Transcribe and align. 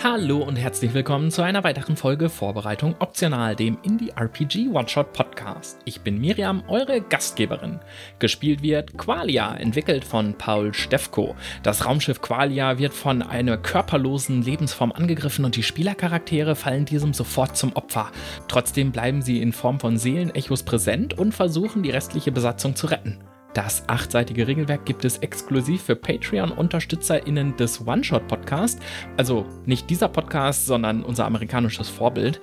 Hallo 0.00 0.44
und 0.44 0.54
herzlich 0.54 0.94
willkommen 0.94 1.32
zu 1.32 1.42
einer 1.42 1.64
weiteren 1.64 1.96
Folge 1.96 2.28
Vorbereitung 2.28 2.94
optional, 3.00 3.56
dem 3.56 3.78
Indie 3.82 4.10
RPG 4.10 4.68
One-Shot 4.68 5.12
Podcast. 5.12 5.80
Ich 5.86 6.02
bin 6.02 6.20
Miriam, 6.20 6.62
eure 6.68 7.00
Gastgeberin. 7.00 7.80
Gespielt 8.20 8.62
wird 8.62 8.96
Qualia, 8.96 9.56
entwickelt 9.56 10.04
von 10.04 10.34
Paul 10.34 10.72
Stefko. 10.72 11.34
Das 11.64 11.84
Raumschiff 11.84 12.20
Qualia 12.20 12.78
wird 12.78 12.94
von 12.94 13.22
einer 13.22 13.56
körperlosen 13.56 14.42
Lebensform 14.42 14.92
angegriffen 14.92 15.44
und 15.44 15.56
die 15.56 15.64
Spielercharaktere 15.64 16.54
fallen 16.54 16.84
diesem 16.84 17.12
sofort 17.12 17.56
zum 17.56 17.74
Opfer. 17.74 18.12
Trotzdem 18.46 18.92
bleiben 18.92 19.20
sie 19.20 19.42
in 19.42 19.52
Form 19.52 19.80
von 19.80 19.98
Seelenechos 19.98 20.62
präsent 20.62 21.18
und 21.18 21.34
versuchen 21.34 21.82
die 21.82 21.90
restliche 21.90 22.30
Besatzung 22.30 22.76
zu 22.76 22.86
retten. 22.86 23.18
Das 23.54 23.88
achtseitige 23.88 24.46
Regelwerk 24.46 24.84
gibt 24.84 25.04
es 25.04 25.18
exklusiv 25.18 25.82
für 25.82 25.96
Patreon-UnterstützerInnen 25.96 27.56
des 27.56 27.86
One-Shot-Podcast. 27.86 28.80
Also 29.16 29.46
nicht 29.64 29.88
dieser 29.90 30.08
Podcast, 30.08 30.66
sondern 30.66 31.02
unser 31.02 31.24
amerikanisches 31.24 31.88
Vorbild. 31.88 32.40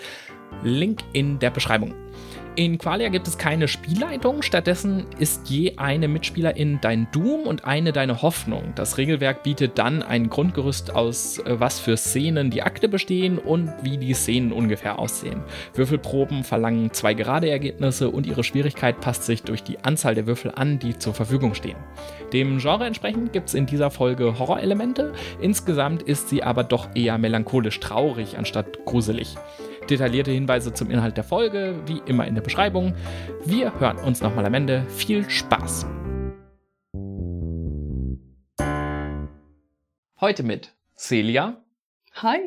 Link 0.64 1.02
in 1.14 1.40
der 1.40 1.52
Beschreibung. 1.52 1.94
In 2.58 2.78
Qualia 2.78 3.10
gibt 3.10 3.28
es 3.28 3.38
keine 3.38 3.68
Spielleitung, 3.68 4.42
stattdessen 4.42 5.08
ist 5.20 5.50
je 5.50 5.74
eine 5.76 6.08
Mitspielerin 6.08 6.80
dein 6.80 7.06
Doom 7.12 7.42
und 7.42 7.66
eine 7.66 7.92
deine 7.92 8.22
Hoffnung. 8.22 8.72
Das 8.76 8.98
Regelwerk 8.98 9.44
bietet 9.44 9.78
dann 9.78 10.02
ein 10.02 10.30
Grundgerüst 10.30 10.96
aus, 10.96 11.40
äh, 11.40 11.60
was 11.60 11.82
für 11.82 11.98
Szenen 11.98 12.52
die 12.52 12.62
Akte 12.62 12.88
bestehen 12.88 13.40
und 13.40 13.74
wie 13.82 13.98
die 13.98 14.14
Szenen 14.14 14.54
ungefähr 14.54 15.00
aussehen. 15.00 15.44
Würfelproben 15.74 16.46
verlangen 16.46 16.94
zwei 16.94 17.14
gerade 17.14 17.50
Ergebnisse 17.50 18.10
und 18.10 18.26
ihre 18.26 18.46
Schwierigkeit 18.46 19.02
passt 19.02 19.24
sich 19.24 19.44
durch 19.44 19.62
die 19.62 19.80
Anzahl 19.84 20.16
der 20.16 20.26
Würfel 20.26 20.54
an, 20.56 20.80
die 20.80 20.98
zur 20.98 21.14
Verfügung 21.14 21.56
stehen. 21.56 21.78
Dem 22.32 22.60
Genre 22.60 22.86
entsprechend 22.86 23.34
gibt 23.34 23.50
es 23.50 23.54
in 23.54 23.66
dieser 23.66 23.92
Folge 23.92 24.40
Horrorelemente, 24.40 25.12
insgesamt 25.42 26.04
ist 26.04 26.30
sie 26.30 26.42
aber 26.42 26.64
doch 26.64 26.88
eher 26.96 27.18
melancholisch 27.18 27.82
traurig 27.82 28.38
anstatt 28.38 28.86
gruselig. 28.86 29.36
Detaillierte 29.90 30.32
Hinweise 30.32 30.74
zum 30.74 30.90
Inhalt 30.90 31.16
der 31.18 31.24
Folge, 31.24 31.80
wie 31.86 32.02
immer 32.06 32.26
in 32.26 32.36
der 32.36 32.42
Beschreibung. 32.42 32.96
Wir 33.46 33.80
hören 33.80 33.98
uns 33.98 34.22
nochmal 34.22 34.46
am 34.46 34.54
Ende. 34.54 34.86
Viel 34.90 35.30
Spaß! 35.30 35.86
Heute 40.20 40.44
mit 40.44 40.74
Celia. 40.96 41.62
Hi. 42.16 42.40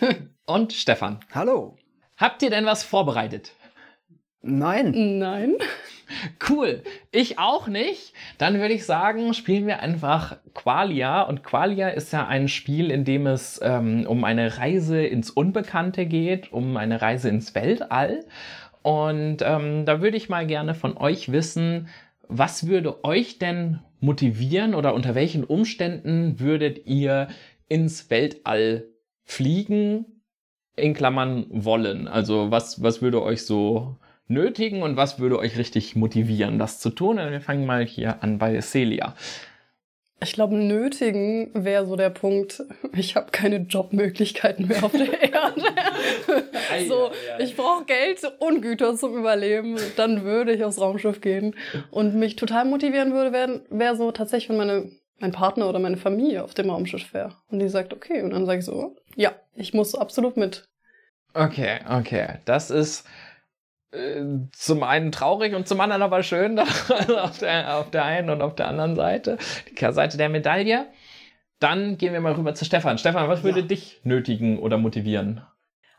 und 0.46 0.72
Stefan. 0.72 1.20
Hallo. 1.32 1.76
Habt 2.16 2.42
ihr 2.42 2.50
denn 2.50 2.66
was 2.66 2.82
vorbereitet? 2.82 3.52
Nein. 4.42 5.18
Nein. 5.18 5.56
Cool. 6.48 6.82
Ich 7.12 7.38
auch 7.38 7.68
nicht. 7.68 8.12
Dann 8.38 8.58
würde 8.58 8.74
ich 8.74 8.84
sagen, 8.84 9.34
spielen 9.34 9.66
wir 9.66 9.80
einfach 9.80 10.38
Qualia. 10.54 11.22
Und 11.22 11.44
Qualia 11.44 11.88
ist 11.88 12.12
ja 12.12 12.26
ein 12.26 12.48
Spiel, 12.48 12.90
in 12.90 13.04
dem 13.04 13.26
es 13.26 13.60
ähm, 13.62 14.06
um 14.06 14.24
eine 14.24 14.58
Reise 14.58 15.04
ins 15.04 15.30
Unbekannte 15.30 16.06
geht, 16.06 16.52
um 16.52 16.76
eine 16.76 17.00
Reise 17.00 17.28
ins 17.28 17.54
Weltall. 17.54 18.24
Und 18.82 19.38
ähm, 19.42 19.84
da 19.84 20.00
würde 20.00 20.16
ich 20.16 20.28
mal 20.28 20.46
gerne 20.46 20.74
von 20.74 20.96
euch 20.96 21.30
wissen, 21.32 21.88
was 22.28 22.66
würde 22.66 23.04
euch 23.04 23.38
denn 23.38 23.80
motivieren 24.00 24.74
oder 24.74 24.94
unter 24.94 25.14
welchen 25.14 25.44
Umständen 25.44 26.40
würdet 26.40 26.86
ihr 26.86 27.28
ins 27.68 28.08
Weltall 28.10 28.86
fliegen, 29.24 30.06
in 30.76 30.94
Klammern 30.94 31.46
wollen? 31.50 32.08
Also 32.08 32.50
was, 32.50 32.82
was 32.82 33.02
würde 33.02 33.22
euch 33.22 33.44
so 33.44 33.98
nötigen 34.30 34.82
und 34.82 34.96
was 34.96 35.18
würde 35.18 35.38
euch 35.38 35.58
richtig 35.58 35.96
motivieren, 35.96 36.58
das 36.58 36.78
zu 36.78 36.90
tun? 36.90 37.18
Und 37.18 37.30
wir 37.30 37.40
fangen 37.40 37.66
mal 37.66 37.84
hier 37.84 38.22
an 38.22 38.38
bei 38.38 38.60
Celia. 38.60 39.14
Ich 40.22 40.34
glaube, 40.34 40.54
nötigen 40.54 41.50
wäre 41.54 41.86
so 41.86 41.96
der 41.96 42.10
Punkt, 42.10 42.62
ich 42.94 43.16
habe 43.16 43.30
keine 43.30 43.56
Jobmöglichkeiten 43.56 44.68
mehr 44.68 44.84
auf 44.84 44.92
der 44.92 45.32
Erde. 45.32 45.62
so, 46.88 47.10
ich 47.38 47.56
brauche 47.56 47.84
Geld 47.84 48.20
und 48.38 48.60
Güter 48.60 48.94
zum 48.96 49.16
Überleben. 49.16 49.76
Dann 49.96 50.24
würde 50.24 50.52
ich 50.52 50.62
aufs 50.62 50.80
Raumschiff 50.80 51.20
gehen. 51.20 51.54
Und 51.90 52.14
mich 52.14 52.36
total 52.36 52.64
motivieren 52.66 53.12
würde, 53.12 53.32
wäre 53.32 53.62
wär 53.70 53.96
so 53.96 54.12
tatsächlich, 54.12 54.50
wenn 54.50 54.56
meine, 54.58 54.90
mein 55.18 55.32
Partner 55.32 55.68
oder 55.68 55.78
meine 55.78 55.96
Familie 55.96 56.44
auf 56.44 56.54
dem 56.54 56.70
Raumschiff 56.70 57.14
wäre. 57.14 57.36
Und 57.48 57.60
die 57.60 57.68
sagt, 57.68 57.92
okay. 57.92 58.22
Und 58.22 58.30
dann 58.30 58.46
sage 58.46 58.60
ich 58.60 58.64
so, 58.64 58.96
ja, 59.16 59.32
ich 59.54 59.74
muss 59.74 59.94
absolut 59.94 60.36
mit. 60.36 60.64
Okay, 61.34 61.78
okay. 61.88 62.38
Das 62.44 62.70
ist 62.70 63.06
zum 64.52 64.82
einen 64.84 65.10
traurig 65.10 65.54
und 65.54 65.66
zum 65.66 65.80
anderen 65.80 66.02
aber 66.02 66.22
schön, 66.22 66.58
auf, 67.18 67.38
der, 67.38 67.76
auf 67.76 67.90
der 67.90 68.04
einen 68.04 68.30
und 68.30 68.42
auf 68.42 68.54
der 68.54 68.68
anderen 68.68 68.94
Seite, 68.94 69.38
die 69.68 69.74
Kehrseite 69.74 70.16
der 70.16 70.28
Medaille. 70.28 70.86
Dann 71.58 71.98
gehen 71.98 72.12
wir 72.12 72.20
mal 72.20 72.32
rüber 72.32 72.54
zu 72.54 72.64
Stefan. 72.64 72.98
Stefan, 72.98 73.28
was 73.28 73.42
würde 73.42 73.60
ja. 73.60 73.66
dich 73.66 74.00
nötigen 74.04 74.58
oder 74.60 74.78
motivieren? 74.78 75.42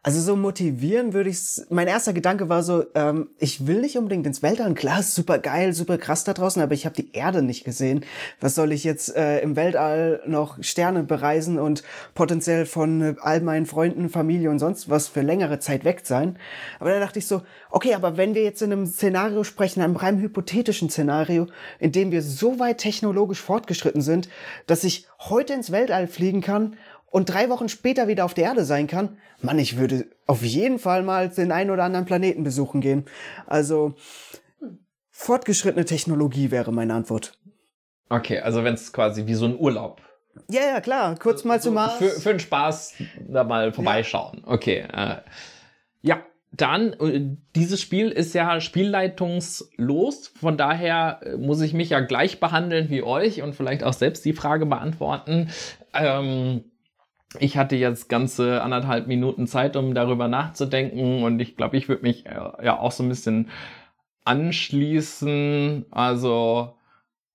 Also 0.03 0.19
so 0.19 0.35
motivieren 0.35 1.13
würde 1.13 1.29
ich 1.29 1.61
Mein 1.69 1.87
erster 1.87 2.11
Gedanke 2.11 2.49
war 2.49 2.63
so, 2.63 2.85
ähm, 2.95 3.29
ich 3.37 3.67
will 3.67 3.81
nicht 3.81 3.99
unbedingt 3.99 4.25
ins 4.25 4.41
Weltall. 4.41 4.73
Klar, 4.73 5.03
super 5.03 5.37
geil, 5.37 5.73
super 5.73 5.99
krass 5.99 6.23
da 6.23 6.33
draußen, 6.33 6.59
aber 6.59 6.73
ich 6.73 6.87
habe 6.87 6.95
die 6.95 7.13
Erde 7.13 7.43
nicht 7.43 7.65
gesehen. 7.65 8.03
Was 8.39 8.55
soll 8.55 8.71
ich 8.71 8.83
jetzt 8.83 9.15
äh, 9.15 9.41
im 9.41 9.55
Weltall 9.55 10.23
noch 10.25 10.57
Sterne 10.63 11.03
bereisen 11.03 11.59
und 11.59 11.83
potenziell 12.15 12.65
von 12.65 13.01
äh, 13.01 13.15
all 13.21 13.41
meinen 13.41 13.67
Freunden, 13.67 14.09
Familie 14.09 14.49
und 14.49 14.57
sonst 14.57 14.89
was 14.89 15.07
für 15.07 15.21
längere 15.21 15.59
Zeit 15.59 15.85
weg 15.85 16.01
sein? 16.03 16.39
Aber 16.79 16.89
da 16.89 16.99
dachte 16.99 17.19
ich 17.19 17.27
so, 17.27 17.43
okay, 17.69 17.93
aber 17.93 18.17
wenn 18.17 18.33
wir 18.33 18.41
jetzt 18.41 18.63
in 18.63 18.71
einem 18.71 18.87
Szenario 18.87 19.43
sprechen, 19.43 19.81
einem 19.81 19.97
rein 19.97 20.19
hypothetischen 20.19 20.89
Szenario, 20.89 21.45
in 21.77 21.91
dem 21.91 22.09
wir 22.09 22.23
so 22.23 22.57
weit 22.57 22.79
technologisch 22.79 23.39
fortgeschritten 23.39 24.01
sind, 24.01 24.29
dass 24.65 24.83
ich 24.83 25.05
heute 25.19 25.53
ins 25.53 25.71
Weltall 25.71 26.07
fliegen 26.07 26.41
kann 26.41 26.75
und 27.11 27.29
drei 27.29 27.49
Wochen 27.49 27.69
später 27.69 28.07
wieder 28.07 28.25
auf 28.25 28.33
der 28.33 28.45
Erde 28.45 28.65
sein 28.65 28.87
kann, 28.87 29.17
Mann, 29.41 29.59
ich 29.59 29.77
würde 29.77 30.07
auf 30.25 30.41
jeden 30.41 30.79
Fall 30.79 31.03
mal 31.03 31.29
den 31.29 31.51
einen 31.51 31.69
oder 31.69 31.83
anderen 31.83 32.05
Planeten 32.05 32.43
besuchen 32.43 32.81
gehen. 32.81 33.05
Also 33.45 33.93
fortgeschrittene 35.11 35.85
Technologie 35.85 36.49
wäre 36.49 36.71
meine 36.71 36.93
Antwort. 36.93 37.37
Okay, 38.09 38.39
also 38.39 38.63
wenn 38.63 38.73
es 38.73 38.91
quasi 38.91 39.27
wie 39.27 39.35
so 39.35 39.45
ein 39.45 39.57
Urlaub. 39.59 40.01
Ja, 40.49 40.61
ja, 40.61 40.81
klar. 40.81 41.17
Kurz 41.19 41.43
mal 41.43 41.61
zum 41.61 41.73
Mars. 41.75 41.97
Für, 41.97 42.09
für 42.09 42.29
den 42.29 42.39
Spaß 42.39 42.93
da 43.27 43.43
mal 43.43 43.73
vorbeischauen. 43.73 44.43
Ja. 44.45 44.53
Okay. 44.53 44.85
Äh, 44.93 45.17
ja, 46.01 46.23
dann, 46.51 46.93
äh, 46.93 47.37
dieses 47.55 47.81
Spiel 47.81 48.09
ist 48.09 48.33
ja 48.33 48.61
spielleitungslos, 48.61 50.29
von 50.29 50.57
daher 50.57 51.19
äh, 51.23 51.37
muss 51.37 51.61
ich 51.61 51.73
mich 51.73 51.89
ja 51.89 51.99
gleich 51.99 52.39
behandeln 52.39 52.89
wie 52.89 53.03
euch 53.03 53.41
und 53.41 53.53
vielleicht 53.53 53.83
auch 53.83 53.93
selbst 53.93 54.23
die 54.23 54.33
Frage 54.33 54.65
beantworten. 54.65 55.49
Ähm, 55.93 56.70
ich 57.39 57.57
hatte 57.57 57.75
jetzt 57.75 58.09
ganze 58.09 58.61
anderthalb 58.61 59.07
Minuten 59.07 59.47
Zeit, 59.47 59.75
um 59.75 59.93
darüber 59.93 60.27
nachzudenken 60.27 61.23
und 61.23 61.39
ich 61.39 61.55
glaube, 61.55 61.77
ich 61.77 61.87
würde 61.87 62.03
mich 62.03 62.25
äh, 62.25 62.65
ja 62.65 62.79
auch 62.79 62.91
so 62.91 63.03
ein 63.03 63.09
bisschen 63.09 63.49
anschließen. 64.25 65.85
Also 65.91 66.75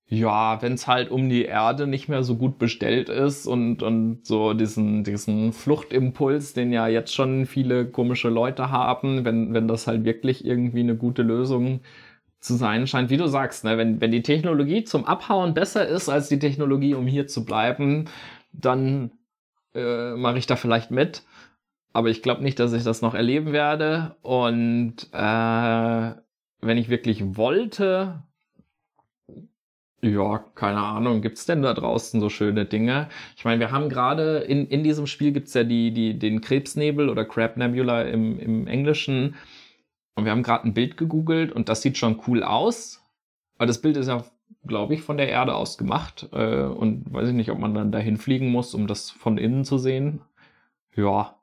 ja, 0.09 0.61
wenn 0.61 0.73
es 0.73 0.87
halt 0.87 1.11
um 1.11 1.27
die 1.29 1.45
Erde 1.45 1.85
nicht 1.85 2.07
mehr 2.07 2.23
so 2.23 2.35
gut 2.37 2.59
bestellt 2.59 3.09
ist 3.09 3.45
und, 3.45 3.83
und 3.83 4.25
so 4.25 4.53
diesen, 4.53 5.03
diesen 5.03 5.51
Fluchtimpuls, 5.51 6.53
den 6.53 6.71
ja 6.71 6.87
jetzt 6.87 7.13
schon 7.13 7.45
viele 7.45 7.85
komische 7.85 8.29
Leute 8.29 8.71
haben, 8.71 9.25
wenn, 9.25 9.53
wenn 9.53 9.67
das 9.67 9.87
halt 9.87 10.05
wirklich 10.05 10.45
irgendwie 10.45 10.79
eine 10.79 10.95
gute 10.95 11.23
Lösung 11.23 11.81
zu 12.39 12.55
sein 12.55 12.87
scheint, 12.87 13.09
wie 13.09 13.17
du 13.17 13.27
sagst, 13.27 13.65
ne, 13.65 13.77
wenn, 13.77 13.99
wenn 13.99 14.11
die 14.11 14.21
Technologie 14.21 14.83
zum 14.83 15.05
Abhauen 15.05 15.53
besser 15.53 15.85
ist 15.87 16.07
als 16.07 16.29
die 16.29 16.39
Technologie, 16.39 16.93
um 16.93 17.07
hier 17.07 17.27
zu 17.27 17.43
bleiben, 17.43 18.05
dann 18.53 19.11
äh, 19.77 20.15
mache 20.15 20.37
ich 20.37 20.47
da 20.47 20.55
vielleicht 20.55 20.91
mit. 20.91 21.23
Aber 21.93 22.09
ich 22.09 22.21
glaube 22.21 22.43
nicht, 22.43 22.59
dass 22.59 22.73
ich 22.73 22.83
das 22.83 23.01
noch 23.01 23.13
erleben 23.15 23.53
werde. 23.53 24.15
Und 24.21 25.07
äh, 25.13 26.11
wenn 26.61 26.77
ich 26.77 26.89
wirklich 26.89 27.37
wollte, 27.37 28.23
ja, 30.01 30.45
keine 30.55 30.79
Ahnung, 30.79 31.21
gibt's 31.21 31.45
denn 31.45 31.61
da 31.61 31.73
draußen 31.73 32.19
so 32.19 32.29
schöne 32.29 32.65
Dinge? 32.65 33.09
Ich 33.35 33.45
meine, 33.45 33.59
wir 33.59 33.71
haben 33.71 33.89
gerade 33.89 34.39
in, 34.39 34.67
in 34.67 34.83
diesem 34.83 35.07
Spiel 35.07 35.31
gibt's 35.31 35.53
ja 35.53 35.63
die, 35.63 35.91
die, 35.91 36.19
den 36.19 36.41
Krebsnebel 36.41 37.09
oder 37.09 37.25
Crab 37.25 37.57
Nebula 37.57 38.03
im, 38.03 38.39
im 38.39 38.67
Englischen. 38.67 39.35
Und 40.15 40.25
wir 40.25 40.31
haben 40.31 40.43
gerade 40.43 40.67
ein 40.67 40.73
Bild 40.73 40.97
gegoogelt 40.97 41.51
und 41.51 41.69
das 41.69 41.81
sieht 41.81 41.97
schon 41.97 42.21
cool 42.27 42.43
aus. 42.43 43.03
Aber 43.57 43.65
das 43.65 43.81
Bild 43.81 43.97
ist 43.97 44.07
ja 44.07 44.23
glaube 44.65 44.93
ich, 44.93 45.01
von 45.01 45.17
der 45.17 45.29
Erde 45.29 45.55
aus 45.55 45.77
gemacht. 45.77 46.29
Äh, 46.31 46.63
und 46.63 47.11
weiß 47.11 47.29
ich 47.29 47.33
nicht, 47.33 47.51
ob 47.51 47.59
man 47.59 47.73
dann 47.73 47.91
dahin 47.91 48.17
fliegen 48.17 48.49
muss, 48.49 48.73
um 48.73 48.87
das 48.87 49.09
von 49.09 49.37
innen 49.37 49.65
zu 49.65 49.77
sehen. 49.77 50.21
Ja. 50.95 51.35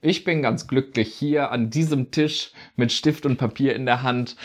Ich 0.00 0.24
bin 0.24 0.42
ganz 0.42 0.68
glücklich 0.68 1.12
hier 1.12 1.50
an 1.50 1.70
diesem 1.70 2.10
Tisch 2.10 2.52
mit 2.76 2.92
Stift 2.92 3.26
und 3.26 3.38
Papier 3.38 3.74
in 3.74 3.86
der 3.86 4.02
Hand. 4.02 4.36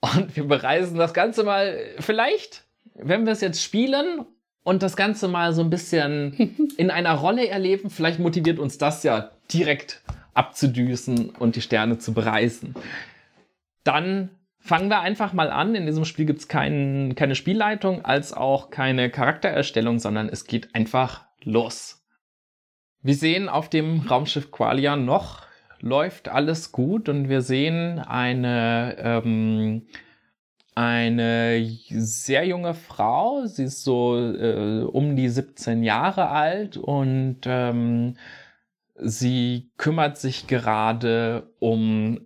Und 0.00 0.36
wir 0.36 0.44
bereisen 0.44 0.96
das 0.96 1.14
Ganze 1.14 1.42
mal, 1.42 1.76
vielleicht, 1.98 2.64
wenn 2.94 3.24
wir 3.24 3.32
es 3.32 3.40
jetzt 3.40 3.62
spielen 3.62 4.24
und 4.62 4.82
das 4.82 4.96
Ganze 4.96 5.26
mal 5.26 5.52
so 5.52 5.62
ein 5.62 5.70
bisschen 5.70 6.68
in 6.76 6.90
einer 6.90 7.14
Rolle 7.14 7.48
erleben, 7.48 7.90
vielleicht 7.90 8.20
motiviert 8.20 8.58
uns 8.58 8.78
das 8.78 9.02
ja 9.02 9.30
direkt 9.52 10.02
abzudüsen 10.34 11.30
und 11.30 11.56
die 11.56 11.62
Sterne 11.62 11.98
zu 11.98 12.12
bereisen. 12.12 12.74
Dann 13.82 14.30
Fangen 14.68 14.90
wir 14.90 15.00
einfach 15.00 15.32
mal 15.32 15.50
an. 15.50 15.74
In 15.74 15.86
diesem 15.86 16.04
Spiel 16.04 16.26
gibt 16.26 16.40
es 16.40 16.46
kein, 16.46 17.14
keine 17.16 17.34
Spielleitung 17.34 18.04
als 18.04 18.34
auch 18.34 18.68
keine 18.68 19.08
Charaktererstellung, 19.08 19.98
sondern 19.98 20.28
es 20.28 20.44
geht 20.44 20.74
einfach 20.74 21.24
los. 21.42 22.06
Wir 23.00 23.14
sehen 23.14 23.48
auf 23.48 23.70
dem 23.70 24.00
Raumschiff 24.00 24.50
Qualia 24.50 24.94
noch 24.94 25.46
läuft 25.80 26.28
alles 26.28 26.70
gut 26.70 27.08
und 27.08 27.30
wir 27.30 27.40
sehen 27.40 27.98
eine, 27.98 28.96
ähm, 28.98 29.86
eine 30.74 31.66
sehr 31.88 32.46
junge 32.46 32.74
Frau. 32.74 33.46
Sie 33.46 33.64
ist 33.64 33.84
so 33.84 34.18
äh, 34.18 34.82
um 34.82 35.16
die 35.16 35.30
17 35.30 35.82
Jahre 35.82 36.28
alt 36.28 36.76
und 36.76 37.38
ähm, 37.46 38.16
sie 39.00 39.70
kümmert 39.76 40.18
sich 40.18 40.46
gerade 40.46 41.50
um 41.58 42.20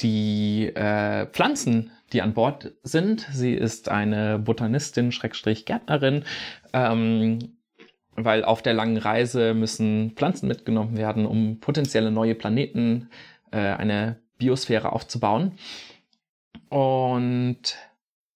die 0.00 0.66
äh, 0.74 1.26
Pflanzen, 1.26 1.90
die 2.12 2.22
an 2.22 2.34
Bord 2.34 2.72
sind. 2.82 3.26
Sie 3.32 3.52
ist 3.52 3.88
eine 3.88 4.38
Botanistin, 4.38 5.12
Schrägstrich 5.12 5.64
Gärtnerin. 5.66 6.24
Ähm, 6.72 7.58
weil 8.24 8.44
auf 8.44 8.62
der 8.62 8.74
langen 8.74 8.96
Reise 8.96 9.54
müssen 9.54 10.12
Pflanzen 10.16 10.48
mitgenommen 10.48 10.96
werden, 10.96 11.24
um 11.24 11.60
potenzielle 11.60 12.10
neue 12.10 12.34
Planeten, 12.34 13.10
äh, 13.52 13.58
eine 13.58 14.20
Biosphäre 14.38 14.92
aufzubauen. 14.92 15.52
Und 16.68 17.76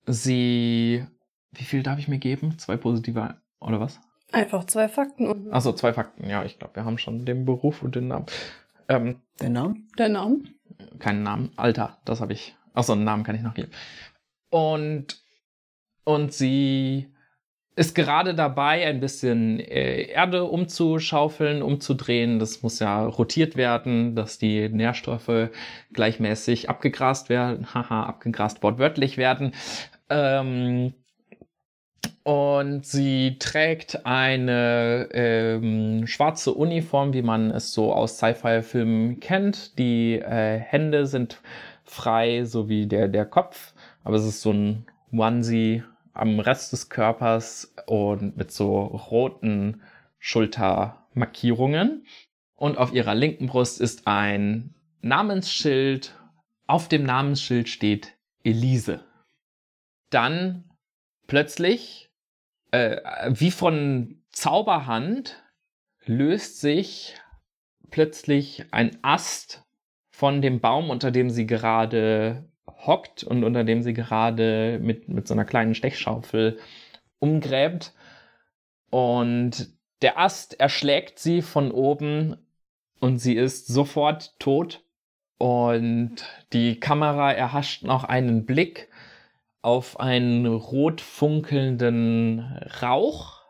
sie, 0.07 1.05
wie 1.53 1.65
viel 1.65 1.83
darf 1.83 1.99
ich 1.99 2.09
mir 2.09 2.19
geben? 2.19 2.59
Zwei 2.59 2.77
positive 2.77 3.41
oder 3.61 3.81
was? 3.81 4.01
Einfach 4.33 4.65
zwei 4.65 4.89
Fakten. 4.89 5.53
Achso, 5.53 5.73
zwei 5.73 5.93
Fakten. 5.93 6.29
Ja, 6.29 6.45
ich 6.45 6.59
glaube, 6.59 6.77
wir 6.77 6.85
haben 6.85 6.99
schon 6.99 7.25
den 7.25 7.45
Beruf 7.45 7.83
und 7.83 7.95
den 7.95 8.09
Namen. 8.09 8.27
Ähm, 8.89 9.21
den 9.41 9.53
Namen? 9.53 9.89
Der 9.99 10.09
Name? 10.09 10.41
Keinen 10.99 11.23
Namen. 11.23 11.53
Alter, 11.57 11.99
das 12.05 12.21
habe 12.21 12.33
ich. 12.33 12.57
Achso, 12.75 12.95
einen 12.95 13.05
Namen 13.05 13.25
kann 13.25 13.37
ich 13.37 13.43
noch 13.43 13.55
geben. 13.55 13.71
Und, 14.51 15.23
und 16.05 16.33
sie 16.33 17.13
ist 17.75 17.95
gerade 17.95 18.35
dabei, 18.35 18.87
ein 18.87 19.01
bisschen 19.01 19.59
äh, 19.61 20.03
Erde 20.03 20.45
umzuschaufeln, 20.45 21.63
umzudrehen. 21.63 22.39
Das 22.39 22.63
muss 22.63 22.79
ja 22.79 23.05
rotiert 23.07 23.57
werden, 23.57 24.15
dass 24.15 24.39
die 24.39 24.69
Nährstoffe 24.69 25.51
gleichmäßig 25.93 26.69
abgegrast 26.69 27.29
werden. 27.29 27.67
Haha, 27.75 28.05
abgegrast 28.05 28.63
wortwörtlich 28.63 29.17
werden. 29.17 29.53
Ähm, 30.11 30.95
und 32.25 32.87
sie 32.87 33.37
trägt 33.41 34.07
eine 34.07 35.09
ähm, 35.13 36.07
schwarze 36.07 36.53
Uniform, 36.53 37.13
wie 37.15 37.23
man 37.23 37.51
es 37.51 37.73
so 37.73 37.93
aus 37.93 38.19
Sci-Fi-Filmen 38.19 39.19
kennt. 39.19 39.79
Die 39.79 40.21
äh, 40.21 40.59
Hände 40.59 41.07
sind 41.07 41.41
frei, 41.85 42.45
so 42.45 42.69
wie 42.69 42.87
der, 42.87 43.09
der 43.09 43.27
Kopf. 43.27 43.75
Aber 44.05 44.17
es 44.17 44.25
ist 44.25 44.41
so 44.41 44.53
ein 44.53 44.87
Onesie 45.13 45.83
am 46.15 46.39
Rest 46.39 46.73
des 46.73 46.89
Körpers 46.89 47.75
und 47.87 48.37
mit 48.37 48.53
so 48.53 48.83
roten 48.83 49.83
Schultermarkierungen. 50.21 52.07
Und 52.55 52.79
auf 52.79 52.93
ihrer 52.93 53.17
linken 53.17 53.47
Brust 53.49 53.81
ist 53.81 54.07
ein 54.07 54.75
Namensschild. 55.01 56.15
Auf 56.69 56.87
dem 56.87 57.03
Namensschild 57.03 57.69
steht 57.69 58.15
Elise. 58.45 59.01
Dann 60.11 60.65
plötzlich, 61.33 62.11
äh, 62.73 63.01
wie 63.31 63.51
von 63.51 64.23
Zauberhand, 64.33 65.43
löst 66.05 66.61
sich 66.61 67.15
plötzlich 67.91 68.67
ein 68.71 68.99
Ast 69.01 69.65
von 70.11 70.43
dem 70.43 70.61
Baum, 70.61 70.91
unter 70.91 71.11
dem 71.11 71.31
sie 71.31 71.47
gerade 71.47 72.45
hockt 72.69 73.25
und 73.25 73.45
unter 73.45 73.65
dem 73.65 73.81
sie 73.81 73.95
gerade 73.95 74.79
mit, 74.83 75.09
mit 75.09 75.27
so 75.27 75.33
einer 75.33 75.47
kleinen 75.47 75.75
Stechschaufel 75.75 76.59
umgräbt. 77.19 77.95
Und 78.91 79.71
der 80.03 80.19
Ast 80.19 80.61
erschlägt 80.61 81.19
sie 81.19 81.41
von 81.41 81.71
oben 81.71 82.37
und 83.01 83.17
sie 83.17 83.37
ist 83.37 83.69
sofort 83.69 84.39
tot. 84.39 84.85
Und 85.39 86.27
die 86.53 86.79
Kamera 86.79 87.33
erhascht 87.33 87.85
noch 87.85 88.05
einen 88.05 88.45
Blick 88.45 88.91
auf 89.63 90.01
einen 90.01 90.47
rot 90.47 91.01
funkelnden 91.01 92.41
Rauch, 92.83 93.41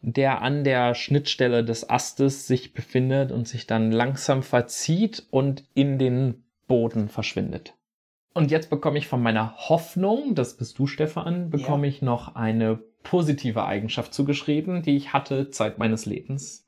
der 0.00 0.40
an 0.40 0.64
der 0.64 0.94
Schnittstelle 0.94 1.64
des 1.64 1.88
Astes 1.88 2.46
sich 2.46 2.72
befindet 2.72 3.30
und 3.30 3.46
sich 3.46 3.66
dann 3.66 3.92
langsam 3.92 4.42
verzieht 4.42 5.26
und 5.30 5.64
in 5.74 5.98
den 5.98 6.42
Boden 6.66 7.08
verschwindet. 7.08 7.74
Und 8.32 8.50
jetzt 8.50 8.70
bekomme 8.70 8.98
ich 8.98 9.08
von 9.08 9.22
meiner 9.22 9.56
Hoffnung, 9.68 10.34
das 10.34 10.56
bist 10.56 10.78
du, 10.78 10.86
Stefan, 10.86 11.50
bekomme 11.50 11.86
ja. 11.86 11.92
ich 11.92 12.00
noch 12.00 12.36
eine 12.36 12.78
positive 13.02 13.64
Eigenschaft 13.64 14.14
zugeschrieben, 14.14 14.82
die 14.82 14.96
ich 14.96 15.12
hatte 15.12 15.50
Zeit 15.50 15.78
meines 15.78 16.06
Lebens. 16.06 16.66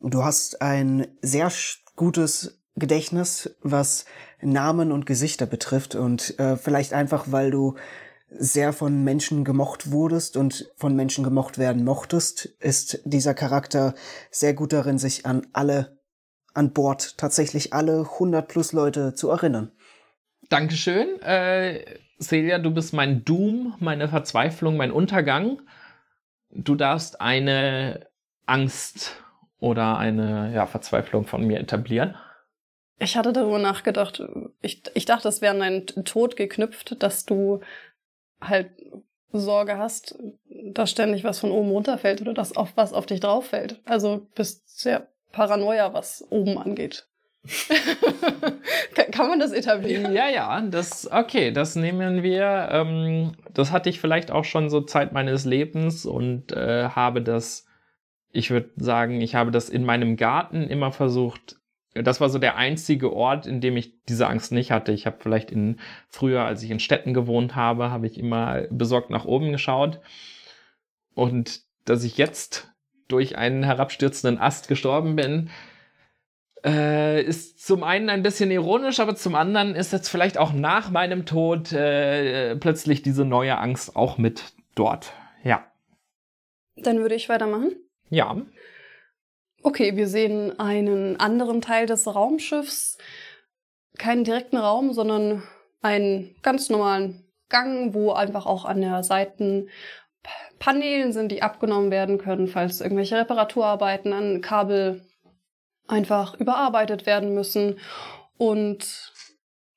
Du 0.00 0.24
hast 0.24 0.60
ein 0.60 1.06
sehr 1.22 1.50
gutes 1.96 2.60
Gedächtnis, 2.76 3.54
was 3.62 4.04
Namen 4.40 4.90
und 4.90 5.06
Gesichter 5.06 5.46
betrifft 5.46 5.94
und 5.94 6.38
äh, 6.38 6.56
vielleicht 6.56 6.92
einfach, 6.92 7.26
weil 7.30 7.50
du 7.50 7.76
sehr 8.30 8.72
von 8.72 9.02
Menschen 9.04 9.44
gemocht 9.44 9.90
wurdest 9.90 10.36
und 10.36 10.70
von 10.76 10.94
Menschen 10.94 11.24
gemocht 11.24 11.58
werden 11.58 11.84
mochtest, 11.84 12.46
ist 12.60 13.00
dieser 13.04 13.34
Charakter 13.34 13.94
sehr 14.30 14.54
gut 14.54 14.72
darin, 14.72 14.98
sich 14.98 15.26
an 15.26 15.46
alle 15.52 15.98
an 16.54 16.72
Bord, 16.72 17.16
tatsächlich 17.18 17.72
alle 17.72 18.00
100 18.00 18.48
plus 18.48 18.72
Leute 18.72 19.14
zu 19.14 19.30
erinnern. 19.30 19.72
Dankeschön. 20.48 21.20
Äh, 21.22 21.84
Celia, 22.20 22.58
du 22.58 22.72
bist 22.72 22.92
mein 22.92 23.24
Doom, 23.24 23.74
meine 23.78 24.08
Verzweiflung, 24.08 24.76
mein 24.76 24.90
Untergang. 24.90 25.62
Du 26.50 26.74
darfst 26.74 27.20
eine 27.20 28.08
Angst 28.46 29.16
oder 29.60 29.96
eine 29.96 30.52
ja, 30.52 30.66
Verzweiflung 30.66 31.26
von 31.26 31.46
mir 31.46 31.60
etablieren. 31.60 32.16
Ich 32.98 33.16
hatte 33.16 33.32
darüber 33.32 33.58
nachgedacht. 33.58 34.22
Ich, 34.60 34.82
ich 34.94 35.06
dachte, 35.06 35.28
es 35.28 35.40
wäre 35.40 35.54
an 35.54 35.60
deinen 35.60 35.86
Tod 36.04 36.36
geknüpft, 36.36 37.02
dass 37.02 37.24
du 37.24 37.60
halt 38.40 38.70
Sorge 39.32 39.78
hast, 39.78 40.18
dass 40.72 40.90
ständig 40.90 41.24
was 41.24 41.38
von 41.38 41.50
oben 41.50 41.70
runterfällt 41.70 42.20
oder 42.20 42.34
dass 42.34 42.56
auf 42.56 42.72
was 42.76 42.92
auf 42.92 43.06
dich 43.06 43.20
drauf 43.20 43.46
fällt. 43.46 43.80
Also 43.84 44.26
bist 44.34 44.80
sehr 44.80 45.08
paranoia, 45.32 45.92
was 45.92 46.26
oben 46.30 46.58
angeht. 46.58 47.06
Kann 49.12 49.28
man 49.28 49.40
das 49.40 49.52
etablieren? 49.52 50.12
Ja, 50.12 50.28
ja, 50.28 50.60
das, 50.60 51.10
okay, 51.10 51.52
das 51.52 51.74
nehmen 51.74 52.22
wir. 52.22 52.68
Ähm, 52.70 53.32
das 53.54 53.72
hatte 53.72 53.88
ich 53.88 54.00
vielleicht 54.00 54.30
auch 54.30 54.44
schon 54.44 54.68
so 54.68 54.82
Zeit 54.82 55.12
meines 55.12 55.44
Lebens 55.44 56.04
und 56.04 56.52
äh, 56.52 56.88
habe 56.90 57.22
das, 57.22 57.66
ich 58.30 58.50
würde 58.50 58.70
sagen, 58.76 59.20
ich 59.20 59.34
habe 59.34 59.50
das 59.50 59.70
in 59.70 59.84
meinem 59.84 60.16
Garten 60.16 60.64
immer 60.64 60.92
versucht. 60.92 61.59
Das 61.94 62.20
war 62.20 62.28
so 62.28 62.38
der 62.38 62.56
einzige 62.56 63.12
Ort, 63.12 63.46
in 63.46 63.60
dem 63.60 63.76
ich 63.76 64.04
diese 64.04 64.28
Angst 64.28 64.52
nicht 64.52 64.70
hatte. 64.70 64.92
Ich 64.92 65.06
habe 65.06 65.16
vielleicht 65.20 65.50
in 65.50 65.80
früher, 66.08 66.42
als 66.42 66.62
ich 66.62 66.70
in 66.70 66.78
Städten 66.78 67.14
gewohnt 67.14 67.56
habe, 67.56 67.90
habe 67.90 68.06
ich 68.06 68.16
immer 68.16 68.62
besorgt 68.70 69.10
nach 69.10 69.24
oben 69.24 69.50
geschaut. 69.50 70.00
Und 71.14 71.62
dass 71.84 72.04
ich 72.04 72.16
jetzt 72.16 72.72
durch 73.08 73.36
einen 73.36 73.64
herabstürzenden 73.64 74.40
Ast 74.40 74.68
gestorben 74.68 75.16
bin, 75.16 75.50
äh, 76.64 77.22
ist 77.22 77.64
zum 77.64 77.82
einen 77.82 78.08
ein 78.08 78.22
bisschen 78.22 78.50
ironisch, 78.50 79.00
aber 79.00 79.16
zum 79.16 79.34
anderen 79.34 79.74
ist 79.74 79.92
jetzt 79.92 80.08
vielleicht 80.08 80.38
auch 80.38 80.52
nach 80.52 80.90
meinem 80.90 81.26
Tod 81.26 81.72
äh, 81.72 82.54
plötzlich 82.56 83.02
diese 83.02 83.24
neue 83.24 83.58
Angst 83.58 83.96
auch 83.96 84.18
mit 84.18 84.52
dort. 84.74 85.12
Ja. 85.42 85.66
Dann 86.76 86.98
würde 86.98 87.14
ich 87.14 87.28
weitermachen. 87.28 87.72
Ja. 88.10 88.36
Okay, 89.62 89.94
wir 89.94 90.08
sehen 90.08 90.58
einen 90.58 91.20
anderen 91.20 91.60
Teil 91.60 91.84
des 91.86 92.06
Raumschiffs. 92.06 92.96
Keinen 93.98 94.24
direkten 94.24 94.56
Raum, 94.56 94.94
sondern 94.94 95.42
einen 95.82 96.34
ganz 96.42 96.70
normalen 96.70 97.30
Gang, 97.50 97.92
wo 97.92 98.12
einfach 98.12 98.46
auch 98.46 98.64
an 98.64 98.80
der 98.80 99.02
Seiten 99.02 99.68
Paneelen 100.58 101.12
sind, 101.12 101.30
die 101.30 101.42
abgenommen 101.42 101.90
werden 101.90 102.18
können, 102.18 102.46
falls 102.46 102.80
irgendwelche 102.80 103.18
Reparaturarbeiten 103.18 104.12
an 104.12 104.40
Kabel 104.40 105.04
einfach 105.88 106.34
überarbeitet 106.34 107.04
werden 107.04 107.34
müssen. 107.34 107.78
Und 108.38 109.12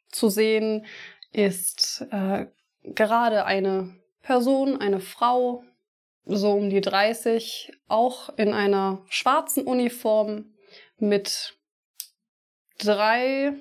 zu 0.09 0.29
sehen 0.29 0.85
ist 1.31 2.05
äh, 2.11 2.45
gerade 2.83 3.45
eine 3.45 3.95
Person, 4.21 4.79
eine 4.79 4.99
Frau, 4.99 5.63
so 6.25 6.51
um 6.51 6.69
die 6.69 6.81
30, 6.81 7.73
auch 7.87 8.29
in 8.37 8.53
einer 8.53 9.01
schwarzen 9.09 9.65
Uniform 9.65 10.53
mit 10.97 11.57
drei 12.77 13.53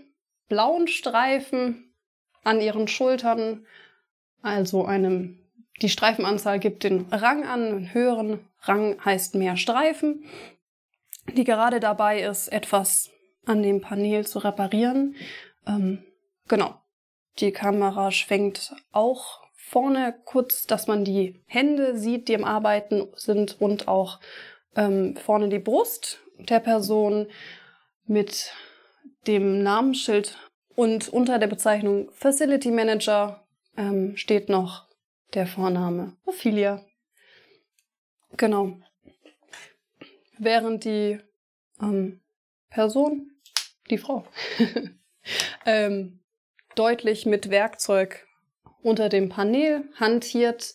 blauen 0.49 0.89
Streifen 0.89 1.95
an 2.45 2.61
ihren 2.61 2.89
Schultern, 2.89 3.67
also 4.43 4.85
einem, 4.85 5.39
die 5.81 5.89
Streifenanzahl 5.89 6.59
gibt 6.59 6.85
den 6.85 7.07
Rang 7.11 7.45
an, 7.45 7.63
einen 7.63 7.95
höheren 7.95 8.49
Rang 8.61 9.05
heißt 9.05 9.35
mehr 9.35 9.57
Streifen 9.57 10.25
die 11.29 11.45
gerade 11.45 11.81
dabei 11.81 12.23
ist, 12.23 12.49
etwas 12.49 13.11
an 13.45 13.63
dem 13.63 13.81
Panel 13.81 14.27
zu 14.27 14.39
reparieren. 14.39 15.17
Ähm, 15.67 16.05
genau. 16.49 16.75
Die 17.39 17.53
Kamera 17.53 18.11
schwenkt 18.11 18.75
auch 18.91 19.41
vorne 19.73 20.15
kurz, 20.27 20.67
dass 20.67 20.87
man 20.87 21.03
die 21.03 21.43
Hände 21.47 21.97
sieht, 21.97 22.29
die 22.29 22.35
im 22.35 22.45
Arbeiten 22.45 23.09
sind 23.17 23.59
und 23.59 23.89
auch 23.89 24.21
ähm, 24.77 25.17
vorne 25.17 25.49
die 25.49 25.59
Brust. 25.59 26.21
der 26.39 26.61
Person 26.61 27.29
mit 28.05 28.53
dem 29.27 29.63
Namensschild 29.63 30.37
und 30.75 31.09
unter 31.09 31.39
der 31.39 31.47
Bezeichnung 31.47 32.11
Facility 32.13 32.71
Manager 32.71 33.47
ähm, 33.77 34.17
steht 34.17 34.49
noch 34.49 34.89
der 35.35 35.47
Vorname 35.47 36.17
Ophelia. 36.27 36.85
Genau. 38.37 38.79
Während 40.39 40.85
die 40.85 41.19
ähm, 41.81 42.21
Person, 42.69 43.31
die 43.89 43.99
Frau, 43.99 44.27
ähm, 45.67 46.21
deutlich 46.75 47.25
mit 47.25 47.49
Werkzeug 47.51 48.27
unter 48.83 49.09
dem 49.09 49.29
Panel 49.29 49.89
hantiert, 49.99 50.75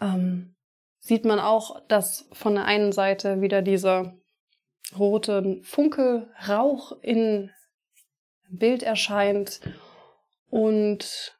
ähm, 0.00 0.54
sieht 0.98 1.24
man 1.24 1.40
auch, 1.40 1.86
dass 1.88 2.28
von 2.32 2.54
der 2.54 2.64
einen 2.64 2.92
Seite 2.92 3.40
wieder 3.40 3.62
dieser 3.62 4.14
rote 4.96 5.60
Funkelrauch 5.62 7.00
in 7.02 7.50
Bild 8.48 8.82
erscheint. 8.82 9.60
Und 10.50 11.36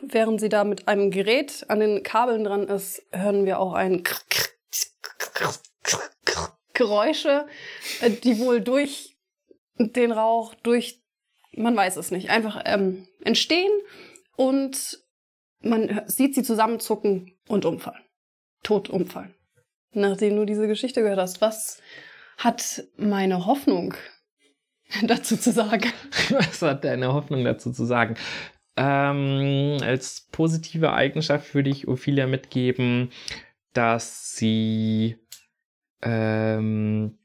während 0.00 0.40
sie 0.40 0.48
da 0.48 0.64
mit 0.64 0.88
einem 0.88 1.10
Gerät 1.10 1.64
an 1.68 1.80
den 1.80 2.02
Kabeln 2.02 2.44
dran 2.44 2.68
ist, 2.68 3.02
hören 3.10 3.44
wir 3.44 3.58
auch 3.58 3.72
ein 3.72 4.04
Geräusche, 6.74 7.46
die 8.22 8.38
wohl 8.38 8.60
durch 8.60 9.16
den 9.78 10.12
Rauch, 10.12 10.54
durch, 10.62 11.00
man 11.52 11.76
weiß 11.76 11.96
es 11.96 12.10
nicht, 12.10 12.30
einfach 12.30 12.62
ähm, 12.64 13.08
entstehen. 13.24 13.72
Und 14.36 15.02
man 15.62 16.02
sieht 16.06 16.34
sie 16.34 16.42
zusammenzucken 16.42 17.32
und 17.48 17.64
umfallen. 17.64 18.02
Tot 18.62 18.88
umfallen. 18.88 19.34
Nachdem 19.92 20.36
du 20.36 20.44
diese 20.44 20.66
Geschichte 20.66 21.02
gehört 21.02 21.18
hast, 21.18 21.40
was 21.40 21.80
hat 22.38 22.84
meine 22.96 23.46
Hoffnung 23.46 23.94
dazu 25.02 25.36
zu 25.36 25.52
sagen? 25.52 25.92
Was 26.30 26.60
hat 26.62 26.84
deine 26.84 27.12
Hoffnung 27.12 27.44
dazu 27.44 27.72
zu 27.72 27.84
sagen? 27.84 28.16
Ähm, 28.76 29.78
als 29.82 30.28
positive 30.32 30.92
Eigenschaft 30.92 31.54
würde 31.54 31.70
ich 31.70 31.88
Ophelia 31.88 32.26
mitgeben, 32.26 33.10
dass 33.74 34.34
sie 34.34 35.16
ähm, 36.02 37.18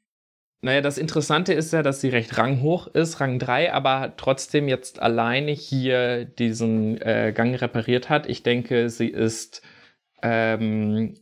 naja, 0.62 0.82
das 0.82 0.98
Interessante 0.98 1.54
ist 1.54 1.72
ja, 1.72 1.84
dass 1.84 2.02
sie 2.02 2.10
recht 2.10 2.38
ranghoch 2.38 2.88
ist, 2.88 3.20
Rang 3.22 3.38
3, 3.38 3.74
aber 3.74 4.14
trotzdem 4.18 4.68
jetzt 4.68 5.00
alleine 5.00 5.52
hier 5.52 6.26
diesen 6.26 7.00
äh, 7.02 7.32
Gang 7.36 7.60
repariert 7.62 8.10
hat. 8.10 8.28
Ich 8.28 8.44
denke, 8.44 8.90
sie 8.90 9.08
ist. 9.08 9.62
Ähm, 10.24 11.14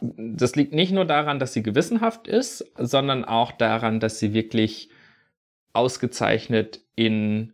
das 0.00 0.56
liegt 0.56 0.72
nicht 0.72 0.92
nur 0.92 1.04
daran, 1.04 1.38
dass 1.38 1.52
sie 1.52 1.62
gewissenhaft 1.62 2.26
ist, 2.26 2.64
sondern 2.78 3.26
auch 3.26 3.52
daran, 3.52 4.00
dass 4.00 4.18
sie 4.18 4.32
wirklich 4.32 4.88
ausgezeichnet 5.74 6.80
in 6.96 7.52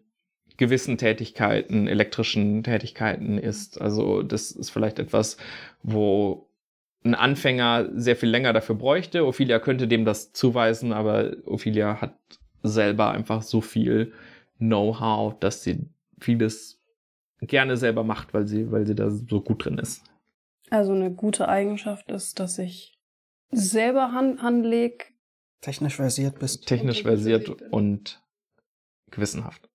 gewissen 0.56 0.96
Tätigkeiten, 0.96 1.88
elektrischen 1.88 2.62
Tätigkeiten 2.62 3.36
ist. 3.38 3.80
Also 3.80 4.22
das 4.22 4.52
ist 4.52 4.70
vielleicht 4.70 5.00
etwas, 5.00 5.38
wo 5.82 6.45
ein 7.06 7.14
Anfänger 7.14 7.88
sehr 7.94 8.16
viel 8.16 8.28
länger 8.28 8.52
dafür 8.52 8.74
bräuchte. 8.74 9.26
Ophelia 9.26 9.58
könnte 9.58 9.88
dem 9.88 10.04
das 10.04 10.32
zuweisen, 10.32 10.92
aber 10.92 11.36
Ophelia 11.44 12.00
hat 12.00 12.16
selber 12.62 13.10
einfach 13.10 13.42
so 13.42 13.60
viel 13.60 14.12
Know-how, 14.58 15.38
dass 15.38 15.62
sie 15.62 15.88
vieles 16.18 16.82
gerne 17.40 17.76
selber 17.76 18.04
macht, 18.04 18.34
weil 18.34 18.46
sie, 18.46 18.70
weil 18.70 18.86
sie 18.86 18.94
da 18.94 19.10
so 19.10 19.40
gut 19.40 19.64
drin 19.64 19.78
ist. 19.78 20.02
Also 20.70 20.92
eine 20.92 21.12
gute 21.12 21.48
Eigenschaft 21.48 22.10
ist, 22.10 22.40
dass 22.40 22.58
ich 22.58 22.98
selber 23.50 24.12
Hand 24.12 24.42
anleg. 24.42 25.14
Technisch 25.60 25.96
versiert 25.96 26.38
bist. 26.38 26.66
Technisch 26.66 27.02
versiert 27.02 27.62
und 27.70 28.22
gewissenhaft. 29.10 29.68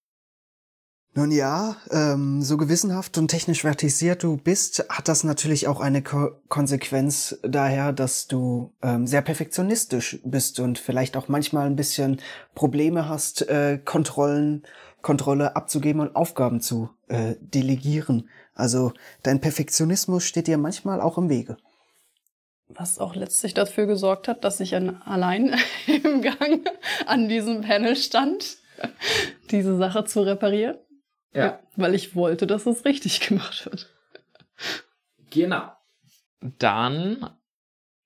Nun 1.13 1.32
ja, 1.32 1.75
ähm, 1.89 2.41
so 2.41 2.56
gewissenhaft 2.56 3.18
und 3.18 3.27
technisch 3.27 3.63
vertisiert 3.63 4.24
du 4.24 4.38
bist, 4.38 4.86
hat 4.88 5.10
das 5.10 5.25
natürlich 5.25 5.68
auch 5.68 5.82
eine 5.82 6.01
Ko 6.01 6.32
Konsequenz 6.48 7.38
daher, 7.44 7.91
dass 7.91 8.27
du 8.27 8.72
ähm, 8.82 9.06
sehr 9.08 9.22
perfektionistisch 9.22 10.20
bist 10.24 10.62
und 10.62 10.80
vielleicht 10.80 11.18
auch 11.18 11.27
manchmal 11.27 11.65
ein 11.65 11.75
bisschen 11.75 12.22
Probleme 12.56 13.10
hast, 13.10 13.41
äh, 13.50 13.77
Kontrollen, 13.84 14.63
Kontrolle 15.01 15.58
abzugeben 15.58 16.00
und 16.00 16.15
Aufgaben 16.15 16.62
zu 16.62 16.91
äh, 17.10 17.36
delegieren. 17.41 18.30
Also 18.53 18.94
dein 19.22 19.41
Perfektionismus 19.41 20.24
steht 20.24 20.48
dir 20.48 20.58
manchmal 20.58 21.01
auch 21.01 21.18
im 21.18 21.27
Wege. 21.27 21.58
Was 22.70 23.00
auch 23.00 23.15
letztlich 23.15 23.53
dafür 23.53 23.86
gesorgt 23.86 24.30
hat, 24.30 24.46
dass 24.46 24.62
ich 24.62 24.77
allein 24.77 25.56
im 25.88 26.22
Gang 26.22 26.65
an 27.06 27.27
diesem 27.27 27.62
Panel 27.62 27.98
stand, 27.98 28.60
diese 29.51 29.75
Sache 29.75 30.06
zu 30.06 30.22
reparieren. 30.22 30.77
Ja. 31.33 31.45
ja. 31.45 31.59
Weil 31.75 31.95
ich 31.95 32.15
wollte, 32.15 32.47
dass 32.47 32.65
es 32.65 32.85
richtig 32.85 33.19
gemacht 33.27 33.65
wird. 33.65 33.89
Genau. 35.29 35.71
Dann 36.41 37.29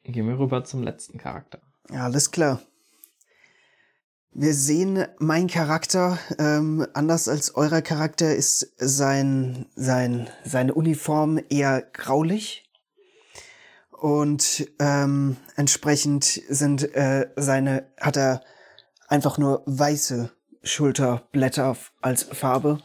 gehen 0.03 0.27
wir 0.27 0.38
rüber 0.38 0.63
zum 0.63 0.84
letzten 0.84 1.17
Charakter. 1.17 1.60
Ja, 1.89 2.03
alles 2.03 2.32
klar. 2.32 2.62
Wir 4.38 4.53
sehen, 4.53 5.05
mein 5.17 5.48
Charakter, 5.48 6.20
ähm, 6.39 6.86
anders 6.94 7.29
als 7.29 7.55
eurer 7.55 7.82
Charakter, 7.82 8.36
ist 8.36 8.74
sein, 8.77 9.67
sein, 9.75 10.29
seine 10.44 10.74
Uniform 10.74 11.39
eher 11.50 11.82
graulich. 11.82 12.70
Und 13.91 14.67
ähm, 14.79 15.38
entsprechend 15.55 16.25
sind 16.25 16.84
äh, 16.96 17.29
seine, 17.38 17.88
hat 17.98 18.17
er 18.17 18.41
einfach 19.08 19.38
nur 19.38 19.63
weiße 19.67 20.32
Schulterblätter 20.63 21.77
als 22.01 22.24
Farbe. 22.24 22.79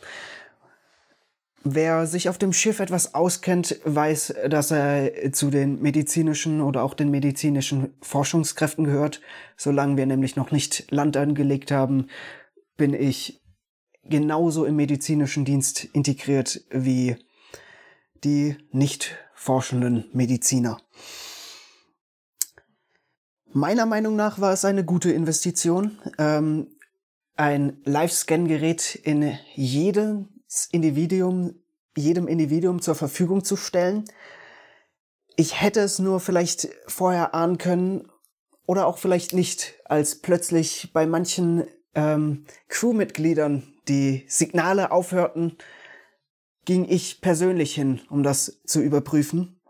Wer 1.62 2.06
sich 2.06 2.30
auf 2.30 2.38
dem 2.38 2.54
Schiff 2.54 2.80
etwas 2.80 3.14
auskennt, 3.14 3.80
weiß, 3.84 4.34
dass 4.48 4.70
er 4.70 5.32
zu 5.32 5.50
den 5.50 5.82
medizinischen 5.82 6.62
oder 6.62 6.82
auch 6.82 6.94
den 6.94 7.10
medizinischen 7.10 7.92
Forschungskräften 8.00 8.84
gehört. 8.84 9.20
Solange 9.58 9.98
wir 9.98 10.06
nämlich 10.06 10.36
noch 10.36 10.52
nicht 10.52 10.90
Land 10.90 11.18
angelegt 11.18 11.70
haben, 11.70 12.06
bin 12.78 12.94
ich 12.94 13.42
genauso 14.04 14.64
im 14.64 14.76
medizinischen 14.76 15.44
Dienst 15.44 15.84
integriert 15.92 16.64
wie 16.70 17.16
die 18.24 18.56
nicht 18.72 19.18
forschenden 19.34 20.06
Mediziner. 20.14 20.80
Meiner 23.52 23.84
Meinung 23.84 24.16
nach 24.16 24.40
war 24.40 24.54
es 24.54 24.64
eine 24.64 24.84
gute 24.84 25.12
Investition. 25.12 25.98
Ähm, 26.18 26.68
ein 27.36 27.78
Live-Scan-Gerät 27.84 28.94
in 28.94 29.36
jedes 29.54 30.24
Individuum, 30.70 31.54
jedem 31.96 32.28
Individuum 32.28 32.80
zur 32.82 32.94
Verfügung 32.94 33.44
zu 33.44 33.56
stellen. 33.56 34.04
Ich 35.36 35.60
hätte 35.60 35.80
es 35.80 35.98
nur 35.98 36.20
vielleicht 36.20 36.68
vorher 36.86 37.34
ahnen 37.34 37.58
können 37.58 38.10
oder 38.66 38.86
auch 38.86 38.98
vielleicht 38.98 39.32
nicht, 39.32 39.74
als 39.84 40.20
plötzlich 40.20 40.92
bei 40.92 41.06
manchen 41.06 41.64
ähm, 41.94 42.44
Crewmitgliedern 42.68 43.74
die 43.88 44.24
Signale 44.28 44.92
aufhörten, 44.92 45.56
ging 46.64 46.88
ich 46.88 47.20
persönlich 47.20 47.74
hin, 47.74 48.00
um 48.10 48.22
das 48.22 48.60
zu 48.64 48.80
überprüfen. 48.80 49.60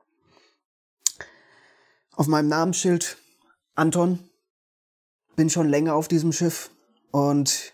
Auf 2.12 2.26
meinem 2.26 2.49
Namensschild 2.49 3.16
Anton, 3.75 4.18
bin 5.37 5.49
schon 5.49 5.68
länger 5.68 5.94
auf 5.94 6.06
diesem 6.06 6.32
Schiff, 6.32 6.70
und 7.12 7.72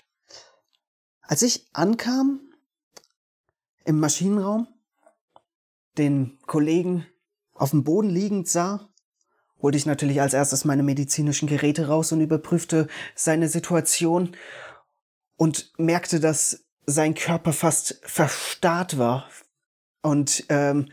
als 1.22 1.42
ich 1.42 1.66
ankam 1.72 2.40
im 3.86 4.00
Maschinenraum, 4.00 4.68
den 5.96 6.38
Kollegen 6.46 7.06
auf 7.54 7.70
dem 7.70 7.84
Boden 7.84 8.10
liegend 8.10 8.48
sah, 8.48 8.88
holte 9.62 9.78
ich 9.78 9.86
natürlich 9.86 10.20
als 10.20 10.34
erstes 10.34 10.64
meine 10.64 10.82
medizinischen 10.82 11.48
Geräte 11.48 11.88
raus 11.88 12.12
und 12.12 12.20
überprüfte 12.20 12.88
seine 13.14 13.48
Situation 13.48 14.36
und 15.36 15.72
merkte, 15.78 16.20
dass 16.20 16.66
sein 16.84 17.14
Körper 17.14 17.52
fast 17.52 18.00
verstarrt 18.02 18.98
war. 18.98 19.28
Und 20.02 20.44
ähm, 20.50 20.90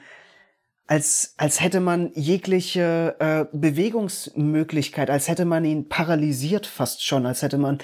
als, 0.88 1.34
als 1.38 1.62
hätte 1.62 1.80
man 1.80 2.12
jegliche 2.14 3.16
äh, 3.20 3.46
Bewegungsmöglichkeit, 3.56 5.10
als 5.10 5.28
hätte 5.28 5.46
man 5.46 5.66
ihn 5.66 5.90
paralysiert 5.90 6.66
fast 6.66 7.06
schon, 7.06 7.26
als 7.26 7.42
hätte 7.42 7.58
man 7.58 7.80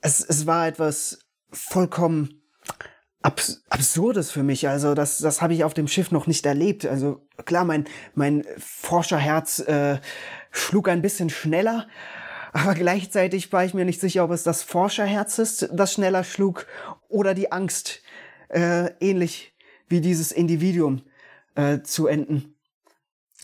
es, 0.00 0.20
es 0.20 0.46
war 0.46 0.68
etwas 0.68 1.20
vollkommen 1.50 2.42
abs 3.24 3.62
Absurdes 3.70 4.30
für 4.30 4.42
mich. 4.42 4.68
Also 4.68 4.94
das, 4.94 5.18
das 5.18 5.40
habe 5.40 5.54
ich 5.54 5.64
auf 5.64 5.74
dem 5.74 5.88
Schiff 5.88 6.10
noch 6.10 6.26
nicht 6.26 6.44
erlebt. 6.44 6.84
Also 6.84 7.26
klar, 7.46 7.64
mein, 7.64 7.86
mein 8.14 8.44
Forscherherz 8.58 9.60
äh, 9.60 9.98
schlug 10.50 10.88
ein 10.88 11.00
bisschen 11.02 11.30
schneller, 11.30 11.88
aber 12.52 12.74
gleichzeitig 12.74 13.52
war 13.52 13.64
ich 13.64 13.72
mir 13.72 13.86
nicht 13.86 14.00
sicher, 14.00 14.24
ob 14.24 14.30
es 14.30 14.42
das 14.42 14.62
Forscherherz 14.62 15.38
ist, 15.38 15.70
das 15.72 15.94
schneller 15.94 16.22
schlug, 16.22 16.66
oder 17.08 17.32
die 17.34 17.50
Angst, 17.50 18.02
äh, 18.48 18.90
ähnlich 19.00 19.54
wie 19.88 20.00
dieses 20.00 20.30
Individuum 20.30 21.02
äh, 21.54 21.80
zu 21.80 22.06
enden. 22.06 22.54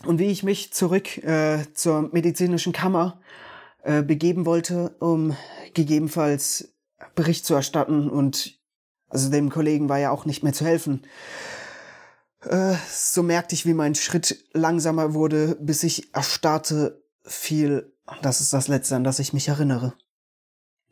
Und 0.05 0.19
wie 0.19 0.31
ich 0.31 0.43
mich 0.43 0.73
zurück 0.73 1.17
äh, 1.23 1.65
zur 1.73 2.09
medizinischen 2.11 2.73
Kammer 2.73 3.19
äh, 3.83 4.03
begeben 4.03 4.45
wollte, 4.45 4.95
um 4.99 5.35
gegebenenfalls 5.73 6.73
Bericht 7.15 7.45
zu 7.45 7.55
erstatten 7.55 8.09
und 8.09 8.60
also 9.11 9.29
dem 9.29 9.49
Kollegen 9.49 9.89
war 9.89 9.99
ja 9.99 10.11
auch 10.11 10.25
nicht 10.25 10.43
mehr 10.43 10.53
zu 10.53 10.65
helfen. 10.65 11.03
Äh, 12.43 12.75
so 12.89 13.23
merkte 13.23 13.55
ich, 13.55 13.65
wie 13.65 13.73
mein 13.73 13.95
Schritt 13.95 14.43
langsamer 14.53 15.13
wurde, 15.13 15.57
bis 15.59 15.83
ich 15.83 16.13
erstarrte, 16.15 17.03
fiel. 17.23 17.93
Das 18.21 18.41
ist 18.41 18.53
das 18.53 18.67
Letzte, 18.67 18.95
an 18.95 19.03
das 19.03 19.19
ich 19.19 19.33
mich 19.33 19.47
erinnere. 19.47 19.93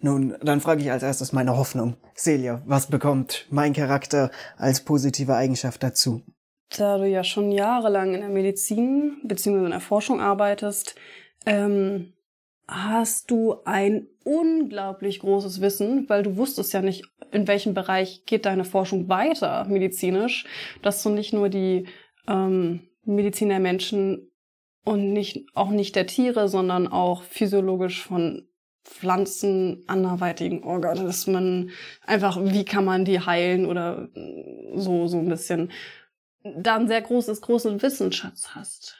Nun, 0.01 0.37
dann 0.41 0.61
frage 0.61 0.81
ich 0.81 0.91
als 0.91 1.03
erstes 1.03 1.33
meine 1.33 1.57
Hoffnung. 1.57 1.97
Celia, 2.15 2.61
was 2.65 2.87
bekommt 2.87 3.47
mein 3.49 3.73
Charakter 3.73 4.31
als 4.57 4.81
positive 4.81 5.35
Eigenschaft 5.35 5.83
dazu? 5.83 6.21
Da 6.77 6.97
du 6.97 7.07
ja 7.07 7.23
schon 7.23 7.51
jahrelang 7.51 8.13
in 8.13 8.21
der 8.21 8.29
Medizin 8.29 9.17
bzw. 9.23 9.65
in 9.65 9.71
der 9.71 9.79
Forschung 9.81 10.21
arbeitest, 10.21 10.95
ähm, 11.45 12.13
hast 12.69 13.31
du 13.31 13.63
ein 13.65 14.07
unglaublich 14.23 15.19
großes 15.19 15.59
Wissen, 15.59 16.07
weil 16.07 16.21
du 16.21 16.37
wusstest 16.37 16.71
ja 16.73 16.81
nicht, 16.81 17.03
in 17.31 17.47
welchem 17.47 17.73
Bereich 17.73 18.25
geht 18.25 18.45
deine 18.45 18.63
Forschung 18.63 19.09
weiter 19.09 19.65
medizinisch, 19.65 20.45
dass 20.83 21.01
du 21.01 21.09
nicht 21.09 21.33
nur 21.33 21.49
die 21.49 21.87
ähm, 22.27 22.87
Medizin 23.03 23.49
der 23.49 23.59
Menschen 23.59 24.31
und 24.85 25.13
nicht 25.13 25.47
auch 25.55 25.71
nicht 25.71 25.95
der 25.95 26.05
Tiere, 26.05 26.47
sondern 26.47 26.87
auch 26.87 27.23
physiologisch 27.23 28.03
von 28.03 28.47
Pflanzen, 28.83 29.83
anderweitigen 29.87 30.63
Organismen, 30.63 31.71
einfach 32.05 32.39
wie 32.43 32.65
kann 32.65 32.85
man 32.85 33.03
die 33.03 33.19
heilen 33.19 33.65
oder 33.65 34.09
so 34.75 35.07
so 35.07 35.17
ein 35.17 35.29
bisschen 35.29 35.71
da 36.43 36.77
ein 36.77 36.87
sehr 36.87 37.01
großes 37.01 37.41
großen 37.41 37.81
Wissensschatz 37.81 38.49
hast. 38.55 38.95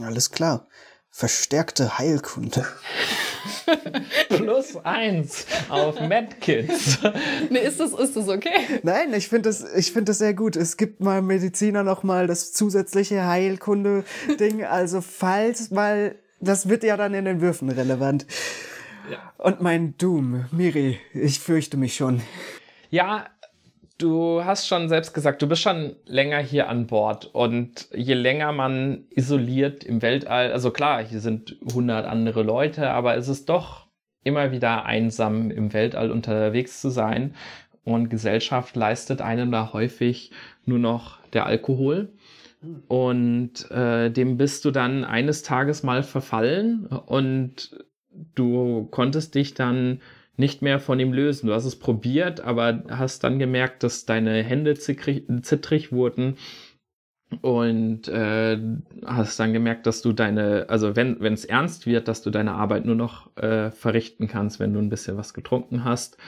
Alles 0.00 0.30
klar. 0.30 0.68
Verstärkte 1.12 1.98
Heilkunde. 1.98 2.64
Plus 4.28 4.76
eins 4.84 5.44
auf 5.68 6.00
Medkits. 6.00 6.98
nee, 7.50 7.58
ist 7.58 7.80
das, 7.80 7.92
ist 7.92 8.16
das 8.16 8.28
okay? 8.28 8.80
Nein, 8.84 9.12
ich 9.12 9.28
finde 9.28 9.48
das, 9.48 9.64
ich 9.74 9.92
finde 9.92 10.10
das 10.10 10.18
sehr 10.18 10.34
gut. 10.34 10.56
Es 10.56 10.76
gibt 10.76 11.00
mal 11.00 11.20
Mediziner 11.20 11.82
noch 11.82 12.04
mal 12.04 12.26
das 12.26 12.52
zusätzliche 12.52 13.26
Heilkunde-Ding. 13.26 14.64
Also 14.70 15.00
falls 15.00 15.70
mal, 15.70 16.14
das 16.40 16.68
wird 16.68 16.84
ja 16.84 16.96
dann 16.96 17.12
in 17.12 17.24
den 17.24 17.40
Würfen 17.40 17.70
relevant. 17.70 18.26
Ja. 19.10 19.32
Und 19.36 19.60
mein 19.60 19.96
Doom, 19.98 20.46
Miri, 20.52 21.00
ich 21.12 21.40
fürchte 21.40 21.76
mich 21.76 21.96
schon. 21.96 22.22
Ja, 22.88 23.26
du 24.00 24.44
hast 24.44 24.66
schon 24.66 24.88
selbst 24.88 25.12
gesagt, 25.12 25.42
du 25.42 25.46
bist 25.46 25.62
schon 25.62 25.96
länger 26.06 26.38
hier 26.38 26.68
an 26.68 26.86
Bord. 26.86 27.26
Und 27.26 27.88
je 27.94 28.14
länger 28.14 28.52
man 28.52 29.04
isoliert 29.10 29.84
im 29.84 30.02
Weltall, 30.02 30.52
also 30.52 30.70
klar, 30.70 31.04
hier 31.04 31.20
sind 31.20 31.56
100 31.68 32.06
andere 32.06 32.42
Leute, 32.42 32.90
aber 32.90 33.16
es 33.16 33.28
ist 33.28 33.48
doch 33.48 33.86
immer 34.24 34.52
wieder 34.52 34.84
einsam 34.84 35.50
im 35.50 35.72
Weltall 35.72 36.10
unterwegs 36.10 36.80
zu 36.80 36.90
sein. 36.90 37.34
Und 37.84 38.10
Gesellschaft 38.10 38.76
leistet 38.76 39.20
einem 39.20 39.50
da 39.50 39.72
häufig 39.72 40.30
nur 40.64 40.78
noch 40.78 41.18
der 41.32 41.46
Alkohol. 41.46 42.12
Und 42.88 43.70
äh, 43.70 44.10
dem 44.10 44.36
bist 44.36 44.64
du 44.64 44.70
dann 44.70 45.04
eines 45.04 45.42
Tages 45.42 45.82
mal 45.82 46.02
verfallen. 46.02 46.86
Und 46.86 47.84
du 48.34 48.86
konntest 48.90 49.34
dich 49.34 49.54
dann 49.54 50.00
nicht 50.40 50.62
mehr 50.62 50.80
von 50.80 50.98
ihm 50.98 51.12
lösen. 51.12 51.46
Du 51.46 51.54
hast 51.54 51.64
es 51.64 51.78
probiert, 51.78 52.40
aber 52.40 52.82
hast 52.88 53.22
dann 53.22 53.38
gemerkt, 53.38 53.84
dass 53.84 54.06
deine 54.06 54.42
Hände 54.42 54.74
zittrig, 54.74 55.26
zittrig 55.42 55.92
wurden 55.92 56.36
und 57.42 58.08
äh, 58.08 58.58
hast 59.06 59.38
dann 59.38 59.52
gemerkt, 59.52 59.86
dass 59.86 60.02
du 60.02 60.12
deine, 60.12 60.66
also 60.68 60.96
wenn 60.96 61.22
es 61.22 61.44
ernst 61.44 61.86
wird, 61.86 62.08
dass 62.08 62.22
du 62.22 62.30
deine 62.30 62.54
Arbeit 62.54 62.84
nur 62.84 62.96
noch 62.96 63.36
äh, 63.36 63.70
verrichten 63.70 64.26
kannst, 64.26 64.58
wenn 64.58 64.72
du 64.72 64.80
ein 64.80 64.88
bisschen 64.88 65.16
was 65.16 65.32
getrunken 65.32 65.84
hast. 65.84 66.18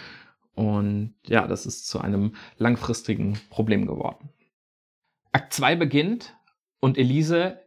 Und 0.55 1.15
ja, 1.27 1.49
das 1.49 1.67
ist 1.67 1.89
zu 1.89 2.01
einem 2.01 2.35
langfristigen 2.59 3.39
Problem 3.51 3.87
geworden. 3.87 4.29
Akt 5.33 5.55
2 5.55 5.77
beginnt 5.77 6.37
und 6.81 6.99
Elise 6.99 7.59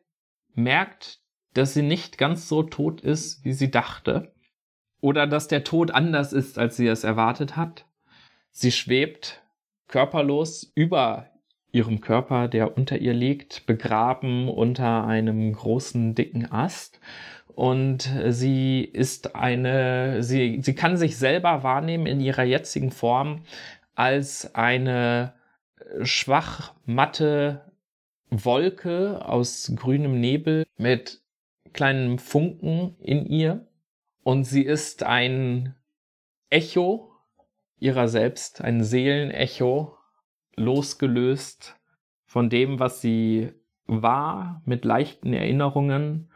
merkt, 0.53 1.19
dass 1.55 1.73
sie 1.73 1.81
nicht 1.81 2.17
ganz 2.17 2.47
so 2.47 2.63
tot 2.63 3.01
ist, 3.01 3.43
wie 3.43 3.53
sie 3.53 3.71
dachte. 3.71 4.34
Oder 5.01 5.27
dass 5.27 5.47
der 5.47 5.63
Tod 5.63 5.91
anders 5.91 6.33
ist, 6.33 6.57
als 6.57 6.77
sie 6.77 6.87
es 6.87 7.03
erwartet 7.03 7.55
hat. 7.55 7.85
Sie 8.51 8.71
schwebt 8.71 9.43
körperlos 9.87 10.71
über 10.75 11.29
ihrem 11.71 11.99
Körper, 11.99 12.47
der 12.47 12.77
unter 12.77 12.97
ihr 12.97 13.13
liegt, 13.13 13.65
begraben 13.65 14.47
unter 14.47 15.05
einem 15.05 15.51
großen, 15.51 16.15
dicken 16.15 16.49
Ast. 16.51 16.99
Und 17.47 18.09
sie 18.29 18.81
ist 18.83 19.35
eine, 19.35 20.23
sie, 20.23 20.59
sie 20.61 20.75
kann 20.75 20.97
sich 20.97 21.17
selber 21.17 21.63
wahrnehmen 21.63 22.05
in 22.05 22.19
ihrer 22.19 22.43
jetzigen 22.43 22.91
Form 22.91 23.41
als 23.93 24.55
eine 24.55 25.33
schwach 26.01 26.73
matte 26.85 27.71
Wolke 28.29 29.25
aus 29.25 29.71
grünem 29.75 30.19
Nebel 30.19 30.65
mit 30.77 31.21
kleinen 31.73 32.19
Funken 32.19 32.95
in 32.99 33.25
ihr 33.25 33.67
und 34.25 34.43
sie 34.43 34.63
ist 34.63 35.03
ein 35.03 35.75
Echo 36.49 37.11
ihrer 37.77 38.07
selbst, 38.07 38.59
ein 38.59 38.83
Seelenecho, 38.83 39.95
losgelöst 40.55 41.79
von 42.25 42.49
dem, 42.49 42.79
was 42.79 43.01
sie 43.01 43.51
war, 43.85 44.63
mit 44.65 44.83
leichten 44.83 45.31
Erinnerungen. 45.31 46.31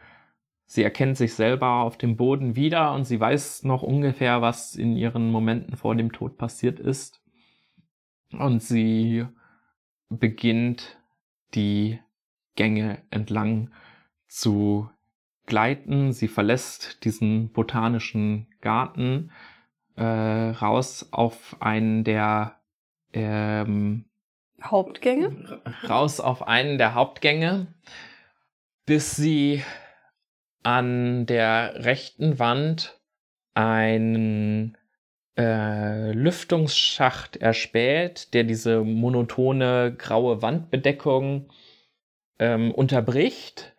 Sie 0.68 0.84
erkennt 0.84 1.18
sich 1.18 1.34
selber 1.34 1.82
auf 1.82 1.98
dem 1.98 2.16
Boden 2.16 2.56
wieder 2.56 2.94
und 2.94 3.06
sie 3.06 3.20
weiß 3.20 3.64
noch 3.64 3.82
ungefähr, 3.82 4.44
was 4.44 4.76
in 4.76 4.96
ihren 4.96 5.32
Momenten 5.32 5.76
vor 5.76 5.96
dem 5.96 6.12
Tod 6.12 6.38
passiert 6.38 6.80
ist. 6.80 7.24
Und 8.32 8.62
sie 8.62 9.26
beginnt 10.10 11.02
die 11.56 12.00
Gänge 12.54 13.02
entlang 13.10 13.72
zu 14.28 14.92
gleiten. 15.50 16.14
Sie 16.14 16.30
verlässt 16.30 17.04
diesen 17.04 17.52
botanischen 17.52 18.48
Garten 18.62 19.32
äh, 19.98 20.04
raus 20.04 21.10
auf 21.12 21.58
einen 21.60 22.06
der 22.06 22.56
ähm, 23.12 24.06
Hauptgänge? 24.64 25.62
Raus 25.88 26.20
auf 26.20 26.48
einen 26.48 26.78
der 26.78 26.94
Hauptgänge, 26.94 27.68
bis 28.86 29.16
sie 29.16 29.64
an 30.64 31.26
der 31.26 31.86
rechten 31.86 32.40
Wand 32.40 33.00
einen 33.54 34.78
äh, 35.38 36.12
Lüftungsschacht 36.12 37.38
erspäht, 37.38 38.34
der 38.34 38.44
diese 38.44 38.84
monotone 38.84 39.96
graue 39.98 40.42
Wandbedeckung 40.42 41.50
ähm, 42.40 42.72
unterbricht 42.72 43.74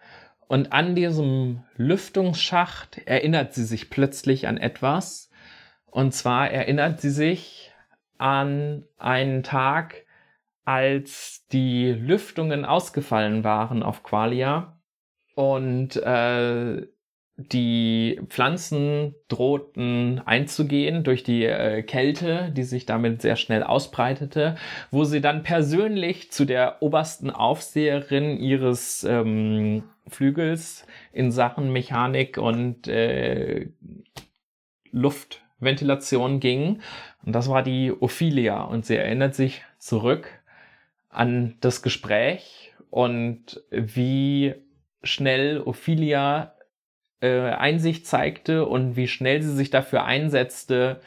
und 0.50 0.72
an 0.72 0.96
diesem 0.96 1.62
Lüftungsschacht 1.76 2.98
erinnert 3.06 3.54
sie 3.54 3.62
sich 3.62 3.88
plötzlich 3.88 4.48
an 4.48 4.56
etwas. 4.56 5.30
Und 5.86 6.12
zwar 6.12 6.50
erinnert 6.50 7.00
sie 7.00 7.10
sich 7.10 7.72
an 8.18 8.84
einen 8.98 9.44
Tag, 9.44 10.06
als 10.64 11.46
die 11.52 11.92
Lüftungen 11.92 12.64
ausgefallen 12.64 13.44
waren 13.44 13.84
auf 13.84 14.02
Qualia 14.02 14.76
und 15.36 15.94
äh, 15.94 16.84
die 17.52 18.20
Pflanzen 18.28 19.14
drohten 19.28 20.20
einzugehen 20.24 21.04
durch 21.04 21.22
die 21.22 21.44
äh, 21.44 21.82
Kälte, 21.82 22.52
die 22.54 22.64
sich 22.64 22.86
damit 22.86 23.22
sehr 23.22 23.36
schnell 23.36 23.62
ausbreitete, 23.62 24.56
wo 24.90 25.04
sie 25.04 25.20
dann 25.20 25.42
persönlich 25.42 26.30
zu 26.30 26.44
der 26.44 26.82
obersten 26.82 27.30
Aufseherin 27.30 28.38
ihres 28.38 29.04
ähm, 29.04 29.84
Flügels 30.06 30.86
in 31.12 31.30
Sachen 31.30 31.72
Mechanik 31.72 32.38
und 32.38 32.88
äh, 32.88 33.68
Luftventilation 34.90 36.40
ging. 36.40 36.80
Und 37.24 37.32
das 37.34 37.48
war 37.48 37.62
die 37.62 37.92
Ophelia. 37.92 38.62
Und 38.62 38.86
sie 38.86 38.96
erinnert 38.96 39.34
sich 39.34 39.62
zurück 39.78 40.28
an 41.08 41.56
das 41.60 41.82
Gespräch 41.82 42.72
und 42.90 43.62
wie 43.70 44.54
schnell 45.02 45.60
Ophelia 45.60 46.54
äh, 47.20 47.50
Einsicht 47.50 48.06
zeigte 48.06 48.66
und 48.66 48.96
wie 48.96 49.08
schnell 49.08 49.42
sie 49.42 49.54
sich 49.54 49.70
dafür 49.70 50.04
einsetzte, 50.04 51.00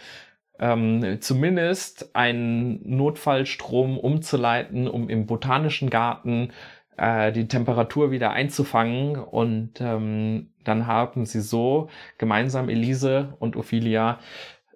ähm, 0.60 1.18
zumindest 1.20 2.16
einen 2.16 2.80
Notfallstrom 2.96 3.98
umzuleiten, 3.98 4.88
um 4.88 5.10
im 5.10 5.26
botanischen 5.26 5.90
Garten 5.90 6.52
äh, 6.98 7.32
die 7.32 7.48
Temperatur 7.48 8.12
wieder 8.12 8.32
einzufangen. 8.32 9.18
Und 9.18 9.82
ähm, 9.82 10.52
dann 10.64 10.88
haben 10.88 11.26
sie 11.26 11.42
so 11.42 11.90
gemeinsam 12.18 12.70
Elise 12.70 13.36
und 13.40 13.56
Ophelia 13.56 14.20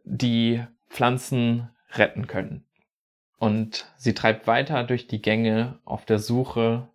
die 0.04 0.64
Pflanzen 0.90 1.70
retten 1.92 2.28
können. 2.28 2.64
Und 3.40 3.94
sie 3.98 4.14
treibt 4.14 4.48
weiter 4.48 4.84
durch 4.84 5.08
die 5.08 5.22
Gänge 5.22 5.80
auf 5.86 6.06
der 6.06 6.18
Suche 6.18 6.88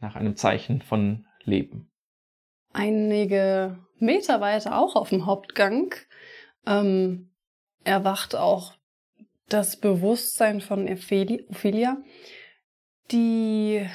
nach 0.00 0.16
einem 0.16 0.36
Zeichen 0.36 0.82
von 0.82 1.26
Leben. 1.44 1.88
Einige 2.76 3.78
Meter 3.98 4.40
weiter, 4.40 4.78
auch 4.78 4.94
auf 4.94 5.08
dem 5.08 5.26
Hauptgang, 5.26 5.94
ähm, 6.66 7.30
erwacht 7.84 8.36
auch 8.36 8.74
das 9.48 9.76
Bewusstsein 9.76 10.60
von 10.60 10.88
Ophelia, 10.88 11.96
die 13.10 13.88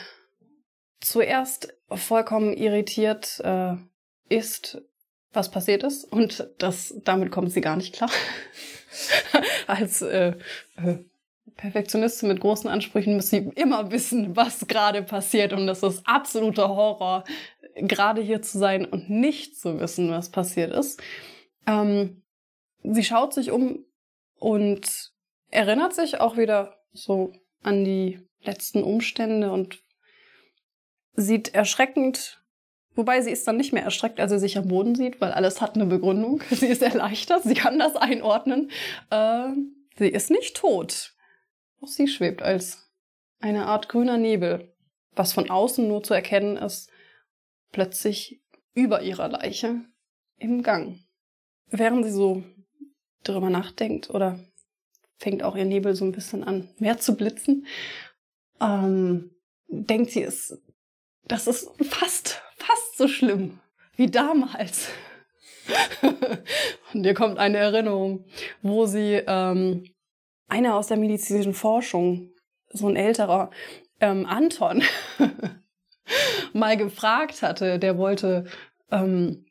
zuerst 1.00 1.74
vollkommen 1.90 2.54
irritiert 2.54 3.40
äh, 3.44 3.76
ist, 4.30 4.82
was 5.34 5.52
passiert 5.52 5.84
ist. 5.84 6.06
Und 6.06 6.50
das, 6.58 6.96
damit 7.04 7.32
kommt 7.32 7.52
sie 7.52 7.62
gar 7.62 7.76
nicht 7.76 7.94
klar. 7.94 8.10
Als 9.68 10.02
äh, 10.02 10.36
äh, 10.78 10.98
Perfektionistin 11.58 12.30
mit 12.30 12.40
großen 12.40 12.70
Ansprüchen 12.70 13.16
muss 13.16 13.30
sie 13.30 13.52
immer 13.56 13.92
wissen, 13.92 14.36
was 14.36 14.68
gerade 14.68 15.04
passiert. 15.04 15.54
Und 15.54 15.68
das 15.68 15.84
ist 15.84 16.08
absoluter 16.08 16.70
Horror, 16.70 17.24
gerade 17.76 18.22
hier 18.22 18.42
zu 18.42 18.58
sein 18.58 18.86
und 18.86 19.10
nicht 19.10 19.60
zu 19.60 19.80
wissen, 19.80 20.12
was 20.12 20.30
passiert 20.30 20.74
ist. 20.74 21.02
Ähm, 21.68 22.24
sie 22.84 23.04
schaut 23.04 23.34
sich 23.34 23.52
um 23.52 23.86
und 24.36 25.12
erinnert 25.50 25.94
sich 25.94 26.20
auch 26.20 26.38
wieder 26.38 26.78
so 26.94 27.34
an 27.62 27.84
die 27.84 28.20
letzten 28.44 28.84
Umstände 28.84 29.52
und 29.52 29.80
sieht 31.14 31.54
erschreckend, 31.54 32.44
wobei 32.96 33.22
sie 33.22 33.32
ist 33.32 33.48
dann 33.48 33.58
nicht 33.58 33.74
mehr 33.74 33.84
erschreckt, 33.84 34.20
als 34.20 34.32
sie 34.32 34.40
sich 34.40 34.58
am 34.58 34.68
Boden 34.68 34.96
sieht, 34.96 35.22
weil 35.22 35.32
alles 35.32 35.62
hat 35.62 35.76
eine 35.76 35.86
Begründung. 35.86 36.42
Sie 36.50 36.68
ist 36.68 36.82
erleichtert, 36.82 37.44
sie 37.44 37.54
kann 37.54 37.80
das 37.80 37.96
einordnen. 37.96 38.72
Äh, 39.10 39.50
sie 39.98 40.10
ist 40.10 40.32
nicht 40.32 40.58
tot. 40.58 41.14
Auch 41.82 41.88
sie 41.88 42.08
schwebt 42.08 42.42
als 42.42 42.92
eine 43.40 43.66
Art 43.66 43.90
grüner 43.90 44.18
Nebel, 44.18 44.74
was 45.16 45.34
von 45.34 45.50
außen 45.50 45.88
nur 45.88 46.04
zu 46.04 46.14
erkennen 46.14 46.58
ist, 46.58 46.91
plötzlich 47.72 48.42
über 48.74 49.02
ihrer 49.02 49.30
Leiche 49.30 49.82
im 50.38 50.64
Gang. 50.64 51.00
Während 51.68 52.06
sie 52.06 52.12
so 52.12 52.44
drüber 53.24 53.50
nachdenkt 53.50 54.10
oder 54.10 54.40
fängt 55.18 55.44
auch 55.44 55.56
ihr 55.56 55.66
Nebel 55.66 55.96
so 55.96 56.04
ein 56.06 56.12
bisschen 56.12 56.44
an 56.44 56.70
mehr 56.78 56.98
zu 56.98 57.16
blitzen, 57.16 57.68
ähm, 58.60 59.32
denkt 59.68 60.12
sie, 60.12 60.24
es, 60.24 60.62
das 61.26 61.48
ist 61.48 61.70
fast, 61.84 62.42
fast 62.58 62.98
so 62.98 63.08
schlimm 63.08 63.60
wie 63.96 64.10
damals. 64.10 64.90
Und 66.94 67.06
ihr 67.06 67.14
kommt 67.14 67.38
eine 67.38 67.58
Erinnerung, 67.58 68.26
wo 68.62 68.86
sie 68.86 69.22
ähm, 69.28 69.86
einer 70.48 70.76
aus 70.76 70.88
der 70.88 70.98
medizinischen 70.98 71.54
Forschung, 71.54 72.32
so 72.70 72.88
ein 72.88 72.96
älterer 72.96 73.52
ähm, 74.00 74.26
Anton, 74.26 74.84
mal 76.54 76.78
gefragt 76.78 77.42
hatte, 77.42 77.80
der 77.80 77.98
wollte 77.98 78.46
ähm, 78.92 79.46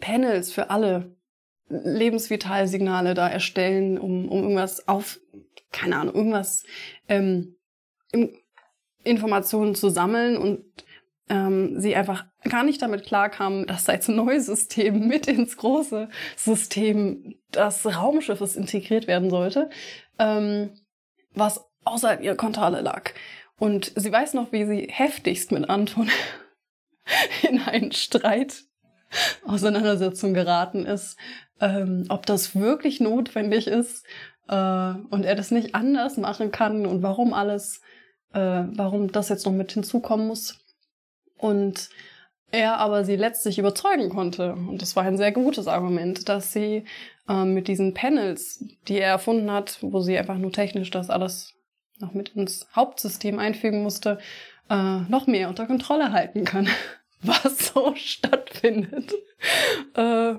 Panels 0.00 0.52
für 0.52 0.70
alle 0.70 1.16
Lebensvitalsignale 1.68 3.14
da 3.14 3.28
erstellen, 3.28 3.98
um, 3.98 4.28
um 4.28 4.42
irgendwas 4.42 4.88
auf, 4.88 5.20
keine 5.72 5.96
Ahnung, 5.96 6.14
irgendwas 6.14 6.64
ähm, 7.08 7.56
Informationen 9.04 9.74
zu 9.74 9.88
sammeln 9.88 10.36
und 10.36 10.64
ähm, 11.28 11.80
sie 11.80 11.94
einfach 11.94 12.26
gar 12.48 12.64
nicht 12.64 12.82
damit 12.82 13.04
klarkam, 13.04 13.66
dass 13.66 13.88
als 13.88 14.08
neues 14.08 14.46
System 14.46 15.06
mit 15.08 15.28
ins 15.28 15.56
große 15.56 16.08
System 16.36 17.36
des 17.54 17.86
Raumschiffes 17.86 18.56
integriert 18.56 19.06
werden 19.06 19.30
sollte, 19.30 19.70
ähm, 20.18 20.70
was 21.32 21.64
außerhalb 21.84 22.20
ihrer 22.20 22.34
Kontrolle 22.34 22.80
lag. 22.80 23.12
Und 23.60 23.92
sie 23.94 24.10
weiß 24.10 24.32
noch, 24.34 24.52
wie 24.52 24.64
sie 24.64 24.88
heftigst 24.90 25.52
mit 25.52 25.68
Anton 25.68 26.08
in 27.48 27.60
einen 27.60 27.92
Streit 27.92 28.64
Auseinandersetzung 29.44 30.32
geraten 30.32 30.86
ist, 30.86 31.18
ähm, 31.60 32.06
ob 32.08 32.24
das 32.24 32.56
wirklich 32.56 33.00
notwendig 33.00 33.66
ist 33.66 34.06
äh, 34.48 34.54
und 35.10 35.24
er 35.24 35.34
das 35.34 35.50
nicht 35.50 35.74
anders 35.74 36.16
machen 36.16 36.52
kann 36.52 36.86
und 36.86 37.02
warum 37.02 37.34
alles, 37.34 37.82
äh, 38.32 38.38
warum 38.72 39.12
das 39.12 39.28
jetzt 39.28 39.44
noch 39.44 39.52
mit 39.52 39.72
hinzukommen 39.72 40.26
muss. 40.26 40.58
Und 41.36 41.90
er 42.50 42.78
aber 42.78 43.04
sie 43.04 43.16
letztlich 43.16 43.58
überzeugen 43.58 44.08
konnte. 44.08 44.54
Und 44.54 44.80
das 44.80 44.96
war 44.96 45.04
ein 45.04 45.18
sehr 45.18 45.32
gutes 45.32 45.68
Argument, 45.68 46.30
dass 46.30 46.54
sie 46.54 46.84
äh, 47.28 47.44
mit 47.44 47.68
diesen 47.68 47.92
Panels, 47.92 48.64
die 48.88 49.00
er 49.00 49.10
erfunden 49.10 49.50
hat, 49.50 49.78
wo 49.82 50.00
sie 50.00 50.16
einfach 50.16 50.38
nur 50.38 50.50
technisch 50.52 50.90
das 50.90 51.10
alles 51.10 51.59
noch 52.00 52.14
mit 52.14 52.30
ins 52.30 52.66
Hauptsystem 52.74 53.38
einfügen 53.38 53.82
musste, 53.82 54.18
äh, 54.68 55.00
noch 55.08 55.26
mehr 55.26 55.48
unter 55.48 55.66
Kontrolle 55.66 56.12
halten 56.12 56.44
kann, 56.44 56.68
was 57.22 57.68
so 57.68 57.94
stattfindet. 57.96 59.12
Äh, 59.94 60.34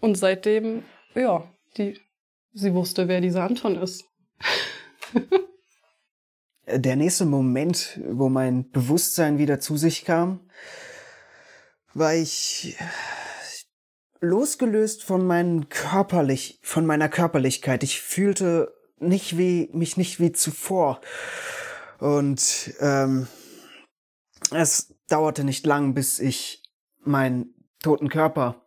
und 0.00 0.16
seitdem, 0.16 0.82
ja, 1.14 1.48
die, 1.76 1.98
sie 2.52 2.74
wusste, 2.74 3.08
wer 3.08 3.20
dieser 3.20 3.44
Anton 3.44 3.76
ist. 3.76 4.04
Der 6.66 6.96
nächste 6.96 7.26
Moment, 7.26 8.00
wo 8.08 8.28
mein 8.28 8.70
Bewusstsein 8.70 9.36
wieder 9.38 9.58
zu 9.60 9.76
sich 9.76 10.04
kam, 10.04 10.40
war 11.92 12.14
ich 12.14 12.76
losgelöst 14.20 15.02
von 15.02 15.26
meinen 15.26 15.68
körperlich, 15.68 16.60
von 16.62 16.86
meiner 16.86 17.08
Körperlichkeit. 17.08 17.82
Ich 17.82 18.00
fühlte 18.00 18.72
nicht 19.02 19.36
wie, 19.36 19.68
mich 19.72 19.96
nicht 19.96 20.20
wie 20.20 20.32
zuvor. 20.32 21.00
Und 21.98 22.74
ähm, 22.80 23.26
es 24.52 24.94
dauerte 25.08 25.44
nicht 25.44 25.66
lang, 25.66 25.94
bis 25.94 26.18
ich 26.18 26.62
meinen 27.04 27.54
toten 27.80 28.08
Körper 28.08 28.62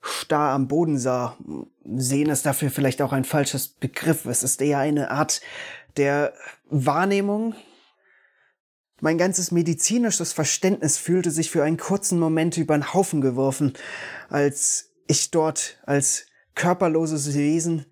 starr 0.00 0.52
am 0.52 0.68
Boden 0.68 0.98
sah. 0.98 1.36
Sehen 1.84 2.30
ist 2.30 2.46
dafür 2.46 2.70
vielleicht 2.70 3.02
auch 3.02 3.12
ein 3.12 3.24
falsches 3.24 3.68
Begriff. 3.68 4.24
Es 4.26 4.42
ist 4.42 4.60
eher 4.62 4.78
eine 4.78 5.10
Art 5.10 5.40
der 5.96 6.32
Wahrnehmung. 6.68 7.54
Mein 9.00 9.18
ganzes 9.18 9.50
medizinisches 9.50 10.32
Verständnis 10.32 10.98
fühlte 10.98 11.30
sich 11.30 11.50
für 11.50 11.64
einen 11.64 11.78
kurzen 11.78 12.18
Moment 12.18 12.56
über 12.56 12.76
den 12.76 12.92
Haufen 12.92 13.20
geworfen, 13.20 13.74
als 14.28 14.92
ich 15.06 15.30
dort 15.30 15.80
als 15.84 16.26
körperloses 16.54 17.34
Wesen 17.34 17.86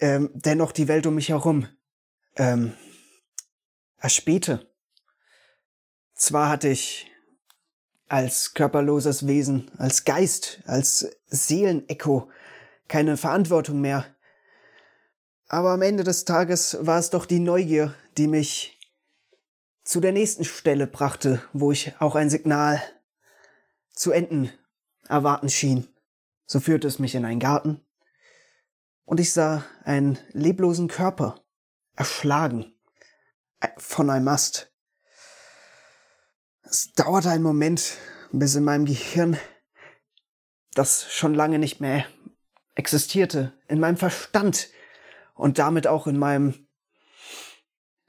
ähm, 0.00 0.30
dennoch 0.34 0.72
die 0.72 0.88
Welt 0.88 1.06
um 1.06 1.14
mich 1.14 1.28
herum 1.28 1.66
ähm, 2.36 2.72
erspähte. 3.98 4.66
Zwar 6.14 6.48
hatte 6.48 6.68
ich 6.68 7.06
als 8.08 8.54
körperloses 8.54 9.26
Wesen, 9.26 9.70
als 9.78 10.04
Geist, 10.04 10.60
als 10.66 11.08
Seelenecho 11.26 12.28
keine 12.88 13.16
Verantwortung 13.16 13.80
mehr. 13.80 14.04
Aber 15.46 15.70
am 15.70 15.82
Ende 15.82 16.02
des 16.02 16.24
Tages 16.24 16.78
war 16.80 16.98
es 16.98 17.10
doch 17.10 17.24
die 17.24 17.38
Neugier, 17.38 17.94
die 18.18 18.26
mich 18.26 18.78
zu 19.84 20.00
der 20.00 20.12
nächsten 20.12 20.44
Stelle 20.44 20.86
brachte, 20.86 21.42
wo 21.52 21.72
ich 21.72 21.94
auch 22.00 22.14
ein 22.14 22.30
Signal 22.30 22.82
zu 23.92 24.12
enden 24.12 24.50
erwarten 25.08 25.48
schien. 25.48 25.88
So 26.46 26.60
führte 26.60 26.88
es 26.88 26.98
mich 26.98 27.14
in 27.14 27.24
einen 27.24 27.40
Garten 27.40 27.80
und 29.10 29.18
ich 29.18 29.32
sah 29.32 29.64
einen 29.82 30.20
leblosen 30.30 30.86
Körper, 30.86 31.42
erschlagen 31.96 32.72
von 33.76 34.08
einem 34.08 34.26
Mast. 34.26 34.72
Es 36.62 36.92
dauerte 36.92 37.28
einen 37.28 37.42
Moment, 37.42 37.98
bis 38.30 38.54
in 38.54 38.62
meinem 38.62 38.84
Gehirn, 38.84 39.36
das 40.74 41.12
schon 41.12 41.34
lange 41.34 41.58
nicht 41.58 41.80
mehr 41.80 42.06
existierte, 42.76 43.52
in 43.66 43.80
meinem 43.80 43.96
Verstand 43.96 44.68
und 45.34 45.58
damit 45.58 45.88
auch 45.88 46.06
in 46.06 46.16
meinem, 46.16 46.68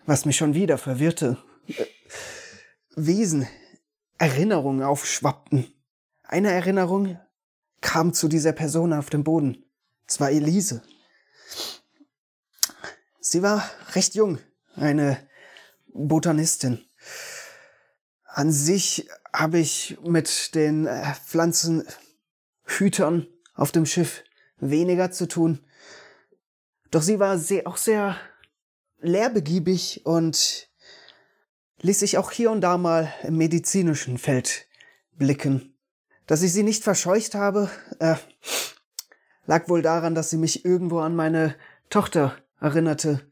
was 0.06 0.26
mich 0.26 0.38
schon 0.38 0.54
wieder 0.54 0.78
verwirrte, 0.78 1.40
äh, 1.66 1.84
Wesen, 2.96 3.48
Erinnerungen 4.20 4.84
aufschwappten. 4.84 5.66
Eine 6.22 6.52
Erinnerung 6.52 7.20
kam 7.82 8.14
zu 8.14 8.28
dieser 8.28 8.52
Person 8.52 8.94
auf 8.94 9.10
dem 9.10 9.24
Boden. 9.24 9.66
Es 10.06 10.20
war 10.20 10.30
Elise. 10.30 10.84
Sie 13.24 13.44
war 13.44 13.64
recht 13.94 14.16
jung, 14.16 14.40
eine 14.76 15.16
Botanistin. 15.94 16.84
An 18.26 18.52
sich 18.52 19.08
habe 19.32 19.60
ich 19.60 20.00
mit 20.04 20.56
den 20.56 20.88
äh, 20.88 21.14
Pflanzenhütern 21.14 23.28
auf 23.54 23.72
dem 23.72 23.86
Schiff 23.86 24.24
weniger 24.58 25.12
zu 25.12 25.28
tun. 25.28 25.64
Doch 26.90 27.04
sie 27.04 27.20
war 27.20 27.38
sehr, 27.38 27.68
auch 27.68 27.78
sehr 27.78 28.18
lehrbegiebig 29.02 30.04
und 30.04 30.68
ließ 31.82 32.00
sich 32.00 32.18
auch 32.18 32.32
hier 32.32 32.50
und 32.50 32.62
da 32.62 32.80
mal 32.80 33.14
im 33.22 33.38
medizinischen 33.38 34.18
Feld 34.18 34.66
blicken. 35.12 35.78
Dass 36.26 36.42
ich 36.42 36.54
sie 36.54 36.64
nicht 36.64 36.84
verscheucht 36.84 37.36
habe, 37.36 37.70
äh, 38.00 38.16
lag 39.46 39.70
wohl 39.70 39.84
daran, 39.84 40.16
dass 40.16 40.32
sie 40.32 40.38
mich 40.38 40.66
irgendwo 40.66 41.02
an 41.02 41.16
meine 41.16 41.56
Tochter 41.92 42.36
erinnerte, 42.62 43.30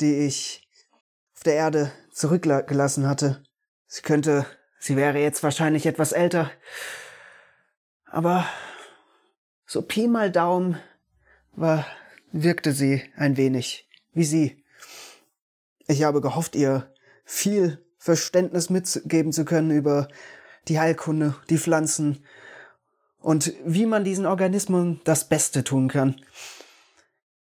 die 0.00 0.26
ich 0.26 0.68
auf 1.34 1.42
der 1.44 1.54
Erde 1.54 1.92
zurückgelassen 2.12 3.08
hatte. 3.08 3.42
Sie 3.86 4.02
könnte, 4.02 4.44
sie 4.78 4.96
wäre 4.96 5.18
jetzt 5.18 5.42
wahrscheinlich 5.42 5.86
etwas 5.86 6.12
älter. 6.12 6.50
Aber 8.04 8.46
so 9.64 9.80
Pi 9.80 10.08
mal 10.08 10.30
Daumen 10.30 10.78
war, 11.52 11.86
wirkte 12.32 12.72
sie 12.72 13.02
ein 13.16 13.36
wenig 13.36 13.88
wie 14.12 14.24
sie. 14.24 14.64
Ich 15.86 16.02
habe 16.02 16.20
gehofft, 16.20 16.54
ihr 16.54 16.92
viel 17.24 17.84
Verständnis 17.98 18.70
mitgeben 18.70 19.32
zu 19.32 19.44
können 19.44 19.70
über 19.70 20.08
die 20.68 20.78
Heilkunde, 20.78 21.34
die 21.48 21.58
Pflanzen 21.58 22.24
und 23.18 23.54
wie 23.64 23.86
man 23.86 24.04
diesen 24.04 24.26
Organismen 24.26 25.00
das 25.04 25.28
Beste 25.28 25.64
tun 25.64 25.88
kann. 25.88 26.20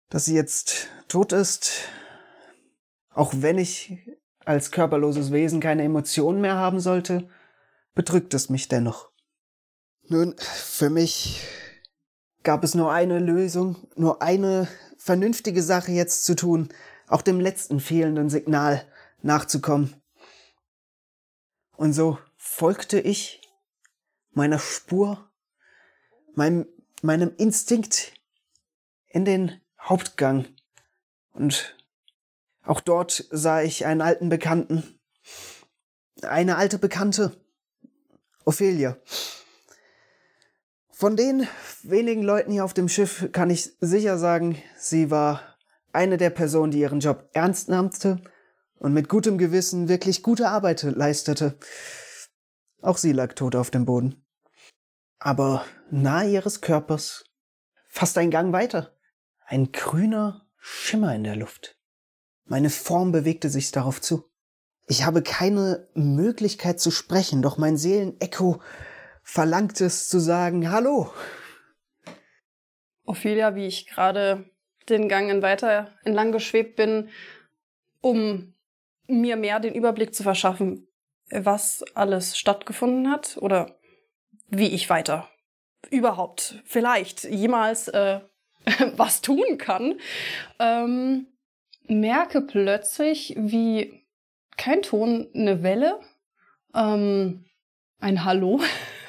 Dass 0.08 0.24
sie 0.24 0.34
jetzt 0.34 0.88
tot 1.08 1.32
ist, 1.32 1.88
auch 3.10 3.32
wenn 3.36 3.58
ich 3.58 3.98
als 4.44 4.70
körperloses 4.70 5.32
Wesen 5.32 5.60
keine 5.60 5.82
Emotionen 5.82 6.40
mehr 6.40 6.54
haben 6.54 6.80
sollte, 6.80 7.28
bedrückt 7.94 8.32
es 8.34 8.48
mich 8.48 8.68
dennoch. 8.68 9.10
Nun, 10.08 10.36
für 10.38 10.90
mich 10.90 11.42
gab 12.44 12.62
es 12.62 12.74
nur 12.74 12.92
eine 12.92 13.18
Lösung, 13.18 13.88
nur 13.96 14.22
eine 14.22 14.68
vernünftige 14.98 15.62
Sache 15.62 15.90
jetzt 15.90 16.24
zu 16.24 16.36
tun, 16.36 16.68
auch 17.08 17.22
dem 17.22 17.40
letzten 17.40 17.80
fehlenden 17.80 18.30
Signal 18.30 18.86
nachzukommen. 19.22 20.00
Und 21.76 21.92
so 21.92 22.18
folgte 22.36 23.00
ich 23.00 23.40
meiner 24.30 24.58
Spur, 24.58 25.28
meinem, 26.34 26.66
meinem 27.02 27.32
Instinkt 27.36 28.12
in 29.08 29.24
den 29.24 29.60
Hauptgang. 29.88 30.46
Und 31.32 31.76
auch 32.64 32.80
dort 32.80 33.26
sah 33.30 33.62
ich 33.62 33.86
einen 33.86 34.00
alten 34.00 34.28
Bekannten. 34.28 34.98
Eine 36.22 36.56
alte 36.56 36.78
Bekannte. 36.78 37.32
Ophelia. 38.44 38.96
Von 40.90 41.16
den 41.16 41.46
wenigen 41.82 42.22
Leuten 42.22 42.52
hier 42.52 42.64
auf 42.64 42.72
dem 42.72 42.88
Schiff 42.88 43.28
kann 43.32 43.50
ich 43.50 43.76
sicher 43.80 44.18
sagen, 44.18 44.56
sie 44.78 45.10
war 45.10 45.56
eine 45.92 46.16
der 46.16 46.30
Personen, 46.30 46.70
die 46.70 46.80
ihren 46.80 47.00
Job 47.00 47.28
ernst 47.32 47.68
nahmte 47.68 48.22
und 48.78 48.92
mit 48.92 49.08
gutem 49.08 49.36
Gewissen 49.36 49.88
wirklich 49.88 50.22
gute 50.22 50.48
Arbeit 50.48 50.82
leistete. 50.82 51.58
Auch 52.80 52.96
sie 52.96 53.12
lag 53.12 53.34
tot 53.34 53.56
auf 53.56 53.70
dem 53.70 53.84
Boden. 53.84 54.24
Aber 55.18 55.64
nahe 55.90 56.30
ihres 56.30 56.60
Körpers 56.60 57.24
fast 57.88 58.16
ein 58.18 58.30
Gang 58.30 58.52
weiter. 58.52 58.95
Ein 59.48 59.70
grüner 59.70 60.44
Schimmer 60.58 61.14
in 61.14 61.22
der 61.22 61.36
Luft. 61.36 61.78
Meine 62.46 62.68
Form 62.68 63.12
bewegte 63.12 63.48
sich 63.48 63.70
darauf 63.70 64.00
zu. 64.00 64.28
Ich 64.88 65.04
habe 65.04 65.22
keine 65.22 65.88
Möglichkeit 65.94 66.80
zu 66.80 66.90
sprechen, 66.90 67.42
doch 67.42 67.56
mein 67.56 67.76
Seelenecho 67.76 68.60
verlangt 69.22 69.80
es 69.80 70.08
zu 70.08 70.18
sagen, 70.18 70.70
hallo. 70.70 71.12
Ophelia, 73.04 73.54
wie 73.54 73.66
ich 73.66 73.86
gerade 73.86 74.50
den 74.88 75.08
Gang 75.08 75.42
weiter 75.42 75.92
entlang 76.04 76.32
geschwebt 76.32 76.74
bin, 76.74 77.08
um 78.00 78.54
mir 79.06 79.36
mehr 79.36 79.60
den 79.60 79.74
Überblick 79.74 80.12
zu 80.12 80.24
verschaffen, 80.24 80.88
was 81.30 81.84
alles 81.94 82.36
stattgefunden 82.36 83.10
hat 83.12 83.36
oder 83.40 83.78
wie 84.48 84.68
ich 84.68 84.90
weiter 84.90 85.28
überhaupt 85.90 86.62
vielleicht 86.64 87.24
jemals 87.24 87.88
äh, 87.88 88.20
was 88.96 89.22
tun 89.22 89.58
kann, 89.58 90.00
ähm, 90.58 91.26
merke 91.86 92.40
plötzlich, 92.40 93.34
wie 93.36 94.04
kein 94.56 94.82
Ton, 94.82 95.28
eine 95.34 95.62
Welle, 95.62 96.00
ähm, 96.74 97.44
ein 97.98 98.24
Hallo 98.24 98.60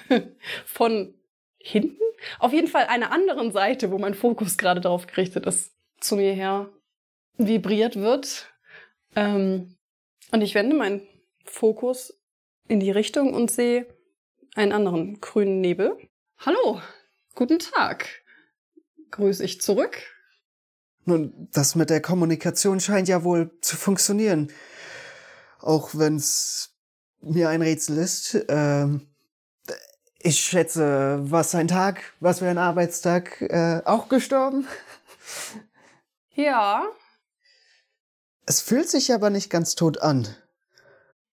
von 0.66 1.14
hinten. 1.58 2.02
Auf 2.40 2.54
jeden 2.54 2.68
Fall 2.68 2.86
einer 2.86 3.12
anderen 3.12 3.52
Seite, 3.52 3.92
wo 3.92 3.98
mein 3.98 4.14
Fokus 4.14 4.58
gerade 4.58 4.82
darauf 4.82 5.08
gerichtet 5.08 5.46
ist, 5.46 5.74
zu 6.00 6.16
mir 6.16 6.34
her 6.34 6.70
vibriert 7.38 7.96
wird. 7.98 8.52
Ähm, 9.16 9.76
und 10.32 10.42
ich 10.42 10.56
wende 10.56 10.76
meinen 10.76 11.08
Fokus 11.46 12.20
in 12.68 12.80
die 12.80 12.92
Richtung 12.92 13.34
und 13.34 13.50
sehe 13.50 13.88
einen 14.56 14.72
anderen 14.72 15.22
grünen 15.22 15.62
Nebel. 15.62 15.98
Hallo, 16.40 16.82
guten 17.36 17.60
Tag. 17.60 18.24
Grüße 19.12 19.44
ich 19.44 19.62
zurück. 19.62 19.98
Nun, 21.06 21.48
das 21.54 21.76
mit 21.76 21.90
der 21.90 22.02
Kommunikation 22.02 22.80
scheint 22.80 23.08
ja 23.08 23.24
wohl 23.24 23.52
zu 23.62 23.78
funktionieren. 23.78 24.52
Auch 25.60 25.92
wenn's 25.94 26.76
mir 27.22 27.50
ein 27.50 27.62
Rätsel 27.62 27.98
ist. 27.98 28.38
Ähm, 28.50 29.08
ich 30.20 30.40
schätze, 30.40 31.20
was 31.22 31.56
ein 31.56 31.68
Tag, 31.68 32.02
was 32.20 32.40
für 32.40 32.50
ein 32.50 32.58
Arbeitstag, 32.58 33.42
äh, 33.42 33.82
auch 33.86 34.10
gestorben? 34.10 34.68
Ja. 36.34 36.86
Es 38.46 38.62
fühlt 38.62 38.90
sich 38.90 39.14
aber 39.14 39.30
nicht 39.30 39.50
ganz 39.50 39.76
tot 39.76 40.02
an. 40.02 40.28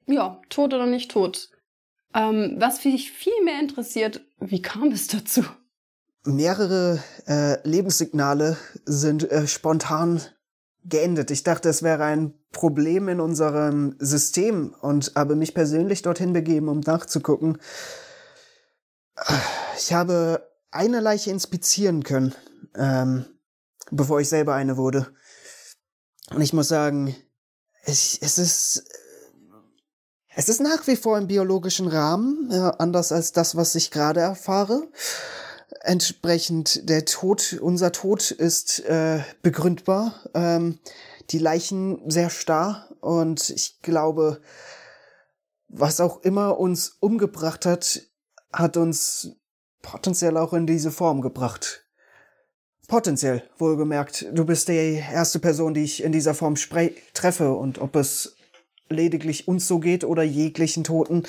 Ja, 0.07 0.41
tot 0.49 0.75
oder 0.75 0.87
nicht 0.87 1.11
tot. 1.11 1.51
Ähm, 2.15 2.55
was 2.59 2.85
mich 2.85 3.11
viel 3.11 3.43
mehr 3.45 3.59
interessiert, 3.59 4.21
wie 4.39 4.63
kam 4.63 4.93
es 4.93 5.09
dazu? 5.09 5.45
Mehrere 6.25 7.03
äh, 7.27 7.67
Lebenssignale 7.69 8.57
sind 8.87 9.31
äh, 9.31 9.47
spontan 9.47 10.23
geendet. 10.85 11.31
Ich 11.31 11.43
dachte, 11.43 11.69
es 11.69 11.83
wäre 11.83 12.05
ein 12.05 12.35
Problem 12.51 13.09
in 13.09 13.21
unserem 13.21 13.97
System 13.99 14.75
und 14.81 15.13
habe 15.15 15.37
mich 15.37 15.55
persönlich 15.55 16.03
dorthin 16.03 16.33
begeben, 16.33 16.69
um 16.69 16.81
nachzugucken. 16.81 17.59
Ich 19.79 19.93
habe 19.93 20.49
eine 20.71 21.01
Leiche 21.01 21.31
inspizieren 21.31 22.03
können, 22.03 22.35
ähm, 22.75 23.27
bevor 23.91 24.21
ich 24.21 24.29
selber 24.29 24.55
eine 24.55 24.77
wurde. 24.77 25.09
Und 26.31 26.41
ich 26.41 26.53
muss 26.53 26.69
sagen, 26.69 27.15
ich, 27.87 28.19
es 28.23 28.39
ist 28.39 28.85
es 30.37 30.49
ist 30.49 30.61
nach 30.61 30.87
wie 30.89 30.97
vor 30.97 31.17
im 31.17 31.29
biologischen 31.29 31.87
Rahmen, 31.87 32.51
äh, 32.51 32.73
anders 32.79 33.13
als 33.13 33.33
das, 33.33 33.57
was 33.57 33.75
ich 33.77 33.91
gerade 33.91 34.21
erfahre. 34.21 34.89
Entsprechend 35.81 36.89
der 36.89 37.05
Tod, 37.05 37.59
unser 37.61 37.93
Tod 37.93 38.31
ist 38.31 38.81
äh, 38.81 39.21
begründbar. 39.43 40.15
Ähm, 40.35 40.79
die 41.31 41.39
Leichen 41.39 42.11
sehr 42.11 42.31
starr 42.31 42.89
und 43.01 43.51
ich 43.51 43.81
glaube, 43.83 44.41
was 45.69 46.01
auch 46.01 46.23
immer 46.23 46.59
uns 46.59 46.97
umgebracht 47.01 47.67
hat, 47.67 48.03
hat 48.53 48.77
uns 48.77 49.37
potenziell 49.83 50.37
auch 50.37 50.53
in 50.53 50.67
diese 50.67 50.91
Form 50.91 51.21
gebracht. 51.21 51.87
Potenziell, 52.87 53.43
wohlgemerkt. 53.59 54.27
Du 54.33 54.45
bist 54.45 54.69
die 54.69 55.03
erste 55.13 55.39
Person, 55.39 55.75
die 55.75 55.85
ich 55.85 56.03
in 56.03 56.13
dieser 56.13 56.35
Form 56.35 56.55
treffe 57.15 57.55
und 57.55 57.79
ob 57.79 57.97
es 57.97 58.37
lediglich 58.91 59.49
uns 59.49 59.67
so 59.67 59.79
geht 59.79 60.05
oder 60.05 60.23
jeglichen 60.23 60.85
Toten, 60.85 61.23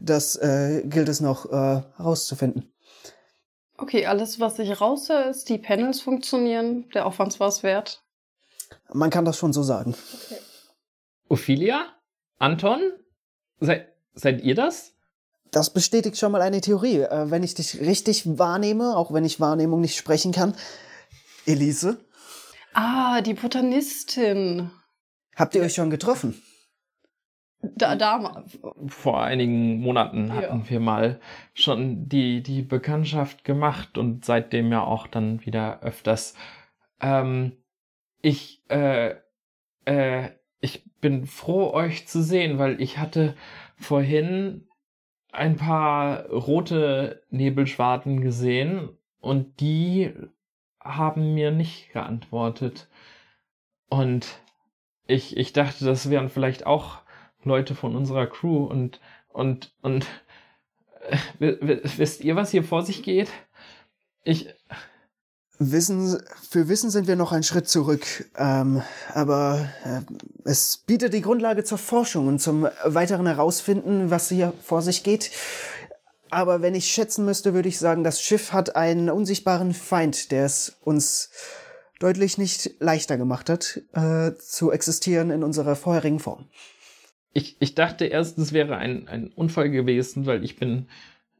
das 0.00 0.36
äh, 0.36 0.82
gilt 0.86 1.08
es 1.08 1.20
noch 1.20 1.46
äh, 1.46 1.82
herauszufinden. 1.96 2.71
Okay, 3.82 4.06
alles, 4.06 4.38
was 4.38 4.60
ich 4.60 4.80
raushöre, 4.80 5.24
ist, 5.24 5.48
die 5.48 5.58
Panels 5.58 6.00
funktionieren, 6.00 6.88
der 6.90 7.04
Aufwand 7.04 7.40
war 7.40 7.48
es 7.48 7.64
wert. 7.64 8.00
Man 8.92 9.10
kann 9.10 9.24
das 9.24 9.36
schon 9.36 9.52
so 9.52 9.64
sagen. 9.64 9.96
Okay. 10.14 10.40
Ophelia? 11.28 11.86
Anton? 12.38 12.80
Seid, 13.58 13.88
seid 14.14 14.40
ihr 14.42 14.54
das? 14.54 14.92
Das 15.50 15.70
bestätigt 15.70 16.16
schon 16.16 16.30
mal 16.30 16.42
eine 16.42 16.60
Theorie. 16.60 17.00
Äh, 17.00 17.32
wenn 17.32 17.42
ich 17.42 17.54
dich 17.54 17.80
richtig 17.80 18.38
wahrnehme, 18.38 18.96
auch 18.96 19.12
wenn 19.12 19.24
ich 19.24 19.40
Wahrnehmung 19.40 19.80
nicht 19.80 19.96
sprechen 19.96 20.30
kann. 20.30 20.54
Elise? 21.44 21.98
Ah, 22.74 23.20
die 23.20 23.34
Botanistin. 23.34 24.70
Habt 25.34 25.56
ihr 25.56 25.62
euch 25.62 25.74
schon 25.74 25.90
getroffen? 25.90 26.40
Da, 27.62 27.94
da 27.94 28.44
Vor 28.88 29.22
einigen 29.22 29.80
Monaten 29.80 30.32
hatten 30.32 30.60
ja. 30.60 30.70
wir 30.70 30.80
mal 30.80 31.20
schon 31.54 32.08
die, 32.08 32.42
die 32.42 32.62
Bekanntschaft 32.62 33.44
gemacht 33.44 33.98
und 33.98 34.24
seitdem 34.24 34.72
ja 34.72 34.82
auch 34.82 35.06
dann 35.06 35.46
wieder 35.46 35.80
öfters. 35.80 36.34
Ähm, 37.00 37.52
ich, 38.20 38.62
äh, 38.68 39.14
äh, 39.84 40.30
ich 40.60 40.84
bin 41.00 41.26
froh, 41.26 41.72
euch 41.72 42.08
zu 42.08 42.22
sehen, 42.22 42.58
weil 42.58 42.80
ich 42.80 42.98
hatte 42.98 43.36
vorhin 43.76 44.66
ein 45.30 45.56
paar 45.56 46.26
rote 46.26 47.22
Nebelschwarten 47.30 48.20
gesehen 48.20 48.90
und 49.20 49.60
die 49.60 50.12
haben 50.80 51.34
mir 51.34 51.52
nicht 51.52 51.92
geantwortet. 51.92 52.88
Und 53.88 54.40
ich, 55.06 55.36
ich 55.36 55.52
dachte, 55.52 55.84
das 55.84 56.10
wären 56.10 56.28
vielleicht 56.28 56.66
auch 56.66 57.02
Leute 57.44 57.74
von 57.74 57.96
unserer 57.96 58.26
Crew 58.26 58.64
und 58.64 59.00
und 59.28 59.72
und 59.82 60.06
wisst 61.38 62.22
ihr, 62.22 62.36
was 62.36 62.50
hier 62.50 62.64
vor 62.64 62.82
sich 62.82 63.02
geht? 63.02 63.28
Ich 64.24 64.48
Wissen, 65.70 66.20
für 66.50 66.68
Wissen 66.68 66.90
sind 66.90 67.06
wir 67.06 67.16
noch 67.16 67.32
einen 67.32 67.42
Schritt 67.42 67.68
zurück, 67.68 68.04
ähm, 68.36 68.82
aber 69.12 69.68
äh, 69.84 70.00
es 70.44 70.78
bietet 70.78 71.12
die 71.14 71.20
Grundlage 71.20 71.62
zur 71.62 71.78
Forschung 71.78 72.26
und 72.26 72.40
zum 72.40 72.66
weiteren 72.84 73.26
Herausfinden, 73.26 74.10
was 74.10 74.28
hier 74.28 74.52
vor 74.62 74.82
sich 74.82 75.04
geht. 75.04 75.30
aber 76.30 76.62
wenn 76.62 76.74
ich 76.74 76.90
schätzen 76.90 77.24
müsste, 77.24 77.54
würde 77.54 77.68
ich 77.68 77.78
sagen, 77.78 78.02
das 78.02 78.20
Schiff 78.20 78.52
hat 78.52 78.74
einen 78.74 79.10
unsichtbaren 79.10 79.74
Feind, 79.74 80.32
der 80.32 80.46
es 80.46 80.78
uns 80.80 81.30
deutlich 82.00 82.38
nicht 82.38 82.70
leichter 82.80 83.16
gemacht 83.16 83.48
hat, 83.48 83.82
äh, 83.92 84.34
zu 84.36 84.72
existieren 84.72 85.30
in 85.30 85.44
unserer 85.44 85.76
vorherigen 85.76 86.18
Form. 86.18 86.48
Ich, 87.32 87.56
ich 87.60 87.74
dachte 87.74 88.04
erst, 88.04 88.38
es 88.38 88.52
wäre 88.52 88.76
ein, 88.76 89.08
ein 89.08 89.28
Unfall 89.28 89.70
gewesen, 89.70 90.26
weil 90.26 90.44
ich 90.44 90.56
bin, 90.56 90.88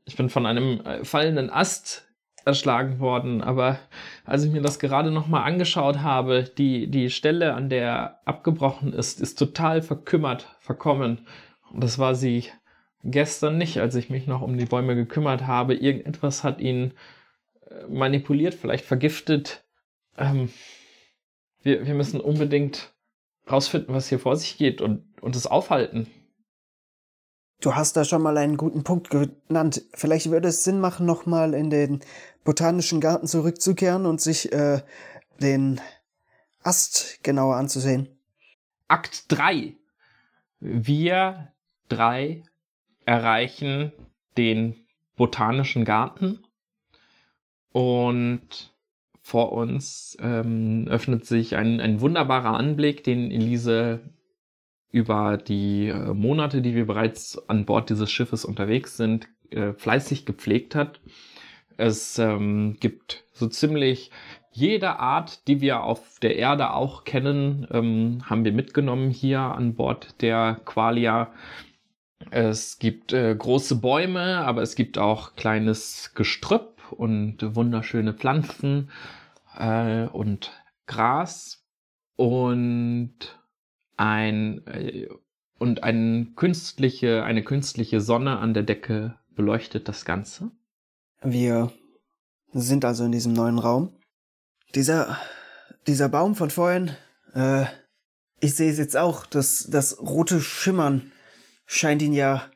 ich 0.05 0.17
bin 0.17 0.31
von 0.31 0.47
einem 0.47 0.81
äh, 0.81 1.05
fallenden 1.05 1.51
Ast 1.51 2.09
erschlagen 2.45 2.99
worden. 2.99 3.43
Aber 3.43 3.79
als 4.25 4.45
ich 4.45 4.53
mir 4.53 4.63
das 4.63 4.79
gerade 4.79 5.11
nochmal 5.11 5.45
angeschaut 5.45 6.01
habe, 6.01 6.45
die, 6.45 6.91
die 6.91 7.11
Stelle, 7.11 7.55
an 7.55 7.69
der 7.69 8.21
abgebrochen 8.25 8.93
ist, 8.93 9.21
ist 9.21 9.39
total 9.39 9.83
verkümmert, 9.83 10.57
verkommen. 10.61 11.27
Und 11.71 11.83
das 11.83 11.99
war 11.99 12.15
sie 12.15 12.45
gestern 13.05 13.59
nicht, 13.59 13.79
als 13.79 13.95
ich 13.95 14.11
mich 14.11 14.27
noch 14.27 14.43
um 14.43 14.57
die 14.59 14.67
Bäume 14.67 14.95
gekümmert 14.95 15.47
habe. 15.47 15.75
Irgendetwas 15.75 16.45
hat 16.45 16.61
ihn 16.61 16.93
äh, 17.69 17.87
manipuliert, 17.89 18.55
vielleicht 18.55 18.85
vergiftet. 18.85 19.65
Ähm, 20.17 20.51
wir, 21.63 21.87
wir 21.87 21.95
müssen 21.95 22.21
unbedingt 22.21 22.92
rausfinden, 23.51 23.95
was 23.95 24.09
hier 24.09 24.19
vor 24.19 24.37
sich 24.37 24.57
geht 24.57 24.81
und, 24.81 25.05
und 25.21 25.37
es 25.37 25.47
aufhalten. 25.47 26.07
Du 27.61 27.77
hast 27.77 27.97
da 27.97 28.05
schon 28.05 28.23
mal 28.23 28.37
einen 28.39 28.57
guten 28.57 28.83
Punkt 28.83 29.11
genannt. 29.11 29.83
Vielleicht 29.95 30.31
würde 30.31 30.49
es 30.49 30.65
Sinn 30.65 30.81
machen, 30.81 31.07
nochmal 31.07 31.55
in 31.55 31.71
den 31.71 32.01
botanischen 32.45 33.01
Garten 33.01 33.29
zurückzukehren 33.29 34.05
und 34.05 34.21
sich 34.21 34.53
äh, 34.53 34.83
den 35.41 35.81
Ast 36.65 37.23
genauer 37.23 37.57
anzusehen. 37.57 38.09
Akt 38.89 39.27
3. 39.29 39.75
Wir 40.59 41.53
drei 41.89 42.43
erreichen 43.05 43.93
den 44.37 44.87
botanischen 45.17 45.85
Garten 45.85 46.45
und 47.73 48.72
vor 49.23 49.53
uns 49.53 50.17
ähm, 50.21 50.87
öffnet 50.89 51.25
sich 51.25 51.57
ein, 51.57 51.81
ein 51.81 52.01
wunderbarer 52.01 52.57
Anblick, 52.57 53.05
den 53.05 53.31
Elise 53.31 54.01
über 54.91 55.39
die 55.39 55.89
äh, 55.89 56.13
Monate, 56.13 56.61
die 56.61 56.75
wir 56.75 56.87
bereits 56.87 57.49
an 57.49 57.65
Bord 57.65 57.89
dieses 57.89 58.11
Schiffes 58.11 58.45
unterwegs 58.45 58.97
sind, 58.97 59.29
äh, 59.51 59.73
fleißig 59.73 60.27
gepflegt 60.27 60.75
hat. 60.75 61.01
Es 61.77 62.19
ähm, 62.19 62.77
gibt 62.81 63.25
so 63.33 63.47
ziemlich 63.47 64.11
jede 64.51 64.99
Art, 64.99 65.49
die 65.49 65.63
wir 65.63 65.83
auf 65.83 66.19
der 66.21 66.37
Erde 66.37 66.73
auch 66.73 67.05
kennen, 67.05 67.67
ähm, 67.71 68.23
haben 68.29 68.45
wir 68.45 68.53
mitgenommen 68.53 69.11
hier 69.11 69.41
an 69.41 69.75
Bord 69.75 70.21
der 70.21 70.61
Qualia. 70.67 71.33
Es 72.31 72.79
gibt 72.79 73.13
äh, 73.13 73.35
große 73.35 73.77
Bäume, 73.77 74.39
aber 74.39 74.63
es 74.63 74.75
gibt 74.75 74.99
auch 74.99 75.37
kleines 75.37 76.13
Gestrüpp 76.15 76.82
und 76.93 77.39
wunderschöne 77.55 78.15
Pflanzen 78.15 78.91
äh, 79.57 80.07
und 80.07 80.53
Gras 80.87 81.65
und 82.17 83.39
ein 83.97 84.67
äh, 84.67 85.09
und 85.63 85.85
ein 85.85 86.33
künstliche, 86.35 87.23
eine 87.23 87.45
künstliche 87.45 88.01
Sonne 88.01 88.39
an 88.39 88.53
der 88.53 88.65
Decke 88.65 89.17
beleuchtet 89.31 89.89
das 89.89 90.05
Ganze. 90.05 90.51
Wir 91.23 91.71
sind 92.53 92.85
also 92.85 93.05
in 93.05 93.13
diesem 93.13 93.33
neuen 93.33 93.61
Raum. 93.61 93.95
Dieser, 94.75 95.21
dieser 95.87 96.09
Baum 96.09 96.35
von 96.35 96.51
vorhin, 96.51 96.91
äh, 97.35 97.67
ich 98.41 98.57
sehe 98.57 98.73
es 98.73 98.79
jetzt 98.79 98.97
auch, 98.97 99.25
das, 99.25 99.69
das 99.71 100.01
rote 100.01 100.41
Schimmern 100.41 101.13
scheint 101.65 102.03
ihn 102.03 102.13
ja 102.13 102.51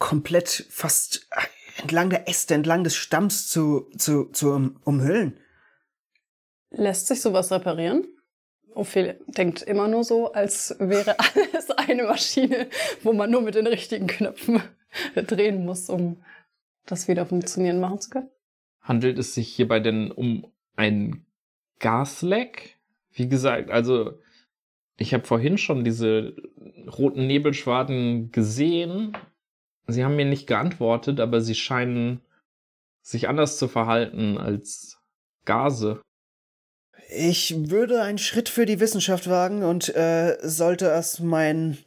komplett 0.00 0.66
fast 0.70 1.28
entlang 1.82 2.10
der 2.10 2.28
Äste, 2.28 2.54
entlang 2.54 2.84
des 2.84 2.96
Stamms 2.96 3.48
zu, 3.48 3.90
zu, 3.96 4.26
zu 4.26 4.52
um, 4.52 4.80
umhüllen. 4.84 5.38
Lässt 6.70 7.08
sich 7.08 7.20
sowas 7.20 7.50
reparieren? 7.50 8.06
Ophelia 8.74 9.14
denkt 9.26 9.62
immer 9.62 9.88
nur 9.88 10.04
so, 10.04 10.32
als 10.32 10.76
wäre 10.78 11.16
alles 11.18 11.70
eine 11.70 12.04
Maschine, 12.04 12.68
wo 13.02 13.12
man 13.12 13.30
nur 13.30 13.42
mit 13.42 13.54
den 13.54 13.66
richtigen 13.66 14.06
Knöpfen 14.06 14.62
drehen 15.14 15.64
muss, 15.64 15.88
um 15.88 16.22
das 16.86 17.08
wieder 17.08 17.26
funktionieren 17.26 17.80
machen 17.80 18.00
zu 18.00 18.10
können. 18.10 18.30
Handelt 18.80 19.18
es 19.18 19.34
sich 19.34 19.48
hierbei 19.48 19.80
denn 19.80 20.10
um 20.10 20.46
ein 20.76 21.26
Gasleck? 21.78 22.78
Wie 23.12 23.28
gesagt, 23.28 23.70
also 23.70 24.18
ich 24.96 25.14
habe 25.14 25.26
vorhin 25.26 25.58
schon 25.58 25.84
diese 25.84 26.36
roten 26.98 27.26
Nebelschwaden 27.26 28.32
gesehen. 28.32 29.16
Sie 29.86 30.04
haben 30.04 30.16
mir 30.16 30.24
nicht 30.24 30.46
geantwortet, 30.46 31.20
aber 31.20 31.40
sie 31.40 31.54
scheinen 31.54 32.20
sich 33.02 33.28
anders 33.28 33.58
zu 33.58 33.68
verhalten 33.68 34.38
als 34.38 34.98
Gase. 35.44 36.00
Ich 37.12 37.70
würde 37.70 38.02
einen 38.02 38.18
Schritt 38.18 38.48
für 38.48 38.66
die 38.66 38.78
Wissenschaft 38.78 39.28
wagen 39.28 39.64
und 39.64 39.94
äh, 39.96 40.38
sollte 40.42 40.90
es 40.90 41.18
mein 41.18 41.78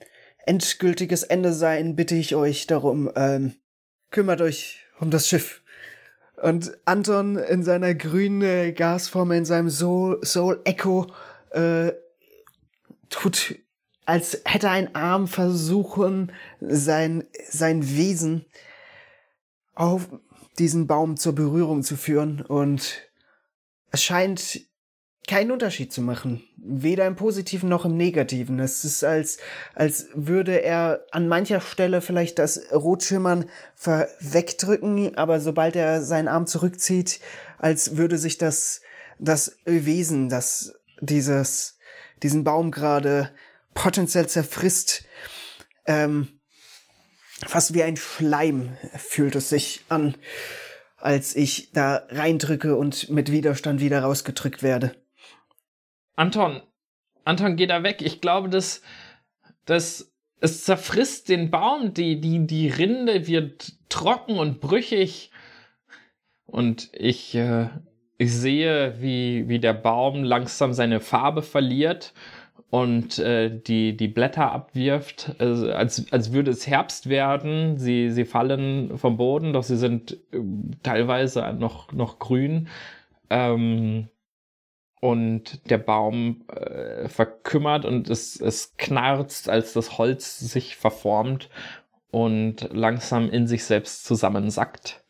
endgültiges 0.45 1.23
Ende 1.23 1.53
sein, 1.53 1.95
bitte 1.95 2.15
ich 2.15 2.35
euch 2.35 2.67
darum, 2.67 3.09
ähm, 3.15 3.53
kümmert 4.11 4.41
euch 4.41 4.81
um 4.99 5.11
das 5.11 5.27
Schiff. 5.27 5.61
Und 6.41 6.77
Anton 6.83 7.37
in 7.37 7.63
seiner 7.63 7.95
grünen 7.95 8.75
Gasform, 8.75 9.31
in 9.31 9.45
seinem 9.45 9.69
Soul, 9.69 10.19
Soul 10.25 10.59
Echo, 10.65 11.07
äh, 11.51 11.93
tut, 13.09 13.55
als 14.05 14.41
hätte 14.45 14.69
ein 14.69 14.93
Arm 14.95 15.27
versuchen, 15.27 16.31
sein, 16.59 17.25
sein 17.49 17.95
Wesen 17.95 18.45
auf 19.75 20.07
diesen 20.59 20.87
Baum 20.87 21.17
zur 21.17 21.33
Berührung 21.33 21.83
zu 21.83 21.95
führen. 21.95 22.41
Und 22.41 23.01
es 23.91 24.03
scheint 24.03 24.61
keinen 25.27 25.51
Unterschied 25.51 25.93
zu 25.93 26.01
machen. 26.01 26.43
Weder 26.57 27.07
im 27.07 27.15
Positiven 27.15 27.69
noch 27.69 27.85
im 27.85 27.95
Negativen. 27.95 28.59
Es 28.59 28.83
ist 28.83 29.03
als, 29.03 29.37
als 29.73 30.07
würde 30.13 30.61
er 30.61 31.05
an 31.11 31.27
mancher 31.27 31.61
Stelle 31.61 32.01
vielleicht 32.01 32.39
das 32.39 32.71
Rotschimmern 32.73 33.45
wegdrücken, 34.19 35.15
aber 35.17 35.39
sobald 35.39 35.75
er 35.75 36.01
seinen 36.01 36.27
Arm 36.27 36.45
zurückzieht, 36.45 37.19
als 37.57 37.97
würde 37.97 38.17
sich 38.17 38.37
das, 38.37 38.81
das 39.19 39.57
Wesen, 39.65 40.29
das 40.29 40.73
dieses, 40.99 41.77
diesen 42.21 42.43
Baum 42.43 42.71
gerade 42.71 43.29
potenziell 43.73 44.27
zerfrisst, 44.27 45.05
ähm, 45.85 46.39
fast 47.45 47.73
wie 47.73 47.83
ein 47.83 47.97
Schleim 47.97 48.77
fühlt 48.95 49.35
es 49.35 49.49
sich 49.49 49.81
an, 49.89 50.15
als 50.97 51.35
ich 51.35 51.71
da 51.71 52.05
reindrücke 52.09 52.75
und 52.77 53.09
mit 53.09 53.31
Widerstand 53.31 53.81
wieder 53.81 54.01
rausgedrückt 54.01 54.63
werde. 54.63 54.95
Anton, 56.15 56.61
Anton, 57.25 57.55
geh 57.55 57.67
da 57.67 57.83
weg. 57.83 58.01
Ich 58.01 58.21
glaube, 58.21 58.49
dass, 58.49 58.81
dass 59.65 60.13
es 60.39 60.63
zerfrisst 60.63 61.29
den 61.29 61.51
Baum. 61.51 61.93
Die, 61.93 62.19
die, 62.19 62.45
die 62.45 62.69
Rinde 62.69 63.27
wird 63.27 63.73
trocken 63.89 64.37
und 64.37 64.59
brüchig. 64.59 65.31
Und 66.45 66.89
ich, 66.93 67.33
äh, 67.35 67.69
ich 68.17 68.33
sehe, 68.33 69.01
wie, 69.01 69.47
wie 69.47 69.59
der 69.59 69.73
Baum 69.73 70.23
langsam 70.23 70.73
seine 70.73 70.99
Farbe 70.99 71.41
verliert 71.41 72.13
und 72.73 73.19
äh, 73.19 73.55
die, 73.55 73.95
die 73.95 74.07
Blätter 74.07 74.51
abwirft, 74.51 75.35
äh, 75.39 75.73
als, 75.73 76.11
als 76.11 76.33
würde 76.33 76.49
es 76.49 76.65
Herbst 76.65 77.07
werden. 77.07 77.77
Sie, 77.77 78.09
sie 78.09 78.25
fallen 78.25 78.97
vom 78.97 79.15
Boden, 79.15 79.53
doch 79.53 79.61
sie 79.61 79.77
sind 79.77 80.13
äh, 80.31 80.39
teilweise 80.81 81.53
noch, 81.53 81.91
noch 81.91 82.17
grün. 82.17 82.69
Ähm, 83.29 84.07
und 84.99 85.69
der 85.69 85.77
Baum 85.77 86.45
äh, 86.47 87.07
verkümmert 87.09 87.85
und 87.85 88.09
es, 88.09 88.41
es 88.41 88.75
knarzt, 88.77 89.49
als 89.49 89.73
das 89.73 89.99
Holz 89.99 90.39
sich 90.39 90.75
verformt 90.75 91.51
und 92.09 92.69
langsam 92.73 93.29
in 93.29 93.45
sich 93.45 93.65
selbst 93.65 94.03
zusammensackt. 94.03 95.03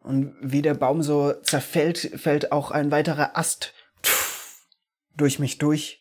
Und 0.00 0.34
wie 0.40 0.62
der 0.62 0.72
Baum 0.72 1.02
so 1.02 1.34
zerfällt, 1.42 1.98
fällt 1.98 2.52
auch 2.52 2.70
ein 2.70 2.90
weiterer 2.90 3.36
Ast 3.36 3.74
durch 5.14 5.38
mich 5.38 5.58
durch. 5.58 6.00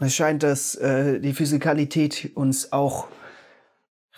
Es 0.00 0.14
scheint, 0.14 0.42
dass 0.42 0.74
äh, 0.74 1.20
die 1.20 1.32
Physikalität 1.32 2.32
uns 2.34 2.72
auch 2.72 3.08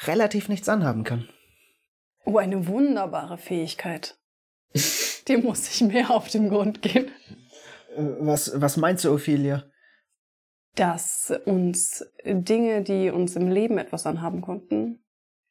relativ 0.07 0.49
nichts 0.49 0.69
anhaben 0.69 1.05
kann. 1.05 1.29
Oh, 2.25 2.39
eine 2.39 2.67
wunderbare 2.67 3.39
Fähigkeit. 3.39 4.19
Dem 5.29 5.43
muss 5.45 5.69
ich 5.69 5.81
mehr 5.83 6.11
auf 6.11 6.29
den 6.29 6.49
Grund 6.49 6.83
gehen. 6.83 7.11
Was, 7.97 8.53
was 8.61 8.77
meinst 8.77 9.05
du, 9.05 9.13
Ophelia? 9.13 9.65
Dass 10.75 11.33
uns 11.47 12.05
Dinge, 12.25 12.83
die 12.83 13.11
uns 13.11 13.35
im 13.35 13.49
Leben 13.49 13.79
etwas 13.79 14.07
anhaben 14.07 14.41
konnten, 14.41 15.03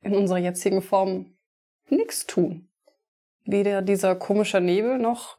in 0.01 0.15
unserer 0.15 0.37
jetzigen 0.37 0.81
Form 0.81 1.37
nichts 1.89 2.25
tun. 2.25 2.69
Weder 3.45 3.81
dieser 3.81 4.15
komische 4.15 4.61
Nebel 4.61 4.97
noch 4.97 5.37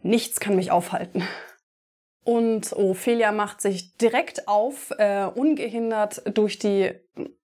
nichts 0.00 0.40
kann 0.40 0.56
mich 0.56 0.70
aufhalten. 0.70 1.22
Und 2.28 2.74
Ophelia 2.74 3.32
macht 3.32 3.62
sich 3.62 3.96
direkt 3.96 4.48
auf, 4.48 4.90
äh, 4.98 5.24
ungehindert 5.24 6.20
durch 6.36 6.58
die 6.58 6.92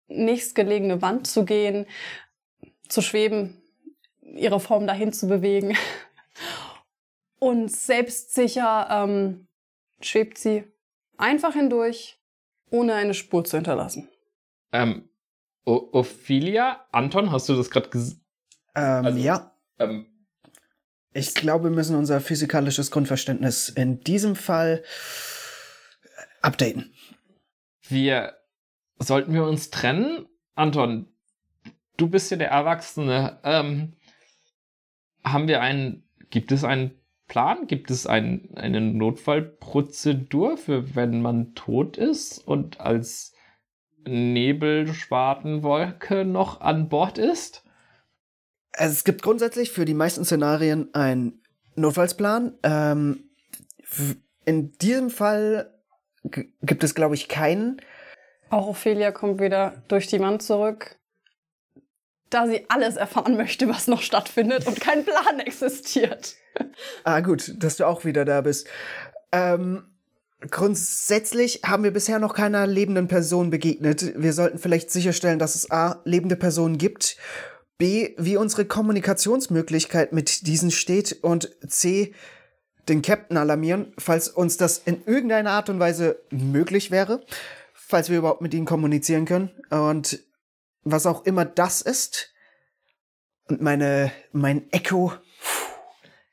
nächstgelegene 0.09 1.01
Wand 1.01 1.27
zu 1.27 1.47
gehen, 1.47 1.87
zu 2.91 3.01
schweben 3.01 3.63
ihre 4.21 4.61
Form 4.61 4.87
dahin 4.87 5.15
zu 5.15 5.27
bewegen. 5.27 5.75
Und 7.39 7.73
selbstsicher 7.73 8.89
ähm, 8.91 9.49
schwebt 10.03 10.37
sie 10.37 10.65
einfach 11.17 11.55
hindurch, 11.55 12.21
ohne 12.71 12.93
eine 12.93 13.15
Spur 13.15 13.43
zu 13.43 13.57
hinterlassen. 13.57 14.11
Ähm, 14.71 15.09
o 15.65 15.89
Ophelia, 15.93 16.85
Anton, 16.93 17.33
hast 17.33 17.49
du 17.49 17.55
das 17.55 17.71
gerade 17.71 17.89
gesagt? 17.89 18.21
Ähm, 18.75 19.07
also, 19.07 19.19
ja. 19.19 19.57
Ähm, 19.79 20.14
ich 21.15 21.35
glaube, 21.35 21.65
wir 21.65 21.71
müssen 21.71 21.97
unser 21.97 22.21
physikalisches 22.21 22.91
Grundverständnis 22.91 23.69
in 23.69 24.01
diesem 24.01 24.37
Fall 24.37 24.83
updaten. 26.43 26.93
Wir 27.89 28.35
sollten 28.99 29.33
wir 29.33 29.45
uns 29.45 29.71
trennen? 29.71 30.27
Anton, 30.57 31.07
du 31.97 32.09
bist 32.09 32.33
ja 32.33 32.37
der 32.37 32.51
Erwachsene. 32.51 33.39
Ähm, 33.45 33.93
haben 35.23 35.47
wir 35.47 35.61
einen, 35.61 36.03
gibt 36.31 36.51
es 36.51 36.65
einen 36.65 36.99
Plan? 37.29 37.69
Gibt 37.69 37.91
es 37.91 38.07
ein, 38.07 38.49
eine 38.57 38.81
Notfallprozedur 38.81 40.57
für 40.57 40.97
wenn 40.97 41.21
man 41.23 41.55
tot 41.55 41.97
ist 41.97 42.39
und 42.39 42.81
als 42.81 43.35
Nebelschwartenwolke 44.05 46.25
noch 46.25 46.61
an 46.61 46.89
Bord 46.89 47.19
ist? 47.19 47.64
Es 48.77 49.05
gibt 49.05 49.23
grundsätzlich 49.23 49.71
für 49.71 49.85
die 49.85 49.95
meisten 49.95 50.25
Szenarien 50.25 50.93
einen 50.95 51.41
Notfallsplan. 51.77 52.55
Ähm, 52.63 53.31
in 54.45 54.73
diesem 54.79 55.11
Fall 55.11 55.73
gibt 56.63 56.85
es, 56.85 56.95
glaube 56.95 57.15
ich, 57.15 57.29
keinen. 57.29 57.81
Auch 58.51 58.67
Ophelia 58.69 59.13
kommt 59.13 59.41
wieder 59.41 59.83
durch 59.89 60.07
die 60.07 60.21
Wand 60.21 60.43
zurück, 60.43 60.97
da 62.31 62.47
sie 62.47 62.67
alles 62.69 62.97
erfahren 62.97 63.37
möchte, 63.37 63.69
was 63.69 63.87
noch 63.87 64.03
stattfindet 64.03 64.67
und 64.67 64.81
kein 64.81 65.05
Plan 65.05 65.41
existiert. 65.45 66.35
Ah, 67.05 67.21
gut, 67.21 67.55
dass 67.63 67.77
du 67.77 67.87
auch 67.87 68.05
wieder 68.05 68.25
da 68.25 68.41
bist. 68.41 68.69
Ähm, 69.33 69.85
grundsätzlich 70.51 71.63
haben 71.65 71.85
wir 71.85 71.93
bisher 71.93 72.19
noch 72.19 72.35
keiner 72.35 72.67
lebenden 72.67 73.09
Person 73.09 73.51
begegnet. 73.51 74.15
Wir 74.17 74.33
sollten 74.33 74.59
vielleicht 74.59 74.91
sicherstellen, 74.91 75.39
dass 75.39 75.55
es 75.55 75.71
A, 75.71 76.01
lebende 76.05 76.37
Personen 76.37 76.79
gibt 76.79 77.17
B, 77.79 78.15
wie 78.19 78.37
unsere 78.37 78.65
Kommunikationsmöglichkeit 78.65 80.13
mit 80.13 80.47
diesen 80.47 80.71
steht 80.71 81.23
und 81.23 81.51
C, 81.67 82.15
den 82.89 83.03
Captain 83.03 83.37
alarmieren, 83.37 83.93
falls 83.99 84.29
uns 84.29 84.57
das 84.57 84.79
in 84.79 85.05
irgendeiner 85.07 85.51
Art 85.51 85.69
und 85.71 85.81
Weise 85.81 86.21
möglich 86.31 86.91
wäre, 86.91 87.25
falls 87.73 88.11
wir 88.11 88.19
überhaupt 88.19 88.43
mit 88.43 88.55
ihnen 88.55 88.67
kommunizieren 88.67 89.25
können 89.25 89.51
und 89.71 90.21
was 90.83 91.07
auch 91.07 91.25
immer 91.25 91.45
das 91.45 91.81
ist. 91.81 92.33
Und 93.49 93.61
meine, 93.61 94.13
mein 94.33 94.71
Echo 94.71 95.13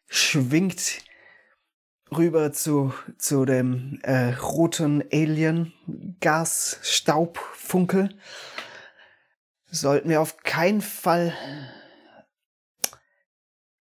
schwingt 0.08 1.02
rüber 2.16 2.52
zu, 2.52 2.94
zu 3.18 3.46
dem 3.46 4.00
äh, 4.04 4.34
roten 4.34 5.04
Alien 5.12 5.74
Gas 6.20 6.80
Staubfunkel 6.84 8.10
sollten 9.72 10.10
wir 10.10 10.22
auf 10.22 10.38
keinen 10.38 10.82
Fall 10.82 11.34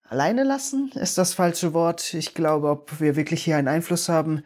alleine 0.05 0.45
lassen, 0.45 0.91
ist 0.95 1.18
das 1.18 1.34
falsche 1.34 1.74
Wort. 1.74 2.14
Ich 2.14 2.34
glaube, 2.34 2.70
ob 2.70 3.01
wir 3.01 3.16
wirklich 3.16 3.45
hier 3.45 3.57
einen 3.57 3.68
Einfluss 3.68 4.09
haben, 4.09 4.45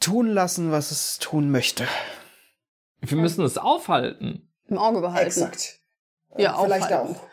tun 0.00 0.28
lassen, 0.28 0.72
was 0.72 0.90
es 0.90 1.18
tun 1.18 1.50
möchte. 1.50 1.86
Wir 3.00 3.16
müssen 3.16 3.44
es 3.44 3.58
aufhalten. 3.58 4.52
Im 4.66 4.78
Auge 4.78 5.00
behalten. 5.00 5.26
Exakt. 5.26 5.80
Ja, 6.36 6.60
Vielleicht 6.62 6.92
aufhalten. 6.92 7.16
auch. 7.16 7.28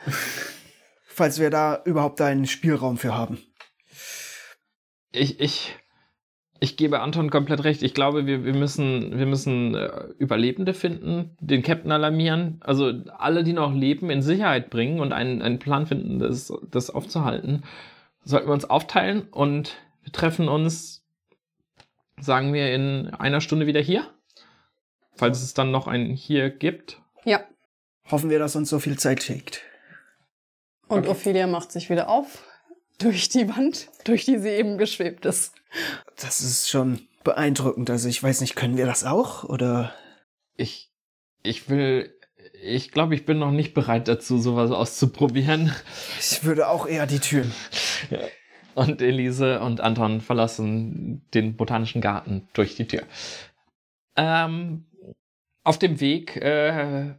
Falls 1.06 1.40
wir 1.40 1.50
da 1.50 1.82
überhaupt 1.86 2.22
einen 2.22 2.46
Spielraum 2.46 2.98
für 2.98 3.14
haben. 3.14 3.42
Ich, 5.12 5.40
ich, 5.40 5.76
ich 6.60 6.78
gebe 6.78 7.02
Anton 7.02 7.30
komplett 7.30 7.64
recht. 7.64 7.84
Ich 7.84 7.94
glaube, 7.94 8.26
wir, 8.26 8.44
wir 8.44 8.54
müssen, 8.54 9.18
wir 9.18 9.26
müssen 9.26 9.76
äh, 9.76 10.06
Überlebende 10.18 10.74
finden, 10.74 11.36
den 11.40 11.64
Captain 11.64 11.92
alarmieren, 11.92 12.58
also 12.62 12.92
alle, 13.18 13.44
die 13.44 13.54
noch 13.54 13.74
leben, 13.74 14.10
in 14.10 14.22
Sicherheit 14.22 14.70
bringen 14.70 15.00
und 15.00 15.14
einen, 15.14 15.42
einen 15.42 15.60
Plan 15.60 15.86
finden, 15.86 16.20
das, 16.20 16.54
das 16.70 16.90
aufzuhalten. 16.90 17.64
Sollten 18.24 18.48
wir 18.48 18.54
uns 18.54 18.70
aufteilen 18.70 19.28
und 19.32 19.78
wir 20.04 20.12
treffen 20.12 20.48
uns, 20.50 21.04
sagen 22.20 22.54
wir, 22.54 22.74
in 22.74 23.10
einer 23.14 23.42
Stunde 23.42 23.68
wieder 23.68 23.82
hier. 23.82 24.06
Falls 25.16 25.42
es 25.42 25.54
dann 25.54 25.72
noch 25.72 25.88
ein 25.88 26.12
hier 26.12 26.50
gibt. 26.50 27.02
Ja. 27.26 27.42
Hoffen 28.12 28.30
wir, 28.30 28.40
dass 28.40 28.56
uns 28.56 28.70
so 28.70 28.80
viel 28.80 29.00
Zeit 29.00 29.24
schickt. 29.24 29.62
Und 30.88 31.00
okay. 31.00 31.10
Ophelia 31.10 31.48
macht 31.48 31.72
sich 31.72 31.90
wieder 31.90 32.08
auf 32.08 32.44
durch 32.98 33.30
die 33.30 33.48
Wand, 33.50 33.90
durch 34.04 34.26
die 34.26 34.38
sie 34.38 34.50
eben 34.50 34.78
geschwebt 34.78 35.26
ist. 35.26 35.54
Das 36.16 36.42
ist 36.42 36.70
schon 36.70 37.08
beeindruckend. 37.24 37.90
Also 37.90 38.10
ich 38.10 38.22
weiß 38.22 38.42
nicht, 38.42 38.56
können 38.56 38.78
wir 38.78 38.86
das 38.86 39.04
auch 39.04 39.44
oder? 39.44 39.94
Ich, 40.56 40.92
ich 41.44 41.70
will, 41.70 42.18
ich 42.62 42.92
glaube, 42.92 43.16
ich 43.16 43.26
bin 43.26 43.40
noch 43.40 43.52
nicht 43.52 43.74
bereit 43.74 44.08
dazu, 44.08 44.40
sowas 44.40 44.72
auszuprobieren. 44.72 45.74
Ich 46.20 46.44
würde 46.44 46.68
auch 46.68 46.88
eher 46.88 47.06
die 47.06 47.20
Türen. 47.20 47.52
Und 48.74 49.02
Elise 49.02 49.60
und 49.60 49.82
Anton 49.82 50.22
verlassen 50.22 51.26
den 51.34 51.56
botanischen 51.56 52.02
Garten 52.02 52.48
durch 52.54 52.76
die 52.76 52.88
Tür. 52.88 53.04
Ähm, 54.16 54.86
auf 55.64 55.80
dem 55.80 56.00
Weg 56.00 56.38
äh, 56.38 57.16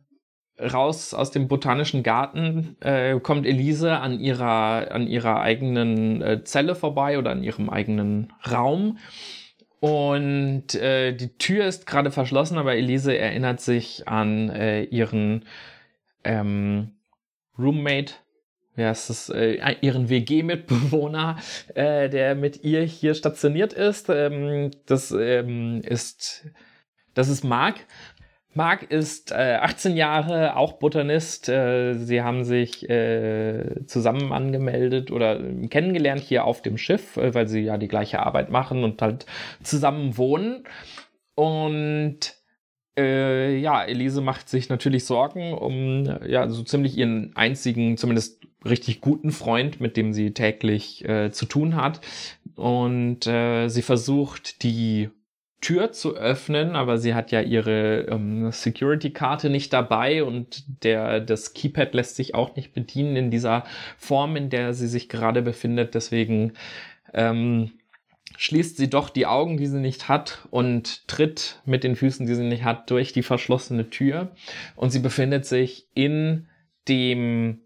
raus 0.61 1.15
aus 1.15 1.31
dem 1.31 1.49
botanischen 1.49 2.03
Garten 2.03 2.77
äh, 2.81 3.19
kommt 3.21 3.47
Elise 3.47 3.99
an 3.99 4.21
ihrer, 4.21 4.91
an 4.93 5.07
ihrer 5.07 5.41
eigenen 5.41 6.23
äh, 6.23 6.45
Zelle 6.45 6.75
vorbei 6.75 7.19
oder 7.19 7.31
an 7.31 7.43
ihrem 7.43 7.71
eigenen 7.71 8.33
Raum. 8.51 8.99
Und 9.81 10.75
äh, 10.75 11.13
die 11.13 11.39
Tür 11.39 11.67
ist 11.67 11.87
gerade 11.87 12.11
verschlossen, 12.11 12.59
aber 12.59 12.75
Elise 12.75 13.17
erinnert 13.17 13.61
sich 13.61 14.09
an 14.09 14.51
äh, 14.51 14.83
ihren 14.83 15.45
ähm, 16.25 16.93
Roommate, 17.57 18.15
heißt 18.77 19.11
es, 19.11 19.29
äh, 19.29 19.77
ihren 19.81 20.09
WG-Mitbewohner, 20.09 21.39
äh, 21.75 22.09
der 22.09 22.35
mit 22.35 22.65
ihr 22.65 22.83
hier 22.83 23.15
stationiert 23.15 23.73
ist. 23.73 24.09
Ähm, 24.09 24.73
das 24.87 25.13
ähm, 25.13 25.81
ist 25.83 26.47
das 27.15 27.29
ist 27.29 27.43
Mark 27.43 27.81
Marc 28.55 28.91
ist 28.91 29.31
äh, 29.31 29.59
18 29.61 29.97
Jahre, 29.97 30.57
auch 30.57 30.75
Botanist. 30.75 31.49
Äh, 31.49 31.95
sie 31.95 32.23
haben 32.23 32.45
sich 32.45 32.89
äh, 32.89 33.85
zusammen 33.87 34.33
angemeldet 34.33 35.11
oder 35.11 35.39
kennengelernt 35.69 36.23
hier 36.23 36.45
auf 36.45 36.63
dem 36.63 36.79
Schiff, 36.79 37.17
äh, 37.19 37.35
weil 37.35 37.47
sie 37.47 37.61
ja 37.61 37.77
die 37.77 37.89
gleiche 37.89 38.21
Arbeit 38.21 38.51
machen 38.51 38.85
und 38.85 39.03
halt 39.03 39.27
zusammen 39.63 40.17
wohnen. 40.17 40.65
Und 41.35 42.35
äh, 42.99 43.57
ja, 43.59 43.85
Elise 43.85 44.23
macht 44.23 44.49
sich 44.49 44.71
natürlich 44.71 45.05
Sorgen 45.05 45.53
um 45.53 46.19
ja 46.27 46.49
so 46.49 46.63
ziemlich 46.63 46.97
ihren 46.97 47.37
einzigen, 47.37 47.97
zumindest 47.97 48.47
richtig 48.65 49.01
guten 49.01 49.31
Freund, 49.31 49.81
mit 49.81 49.97
dem 49.97 50.13
sie 50.13 50.33
täglich 50.33 51.05
äh, 51.09 51.31
zu 51.31 51.47
tun 51.47 51.77
hat. 51.77 52.01
Und 52.57 53.23
sie 53.23 53.83
versucht, 53.83 54.65
die 54.65 55.11
Tür 55.61 55.91
zu 55.91 56.17
öffnen, 56.17 56.77
aber 56.77 56.99
sie 56.99 57.15
hat 57.15 57.33
ja 57.33 57.41
ihre 57.41 58.03
ähm, 58.09 58.53
Security-Karte 58.53 59.51
nicht 59.51 59.73
dabei 59.73 60.23
und 60.23 60.65
der, 60.85 61.21
das 61.21 61.53
Keypad 61.53 61.95
lässt 61.95 62.15
sich 62.17 62.35
auch 62.35 62.55
nicht 62.55 62.75
bedienen 62.75 63.17
in 63.17 63.31
dieser 63.31 63.65
Form, 63.97 64.37
in 64.37 64.51
der 64.51 64.73
sie 64.73 64.87
sich 64.87 65.09
gerade 65.09 65.43
befindet. 65.43 65.95
Deswegen 65.95 66.53
ähm, 67.13 67.73
schließt 68.37 68.77
sie 68.77 68.89
doch 68.89 69.11
die 69.11 69.27
Augen, 69.27 69.57
die 69.57 69.67
sie 69.67 69.81
nicht 69.81 70.09
hat 70.09 70.47
und 70.51 71.09
tritt 71.09 71.61
mit 71.65 71.83
den 71.83 71.97
Füßen, 71.97 72.25
die 72.25 72.35
sie 72.35 72.45
nicht 72.45 72.63
hat, 72.63 72.89
durch 72.91 73.13
die 73.13 73.25
verschlossene 73.25 73.91
Tür. 73.91 74.31
Und 74.77 74.91
sie 74.91 75.01
befindet 75.01 75.45
sich 75.45 75.89
in 75.95 76.47
dem 76.87 77.63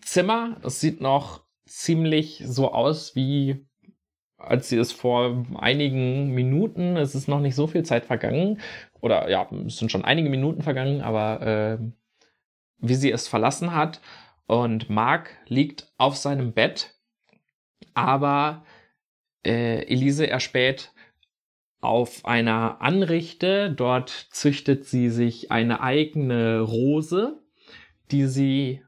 Zimmer. 0.00 0.58
Es 0.62 0.80
sieht 0.80 1.00
noch 1.00 1.42
ziemlich 1.66 2.42
so 2.46 2.72
aus 2.72 3.16
wie 3.16 3.66
als 4.48 4.68
sie 4.68 4.78
es 4.78 4.92
vor 4.92 5.44
einigen 5.56 6.30
Minuten, 6.30 6.96
es 6.96 7.14
ist 7.14 7.28
noch 7.28 7.40
nicht 7.40 7.54
so 7.54 7.66
viel 7.66 7.82
Zeit 7.82 8.04
vergangen, 8.04 8.60
oder 9.00 9.28
ja, 9.28 9.48
es 9.66 9.76
sind 9.78 9.92
schon 9.92 10.04
einige 10.04 10.30
Minuten 10.30 10.62
vergangen, 10.62 11.02
aber 11.02 11.42
äh, 11.42 11.78
wie 12.78 12.94
sie 12.94 13.12
es 13.12 13.28
verlassen 13.28 13.74
hat. 13.74 14.00
Und 14.46 14.90
Mark 14.90 15.30
liegt 15.46 15.92
auf 15.96 16.16
seinem 16.16 16.52
Bett, 16.52 16.94
aber 17.94 18.64
äh, 19.44 19.86
Elise 19.86 20.26
erspäht 20.26 20.92
auf 21.80 22.24
einer 22.24 22.80
Anrichte. 22.80 23.70
Dort 23.70 24.10
züchtet 24.30 24.84
sie 24.84 25.10
sich 25.10 25.50
eine 25.50 25.80
eigene 25.80 26.60
Rose, 26.60 27.42
die 28.10 28.26
sie, 28.26 28.82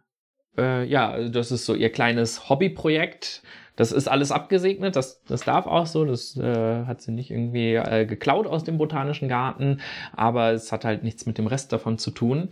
äh, 0.56 0.84
ja, 0.86 1.28
das 1.28 1.52
ist 1.52 1.66
so 1.66 1.74
ihr 1.74 1.90
kleines 1.90 2.48
Hobbyprojekt 2.48 3.42
das 3.76 3.92
ist 3.92 4.08
alles 4.08 4.32
abgesegnet, 4.32 4.96
das, 4.96 5.22
das 5.24 5.42
darf 5.42 5.66
auch 5.66 5.86
so, 5.86 6.04
das 6.04 6.36
äh, 6.36 6.84
hat 6.86 7.02
sie 7.02 7.12
nicht 7.12 7.30
irgendwie 7.30 7.74
äh, 7.74 8.06
geklaut 8.06 8.46
aus 8.46 8.64
dem 8.64 8.78
botanischen 8.78 9.28
Garten, 9.28 9.80
aber 10.12 10.52
es 10.52 10.72
hat 10.72 10.84
halt 10.84 11.04
nichts 11.04 11.26
mit 11.26 11.38
dem 11.38 11.46
Rest 11.46 11.72
davon 11.72 11.98
zu 11.98 12.10
tun. 12.10 12.48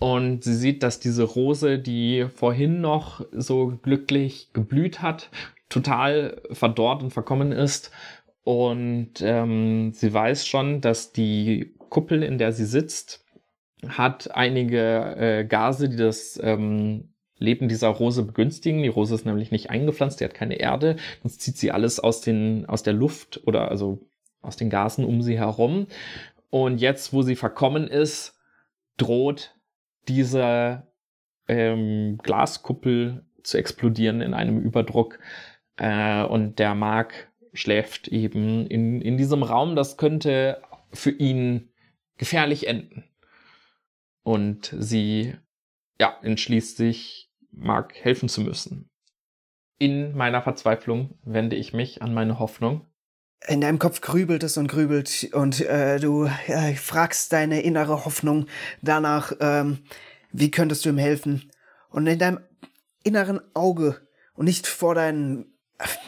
Und 0.00 0.42
sie 0.42 0.56
sieht, 0.56 0.82
dass 0.82 0.98
diese 0.98 1.22
Rose, 1.22 1.78
die 1.78 2.26
vorhin 2.34 2.80
noch 2.80 3.24
so 3.30 3.78
glücklich 3.82 4.48
geblüht 4.52 5.00
hat, 5.00 5.30
total 5.68 6.40
verdorrt 6.50 7.02
und 7.02 7.12
verkommen 7.12 7.52
ist. 7.52 7.92
Und 8.42 9.20
ähm, 9.20 9.92
sie 9.92 10.12
weiß 10.12 10.46
schon, 10.48 10.80
dass 10.80 11.12
die 11.12 11.74
Kuppel, 11.88 12.24
in 12.24 12.38
der 12.38 12.52
sie 12.52 12.64
sitzt, 12.64 13.24
hat 13.86 14.34
einige 14.34 15.16
äh, 15.16 15.44
Gase, 15.44 15.88
die 15.88 15.96
das 15.96 16.40
ähm, 16.42 17.11
Leben 17.42 17.68
dieser 17.68 17.88
Rose 17.88 18.22
begünstigen. 18.22 18.82
Die 18.82 18.88
Rose 18.88 19.14
ist 19.14 19.26
nämlich 19.26 19.50
nicht 19.50 19.70
eingepflanzt, 19.70 20.20
die 20.20 20.24
hat 20.24 20.34
keine 20.34 20.56
Erde. 20.56 20.96
Sonst 21.22 21.40
zieht 21.40 21.58
sie 21.58 21.72
alles 21.72 22.00
aus, 22.00 22.20
den, 22.20 22.66
aus 22.66 22.82
der 22.82 22.94
Luft 22.94 23.40
oder 23.46 23.70
also 23.70 24.00
aus 24.40 24.56
den 24.56 24.70
Gasen 24.70 25.04
um 25.04 25.22
sie 25.22 25.38
herum. 25.38 25.86
Und 26.50 26.80
jetzt, 26.80 27.12
wo 27.12 27.22
sie 27.22 27.36
verkommen 27.36 27.88
ist, 27.88 28.38
droht 28.96 29.56
diese 30.08 30.86
ähm, 31.48 32.18
Glaskuppel 32.22 33.24
zu 33.42 33.58
explodieren 33.58 34.20
in 34.20 34.34
einem 34.34 34.60
Überdruck. 34.60 35.18
Äh, 35.76 36.24
und 36.24 36.58
der 36.58 36.74
Mark 36.74 37.32
schläft 37.52 38.08
eben 38.08 38.66
in, 38.66 39.00
in 39.00 39.16
diesem 39.16 39.42
Raum. 39.42 39.76
Das 39.76 39.96
könnte 39.96 40.62
für 40.92 41.10
ihn 41.10 41.70
gefährlich 42.18 42.66
enden. 42.66 43.04
Und 44.22 44.74
sie 44.78 45.34
ja, 46.00 46.16
entschließt 46.22 46.76
sich, 46.76 47.31
Mark 47.52 47.94
helfen 47.94 48.28
zu 48.28 48.40
müssen. 48.40 48.90
In 49.78 50.16
meiner 50.16 50.42
Verzweiflung 50.42 51.18
wende 51.24 51.56
ich 51.56 51.72
mich 51.72 52.02
an 52.02 52.14
meine 52.14 52.38
Hoffnung. 52.38 52.86
In 53.48 53.60
deinem 53.60 53.78
Kopf 53.78 54.00
grübelt 54.00 54.42
es 54.44 54.56
und 54.56 54.68
grübelt 54.68 55.30
und 55.32 55.60
äh, 55.60 55.98
du 55.98 56.26
äh, 56.46 56.74
fragst 56.74 57.32
deine 57.32 57.62
innere 57.62 58.04
Hoffnung 58.04 58.46
danach, 58.82 59.32
ähm, 59.40 59.78
wie 60.30 60.50
könntest 60.50 60.84
du 60.84 60.90
ihm 60.90 60.98
helfen? 60.98 61.50
Und 61.90 62.06
in 62.06 62.18
deinem 62.18 62.40
inneren 63.02 63.40
Auge 63.54 64.06
und 64.34 64.44
nicht 64.44 64.66
vor 64.68 64.94
deinem 64.94 65.46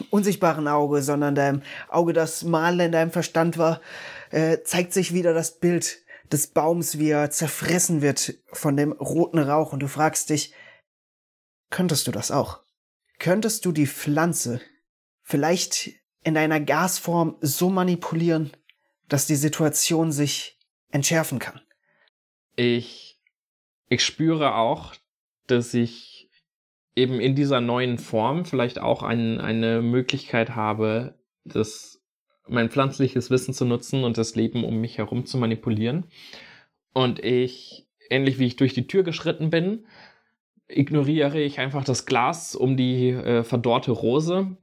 unsichtbaren 0.09 0.67
Auge, 0.67 1.01
sondern 1.01 1.35
deinem 1.35 1.61
Auge, 1.89 2.13
das 2.13 2.43
mal 2.43 2.79
in 2.79 2.93
deinem 2.93 3.11
Verstand 3.11 3.57
war, 3.57 3.81
äh, 4.31 4.59
zeigt 4.63 4.93
sich 4.93 5.13
wieder 5.13 5.33
das 5.33 5.59
Bild 5.59 5.99
des 6.31 6.47
Baums, 6.47 6.97
wie 6.97 7.09
er 7.09 7.29
zerfressen 7.29 8.01
wird 8.01 8.35
von 8.51 8.77
dem 8.77 8.93
roten 8.93 9.39
Rauch 9.39 9.73
und 9.73 9.81
du 9.81 9.87
fragst 9.87 10.29
dich, 10.29 10.53
könntest 11.75 12.07
du 12.07 12.11
das 12.13 12.31
auch? 12.31 12.61
Könntest 13.19 13.65
du 13.65 13.73
die 13.73 13.85
Pflanze 13.85 14.61
vielleicht 15.23 15.89
in 16.23 16.37
einer 16.37 16.61
Gasform 16.61 17.35
so 17.41 17.69
manipulieren, 17.69 18.51
dass 19.09 19.27
die 19.27 19.35
Situation 19.35 20.13
sich 20.13 20.57
entschärfen 20.89 21.37
kann? 21.37 21.59
Ich, 22.55 23.19
ich 23.89 24.05
spüre 24.05 24.55
auch, 24.55 24.95
dass 25.47 25.73
ich 25.73 26.29
eben 26.95 27.19
in 27.19 27.35
dieser 27.35 27.59
neuen 27.59 27.97
Form 27.97 28.45
vielleicht 28.45 28.79
auch 28.79 29.03
ein, 29.03 29.41
eine 29.41 29.81
Möglichkeit 29.81 30.55
habe, 30.55 31.19
das, 31.43 32.01
mein 32.47 32.69
pflanzliches 32.69 33.29
Wissen 33.31 33.53
zu 33.53 33.65
nutzen 33.65 34.05
und 34.05 34.17
das 34.17 34.35
Leben 34.35 34.63
um 34.63 34.77
mich 34.77 34.97
herum 34.97 35.25
zu 35.25 35.37
manipulieren. 35.37 36.05
Und 36.93 37.19
ich, 37.19 37.85
ähnlich 38.09 38.39
wie 38.39 38.45
ich 38.45 38.55
durch 38.55 38.73
die 38.73 38.87
Tür 38.87 39.03
geschritten 39.03 39.49
bin, 39.49 39.85
ignoriere 40.67 41.39
ich 41.39 41.59
einfach 41.59 41.83
das 41.83 42.05
Glas 42.05 42.55
um 42.55 42.77
die 42.77 43.09
äh, 43.09 43.43
verdorrte 43.43 43.91
Rose 43.91 44.57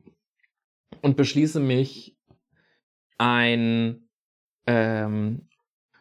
und 1.00 1.16
beschließe 1.16 1.60
mich 1.60 2.16
ein 3.18 4.08
ähm, 4.66 5.48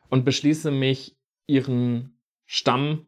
und 0.10 0.26
beschließe 0.26 0.72
mich 0.72 1.18
ihren 1.47 2.20
Stamm 2.45 3.08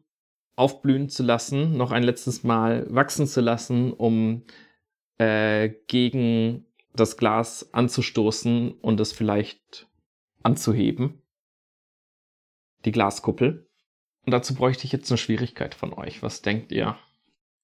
aufblühen 0.56 1.08
zu 1.08 1.22
lassen, 1.22 1.76
noch 1.76 1.90
ein 1.90 2.02
letztes 2.02 2.44
Mal 2.44 2.86
wachsen 2.88 3.26
zu 3.26 3.40
lassen, 3.40 3.92
um 3.92 4.44
äh, 5.18 5.70
gegen 5.86 6.66
das 6.92 7.16
Glas 7.16 7.72
anzustoßen 7.74 8.72
und 8.72 9.00
es 9.00 9.12
vielleicht 9.12 9.88
anzuheben. 10.42 11.22
Die 12.84 12.92
Glaskuppel. 12.92 13.63
Und 14.24 14.32
dazu 14.32 14.54
bräuchte 14.54 14.84
ich 14.84 14.92
jetzt 14.92 15.10
eine 15.10 15.18
Schwierigkeit 15.18 15.74
von 15.74 15.92
euch. 15.92 16.22
Was 16.22 16.42
denkt 16.42 16.72
ihr? 16.72 16.96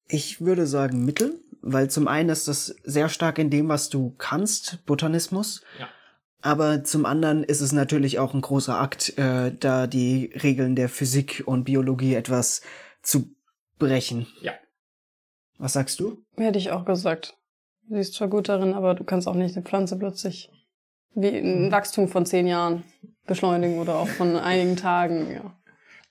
Ich 0.09 0.41
würde 0.41 0.67
sagen 0.67 1.05
Mittel, 1.05 1.41
weil 1.63 1.91
zum 1.91 2.09
einen 2.09 2.29
ist 2.29 2.49
das 2.49 2.75
sehr 2.85 3.09
stark 3.09 3.39
in 3.39 3.51
dem, 3.51 3.69
was 3.69 3.89
du 3.89 4.15
kannst, 4.19 4.85
Botanismus. 4.87 5.63
Ja. 5.79 5.89
Aber 6.43 6.85
zum 6.85 7.05
anderen 7.05 7.45
ist 7.45 7.61
es 7.61 7.73
natürlich 7.73 8.19
auch 8.19 8.35
ein 8.35 8.41
großer 8.41 8.79
Akt, 8.81 9.17
äh, 9.19 9.53
da 9.59 9.87
die 9.87 10.33
Regeln 10.43 10.75
der 10.75 10.89
Physik 10.89 11.43
und 11.47 11.65
Biologie 11.65 12.15
etwas 12.15 12.63
zu 13.03 13.35
brechen. 13.79 14.27
Ja. 14.41 14.53
Was 15.59 15.75
sagst 15.75 16.01
du? 16.01 16.23
Hätte 16.37 16.59
ich 16.59 16.71
auch 16.71 16.85
gesagt. 16.85 17.37
Du 17.89 17.97
siehst 17.97 18.15
zwar 18.15 18.29
gut 18.29 18.49
darin, 18.49 18.73
aber 18.73 18.95
du 18.95 19.05
kannst 19.05 19.29
auch 19.29 19.35
nicht 19.35 19.55
eine 19.55 19.65
Pflanze 19.65 19.99
plötzlich 19.99 20.51
wie 21.15 21.29
ein. 21.29 21.71
Wachstum 21.71 22.09
von 22.09 22.25
zehn 22.25 22.47
Jahren 22.47 22.85
beschleunigen 23.27 23.79
oder 23.79 23.97
auch 23.97 24.09
von 24.09 24.37
einigen 24.37 24.77
Tagen, 24.77 25.31
ja. 25.33 25.60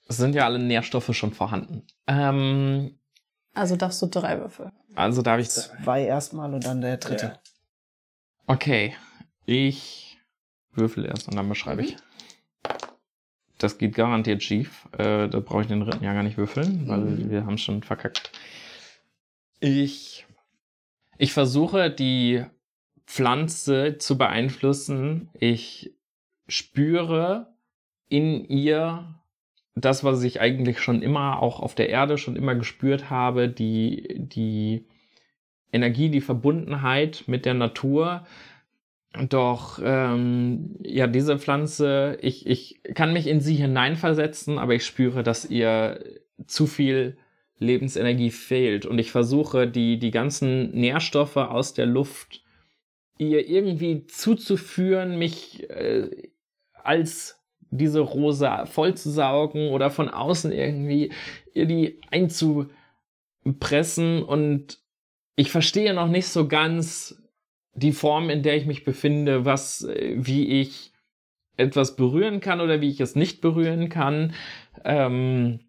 Es 0.10 0.18
sind 0.18 0.34
ja 0.34 0.45
alle 0.45 0.57
Nährstoffe 0.57 1.16
schon 1.16 1.34
vorhanden. 1.34 1.84
Ähm, 2.07 2.99
also 3.53 3.76
darfst 3.76 4.01
du 4.01 4.07
drei 4.07 4.39
Würfel. 4.39 4.72
Also 4.95 5.22
darf 5.22 5.39
ich 5.39 5.49
zwei 5.49 6.03
erstmal 6.03 6.51
und 6.51 6.66
dann 6.66 6.82
der 6.82 6.97
dritte. 6.97 7.26
Ja. 7.26 7.39
Okay, 8.47 8.95
ich 9.45 10.18
würfel 10.72 11.05
erst 11.05 11.28
und 11.28 11.36
dann 11.36 11.47
beschreibe 11.47 11.84
ich. 11.84 11.95
Das 13.60 13.78
geht 13.78 13.93
garantiert 13.93 14.41
schief. 14.41 14.88
Äh, 14.97 15.28
da 15.28 15.39
brauche 15.41 15.62
ich 15.62 15.68
den 15.68 15.82
dritten 15.82 16.03
ja 16.03 16.14
gar 16.14 16.24
nicht 16.24 16.38
würfeln, 16.38 16.88
weil 16.88 17.01
mhm. 17.01 17.30
wir 17.30 17.45
haben 17.45 17.60
schon 17.60 17.84
verkackt. 17.84 18.32
Ich, 19.60 20.26
ich 21.20 21.34
versuche 21.34 21.91
die 21.91 22.45
Pflanze 23.05 23.97
zu 23.99 24.18
beeinflussen. 24.18 25.30
Ich 25.34 25.93
spüre 26.47 27.53
in 28.07 28.43
ihr 28.45 29.18
das, 29.86 30.03
was 30.03 30.23
ich 30.23 30.41
eigentlich 30.41 30.80
schon 30.80 31.01
immer 31.01 31.41
auch 31.41 31.59
auf 31.59 31.75
der 31.75 31.89
Erde 31.89 32.17
schon 32.17 32.36
immer 32.36 32.55
gespürt 32.55 33.09
habe, 33.09 33.49
die, 33.49 34.07
die 34.17 34.86
Energie, 35.71 36.09
die 36.09 36.21
Verbundenheit 36.21 37.23
mit 37.27 37.45
der 37.45 37.53
Natur. 37.53 38.25
Doch 39.30 39.80
ähm, 39.84 40.75
ja, 40.84 41.07
diese 41.07 41.39
Pflanze, 41.39 42.17
ich, 42.21 42.45
ich 42.45 42.82
kann 42.93 43.13
mich 43.13 43.27
in 43.27 43.41
sie 43.41 43.55
hineinversetzen, 43.55 44.59
aber 44.59 44.75
ich 44.75 44.86
spüre, 44.86 45.23
dass 45.23 45.49
ihr 45.49 46.03
zu 46.45 46.67
viel 46.67 47.17
Lebensenergie 47.57 48.32
fehlt. 48.32 48.86
Und 48.86 48.99
ich 48.99 49.11
versuche, 49.11 49.67
die, 49.67 49.99
die 49.99 50.11
ganzen 50.11 50.71
Nährstoffe 50.71 51.38
aus 51.38 51.73
der 51.73 51.86
Luft 51.86 52.43
ihr 53.17 53.47
irgendwie 53.49 54.07
zuzuführen, 54.07 55.19
mich 55.19 55.69
äh, 55.69 56.30
als 56.84 57.39
diese 57.72 57.99
Rose 57.99 58.65
vollzusaugen 58.65 59.70
oder 59.70 59.89
von 59.89 60.09
außen 60.09 60.51
irgendwie 60.51 61.11
die 61.53 61.99
einzupressen 62.11 64.24
und 64.24 64.80
ich 65.36 65.51
verstehe 65.51 65.93
noch 65.93 66.09
nicht 66.09 66.28
so 66.28 66.47
ganz 66.47 67.22
die 67.74 67.93
Form, 67.93 68.30
in 68.30 68.43
der 68.43 68.57
ich 68.57 68.65
mich 68.65 68.84
befinde, 68.84 69.45
was, 69.45 69.84
äh, 69.84 70.15
wie 70.17 70.59
ich 70.59 70.91
etwas 71.55 71.95
berühren 71.95 72.39
kann 72.39 72.61
oder 72.61 72.82
wie 72.82 72.89
ich 72.89 72.99
es 72.99 73.15
nicht 73.15 73.41
berühren 73.41 73.89
kann. 73.89 74.34
Ähm, 74.84 75.59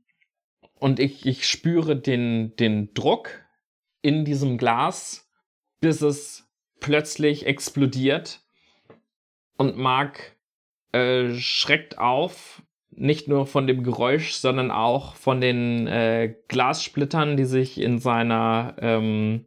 und 0.74 0.98
ich, 0.98 1.26
ich 1.26 1.46
spüre 1.46 1.96
den, 1.96 2.56
den 2.56 2.94
Druck 2.94 3.44
in 4.02 4.24
diesem 4.24 4.56
Glas, 4.56 5.30
bis 5.80 6.00
es 6.00 6.50
plötzlich 6.80 7.46
explodiert 7.46 8.40
und 9.56 9.76
mag 9.76 10.36
äh, 10.92 11.34
schreckt 11.34 11.98
auf, 11.98 12.62
nicht 12.90 13.28
nur 13.28 13.46
von 13.46 13.66
dem 13.66 13.82
Geräusch, 13.82 14.32
sondern 14.32 14.70
auch 14.70 15.14
von 15.14 15.40
den 15.40 15.86
äh, 15.86 16.34
Glassplittern, 16.48 17.36
die 17.36 17.44
sich 17.44 17.80
in 17.80 17.98
seiner 17.98 18.76
ähm, 18.80 19.46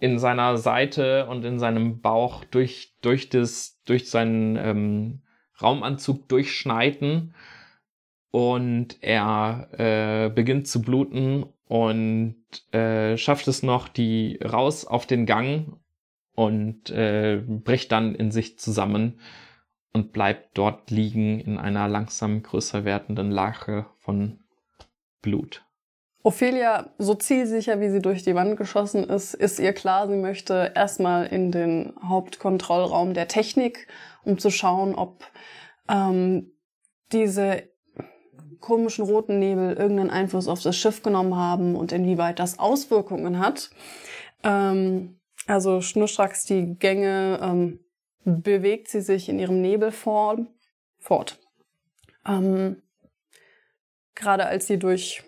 in 0.00 0.18
seiner 0.18 0.56
Seite 0.56 1.26
und 1.26 1.44
in 1.44 1.58
seinem 1.58 2.00
Bauch 2.00 2.44
durch 2.44 2.94
durch 3.00 3.28
das 3.30 3.80
durch 3.84 4.10
seinen 4.10 4.56
ähm, 4.56 5.22
Raumanzug 5.60 6.28
durchschneiden. 6.28 7.34
Und 8.30 8.98
er 9.00 9.68
äh, 9.72 10.28
beginnt 10.28 10.68
zu 10.68 10.82
bluten 10.82 11.46
und 11.66 12.36
äh, 12.72 13.16
schafft 13.16 13.48
es 13.48 13.62
noch 13.62 13.88
die 13.88 14.38
raus 14.44 14.84
auf 14.84 15.06
den 15.06 15.24
Gang 15.24 15.78
und 16.34 16.90
äh, 16.90 17.42
bricht 17.46 17.90
dann 17.90 18.14
in 18.14 18.30
sich 18.30 18.58
zusammen 18.58 19.18
und 19.92 20.12
bleibt 20.12 20.56
dort 20.56 20.90
liegen 20.90 21.40
in 21.40 21.58
einer 21.58 21.88
langsam 21.88 22.42
größer 22.42 22.84
werdenden 22.84 23.30
Lache 23.30 23.86
von 23.98 24.40
Blut. 25.22 25.64
Ophelia, 26.22 26.90
so 26.98 27.14
zielsicher 27.14 27.80
wie 27.80 27.90
sie 27.90 28.02
durch 28.02 28.22
die 28.22 28.34
Wand 28.34 28.56
geschossen 28.56 29.04
ist, 29.04 29.34
ist 29.34 29.58
ihr 29.58 29.72
klar, 29.72 30.08
sie 30.08 30.16
möchte 30.16 30.72
erstmal 30.74 31.26
in 31.26 31.52
den 31.52 31.94
Hauptkontrollraum 32.02 33.14
der 33.14 33.28
Technik, 33.28 33.86
um 34.24 34.38
zu 34.38 34.50
schauen, 34.50 34.94
ob 34.94 35.24
ähm, 35.88 36.52
diese 37.12 37.62
komischen 38.60 39.04
roten 39.04 39.38
Nebel 39.38 39.74
irgendeinen 39.74 40.10
Einfluss 40.10 40.48
auf 40.48 40.60
das 40.60 40.76
Schiff 40.76 41.02
genommen 41.02 41.36
haben 41.36 41.76
und 41.76 41.92
inwieweit 41.92 42.38
das 42.38 42.58
Auswirkungen 42.58 43.38
hat. 43.38 43.70
Ähm, 44.42 45.20
also 45.46 45.80
schnurstracks 45.80 46.44
die 46.44 46.74
Gänge 46.78 47.38
ähm, 47.40 47.80
bewegt 48.24 48.88
sie 48.88 49.00
sich 49.00 49.28
in 49.28 49.38
ihrem 49.38 49.60
Nebel 49.60 49.92
vor, 49.92 50.38
fort. 50.98 51.38
Ähm, 52.26 52.82
gerade 54.14 54.46
als 54.46 54.66
sie 54.66 54.78
durch 54.78 55.22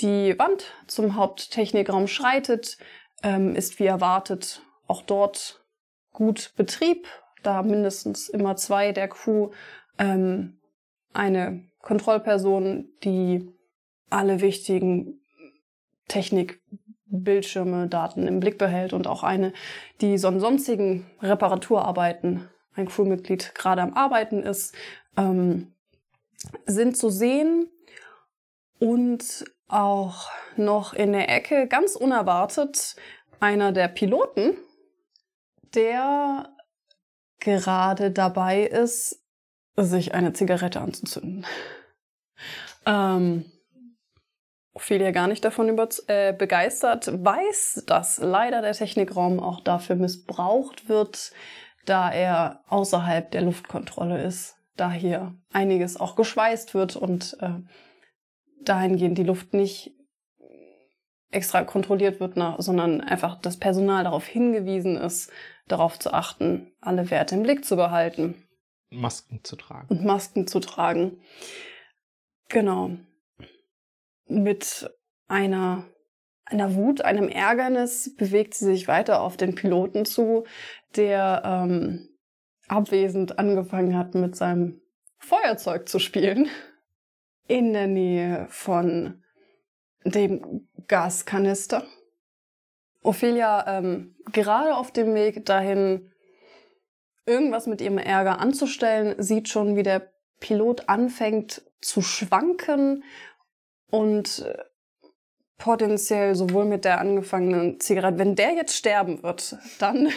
die 0.00 0.38
Wand 0.38 0.74
zum 0.86 1.16
Haupttechnikraum 1.16 2.06
schreitet, 2.06 2.78
ähm, 3.22 3.54
ist 3.54 3.78
wie 3.78 3.86
erwartet 3.86 4.62
auch 4.86 5.02
dort 5.02 5.64
gut 6.12 6.52
Betrieb, 6.56 7.06
da 7.42 7.62
mindestens 7.62 8.28
immer 8.28 8.56
zwei 8.56 8.92
der 8.92 9.08
Crew 9.08 9.50
ähm, 9.98 10.60
eine 11.12 11.68
Kontrollperson, 11.80 12.88
die 13.04 13.48
alle 14.10 14.40
wichtigen 14.40 15.20
Technikbildschirme, 17.08 17.88
Daten 17.88 18.26
im 18.26 18.40
Blick 18.40 18.58
behält 18.58 18.92
und 18.92 19.06
auch 19.06 19.22
eine, 19.22 19.52
die 20.00 20.18
so 20.18 20.38
sonstigen 20.38 21.10
Reparaturarbeiten, 21.22 22.48
ein 22.74 22.88
Crewmitglied 22.88 23.54
gerade 23.54 23.82
am 23.82 23.94
Arbeiten 23.94 24.42
ist, 24.42 24.74
ähm, 25.16 25.74
sind 26.66 26.96
zu 26.96 27.10
sehen 27.10 27.68
und 28.78 29.44
auch 29.66 30.30
noch 30.56 30.94
in 30.94 31.12
der 31.12 31.28
Ecke 31.28 31.66
ganz 31.66 31.96
unerwartet 31.96 32.96
einer 33.40 33.72
der 33.72 33.88
Piloten, 33.88 34.56
der 35.74 36.50
gerade 37.40 38.10
dabei 38.10 38.62
ist, 38.62 39.22
sich 39.76 40.14
eine 40.14 40.32
Zigarette 40.32 40.80
anzuzünden. 40.80 41.46
Ähm, 42.86 43.44
Ophelia 44.78 45.10
gar 45.10 45.26
nicht 45.26 45.44
davon 45.44 45.68
über, 45.68 45.88
äh, 46.06 46.32
begeistert, 46.32 47.10
weiß, 47.24 47.82
dass 47.86 48.18
leider 48.18 48.62
der 48.62 48.72
Technikraum 48.72 49.40
auch 49.40 49.60
dafür 49.60 49.96
missbraucht 49.96 50.88
wird, 50.88 51.32
da 51.84 52.12
er 52.12 52.62
außerhalb 52.68 53.28
der 53.32 53.42
Luftkontrolle 53.42 54.22
ist, 54.22 54.56
da 54.76 54.92
hier 54.92 55.34
einiges 55.52 55.98
auch 55.98 56.14
geschweißt 56.14 56.74
wird 56.74 56.94
und 56.94 57.36
äh, 57.40 57.54
dahingehend 58.62 59.18
die 59.18 59.24
Luft 59.24 59.52
nicht 59.52 59.96
extra 61.30 61.64
kontrolliert 61.64 62.20
wird, 62.20 62.34
sondern 62.58 63.00
einfach 63.00 63.40
das 63.40 63.58
Personal 63.58 64.04
darauf 64.04 64.26
hingewiesen 64.26 64.96
ist, 64.96 65.30
darauf 65.66 65.98
zu 65.98 66.12
achten, 66.12 66.72
alle 66.80 67.10
Werte 67.10 67.34
im 67.34 67.42
Blick 67.42 67.64
zu 67.64 67.74
behalten. 67.74 68.46
Masken 68.90 69.40
zu 69.42 69.56
tragen. 69.56 69.88
Und 69.88 70.04
Masken 70.04 70.46
zu 70.46 70.60
tragen. 70.60 71.20
Genau. 72.48 72.92
Mit 74.28 74.90
einer, 75.26 75.84
einer 76.44 76.74
Wut, 76.74 77.02
einem 77.02 77.28
Ärgernis 77.28 78.14
bewegt 78.16 78.54
sie 78.54 78.66
sich 78.66 78.88
weiter 78.88 79.20
auf 79.20 79.36
den 79.36 79.54
Piloten 79.54 80.04
zu, 80.04 80.44
der 80.96 81.42
ähm, 81.44 82.08
abwesend 82.68 83.38
angefangen 83.38 83.96
hat, 83.96 84.14
mit 84.14 84.36
seinem 84.36 84.80
Feuerzeug 85.18 85.88
zu 85.88 85.98
spielen. 85.98 86.48
In 87.46 87.72
der 87.72 87.86
Nähe 87.86 88.46
von 88.50 89.22
dem 90.04 90.68
Gaskanister. 90.86 91.84
Ophelia 93.02 93.78
ähm, 93.78 94.16
gerade 94.32 94.76
auf 94.76 94.92
dem 94.92 95.14
Weg 95.14 95.46
dahin, 95.46 96.12
irgendwas 97.26 97.66
mit 97.66 97.80
ihrem 97.80 97.98
Ärger 97.98 98.38
anzustellen, 98.38 99.14
sieht 99.22 99.48
schon, 99.48 99.76
wie 99.76 99.82
der 99.82 100.12
Pilot 100.40 100.88
anfängt 100.88 101.62
zu 101.80 102.02
schwanken 102.02 103.04
und 103.90 104.40
äh, 104.40 104.56
potenziell 105.58 106.34
sowohl 106.34 106.64
mit 106.64 106.84
der 106.84 107.00
angefangenen 107.00 107.80
Zigarette, 107.80 108.18
wenn 108.18 108.36
der 108.36 108.52
jetzt 108.52 108.76
sterben 108.76 109.22
wird, 109.22 109.56
dann 109.78 110.08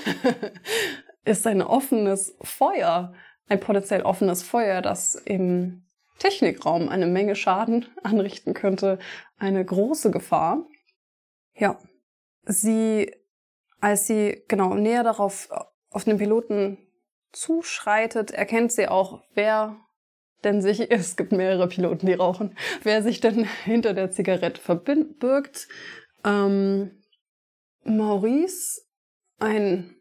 ist 1.26 1.46
ein 1.48 1.62
offenes 1.62 2.36
Feuer, 2.42 3.14
ein 3.48 3.60
potenziell 3.60 4.04
offenes 4.04 4.44
Feuer, 4.44 4.82
das 4.82 5.16
im 5.16 5.84
Technikraum 6.20 6.90
eine 6.90 7.08
Menge 7.08 7.36
Schaden 7.36 7.88
anrichten 8.04 8.54
könnte, 8.54 9.00
eine 9.38 9.66
große 9.66 10.12
Gefahr. 10.12 10.68
Ja, 11.56 11.80
sie, 12.44 13.12
als 13.80 14.08
sie 14.08 14.44
genau 14.48 14.76
näher 14.76 15.04
darauf 15.04 15.50
auf 15.90 16.04
den 16.04 16.18
Piloten 16.18 16.78
zuschreitet, 17.32 18.32
erkennt 18.32 18.72
sie 18.72 18.88
auch, 18.88 19.24
wer 19.34 19.78
denn 20.44 20.62
sich, 20.62 20.80
es 20.92 21.16
gibt 21.16 21.32
mehrere 21.32 21.68
Piloten, 21.68 22.06
die 22.06 22.14
rauchen, 22.14 22.56
wer 22.84 23.04
sich 23.04 23.20
denn 23.20 23.46
hinter 23.64 23.94
der 23.94 24.12
Zigarette 24.12 24.60
verbirgt. 24.60 25.68
Ähm, 26.24 27.02
Maurice, 27.84 28.82
ein 29.40 29.96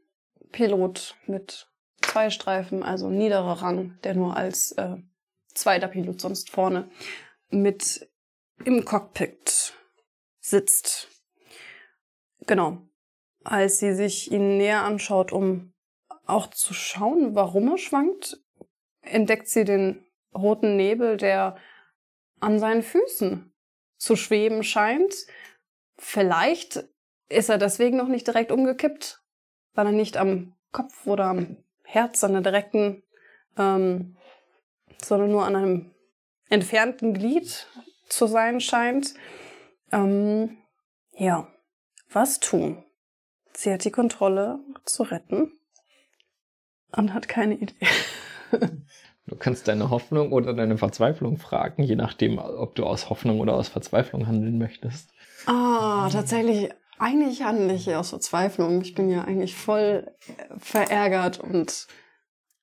Pilot 0.52 1.16
mit 1.26 1.68
zwei 2.02 2.30
Streifen, 2.30 2.82
also 2.82 3.08
niederer 3.08 3.62
Rang, 3.62 3.98
der 4.04 4.14
nur 4.14 4.36
als 4.36 4.72
äh, 4.72 4.96
zweiter 5.54 5.88
Pilot 5.88 6.20
sonst 6.20 6.50
vorne 6.50 6.90
mit 7.50 8.08
im 8.64 8.84
Cockpit 8.84 9.74
sitzt. 10.40 11.08
Genau. 12.46 12.78
Als 13.42 13.78
sie 13.78 13.94
sich 13.94 14.30
ihn 14.30 14.58
näher 14.58 14.82
anschaut, 14.82 15.32
um 15.32 15.72
auch 16.26 16.48
zu 16.48 16.74
schauen, 16.74 17.34
warum 17.34 17.68
er 17.68 17.78
schwankt, 17.78 18.38
entdeckt 19.00 19.48
sie 19.48 19.64
den 19.64 20.04
roten 20.34 20.76
Nebel, 20.76 21.16
der 21.16 21.56
an 22.40 22.58
seinen 22.58 22.82
Füßen 22.82 23.52
zu 23.96 24.16
schweben 24.16 24.62
scheint. 24.62 25.14
Vielleicht 25.98 26.84
ist 27.28 27.48
er 27.48 27.58
deswegen 27.58 27.96
noch 27.96 28.08
nicht 28.08 28.26
direkt 28.26 28.50
umgekippt, 28.50 29.22
weil 29.74 29.86
er 29.86 29.92
nicht 29.92 30.16
am 30.16 30.54
Kopf 30.72 31.06
oder 31.06 31.26
am 31.26 31.58
Herz, 31.84 32.24
an 32.24 32.32
der 32.32 32.42
direkten, 32.42 33.02
ähm, 33.58 34.16
sondern 35.02 35.30
nur 35.30 35.44
an 35.44 35.56
einem 35.56 35.94
entfernten 36.48 37.14
Glied 37.14 37.66
zu 38.08 38.26
sein 38.26 38.60
scheint. 38.60 39.14
Ähm, 39.92 40.58
ja, 41.12 41.48
was 42.10 42.40
tun? 42.40 42.84
Sie 43.52 43.72
hat 43.72 43.84
die 43.84 43.90
Kontrolle 43.90 44.60
zu 44.84 45.02
retten 45.02 45.52
und 46.92 47.14
hat 47.14 47.28
keine 47.28 47.54
Idee. 47.54 47.86
Du 49.30 49.36
kannst 49.36 49.68
deine 49.68 49.90
Hoffnung 49.90 50.32
oder 50.32 50.52
deine 50.54 50.76
Verzweiflung 50.76 51.38
fragen, 51.38 51.84
je 51.84 51.94
nachdem, 51.94 52.38
ob 52.38 52.74
du 52.74 52.84
aus 52.84 53.10
Hoffnung 53.10 53.38
oder 53.38 53.54
aus 53.54 53.68
Verzweiflung 53.68 54.26
handeln 54.26 54.58
möchtest. 54.58 55.10
Ah, 55.46 56.08
tatsächlich. 56.10 56.70
Eigentlich 56.98 57.42
handle 57.42 57.72
ich 57.72 57.94
aus 57.94 58.10
Verzweiflung. 58.10 58.82
Ich 58.82 58.96
bin 58.96 59.08
ja 59.08 59.22
eigentlich 59.22 59.54
voll 59.54 60.10
verärgert 60.58 61.38
und. 61.38 61.86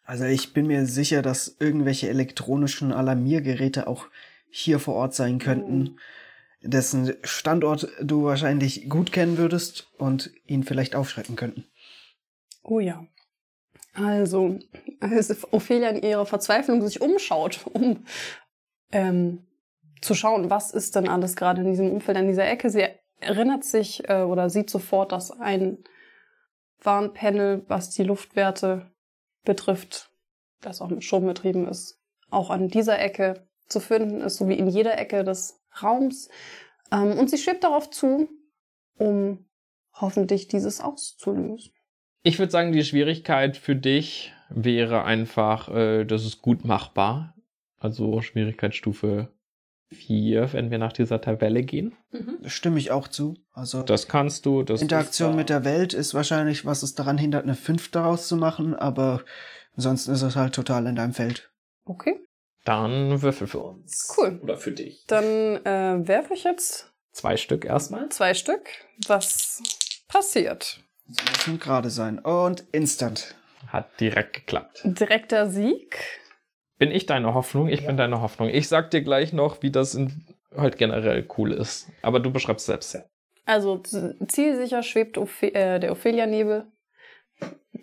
Also 0.04 0.26
ich 0.26 0.52
bin 0.52 0.68
mir 0.68 0.86
sicher, 0.86 1.22
dass 1.22 1.56
irgendwelche 1.58 2.10
elektronischen 2.10 2.92
Alarmiergeräte 2.92 3.88
auch 3.88 4.08
hier 4.50 4.80
vor 4.80 4.96
Ort 4.96 5.16
sein 5.16 5.40
könnten, 5.40 5.98
dessen 6.62 7.14
Standort 7.24 7.88
du 8.02 8.26
wahrscheinlich 8.26 8.90
gut 8.90 9.14
kennen 9.14 9.38
würdest 9.38 9.90
und 9.98 10.32
ihn 10.46 10.64
vielleicht 10.64 10.96
aufschrecken 10.96 11.38
könnten. 11.38 11.66
Oh 12.62 12.82
ja. 12.82 13.08
Also, 13.98 14.60
als 15.00 15.52
Ophelia 15.52 15.90
in 15.90 16.04
ihrer 16.04 16.26
Verzweiflung 16.26 16.82
sich 16.82 17.02
umschaut, 17.02 17.66
um 17.74 18.06
ähm, 18.92 19.48
zu 20.02 20.14
schauen, 20.14 20.52
was 20.52 20.72
ist 20.72 20.96
denn 20.96 21.08
alles 21.08 21.36
gerade 21.36 21.62
in 21.62 21.72
diesem 21.72 21.92
Umfeld, 21.92 22.18
an 22.18 22.28
dieser 22.28 22.48
Ecke. 22.48 22.70
Sie 22.70 22.86
erinnert 23.20 23.64
sich 23.64 24.08
äh, 24.08 24.22
oder 24.22 24.52
sieht 24.52 24.70
sofort, 24.70 25.12
dass 25.12 25.32
ein 25.32 25.84
Warnpanel, 26.82 27.66
was 27.68 27.90
die 27.90 28.04
Luftwerte 28.04 28.92
betrifft, 29.44 30.12
das 30.62 30.80
auch 30.80 30.90
mit 30.90 31.04
Strom 31.04 31.26
betrieben 31.26 31.68
ist, 31.68 32.00
auch 32.30 32.52
an 32.52 32.68
dieser 32.68 33.00
Ecke 33.00 33.48
zu 33.68 33.80
finden 33.80 34.22
ist, 34.22 34.38
so 34.38 34.48
wie 34.48 34.60
in 34.60 34.68
jeder 34.68 34.98
Ecke 35.00 35.24
des 35.24 35.60
Raums. 35.82 36.30
Ähm, 36.92 37.18
und 37.18 37.32
sie 37.32 37.40
schwebt 37.40 37.64
darauf 37.64 37.90
zu, 37.90 38.30
um 39.00 39.48
hoffentlich 39.94 40.48
dieses 40.48 40.82
auszulösen. 40.82 41.74
Ich 42.24 42.40
würde 42.40 42.52
sagen, 42.52 42.72
die 42.72 42.84
Schwierigkeit 42.84 43.58
für 43.58 43.76
dich 43.76 44.34
wäre 44.50 45.04
einfach, 45.04 45.70
äh, 45.70 46.06
das 46.06 46.26
ist 46.26 46.42
gut 46.42 46.66
machbar. 46.66 47.36
Also 47.80 48.22
Schwierigkeitsstufe 48.22 49.30
4, 49.92 50.54
wenn 50.54 50.72
wir 50.72 50.78
nach 50.78 50.94
dieser 50.94 51.22
Tabelle 51.22 51.64
gehen. 51.64 51.96
Mhm. 52.12 52.40
Stimme 52.48 52.80
ich 52.80 52.92
auch 52.92 53.08
zu. 53.08 53.36
Also 53.54 53.84
das 53.84 54.08
kannst 54.08 54.46
du. 54.46 54.64
Das 54.64 54.82
Interaktion 54.82 55.36
mit 55.36 55.50
der 55.50 55.64
Welt 55.64 55.94
ist 55.94 56.14
wahrscheinlich, 56.14 56.66
was 56.66 56.84
es 56.84 56.96
daran 56.96 57.18
hindert, 57.18 57.44
eine 57.44 57.56
5 57.56 57.92
daraus 57.92 58.28
zu 58.28 58.36
machen, 58.36 58.76
aber 58.76 59.24
ansonsten 59.76 60.12
ist 60.12 60.22
es 60.22 60.36
halt 60.36 60.54
total 60.54 60.88
in 60.88 60.96
deinem 60.96 61.14
Feld. 61.14 61.52
Okay. 61.86 62.20
Dann 62.66 63.22
würfel 63.22 63.48
für 63.48 63.60
uns. 63.60 64.14
Cool. 64.18 64.40
Oder 64.44 64.58
für 64.58 64.74
dich. 64.74 65.06
Dann 65.08 65.24
äh, 65.24 66.06
werfe 66.06 66.34
ich 66.34 66.44
jetzt. 66.44 66.92
Zwei 67.14 67.38
Stück 67.38 67.64
erstmal. 67.64 68.10
Zwei 68.10 68.34
Stück. 68.34 68.68
Was 69.08 69.64
passiert? 70.10 70.84
Sie 71.10 71.24
müssen 71.24 71.60
gerade 71.60 71.90
sein. 71.90 72.20
Und 72.20 72.66
instant. 72.72 73.36
Hat 73.68 74.00
direkt 74.00 74.34
geklappt. 74.34 74.82
Direkter 74.84 75.50
Sieg. 75.50 75.98
bin 76.78 76.92
ich 76.92 77.06
deine 77.06 77.34
Hoffnung? 77.34 77.68
Ich 77.70 77.82
ja. 77.82 77.88
bin 77.88 77.98
deine 77.98 78.22
Hoffnung. 78.22 78.50
Ich 78.50 78.68
sag 78.68 78.92
dir 78.92 79.02
gleich 79.02 79.34
noch, 79.34 79.62
wie 79.62 79.72
das 79.72 79.96
in, 79.96 80.26
halt 80.56 80.78
generell 80.78 81.28
cool 81.38 81.52
ist. 81.52 81.90
Aber 82.02 82.20
du 82.20 82.32
beschreibst 82.32 82.66
selbst. 82.66 82.98
Also 83.46 83.82
zielsicher 84.28 84.84
schwebt 84.84 85.18
Ophe 85.18 85.54
äh, 85.54 85.80
der 85.80 85.92
Ophelia-Nebel, 85.94 86.68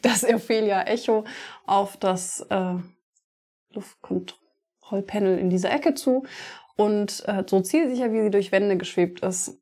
das 0.02 0.24
Ophelia-Echo 0.24 1.24
auf 1.66 1.96
das 1.96 2.46
äh, 2.50 2.74
Luftkontrollpanel 3.72 5.38
in 5.38 5.48
dieser 5.48 5.72
Ecke 5.72 5.94
zu. 5.94 6.26
Und 6.76 7.24
äh, 7.26 7.44
so 7.46 7.60
zielsicher, 7.60 8.12
wie 8.12 8.22
sie 8.22 8.30
durch 8.30 8.52
Wände 8.52 8.76
geschwebt 8.76 9.20
ist, 9.20 9.58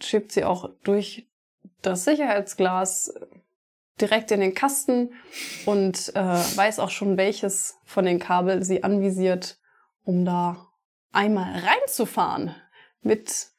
schwebt 0.00 0.32
sie 0.32 0.44
auch 0.44 0.70
durch 0.82 1.31
das 1.82 2.04
Sicherheitsglas 2.04 3.14
direkt 4.00 4.30
in 4.30 4.40
den 4.40 4.54
Kasten 4.54 5.12
und 5.66 6.12
äh, 6.14 6.20
weiß 6.20 6.78
auch 6.78 6.90
schon, 6.90 7.16
welches 7.16 7.78
von 7.84 8.04
den 8.04 8.18
Kabel 8.18 8.62
sie 8.64 8.82
anvisiert, 8.84 9.58
um 10.04 10.24
da 10.24 10.68
einmal 11.12 11.60
reinzufahren. 11.60 12.54
Mit 13.02 13.50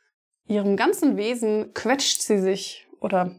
ihrem 0.46 0.76
ganzen 0.76 1.18
Wesen 1.18 1.74
quetscht 1.74 2.22
sie 2.22 2.40
sich 2.40 2.88
oder 3.00 3.36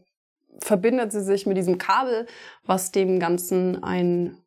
verbindet 0.60 1.12
sie 1.12 1.22
sich 1.22 1.46
mit 1.46 1.56
diesem 1.56 1.78
Kabel, 1.78 2.26
was 2.64 2.92
dem 2.92 3.18
Ganzen 3.18 3.82
ein 3.82 4.38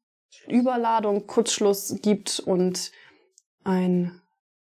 Überladung, 0.47 1.27
Kurzschluss 1.27 1.97
gibt 2.01 2.39
und 2.39 2.91
ein 3.63 4.21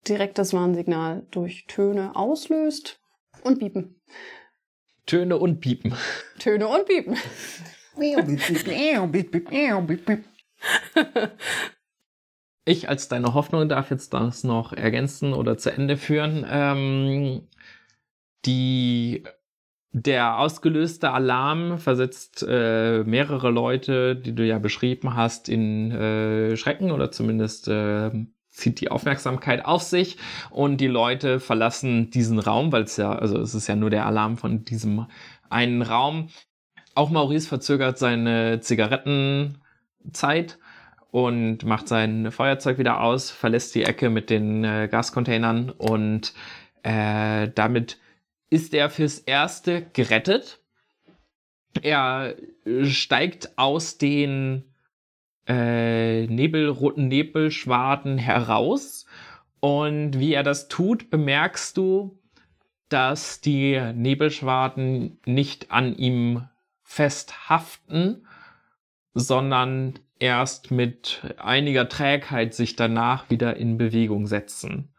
direktes 0.06 0.52
Warnsignal 0.52 1.26
durch 1.30 1.66
Töne 1.66 2.14
auslöst 2.14 3.00
und 3.42 3.58
Biepen. 3.58 4.00
Töne 5.06 5.36
und 5.36 5.60
Piepen. 5.60 5.94
Töne 6.38 6.66
und 6.66 6.86
Piepen. 6.86 7.16
ich 12.64 12.88
als 12.88 13.08
deine 13.08 13.34
Hoffnung 13.34 13.68
darf 13.68 13.90
jetzt 13.90 14.14
das 14.14 14.44
noch 14.44 14.72
ergänzen 14.72 15.32
oder 15.34 15.58
zu 15.58 15.70
Ende 15.70 15.96
führen. 15.96 16.46
Ähm, 16.48 17.48
die, 18.46 19.24
der 19.92 20.38
ausgelöste 20.38 21.10
Alarm 21.10 21.78
versetzt 21.78 22.44
äh, 22.48 23.04
mehrere 23.04 23.50
Leute, 23.50 24.16
die 24.16 24.34
du 24.34 24.44
ja 24.44 24.58
beschrieben 24.58 25.14
hast, 25.14 25.48
in 25.48 25.90
äh, 25.90 26.56
Schrecken 26.56 26.90
oder 26.90 27.10
zumindest 27.10 27.68
äh, 27.68 28.10
zieht 28.54 28.80
die 28.80 28.90
Aufmerksamkeit 28.90 29.64
auf 29.64 29.82
sich 29.82 30.16
und 30.50 30.78
die 30.78 30.86
Leute 30.86 31.40
verlassen 31.40 32.10
diesen 32.10 32.38
Raum, 32.38 32.72
weil 32.72 32.84
es 32.84 32.96
ja, 32.96 33.12
also 33.12 33.38
es 33.40 33.54
ist 33.54 33.66
ja 33.66 33.76
nur 33.76 33.90
der 33.90 34.06
Alarm 34.06 34.38
von 34.38 34.64
diesem 34.64 35.06
einen 35.50 35.82
Raum. 35.82 36.28
Auch 36.94 37.10
Maurice 37.10 37.48
verzögert 37.48 37.98
seine 37.98 38.60
Zigarettenzeit 38.60 40.58
und 41.10 41.64
macht 41.64 41.88
sein 41.88 42.30
Feuerzeug 42.30 42.78
wieder 42.78 43.00
aus, 43.00 43.30
verlässt 43.30 43.74
die 43.74 43.82
Ecke 43.82 44.08
mit 44.08 44.30
den 44.30 44.64
äh, 44.64 44.88
Gascontainern 44.88 45.70
und 45.70 46.32
äh, 46.84 47.48
damit 47.54 47.98
ist 48.50 48.72
er 48.72 48.88
fürs 48.88 49.18
Erste 49.18 49.86
gerettet. 49.92 50.60
Er 51.82 52.36
steigt 52.84 53.58
aus 53.58 53.98
den 53.98 54.73
äh, 55.46 56.26
nebelroten 56.26 57.08
Nebelschwaden 57.08 58.18
heraus. 58.18 59.06
Und 59.60 60.18
wie 60.18 60.34
er 60.34 60.42
das 60.42 60.68
tut, 60.68 61.10
bemerkst 61.10 61.76
du, 61.76 62.18
dass 62.88 63.40
die 63.40 63.80
Nebelschwaden 63.94 65.18
nicht 65.26 65.70
an 65.70 65.96
ihm 65.96 66.48
festhaften, 66.82 68.26
sondern 69.14 69.98
erst 70.18 70.70
mit 70.70 71.22
einiger 71.38 71.88
Trägheit 71.88 72.54
sich 72.54 72.76
danach 72.76 73.30
wieder 73.30 73.56
in 73.56 73.78
Bewegung 73.78 74.26
setzen. 74.26 74.92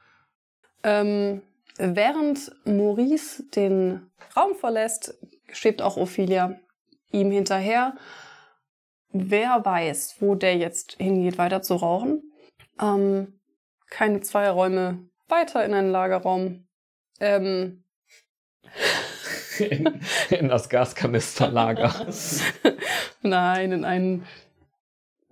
Ähm, 0.84 1.42
während 1.78 2.52
Maurice 2.66 3.44
den 3.56 4.12
Raum 4.36 4.56
verlässt, 4.56 5.18
schwebt 5.52 5.82
auch 5.82 5.98
Ophelia 5.98 6.60
ihm 7.12 7.32
hinterher 7.32 7.96
wer 9.16 9.64
weiß, 9.64 10.18
wo 10.20 10.36
der 10.36 10.58
jetzt 10.58 10.98
hingeht, 10.98 11.38
weiter 11.38 11.62
zu 11.62 11.76
rauchen. 11.76 12.32
Ähm, 12.80 13.40
keine 13.90 14.20
zwei 14.22 14.50
Räume 14.50 15.10
weiter 15.28 15.64
in 15.64 15.74
einen 15.74 15.92
Lagerraum. 15.92 16.68
Ähm, 17.20 17.84
in, 19.60 20.02
in 20.30 20.50
das 20.50 20.70
Gaskanisterlager. 20.70 22.08
Nein, 23.22 23.72
in 23.72 23.86
ein 23.86 24.26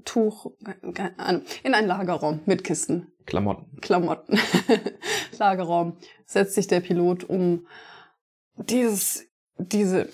Tuch, 0.05 0.51
in 0.81 1.73
einen 1.73 1.88
Lagerraum 1.88 2.41
mit 2.45 2.63
Kisten. 2.63 3.11
Klamotten. 3.25 3.79
Klamotten. 3.81 4.39
Lagerraum. 5.38 5.97
Setzt 6.25 6.55
sich 6.55 6.67
der 6.67 6.79
Pilot 6.79 7.23
um 7.23 7.67
dieses, 8.55 9.25
diese, 9.57 10.09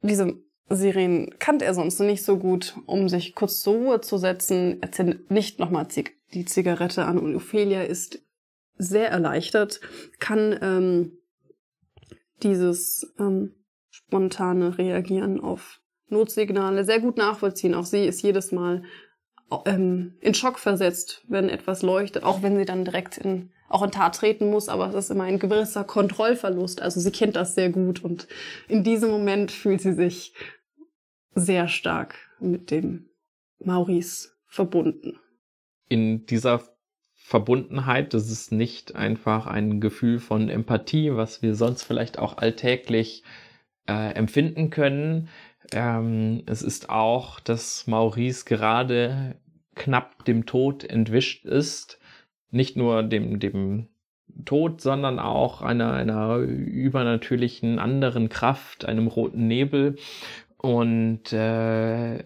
diese 0.00 0.36
Sirenen 0.68 1.38
kannte 1.38 1.64
er 1.64 1.74
sonst 1.74 2.00
nicht 2.00 2.24
so 2.24 2.38
gut, 2.38 2.76
um 2.86 3.08
sich 3.08 3.34
kurz 3.34 3.60
zur 3.60 3.74
Ruhe 3.74 4.00
zu 4.00 4.16
setzen. 4.16 4.78
Er 4.80 4.92
zündet 4.92 5.30
nicht 5.30 5.58
nochmal 5.58 5.86
die 6.32 6.44
Zigarette 6.44 7.04
an 7.04 7.18
und 7.18 7.36
Ophelia 7.36 7.82
ist 7.82 8.22
sehr 8.78 9.10
erleichtert, 9.10 9.80
kann 10.18 10.58
ähm, 10.62 11.18
dieses 12.42 13.12
ähm, 13.18 13.54
spontane 13.90 14.78
Reagieren 14.78 15.40
auf 15.40 15.80
Notsignale 16.08 16.84
sehr 16.84 17.00
gut 17.00 17.16
nachvollziehen. 17.16 17.74
Auch 17.74 17.84
sie 17.84 18.06
ist 18.06 18.22
jedes 18.22 18.52
Mal 18.52 18.82
ähm, 19.66 20.14
in 20.20 20.34
Schock 20.34 20.58
versetzt, 20.58 21.24
wenn 21.28 21.48
etwas 21.48 21.82
leuchtet, 21.82 22.24
auch 22.24 22.42
wenn 22.42 22.56
sie 22.56 22.64
dann 22.64 22.84
direkt 22.84 23.18
in 23.18 23.50
auch 23.72 23.82
in 23.82 23.90
Tat 23.90 24.16
treten 24.16 24.50
muss, 24.50 24.68
aber 24.68 24.88
es 24.88 24.94
ist 24.94 25.10
immer 25.10 25.24
ein 25.24 25.38
gewisser 25.38 25.84
Kontrollverlust. 25.84 26.82
Also 26.82 27.00
sie 27.00 27.10
kennt 27.10 27.36
das 27.36 27.54
sehr 27.54 27.70
gut 27.70 28.04
und 28.04 28.28
in 28.68 28.84
diesem 28.84 29.10
Moment 29.10 29.50
fühlt 29.50 29.80
sie 29.80 29.94
sich 29.94 30.34
sehr 31.34 31.68
stark 31.68 32.14
mit 32.40 32.70
dem 32.70 33.08
Maurice 33.58 34.30
verbunden. 34.46 35.18
In 35.88 36.26
dieser 36.26 36.62
Verbundenheit, 37.14 38.14
das 38.14 38.30
ist 38.30 38.52
nicht 38.52 38.94
einfach 38.94 39.46
ein 39.46 39.80
Gefühl 39.80 40.18
von 40.18 40.48
Empathie, 40.48 41.14
was 41.14 41.40
wir 41.40 41.54
sonst 41.54 41.84
vielleicht 41.84 42.18
auch 42.18 42.36
alltäglich 42.36 43.22
äh, 43.88 44.12
empfinden 44.14 44.70
können. 44.70 45.28
Ähm, 45.72 46.42
es 46.46 46.62
ist 46.62 46.90
auch, 46.90 47.40
dass 47.40 47.86
Maurice 47.86 48.44
gerade 48.44 49.36
knapp 49.74 50.24
dem 50.24 50.44
Tod 50.46 50.84
entwischt 50.84 51.46
ist. 51.46 51.98
Nicht 52.52 52.76
nur 52.76 53.02
dem, 53.02 53.40
dem 53.40 53.88
Tod, 54.44 54.80
sondern 54.80 55.18
auch 55.18 55.62
einer, 55.62 55.92
einer 55.92 56.36
übernatürlichen 56.36 57.78
anderen 57.78 58.28
Kraft, 58.28 58.84
einem 58.84 59.08
roten 59.08 59.48
Nebel. 59.48 59.96
Und 60.58 61.32
äh, 61.32 62.18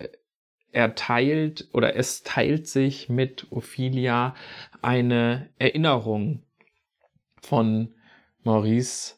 er 0.72 0.94
teilt 0.94 1.68
oder 1.72 1.96
es 1.96 2.22
teilt 2.22 2.68
sich 2.68 3.08
mit 3.08 3.46
Ophelia 3.50 4.34
eine 4.82 5.48
Erinnerung 5.58 6.42
von 7.40 7.94
Maurice, 8.42 9.14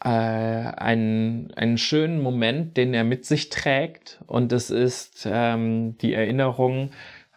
äh, 0.00 0.08
einen, 0.08 1.52
einen 1.54 1.78
schönen 1.78 2.20
Moment, 2.20 2.76
den 2.76 2.92
er 2.92 3.04
mit 3.04 3.24
sich 3.24 3.48
trägt. 3.48 4.22
Und 4.26 4.52
es 4.52 4.70
ist 4.70 5.26
ähm, 5.30 5.96
die 5.98 6.12
Erinnerung 6.12 6.90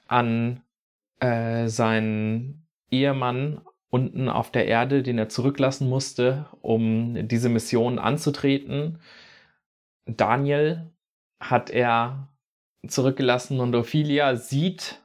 an 0.07 0.61
äh, 1.19 1.67
seinen 1.67 2.64
Ehemann 2.91 3.61
unten 3.89 4.29
auf 4.29 4.51
der 4.51 4.67
Erde, 4.67 5.03
den 5.03 5.17
er 5.17 5.29
zurücklassen 5.29 5.89
musste, 5.89 6.47
um 6.61 7.27
diese 7.27 7.49
Mission 7.49 7.99
anzutreten. 7.99 8.99
Daniel, 10.05 10.91
hat 11.39 11.69
er 11.69 12.29
zurückgelassen 12.87 13.59
und 13.59 13.75
Ophelia 13.75 14.35
sieht 14.35 15.01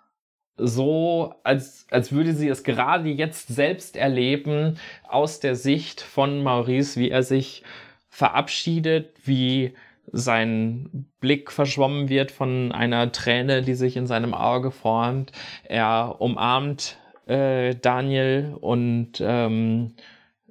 so, 0.57 1.35
als, 1.43 1.87
als 1.91 2.13
würde 2.13 2.35
sie 2.35 2.49
es 2.49 2.65
gerade 2.65 3.09
jetzt 3.09 3.49
selbst 3.49 3.97
erleben, 3.97 4.77
aus 5.09 5.41
der 5.41 5.57
Sicht 5.57 6.01
von 6.03 6.43
Maurice, 6.43 7.01
wie 7.01 7.11
er 7.11 7.23
sich 7.23 7.63
verabschiedet, 8.09 9.17
wie 9.25 9.75
sein 10.13 11.07
Blick 11.21 11.51
verschwommen 11.51 12.09
wird 12.09 12.31
von 12.31 12.73
einer 12.73 13.11
Träne, 13.13 13.63
die 13.63 13.75
sich 13.75 13.97
in 13.97 14.07
seinem 14.07 14.35
Auge 14.35 14.71
formt. 14.71 15.33
Er 15.65 16.17
umarmt 16.19 16.99
äh, 17.31 17.77
Daniel 17.77 18.57
und 18.61 19.21
ähm, 19.21 19.95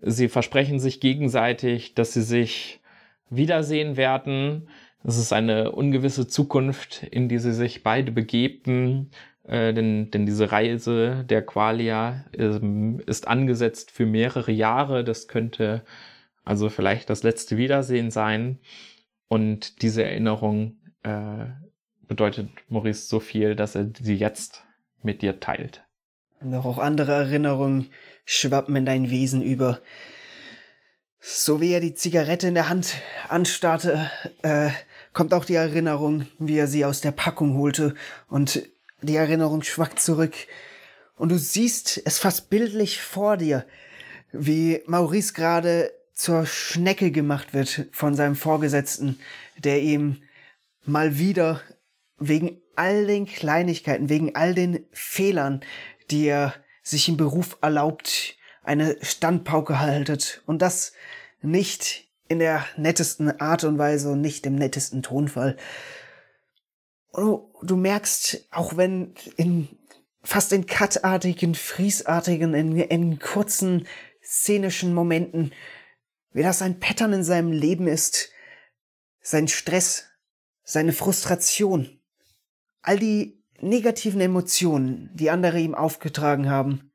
sie 0.02 0.30
versprechen 0.30 0.80
sich 0.80 1.02
gegenseitig, 1.02 1.94
dass 1.94 2.14
sie 2.14 2.22
sich 2.22 2.80
wiedersehen 3.30 3.98
werden. 3.98 4.70
Es 5.04 5.18
ist 5.18 5.34
eine 5.34 5.72
ungewisse 5.74 6.28
Zukunft, 6.28 7.04
in 7.04 7.28
die 7.28 7.38
sie 7.38 7.54
sich 7.54 7.84
beide 7.84 8.12
begeben, 8.14 9.12
äh, 9.44 9.74
denn, 9.74 10.10
denn 10.12 10.26
diese 10.26 10.52
Reise 10.54 11.26
der 11.30 11.46
Qualia 11.46 12.26
ähm, 12.34 13.02
ist 13.06 13.28
angesetzt 13.28 13.92
für 13.92 14.06
mehrere 14.06 14.52
Jahre. 14.52 15.04
Das 15.04 15.28
könnte 15.28 15.84
also 16.46 16.70
vielleicht 16.70 17.10
das 17.10 17.24
letzte 17.24 17.58
Wiedersehen 17.58 18.10
sein. 18.10 18.60
Und 19.28 19.82
diese 19.82 20.04
Erinnerung 20.04 20.78
äh, 21.04 21.46
bedeutet 22.08 22.50
Maurice 22.70 23.08
so 23.08 23.20
viel, 23.20 23.56
dass 23.56 23.76
er 23.76 23.90
sie 24.02 24.16
jetzt 24.16 24.64
mit 25.04 25.22
dir 25.22 25.40
teilt. 25.40 25.84
Noch 26.42 26.66
auch 26.66 26.78
andere 26.78 27.12
Erinnerungen 27.12 27.90
schwappen 28.26 28.76
in 28.76 28.86
dein 28.86 29.10
Wesen 29.10 29.42
über. 29.42 29.82
So 31.20 31.60
wie 31.60 31.74
er 31.74 31.82
die 31.82 31.96
Zigarette 31.96 32.48
in 32.48 32.54
der 32.54 32.70
Hand 32.70 32.96
anstarrte, 33.28 34.10
äh, 34.42 34.70
kommt 35.12 35.34
auch 35.34 35.44
die 35.44 35.56
Erinnerung, 35.56 36.28
wie 36.38 36.58
er 36.58 36.68
sie 36.68 36.86
aus 36.86 37.02
der 37.02 37.12
Packung 37.12 37.58
holte 37.58 37.94
und 38.30 38.64
die 39.02 39.18
Erinnerung 39.18 39.64
schwackt 39.64 40.00
zurück. 40.00 40.34
Und 41.18 41.30
du 41.30 41.38
siehst 41.38 42.02
es 42.06 42.20
fast 42.20 42.50
bildlich 42.50 43.02
vor 43.02 43.36
dir, 43.36 43.66
wie 44.32 44.82
Maurice 44.86 45.34
gerade 45.34 45.92
zur 46.14 46.46
Schnecke 46.46 47.12
gemacht 47.12 47.54
wird 47.54 47.88
von 47.92 48.14
seinem 48.16 48.36
Vorgesetzten, 48.36 49.20
der 49.58 49.82
ihm 49.82 50.22
mal 50.86 51.18
wieder 51.18 51.62
wegen 52.18 52.62
all 52.76 53.08
den 53.08 53.26
Kleinigkeiten, 53.26 54.08
wegen 54.08 54.36
all 54.36 54.54
den 54.54 54.86
Fehlern, 54.92 55.62
die 56.12 56.28
er 56.28 56.53
sich 56.84 57.07
im 57.10 57.18
Beruf 57.18 57.57
erlaubt, 57.62 58.36
eine 58.64 58.97
Standpauke 59.01 59.80
haltet. 59.80 60.41
Und 60.45 60.62
das 60.62 60.93
nicht 61.41 62.07
in 62.28 62.39
der 62.39 62.66
nettesten 62.78 63.39
Art 63.39 63.64
und 63.64 63.78
Weise 63.78 64.12
und 64.12 64.22
nicht 64.22 64.45
im 64.45 64.55
nettesten 64.55 65.01
Tonfall. 65.01 65.57
Du, 67.14 67.51
du 67.64 67.76
merkst, 67.76 68.47
auch 68.51 68.78
wenn 68.78 69.16
in 69.36 69.68
fast 70.22 70.53
in 70.53 70.68
cutartigen, 70.68 71.55
friesartigen, 71.55 72.53
in, 72.53 72.78
in 72.78 73.20
kurzen 73.20 73.88
szenischen 74.22 74.93
Momenten, 74.93 75.53
wie 76.32 76.43
das 76.43 76.62
ein 76.62 76.80
Pattern 76.80 77.14
in 77.14 77.24
seinem 77.24 77.51
Leben 77.51 77.88
ist, 77.88 78.30
sein 79.22 79.47
Stress, 79.47 80.05
seine 80.64 80.93
Frustration, 80.93 81.99
all 82.82 82.99
die 82.99 83.39
negativen 83.62 84.22
Emotionen, 84.22 85.10
die 85.14 85.30
andere 85.30 85.60
ihm 85.60 85.76
aufgetragen 85.76 86.49
haben, 86.49 86.91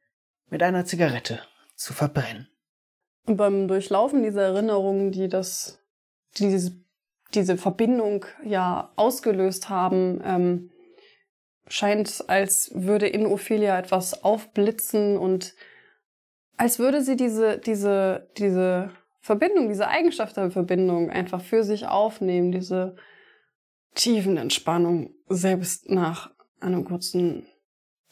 mit 0.51 0.63
einer 0.63 0.85
Zigarette 0.85 1.41
zu 1.75 1.93
verbrennen. 1.93 2.49
Und 3.27 3.37
beim 3.37 3.69
Durchlaufen 3.69 4.23
dieser 4.23 4.43
Erinnerungen, 4.43 5.11
die 5.11 5.29
das, 5.29 5.83
die 6.37 6.49
diese, 6.49 6.73
diese 7.35 7.57
Verbindung 7.57 8.27
ja 8.45 8.93
ausgelöst 8.97 9.69
haben, 9.69 10.21
ähm, 10.25 10.71
scheint, 11.67 12.25
als 12.29 12.71
würde 12.75 13.09
in 13.09 13.27
Ophelia 13.27 13.79
etwas 13.79 14.23
aufblitzen 14.23 15.17
und 15.17 15.55
als 16.57 16.79
würde 16.79 17.03
sie 17.03 17.17
diese, 17.17 17.59
diese, 17.59 18.29
diese 18.37 18.91
Verbindung, 19.21 19.69
diese 19.69 19.89
Eigenschaft 19.89 20.37
der 20.37 20.51
Verbindung 20.51 21.11
einfach 21.11 21.41
für 21.41 21.65
sich 21.65 21.87
aufnehmen, 21.87 22.53
diese 22.53 22.97
tiefen 23.95 24.37
Entspannung, 24.37 25.15
selbst 25.29 25.89
nach 25.89 26.34
einem 26.65 26.85
kurzen 26.85 27.47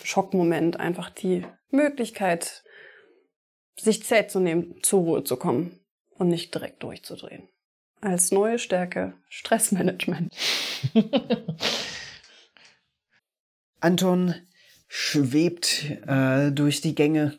Schockmoment 0.02 0.78
einfach 0.78 1.10
die 1.10 1.46
Möglichkeit, 1.70 2.62
sich 3.76 4.04
Zeit 4.04 4.30
zu 4.30 4.40
nehmen, 4.40 4.76
zur 4.82 5.00
Ruhe 5.00 5.24
zu 5.24 5.36
kommen 5.36 5.80
und 6.10 6.28
nicht 6.28 6.54
direkt 6.54 6.82
durchzudrehen. 6.82 7.48
Als 8.00 8.30
neue 8.30 8.58
Stärke 8.58 9.14
Stressmanagement. 9.28 10.34
Anton 13.80 14.34
schwebt 14.88 15.84
äh, 16.06 16.52
durch 16.52 16.80
die 16.80 16.94
Gänge. 16.94 17.38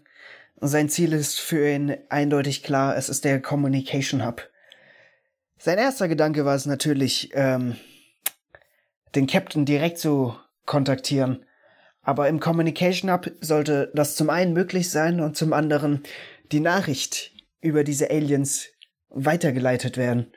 Sein 0.59 0.89
Ziel 0.89 1.13
ist 1.13 1.39
für 1.39 1.69
ihn 1.69 1.97
eindeutig 2.09 2.63
klar, 2.63 2.97
es 2.97 3.09
ist 3.09 3.25
der 3.25 3.41
Communication 3.41 4.25
Hub. 4.25 4.49
Sein 5.57 5.77
erster 5.77 6.07
Gedanke 6.07 6.45
war 6.45 6.55
es 6.55 6.65
natürlich, 6.65 7.31
ähm, 7.33 7.75
den 9.15 9.27
Captain 9.27 9.65
direkt 9.65 9.99
zu 9.99 10.35
kontaktieren. 10.65 11.45
Aber 12.01 12.27
im 12.27 12.39
Communication 12.39 13.11
Hub 13.11 13.31
sollte 13.39 13.91
das 13.95 14.15
zum 14.15 14.29
einen 14.29 14.53
möglich 14.53 14.89
sein 14.89 15.21
und 15.21 15.37
zum 15.37 15.53
anderen 15.53 16.03
die 16.51 16.59
Nachricht 16.59 17.31
über 17.61 17.83
diese 17.83 18.09
Aliens 18.09 18.67
weitergeleitet 19.09 19.97
werden. 19.97 20.33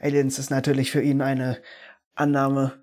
Aliens 0.00 0.38
ist 0.38 0.50
natürlich 0.50 0.90
für 0.90 1.02
ihn 1.02 1.22
eine 1.22 1.58
Annahme. 2.14 2.82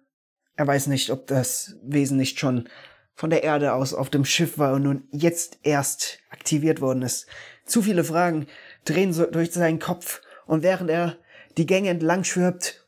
Er 0.55 0.67
weiß 0.67 0.88
nicht, 0.88 1.09
ob 1.09 1.28
das 1.28 1.76
Wesen 1.84 2.17
nicht 2.17 2.39
schon 2.39 2.69
von 3.13 3.30
der 3.30 3.43
Erde 3.43 3.73
aus 3.73 3.93
auf 3.93 4.09
dem 4.09 4.26
Schiff 4.26 4.57
war 4.57 4.73
und 4.73 4.84
nun 4.84 5.07
jetzt 5.11 5.59
erst 5.63 6.19
aktiviert 6.30 6.82
worden 6.82 7.01
ist. 7.01 7.28
Zu 7.65 7.82
viele 7.82 8.03
Fragen 8.03 8.47
drehen 8.86 9.13
so 9.13 9.26
durch 9.26 9.51
seinen 9.51 9.80
Kopf 9.80 10.21
und 10.45 10.63
während 10.63 10.89
er 10.89 11.17
die 11.57 11.65
Gänge 11.65 11.89
entlang 11.89 12.23
schwirbt, 12.23 12.86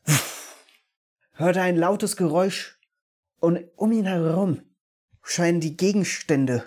hört 1.32 1.56
er 1.56 1.62
ein 1.62 1.76
lautes 1.76 2.16
Geräusch 2.16 2.77
und 3.40 3.64
um 3.76 3.92
ihn 3.92 4.06
herum 4.06 4.62
scheinen 5.22 5.60
die 5.60 5.76
Gegenstände 5.76 6.66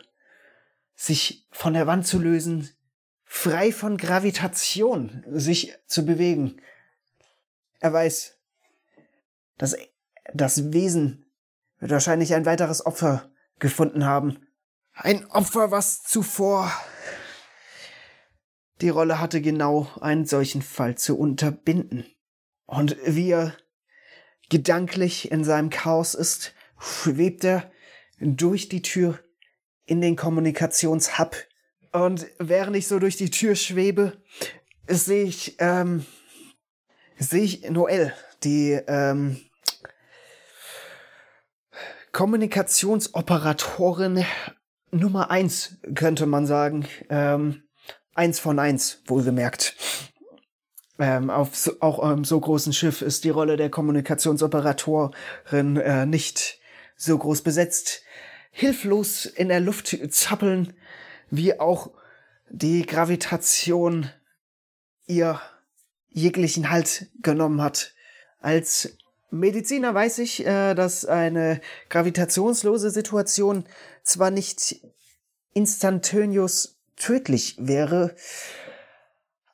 sich 0.95 1.47
von 1.51 1.74
der 1.74 1.88
Wand 1.88 2.05
zu 2.05 2.19
lösen, 2.19 2.69
frei 3.26 3.72
von 3.72 3.97
Gravitation 3.97 5.24
sich 5.28 5.76
zu 5.88 6.05
bewegen. 6.05 6.61
Er 7.80 7.91
weiß, 7.91 8.38
dass 9.57 9.76
das 10.34 10.72
Wesen 10.72 11.26
wird 11.80 11.91
wahrscheinlich 11.91 12.34
ein 12.36 12.45
weiteres 12.45 12.86
Opfer 12.86 13.32
gefunden 13.57 14.05
haben. 14.05 14.45
Ein 14.93 15.26
Opfer, 15.32 15.72
was 15.72 16.03
zuvor 16.03 16.72
die 18.82 18.89
Rolle 18.89 19.19
hatte, 19.19 19.41
genau 19.41 19.88
einen 19.99 20.26
solchen 20.26 20.61
Fall 20.61 20.95
zu 20.95 21.17
unterbinden. 21.17 22.05
Und 22.65 22.97
wie 23.05 23.32
er 23.32 23.55
gedanklich 24.49 25.32
in 25.32 25.43
seinem 25.43 25.69
Chaos 25.69 26.13
ist, 26.13 26.53
schwebt 26.82 27.44
er 27.44 27.70
durch 28.20 28.70
die 28.70 28.82
Tür 28.82 29.20
in 29.86 30.02
den 30.02 30.16
Kommunikationshub. 30.16 31.36
Und 31.92 32.26
während 32.40 32.76
ich 32.76 32.88
so 32.88 32.98
durch 33.00 33.18
die 33.18 33.30
Tür 33.30 33.54
schwebe, 33.56 34.18
sehe 34.88 35.26
ich, 35.26 35.58
ähm, 35.60 36.06
sehe 37.18 37.44
ich 37.44 37.70
Noel, 37.70 38.14
die 38.44 38.80
ähm, 38.88 39.38
Kommunikationsoperatorin 42.12 44.26
Nummer 44.92 45.30
eins, 45.32 45.78
könnte 45.96 46.26
man 46.26 46.46
sagen. 46.46 46.86
Ähm, 47.10 47.64
eins 48.14 48.40
von 48.40 48.60
eins, 48.60 49.02
wohlgemerkt. 49.06 49.76
Ähm, 51.00 51.30
auf 51.30 51.56
so, 51.56 51.72
auch 51.80 52.00
einem 52.00 52.26
so 52.26 52.38
großen 52.40 52.74
Schiff 52.74 53.02
ist 53.02 53.24
die 53.24 53.30
Rolle 53.30 53.56
der 53.58 53.70
Kommunikationsoperatorin 53.70 55.78
äh, 55.78 56.06
nicht 56.06 56.61
so 57.02 57.18
groß 57.18 57.41
besetzt. 57.41 58.04
Hilflos 58.52 59.26
in 59.26 59.47
der 59.47 59.60
Luft 59.60 59.97
zappeln, 60.10 60.74
wie 61.30 61.60
auch 61.60 61.89
die 62.49 62.86
Gravitation 62.86 64.10
ihr 65.08 65.41
jeglichen 66.10 66.70
Halt 66.70 67.08
genommen 67.22 67.62
hat. 67.62 67.93
Als 68.39 68.97
Mediziner 69.32 69.95
weiß 69.95 70.20
ich, 70.20 70.45
äh, 70.45 70.76
dass 70.76 71.06
eine 71.06 71.62
gravitationslose 71.89 72.91
Situation 72.91 73.66
zwar 74.04 74.30
nicht 74.30 74.82
instantaneous 75.54 76.78
tödlich 76.97 77.56
wäre, 77.58 78.16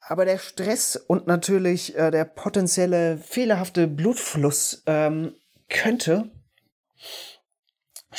aber 0.01 0.25
der 0.25 0.39
Stress 0.39 0.95
und 0.95 1.27
natürlich 1.27 1.95
äh, 1.95 2.11
der 2.11 2.25
potenzielle 2.25 3.17
fehlerhafte 3.17 3.87
Blutfluss 3.87 4.83
ähm, 4.85 5.35
könnte 5.69 6.31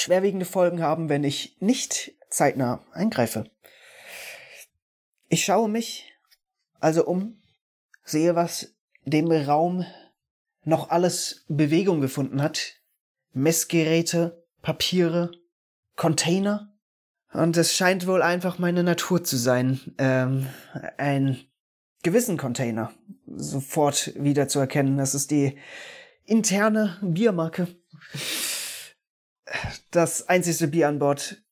schwerwiegende 0.01 0.47
Folgen 0.47 0.83
haben, 0.83 1.09
wenn 1.09 1.25
ich 1.25 1.57
nicht 1.61 2.13
zeitnah 2.31 2.85
eingreife. 2.93 3.45
Ich 5.29 5.45
schaue 5.45 5.69
mich 5.69 6.13
also 6.81 7.05
um, 7.05 7.41
sehe, 8.05 8.35
was 8.35 8.75
dem 9.05 9.31
Raum 9.31 9.85
noch 10.65 10.91
alles 10.91 11.45
Bewegung 11.49 12.01
gefunden 12.01 12.43
hat. 12.43 12.75
Messgeräte, 13.33 14.45
Papiere, 14.63 15.33
Container. 15.97 16.73
Und 17.33 17.57
es 17.57 17.75
scheint 17.75 18.07
wohl 18.07 18.23
einfach 18.23 18.59
meine 18.59 18.83
Natur 18.83 19.23
zu 19.23 19.37
sein, 19.37 19.81
ähm, 19.99 20.47
ein 20.97 21.39
gewissen 22.03 22.37
Container 22.37 22.93
sofort 23.27 24.13
wieder 24.17 24.49
zu 24.49 24.61
erkennen. 24.61 24.97
Das 24.97 25.15
ist 25.15 25.31
die 25.31 25.59
interne 26.25 26.97
Biermarke. 27.03 27.69
Das 29.91 30.29
einzigste 30.29 30.69
Bier 30.69 30.89
an 30.89 30.99
Bord. 30.99 31.43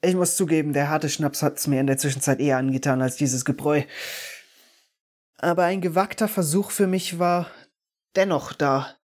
Ich 0.00 0.14
muss 0.14 0.36
zugeben, 0.36 0.72
der 0.72 0.90
harte 0.90 1.08
Schnaps 1.08 1.42
hat's 1.42 1.66
mir 1.66 1.80
in 1.80 1.86
der 1.86 1.98
Zwischenzeit 1.98 2.40
eher 2.40 2.56
angetan 2.56 3.02
als 3.02 3.16
dieses 3.16 3.44
Gebräu. 3.44 3.82
Aber 5.36 5.64
ein 5.64 5.80
gewagter 5.80 6.28
Versuch 6.28 6.70
für 6.70 6.86
mich 6.86 7.18
war 7.18 7.50
dennoch 8.16 8.52
da. 8.52 8.96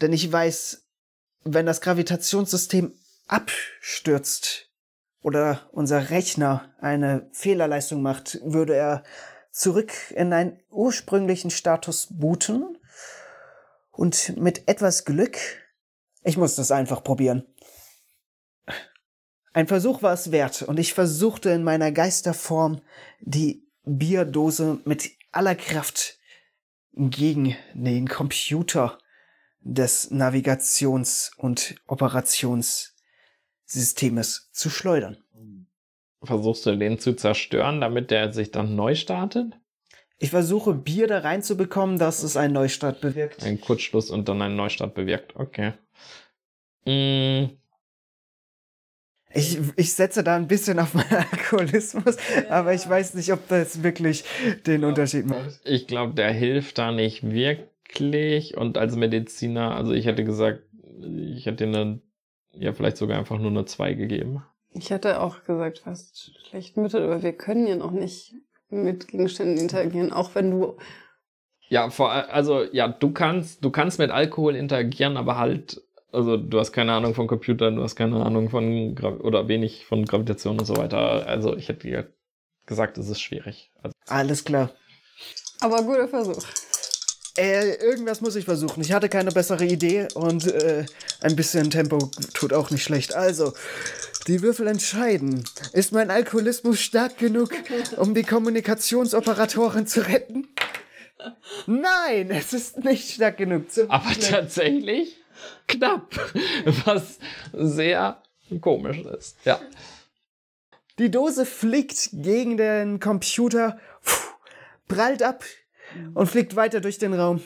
Denn 0.00 0.12
ich 0.12 0.30
weiß, 0.30 0.86
wenn 1.44 1.66
das 1.66 1.80
Gravitationssystem 1.80 2.92
abstürzt 3.26 4.70
oder 5.22 5.68
unser 5.72 6.10
Rechner 6.10 6.74
eine 6.80 7.28
Fehlerleistung 7.32 8.02
macht, 8.02 8.38
würde 8.44 8.74
er 8.74 9.04
zurück 9.50 9.92
in 10.10 10.32
einen 10.32 10.60
ursprünglichen 10.70 11.50
Status 11.50 12.08
booten 12.10 12.78
und 13.90 14.36
mit 14.36 14.68
etwas 14.68 15.04
Glück, 15.04 15.38
ich 16.28 16.36
muss 16.36 16.54
das 16.56 16.70
einfach 16.70 17.02
probieren. 17.02 17.46
Ein 19.54 19.66
Versuch 19.66 20.02
war 20.02 20.12
es 20.12 20.30
wert, 20.30 20.60
und 20.60 20.78
ich 20.78 20.92
versuchte 20.92 21.48
in 21.50 21.64
meiner 21.64 21.90
Geisterform 21.90 22.82
die 23.20 23.66
Bierdose 23.84 24.78
mit 24.84 25.10
aller 25.32 25.54
Kraft 25.54 26.18
gegen 26.92 27.56
den 27.72 28.08
Computer 28.08 28.98
des 29.60 30.10
Navigations- 30.10 31.30
und 31.38 31.76
Operationssystemes 31.86 34.50
zu 34.52 34.68
schleudern. 34.68 35.16
Versuchst 36.22 36.66
du 36.66 36.76
den 36.76 36.98
zu 36.98 37.14
zerstören, 37.14 37.80
damit 37.80 38.10
der 38.10 38.34
sich 38.34 38.50
dann 38.50 38.76
neu 38.76 38.96
startet? 38.96 39.54
Ich 40.18 40.28
versuche 40.30 40.74
Bier 40.74 41.06
da 41.06 41.20
reinzubekommen, 41.20 41.98
dass 41.98 42.22
es 42.22 42.36
einen 42.36 42.52
Neustart 42.52 43.00
bewirkt. 43.00 43.44
Ein 43.44 43.60
Kurzschluss 43.60 44.10
und 44.10 44.28
dann 44.28 44.42
einen 44.42 44.56
Neustart 44.56 44.94
bewirkt. 44.94 45.34
Okay. 45.36 45.72
Mm. 46.88 47.50
Ich, 49.34 49.58
ich 49.76 49.92
setze 49.92 50.24
da 50.24 50.36
ein 50.36 50.48
bisschen 50.48 50.78
auf 50.78 50.94
meinen 50.94 51.12
Alkoholismus, 51.32 52.16
ja. 52.34 52.48
aber 52.48 52.72
ich 52.72 52.88
weiß 52.88 53.14
nicht, 53.14 53.30
ob 53.32 53.46
das 53.48 53.82
wirklich 53.82 54.24
den 54.66 54.84
Unterschied 54.84 55.26
macht. 55.26 55.60
Ich 55.64 55.86
glaube, 55.86 56.14
der 56.14 56.32
hilft 56.32 56.78
da 56.78 56.92
nicht 56.92 57.30
wirklich. 57.30 58.56
Und 58.56 58.78
als 58.78 58.96
Mediziner, 58.96 59.76
also 59.76 59.92
ich 59.92 60.06
hätte 60.06 60.24
gesagt, 60.24 60.62
ich 61.34 61.44
hätte 61.44 61.64
eine, 61.64 62.00
ja, 62.52 62.72
vielleicht 62.72 62.96
sogar 62.96 63.18
einfach 63.18 63.38
nur 63.38 63.50
eine 63.50 63.66
2 63.66 63.94
gegeben. 63.94 64.42
Ich 64.70 64.90
hätte 64.90 65.20
auch 65.20 65.44
gesagt, 65.44 65.80
fast 65.80 66.32
schlecht 66.48 66.76
Mittel, 66.76 67.02
aber 67.02 67.22
wir 67.22 67.32
können 67.32 67.66
ja 67.66 67.76
noch 67.76 67.90
nicht 67.90 68.34
mit 68.70 69.08
Gegenständen 69.08 69.58
interagieren, 69.58 70.12
auch 70.12 70.34
wenn 70.34 70.50
du. 70.50 70.76
Ja, 71.68 71.90
vor, 71.90 72.10
also 72.10 72.64
ja, 72.72 72.88
du 72.88 73.12
kannst, 73.12 73.64
du 73.64 73.70
kannst 73.70 73.98
mit 73.98 74.10
Alkohol 74.10 74.56
interagieren, 74.56 75.16
aber 75.16 75.36
halt, 75.36 75.82
also 76.12 76.36
du 76.36 76.58
hast 76.58 76.72
keine 76.72 76.92
Ahnung 76.92 77.14
von 77.14 77.26
Computern, 77.26 77.76
du 77.76 77.82
hast 77.82 77.96
keine 77.96 78.24
Ahnung 78.24 78.50
von 78.50 78.96
oder 79.20 79.48
wenig 79.48 79.84
von 79.86 80.04
Gravitation 80.04 80.58
und 80.58 80.64
so 80.64 80.76
weiter. 80.76 81.26
Also 81.26 81.56
ich 81.56 81.68
hätte 81.68 81.86
dir 81.86 82.12
gesagt, 82.66 82.98
es 82.98 83.08
ist 83.08 83.20
schwierig. 83.20 83.70
Also, 83.82 83.94
Alles 84.06 84.44
klar. 84.44 84.70
Aber 85.60 85.82
guter 85.82 86.08
Versuch. 86.08 86.44
Äh, 87.36 87.74
irgendwas 87.76 88.20
muss 88.20 88.36
ich 88.36 88.44
versuchen. 88.44 88.80
Ich 88.80 88.92
hatte 88.92 89.08
keine 89.08 89.30
bessere 89.30 89.64
Idee 89.64 90.08
und 90.14 90.46
äh, 90.46 90.86
ein 91.20 91.36
bisschen 91.36 91.70
Tempo 91.70 92.10
tut 92.34 92.52
auch 92.52 92.70
nicht 92.70 92.82
schlecht. 92.82 93.14
Also, 93.14 93.52
die 94.26 94.42
Würfel 94.42 94.66
entscheiden. 94.66 95.44
Ist 95.72 95.92
mein 95.92 96.10
Alkoholismus 96.10 96.80
stark 96.80 97.16
genug, 97.18 97.50
um 97.96 98.14
die 98.14 98.24
Kommunikationsoperatoren 98.24 99.86
zu 99.86 100.06
retten? 100.06 100.48
Nein, 101.66 102.30
es 102.30 102.52
ist 102.52 102.84
nicht 102.84 103.10
stark 103.10 103.38
genug. 103.38 103.66
Aber 103.88 104.12
tatsächlich 104.20 105.16
knapp. 105.66 106.14
Was 106.84 107.18
sehr 107.52 108.22
komisch 108.60 108.98
ist. 108.98 109.36
Ja. 109.44 109.60
Die 110.98 111.10
Dose 111.10 111.46
fliegt 111.46 112.10
gegen 112.12 112.56
den 112.56 112.98
Computer, 112.98 113.78
prallt 114.88 115.22
ab, 115.22 115.44
und 116.14 116.26
fliegt 116.26 116.56
weiter 116.56 116.80
durch 116.80 116.98
den 116.98 117.14
Raum. 117.14 117.42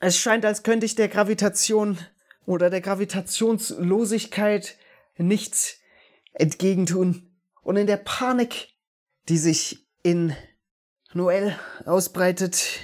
Es 0.00 0.18
scheint, 0.18 0.44
als 0.44 0.62
könnte 0.62 0.86
ich 0.86 0.94
der 0.94 1.08
Gravitation 1.08 1.98
oder 2.46 2.70
der 2.70 2.80
Gravitationslosigkeit 2.80 4.76
nichts 5.16 5.78
entgegentun. 6.32 7.30
Und 7.62 7.76
in 7.76 7.86
der 7.86 7.98
Panik, 7.98 8.68
die 9.28 9.38
sich 9.38 9.86
in 10.02 10.34
Noel 11.12 11.56
ausbreitet, 11.84 12.80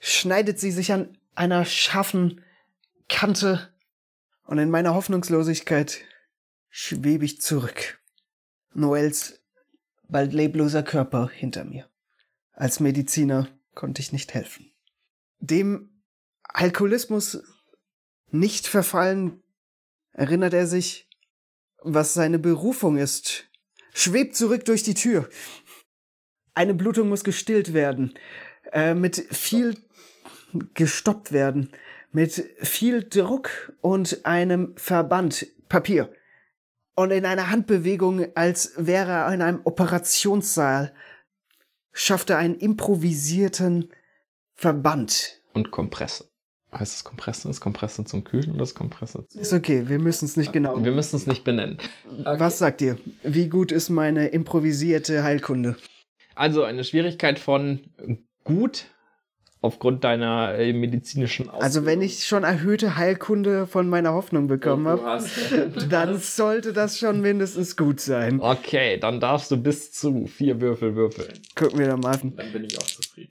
schneidet 0.00 0.58
sie 0.58 0.72
sich 0.72 0.92
an 0.92 1.16
einer 1.34 1.64
scharfen 1.64 2.43
Kante 3.08 3.72
und 4.44 4.58
in 4.58 4.70
meiner 4.70 4.94
Hoffnungslosigkeit 4.94 6.00
schwebe 6.68 7.24
ich 7.24 7.40
zurück. 7.40 8.00
Noels 8.72 9.40
bald 10.08 10.32
lebloser 10.32 10.82
Körper 10.82 11.28
hinter 11.28 11.64
mir. 11.64 11.88
Als 12.52 12.80
Mediziner 12.80 13.48
konnte 13.74 14.00
ich 14.00 14.12
nicht 14.12 14.34
helfen. 14.34 14.72
Dem 15.38 16.02
Alkoholismus 16.42 17.42
nicht 18.30 18.66
verfallen, 18.66 19.42
erinnert 20.12 20.54
er 20.54 20.66
sich, 20.66 21.08
was 21.82 22.14
seine 22.14 22.38
Berufung 22.38 22.96
ist, 22.96 23.48
schwebt 23.92 24.36
zurück 24.36 24.64
durch 24.64 24.82
die 24.82 24.94
Tür. 24.94 25.28
Eine 26.54 26.74
Blutung 26.74 27.08
muss 27.08 27.24
gestillt 27.24 27.72
werden, 27.72 28.14
äh, 28.72 28.94
mit 28.94 29.16
viel 29.16 29.76
gestoppt 30.74 31.32
werden, 31.32 31.70
mit 32.14 32.32
viel 32.62 33.02
Druck 33.02 33.74
und 33.80 34.24
einem 34.24 34.72
Verband 34.76 35.46
Papier. 35.68 36.12
Und 36.94 37.10
in 37.10 37.26
einer 37.26 37.50
Handbewegung, 37.50 38.26
als 38.36 38.72
wäre 38.76 39.10
er 39.10 39.34
in 39.34 39.42
einem 39.42 39.60
Operationssaal, 39.64 40.94
schaffte 41.92 42.36
einen 42.36 42.54
improvisierten 42.54 43.90
Verband. 44.54 45.42
Und 45.54 45.72
Kompresse. 45.72 46.30
Heißt 46.72 46.94
es 46.94 47.04
Kompresse? 47.04 47.50
Ist 47.50 47.60
Kompresse 47.60 48.04
zum 48.04 48.22
Kühlen 48.22 48.52
oder 48.54 48.62
ist 48.62 48.74
Kompresse 48.74 49.26
zum... 49.26 49.40
Ist 49.40 49.52
okay, 49.52 49.88
wir 49.88 49.98
müssen 49.98 50.26
es 50.26 50.36
nicht 50.36 50.52
genau. 50.52 50.82
Wir 50.84 50.92
müssen 50.92 51.16
es 51.16 51.26
nicht 51.26 51.42
benennen. 51.42 51.78
Okay. 52.06 52.38
Was 52.38 52.58
sagt 52.58 52.80
ihr? 52.80 52.96
Wie 53.24 53.48
gut 53.48 53.72
ist 53.72 53.90
meine 53.90 54.28
improvisierte 54.28 55.24
Heilkunde? 55.24 55.76
Also 56.36 56.62
eine 56.62 56.84
Schwierigkeit 56.84 57.40
von 57.40 57.80
gut 58.44 58.86
aufgrund 59.64 60.04
deiner 60.04 60.58
äh, 60.58 60.74
medizinischen 60.74 61.46
Ausbildung. 61.46 61.62
Also 61.62 61.86
wenn 61.86 62.02
ich 62.02 62.26
schon 62.26 62.44
erhöhte 62.44 62.96
Heilkunde 62.96 63.66
von 63.66 63.88
meiner 63.88 64.12
Hoffnung 64.12 64.46
bekommen 64.46 64.86
habe, 64.86 65.24
dann 65.88 66.18
sollte 66.18 66.74
das 66.74 66.98
schon 66.98 67.22
mindestens 67.22 67.74
gut 67.74 67.98
sein. 67.98 68.40
Okay, 68.40 68.98
dann 68.98 69.20
darfst 69.20 69.50
du 69.50 69.56
bis 69.56 69.90
zu 69.92 70.26
vier 70.26 70.60
Würfel 70.60 70.94
würfeln. 70.94 71.32
Gucken 71.56 71.78
wir 71.78 71.86
da 71.88 71.96
mal 71.96 72.14
an. 72.14 72.34
Dann 72.36 72.52
bin 72.52 72.64
ich 72.64 72.78
auch 72.78 72.86
zufrieden. 72.86 73.30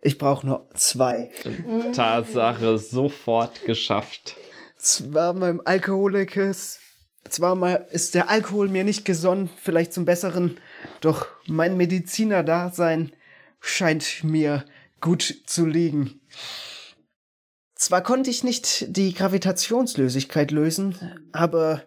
Ich 0.00 0.16
brauche 0.16 0.46
nur 0.46 0.68
zwei. 0.74 1.30
Tatsache, 1.92 2.78
sofort 2.78 3.64
geschafft. 3.64 4.36
Zwar 4.76 5.34
meinem 5.34 5.60
Alkoholikers, 5.64 6.78
zwar 7.28 7.56
mal 7.56 7.86
ist 7.90 8.14
der 8.14 8.30
Alkohol 8.30 8.68
mir 8.68 8.84
nicht 8.84 9.04
gesonnen, 9.04 9.50
vielleicht 9.60 9.92
zum 9.92 10.04
Besseren, 10.04 10.56
doch 11.00 11.26
mein 11.48 11.76
Mediziner-Dasein 11.76 13.12
scheint 13.60 14.24
mir 14.24 14.64
gut 15.00 15.42
zu 15.46 15.66
liegen. 15.66 16.20
Zwar 17.74 18.02
konnte 18.02 18.28
ich 18.28 18.44
nicht 18.44 18.94
die 18.94 19.14
Gravitationslosigkeit 19.14 20.50
lösen, 20.50 21.28
aber 21.32 21.82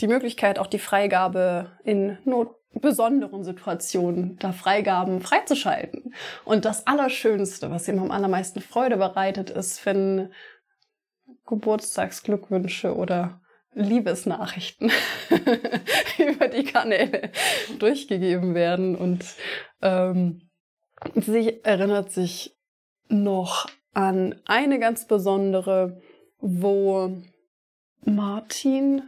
die 0.00 0.08
Möglichkeit, 0.08 0.58
auch 0.58 0.66
die 0.66 0.78
Freigabe 0.78 1.72
in 1.84 2.16
Not 2.24 2.56
besonderen 2.80 3.44
Situationen 3.44 4.38
da 4.38 4.52
Freigaben 4.52 5.20
freizuschalten. 5.20 6.14
Und 6.44 6.64
das 6.64 6.86
Allerschönste, 6.86 7.70
was 7.70 7.88
ihm 7.88 7.98
am 7.98 8.10
allermeisten 8.10 8.60
Freude 8.60 8.96
bereitet, 8.96 9.50
ist, 9.50 9.84
wenn 9.84 10.32
Geburtstagsglückwünsche 11.46 12.94
oder 12.96 13.40
Liebesnachrichten 13.74 14.90
über 16.18 16.48
die 16.48 16.64
Kanäle 16.64 17.30
durchgegeben 17.78 18.54
werden. 18.54 18.96
Und 18.96 19.24
ähm, 19.80 20.50
sie 21.14 21.62
erinnert 21.64 22.10
sich 22.10 22.56
noch 23.08 23.66
an 23.94 24.40
eine 24.44 24.78
ganz 24.78 25.06
besondere, 25.06 26.00
wo 26.38 27.22
Martin, 28.04 29.02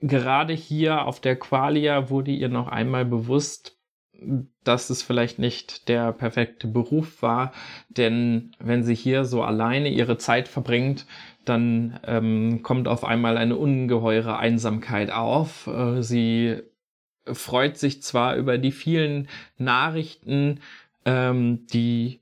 gerade 0.00 0.52
hier 0.52 1.06
auf 1.06 1.20
der 1.20 1.36
Qualia 1.36 2.10
wurde 2.10 2.32
ihr 2.32 2.48
noch 2.48 2.68
einmal 2.68 3.04
bewusst, 3.04 3.78
dass 4.64 4.90
es 4.90 5.02
vielleicht 5.02 5.38
nicht 5.38 5.88
der 5.88 6.12
perfekte 6.12 6.68
Beruf 6.68 7.22
war, 7.22 7.52
denn 7.88 8.52
wenn 8.58 8.84
sie 8.84 8.94
hier 8.94 9.24
so 9.24 9.42
alleine 9.42 9.88
ihre 9.88 10.16
Zeit 10.18 10.48
verbringt, 10.48 11.06
dann 11.44 11.98
ähm, 12.06 12.62
kommt 12.62 12.88
auf 12.88 13.04
einmal 13.04 13.36
eine 13.36 13.56
ungeheure 13.56 14.38
Einsamkeit 14.38 15.10
auf. 15.10 15.66
Äh, 15.66 16.02
sie 16.02 16.62
freut 17.26 17.76
sich 17.76 18.02
zwar 18.02 18.36
über 18.36 18.58
die 18.58 18.72
vielen 18.72 19.28
Nachrichten, 19.58 20.60
ähm, 21.04 21.66
die 21.72 22.20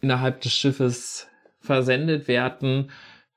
innerhalb 0.00 0.40
des 0.40 0.52
Schiffes 0.52 1.28
versendet 1.60 2.28
werden, 2.28 2.90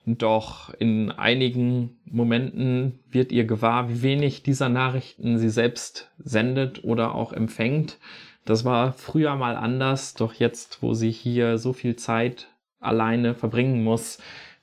doch 0.06 0.74
in 0.74 1.12
einigen 1.12 2.00
Momenten 2.06 3.00
wird 3.10 3.32
ihr 3.32 3.46
gewahr, 3.46 3.90
wie 3.90 4.02
wenig 4.02 4.42
dieser 4.42 4.70
Nachrichten 4.70 5.38
sie 5.38 5.50
selbst 5.50 6.12
sendet 6.18 6.84
oder 6.84 7.14
auch 7.14 7.34
empfängt. 7.34 8.00
Das 8.46 8.66
war 8.66 8.94
früher 8.94 9.36
mal 9.36 9.56
anders, 9.56 10.16
doch 10.16 10.34
jetzt, 10.34 10.82
wo 10.82 10.94
sie 10.94 11.12
hier 11.12 11.60
so 11.60 11.74
viel 11.74 11.96
Zeit 11.96 12.48
alleine 12.80 13.36
verbringen 13.36 13.84
muss, 13.84 14.18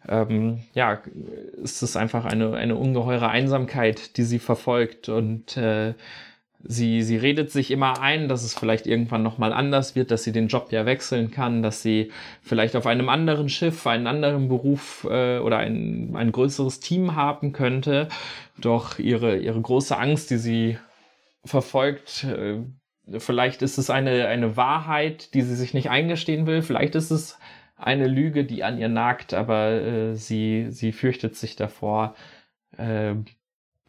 ähm, 0.08 0.60
ja, 0.74 1.00
ist 1.62 1.82
es 1.82 1.96
einfach 1.96 2.24
eine, 2.24 2.54
eine 2.54 2.76
ungeheure 2.76 3.28
Einsamkeit, 3.28 4.16
die 4.16 4.24
sie 4.24 4.38
verfolgt 4.38 5.08
und 5.08 5.56
äh, 5.56 5.94
Sie, 6.64 7.02
sie 7.02 7.16
redet 7.16 7.52
sich 7.52 7.70
immer 7.70 8.00
ein, 8.02 8.28
dass 8.28 8.42
es 8.42 8.52
vielleicht 8.52 8.88
irgendwann 8.88 9.22
nochmal 9.22 9.52
anders 9.52 9.94
wird, 9.94 10.10
dass 10.10 10.24
sie 10.24 10.32
den 10.32 10.48
Job 10.48 10.72
ja 10.72 10.86
wechseln 10.86 11.30
kann, 11.30 11.62
dass 11.62 11.82
sie 11.82 12.10
vielleicht 12.42 12.74
auf 12.74 12.86
einem 12.86 13.08
anderen 13.08 13.48
Schiff, 13.48 13.86
einen 13.86 14.08
anderen 14.08 14.48
Beruf 14.48 15.06
äh, 15.08 15.38
oder 15.38 15.58
ein, 15.58 16.16
ein 16.16 16.32
größeres 16.32 16.80
Team 16.80 17.14
haben 17.14 17.52
könnte. 17.52 18.08
Doch 18.60 18.98
ihre, 18.98 19.36
ihre 19.36 19.60
große 19.60 19.96
Angst, 19.96 20.30
die 20.30 20.36
sie 20.36 20.78
verfolgt, 21.44 22.24
äh, 22.24 22.58
vielleicht 23.18 23.62
ist 23.62 23.78
es 23.78 23.88
eine, 23.88 24.26
eine 24.26 24.56
Wahrheit, 24.56 25.34
die 25.34 25.42
sie 25.42 25.54
sich 25.54 25.74
nicht 25.74 25.90
eingestehen 25.90 26.46
will, 26.48 26.62
vielleicht 26.62 26.96
ist 26.96 27.12
es 27.12 27.38
eine 27.78 28.08
Lüge, 28.08 28.44
die 28.44 28.64
an 28.64 28.78
ihr 28.78 28.88
nagt, 28.88 29.32
aber 29.32 29.70
äh, 29.70 30.14
sie, 30.14 30.66
sie 30.70 30.92
fürchtet 30.92 31.36
sich 31.36 31.56
davor, 31.56 32.14
äh, 32.76 33.14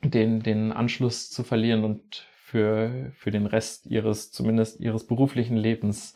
den, 0.03 0.41
den 0.41 0.71
Anschluss 0.71 1.29
zu 1.29 1.43
verlieren 1.43 1.83
und 1.83 2.27
für, 2.49 3.11
für 3.17 3.31
den 3.31 3.45
Rest 3.45 3.87
ihres, 3.87 4.31
zumindest 4.31 4.79
ihres 4.79 5.05
beruflichen 5.05 5.57
Lebens 5.57 6.13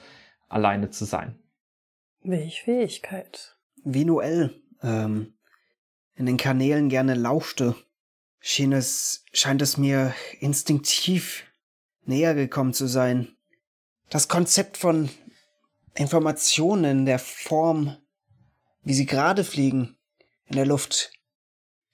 alleine 0.47 0.89
zu 0.89 1.05
sein. 1.05 1.39
Welch 2.21 2.61
Fähigkeit. 2.61 3.57
Wie 3.83 4.05
Noel 4.05 4.61
ähm, 4.81 5.33
in 6.15 6.25
den 6.25 6.37
Kanälen 6.37 6.89
gerne 6.89 7.15
lauschte, 7.15 7.75
schien 8.39 8.71
es, 8.71 9.25
scheint 9.33 9.61
es 9.61 9.77
mir 9.77 10.13
instinktiv 10.39 11.51
näher 12.05 12.35
gekommen 12.35 12.73
zu 12.73 12.87
sein. 12.87 13.35
Das 14.09 14.27
Konzept 14.27 14.77
von 14.77 15.09
Informationen 15.95 16.99
in 16.99 17.05
der 17.05 17.19
Form, 17.19 17.97
wie 18.83 18.93
sie 18.93 19.05
gerade 19.05 19.43
fliegen, 19.43 19.97
in 20.45 20.55
der 20.55 20.65
Luft, 20.65 21.11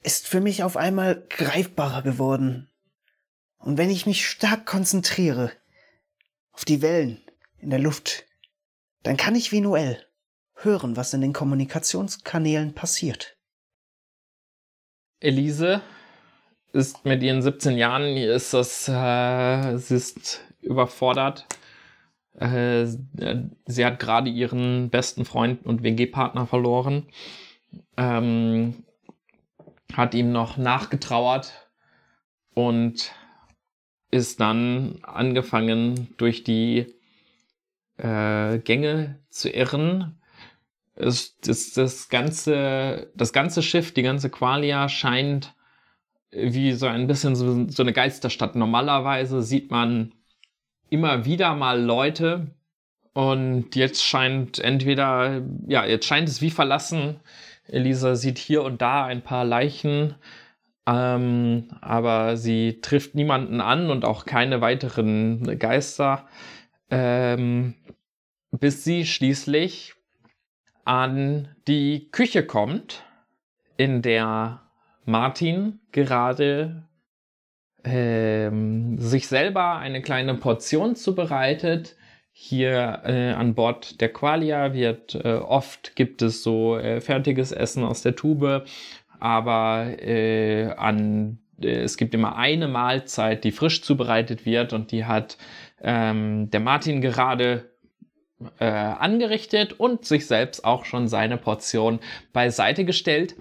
ist 0.01 0.27
für 0.27 0.41
mich 0.41 0.63
auf 0.63 0.77
einmal 0.77 1.25
greifbarer 1.29 2.01
geworden. 2.01 2.69
Und 3.57 3.77
wenn 3.77 3.89
ich 3.89 4.05
mich 4.05 4.25
stark 4.25 4.65
konzentriere 4.65 5.51
auf 6.51 6.63
die 6.63 6.81
Wellen 6.81 7.21
in 7.57 7.69
der 7.69 7.79
Luft, 7.79 8.25
dann 9.03 9.17
kann 9.17 9.35
ich 9.35 9.51
wie 9.51 9.61
Noel 9.61 10.05
hören, 10.55 10.95
was 10.95 11.13
in 11.13 11.21
den 11.21 11.33
Kommunikationskanälen 11.33 12.73
passiert. 12.73 13.37
Elise 15.19 15.81
ist 16.71 17.03
mit 17.03 17.21
ihren 17.23 17.41
17 17.41 17.77
Jahren, 17.77 18.15
ist 18.15 18.53
das, 18.53 18.87
äh, 18.87 19.77
sie 19.77 19.95
ist 19.95 20.41
überfordert. 20.61 21.45
Äh, 22.33 22.85
sie 23.65 23.85
hat 23.85 23.99
gerade 23.99 24.29
ihren 24.29 24.89
besten 24.89 25.25
Freund 25.25 25.65
und 25.65 25.83
WG-Partner 25.83 26.47
verloren. 26.47 27.07
Ähm, 27.97 28.83
hat 29.93 30.13
ihm 30.13 30.31
noch 30.31 30.57
nachgetrauert 30.57 31.69
und 32.53 33.11
ist 34.11 34.39
dann 34.39 34.99
angefangen, 35.03 36.13
durch 36.17 36.43
die 36.43 36.93
äh, 37.97 38.59
Gänge 38.59 39.19
zu 39.29 39.49
irren. 39.49 40.19
Es, 40.95 41.37
das, 41.39 41.73
das, 41.73 42.09
ganze, 42.09 43.11
das 43.15 43.33
ganze 43.33 43.61
Schiff, 43.61 43.93
die 43.93 44.01
ganze 44.01 44.29
Qualia 44.29 44.89
scheint 44.89 45.55
wie 46.31 46.73
so 46.73 46.85
ein 46.85 47.07
bisschen 47.07 47.35
so, 47.35 47.67
so 47.69 47.83
eine 47.83 47.93
Geisterstadt. 47.93 48.55
Normalerweise 48.55 49.41
sieht 49.41 49.71
man 49.71 50.13
immer 50.89 51.25
wieder 51.25 51.55
mal 51.55 51.81
Leute 51.81 52.47
und 53.13 53.75
jetzt 53.75 54.03
scheint 54.03 54.59
entweder, 54.59 55.41
ja, 55.67 55.85
jetzt 55.85 56.05
scheint 56.05 56.29
es 56.29 56.41
wie 56.41 56.51
verlassen. 56.51 57.19
Elisa 57.67 58.15
sieht 58.15 58.37
hier 58.37 58.63
und 58.63 58.81
da 58.81 59.05
ein 59.05 59.21
paar 59.21 59.45
Leichen 59.45 60.15
ähm, 60.89 61.67
aber 61.81 62.35
sie 62.35 62.81
trifft 62.81 63.13
niemanden 63.13 63.61
an 63.61 63.91
und 63.91 64.05
auch 64.05 64.25
keine 64.25 64.59
weiteren 64.59 65.59
Geister, 65.59 66.27
ähm, 66.89 67.75
bis 68.49 68.83
sie 68.83 69.05
schließlich 69.05 69.93
an 70.85 71.49
die 71.67 72.09
Küche 72.11 72.43
kommt, 72.43 73.03
in 73.77 74.01
der 74.01 74.63
Martin 75.05 75.79
gerade 75.91 76.87
ähm, 77.83 78.97
sich 78.99 79.27
selber 79.27 79.77
eine 79.77 80.01
kleine 80.01 80.35
Portion 80.35 80.95
zubereitet. 80.95 81.95
Hier 82.31 83.01
äh, 83.05 83.31
an 83.31 83.53
Bord 83.53 83.99
der 84.01 84.13
Qualia 84.13 84.73
wird 84.73 85.15
äh, 85.15 85.33
oft 85.35 85.95
gibt 85.95 86.21
es 86.21 86.41
so 86.41 86.77
äh, 86.77 87.01
fertiges 87.01 87.51
Essen 87.51 87.83
aus 87.83 88.01
der 88.01 88.15
Tube 88.15 88.65
aber 89.19 90.01
äh, 90.01 90.71
an 90.77 91.39
äh, 91.61 91.81
es 91.81 91.97
gibt 91.97 92.13
immer 92.13 92.37
eine 92.37 92.67
Mahlzeit, 92.67 93.43
die 93.43 93.51
frisch 93.51 93.81
zubereitet 93.81 94.45
wird 94.45 94.73
und 94.73 94.91
die 94.91 95.05
hat 95.05 95.37
ähm, 95.81 96.49
der 96.51 96.59
Martin 96.59 97.01
gerade 97.01 97.69
äh, 98.59 98.65
angerichtet 98.65 99.73
und 99.73 100.05
sich 100.05 100.25
selbst 100.25 100.63
auch 100.63 100.85
schon 100.85 101.07
seine 101.07 101.37
Portion 101.37 101.99
beiseite 102.31 102.85
gestellt. 102.85 103.35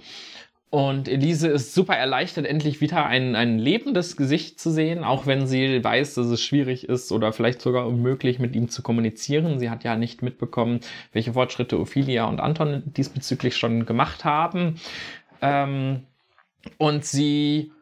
Und 0.70 1.08
Elise 1.08 1.48
ist 1.48 1.74
super 1.74 1.96
erleichtert, 1.96 2.44
endlich 2.44 2.82
wieder 2.82 3.06
ein, 3.06 3.34
ein 3.34 3.58
lebendes 3.58 4.18
Gesicht 4.18 4.60
zu 4.60 4.70
sehen, 4.70 5.02
auch 5.02 5.26
wenn 5.26 5.46
sie 5.46 5.82
weiß, 5.82 6.14
dass 6.14 6.26
es 6.26 6.42
schwierig 6.42 6.86
ist 6.86 7.10
oder 7.10 7.32
vielleicht 7.32 7.62
sogar 7.62 7.86
unmöglich, 7.86 8.38
mit 8.38 8.54
ihm 8.54 8.68
zu 8.68 8.82
kommunizieren. 8.82 9.58
Sie 9.58 9.70
hat 9.70 9.82
ja 9.82 9.96
nicht 9.96 10.20
mitbekommen, 10.22 10.80
welche 11.12 11.32
Fortschritte 11.32 11.80
Ophelia 11.80 12.26
und 12.26 12.40
Anton 12.40 12.82
diesbezüglich 12.84 13.56
schon 13.56 13.86
gemacht 13.86 14.26
haben. 14.26 14.78
Ähm, 15.40 16.04
und 16.76 17.04
sie 17.04 17.72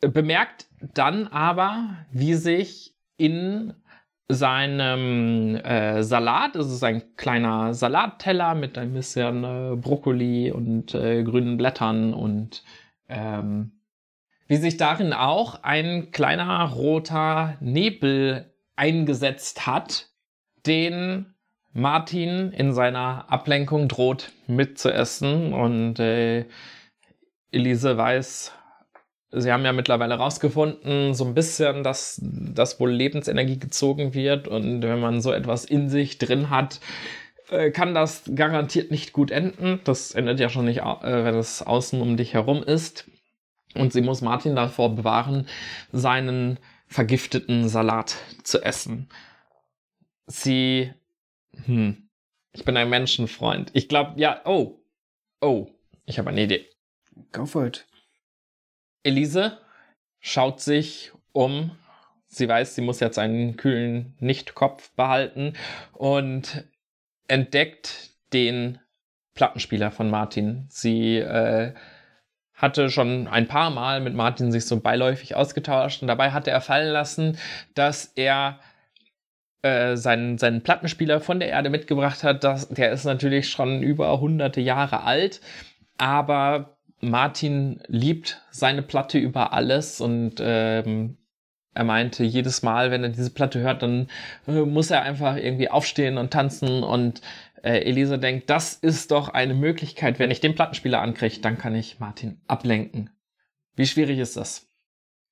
bemerkt 0.00 0.66
dann 0.94 1.26
aber, 1.26 1.96
wie 2.12 2.34
sich 2.34 2.94
in 3.16 3.74
seinem 4.28 5.56
äh, 5.56 6.02
Salat. 6.02 6.56
Es 6.56 6.70
ist 6.70 6.82
ein 6.84 7.16
kleiner 7.16 7.74
Salatteller 7.74 8.54
mit 8.54 8.78
ein 8.78 8.92
bisschen 8.92 9.44
äh, 9.44 9.76
Brokkoli 9.76 10.50
und 10.50 10.94
äh, 10.94 11.22
grünen 11.22 11.56
Blättern 11.56 12.14
und 12.14 12.62
ähm, 13.08 13.72
wie 14.48 14.56
sich 14.56 14.76
darin 14.76 15.12
auch 15.12 15.62
ein 15.62 16.10
kleiner 16.10 16.64
roter 16.70 17.56
Nebel 17.60 18.52
eingesetzt 18.76 19.66
hat, 19.66 20.08
den 20.66 21.34
Martin 21.72 22.52
in 22.52 22.72
seiner 22.72 23.30
Ablenkung 23.30 23.88
droht 23.88 24.32
mitzuessen 24.46 25.54
und 25.54 25.98
äh, 25.98 26.46
Elise 27.50 27.96
weiß, 27.96 28.52
Sie 29.34 29.50
haben 29.50 29.64
ja 29.64 29.72
mittlerweile 29.72 30.14
rausgefunden, 30.14 31.14
so 31.14 31.24
ein 31.24 31.32
bisschen, 31.32 31.82
dass 31.82 32.20
das 32.22 32.78
wohl 32.78 32.90
Lebensenergie 32.90 33.58
gezogen 33.58 34.12
wird 34.12 34.46
und 34.46 34.82
wenn 34.82 35.00
man 35.00 35.22
so 35.22 35.32
etwas 35.32 35.64
in 35.64 35.88
sich 35.88 36.18
drin 36.18 36.50
hat, 36.50 36.80
äh, 37.48 37.70
kann 37.70 37.94
das 37.94 38.24
garantiert 38.34 38.90
nicht 38.90 39.14
gut 39.14 39.30
enden. 39.30 39.80
Das 39.84 40.12
endet 40.12 40.38
ja 40.38 40.50
schon 40.50 40.66
nicht, 40.66 40.80
äh, 40.80 41.24
wenn 41.24 41.34
es 41.34 41.62
außen 41.62 42.00
um 42.02 42.18
dich 42.18 42.34
herum 42.34 42.62
ist. 42.62 43.10
Und 43.74 43.94
sie 43.94 44.02
muss 44.02 44.20
Martin 44.20 44.54
davor 44.54 44.94
bewahren, 44.94 45.48
seinen 45.92 46.58
vergifteten 46.86 47.70
Salat 47.70 48.16
zu 48.42 48.62
essen. 48.62 49.08
Sie, 50.26 50.92
hm, 51.64 52.08
ich 52.52 52.64
bin 52.66 52.76
ein 52.76 52.90
Menschenfreund. 52.90 53.70
Ich 53.72 53.88
glaube, 53.88 54.20
ja, 54.20 54.42
oh, 54.44 54.82
oh, 55.40 55.68
ich 56.04 56.18
habe 56.18 56.28
eine 56.28 56.42
Idee. 56.42 56.66
Go 57.32 57.46
for 57.46 57.66
it. 57.66 57.86
Elise 59.02 59.58
schaut 60.20 60.60
sich 60.60 61.12
um. 61.32 61.76
Sie 62.26 62.48
weiß, 62.48 62.74
sie 62.74 62.82
muss 62.82 63.00
jetzt 63.00 63.18
einen 63.18 63.56
kühlen 63.56 64.14
Nichtkopf 64.18 64.90
behalten 64.92 65.54
und 65.92 66.64
entdeckt 67.28 68.10
den 68.32 68.78
Plattenspieler 69.34 69.90
von 69.90 70.08
Martin. 70.10 70.66
Sie 70.68 71.18
äh, 71.18 71.74
hatte 72.54 72.90
schon 72.90 73.28
ein 73.28 73.48
paar 73.48 73.70
Mal 73.70 74.00
mit 74.00 74.14
Martin 74.14 74.52
sich 74.52 74.66
so 74.66 74.80
beiläufig 74.80 75.34
ausgetauscht 75.36 76.00
und 76.00 76.08
dabei 76.08 76.30
hatte 76.30 76.50
er 76.50 76.60
fallen 76.60 76.92
lassen, 76.92 77.38
dass 77.74 78.06
er 78.14 78.60
äh, 79.62 79.96
seinen, 79.96 80.38
seinen 80.38 80.62
Plattenspieler 80.62 81.20
von 81.20 81.40
der 81.40 81.48
Erde 81.48 81.70
mitgebracht 81.70 82.22
hat. 82.22 82.44
Das, 82.44 82.68
der 82.68 82.92
ist 82.92 83.04
natürlich 83.04 83.50
schon 83.50 83.82
über 83.82 84.20
hunderte 84.20 84.60
Jahre 84.60 85.02
alt, 85.02 85.40
aber 85.98 86.71
Martin 87.02 87.82
liebt 87.88 88.40
seine 88.50 88.82
Platte 88.82 89.18
über 89.18 89.52
alles 89.52 90.00
und 90.00 90.36
ähm, 90.38 91.18
er 91.74 91.84
meinte, 91.84 92.22
jedes 92.22 92.62
Mal, 92.62 92.90
wenn 92.90 93.02
er 93.02 93.10
diese 93.10 93.30
Platte 93.30 93.60
hört, 93.60 93.82
dann 93.82 94.08
äh, 94.46 94.60
muss 94.60 94.90
er 94.90 95.02
einfach 95.02 95.36
irgendwie 95.36 95.68
aufstehen 95.68 96.16
und 96.16 96.32
tanzen 96.32 96.82
und 96.84 97.20
äh, 97.62 97.80
Elisa 97.80 98.18
denkt, 98.18 98.50
das 98.50 98.74
ist 98.74 99.10
doch 99.10 99.28
eine 99.28 99.54
Möglichkeit, 99.54 100.18
wenn 100.18 100.30
ich 100.30 100.40
den 100.40 100.54
Plattenspieler 100.54 101.00
ankriege, 101.00 101.40
dann 101.40 101.58
kann 101.58 101.74
ich 101.74 101.98
Martin 101.98 102.40
ablenken. 102.46 103.10
Wie 103.74 103.86
schwierig 103.86 104.18
ist 104.18 104.36
das? 104.36 104.68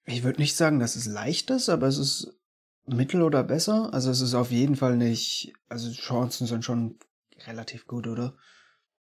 Ich 0.07 0.25
würde 0.25 0.41
nicht 0.41 0.57
sagen, 0.57 0.81
dass 0.81 0.97
es 0.97 1.07
leicht 1.07 1.51
ist, 1.51 1.69
aber 1.69 1.87
es 1.87 1.99
ist 1.99 2.41
mittel 2.87 3.23
oder 3.23 3.45
besser. 3.45 3.93
Also 3.93 4.11
es 4.11 4.21
ist 4.21 4.35
auf 4.35 4.51
jeden 4.51 4.77
Fall 4.77 4.97
nicht, 4.97 5.53
also 5.69 5.93
Chancen 5.93 6.47
sind 6.47 6.65
schon 6.65 6.99
relativ 7.47 7.87
gut, 7.87 8.09
oder? 8.09 8.35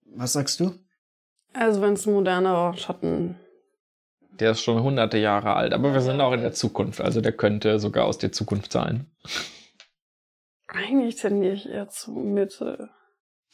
Was 0.06 0.34
sagst 0.34 0.60
du? 0.60 0.76
Also 1.60 1.81
wenn 1.81 1.91
es 1.91 2.06
ein 2.06 2.14
moderner 2.14 2.73
Schatten. 2.77 3.36
Der 4.40 4.52
ist 4.52 4.61
schon 4.61 4.81
hunderte 4.81 5.18
Jahre 5.18 5.57
alt, 5.57 5.73
aber 5.73 5.94
wir 5.94 5.99
sind 5.99 6.22
auch 6.22 6.31
in 6.31 6.40
der 6.40 6.53
Zukunft, 6.53 7.02
also 7.02 7.19
der 7.19 7.34
könnte 7.34 7.80
sogar 7.80 8.06
aus 8.06 8.18
der 8.18 8.31
Zukunft 8.31 8.72
sein. 8.72 9.11
Eigentlich 10.68 11.18
tendiere 11.18 11.56
ich 11.56 11.68
eher 11.68 11.90
zu 11.90 12.11
Mitte. 12.11 12.90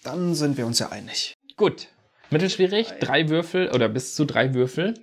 Dann 0.03 0.35
sind 0.35 0.55
wir 0.55 0.67
uns 0.67 0.77
ja 0.77 0.89
einig. 0.89 1.33
Gut. 1.57 1.87
Mittelschwierig, 2.29 2.89
drei 2.99 3.27
Würfel 3.29 3.71
oder 3.71 3.89
bis 3.89 4.13
zu 4.13 4.25
drei 4.25 4.53
Würfel. 4.53 4.93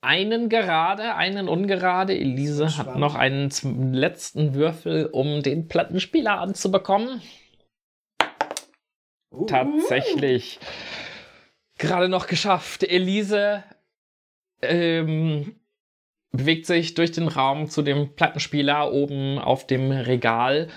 Einen 0.00 0.48
gerade, 0.48 1.16
einen 1.16 1.48
ungerade. 1.48 2.18
Elise 2.18 2.78
hat 2.78 2.96
noch 2.96 3.14
einen 3.14 3.50
letzten 3.92 4.54
Würfel, 4.54 5.10
um 5.12 5.42
den 5.42 5.68
Plattenspieler 5.68 6.40
anzubekommen. 6.40 7.20
Uh. 9.32 9.46
Tatsächlich. 9.46 10.60
Gerade 11.78 12.08
noch 12.08 12.26
geschafft. 12.26 12.84
Elise 12.84 13.64
ähm, 14.60 15.56
bewegt 16.30 16.66
sich 16.66 16.94
durch 16.94 17.12
den 17.12 17.28
Raum 17.28 17.68
zu 17.68 17.82
dem 17.82 18.14
Plattenspieler 18.14 18.92
oben 18.92 19.38
auf 19.38 19.66
dem 19.66 19.90
Regal 19.90 20.68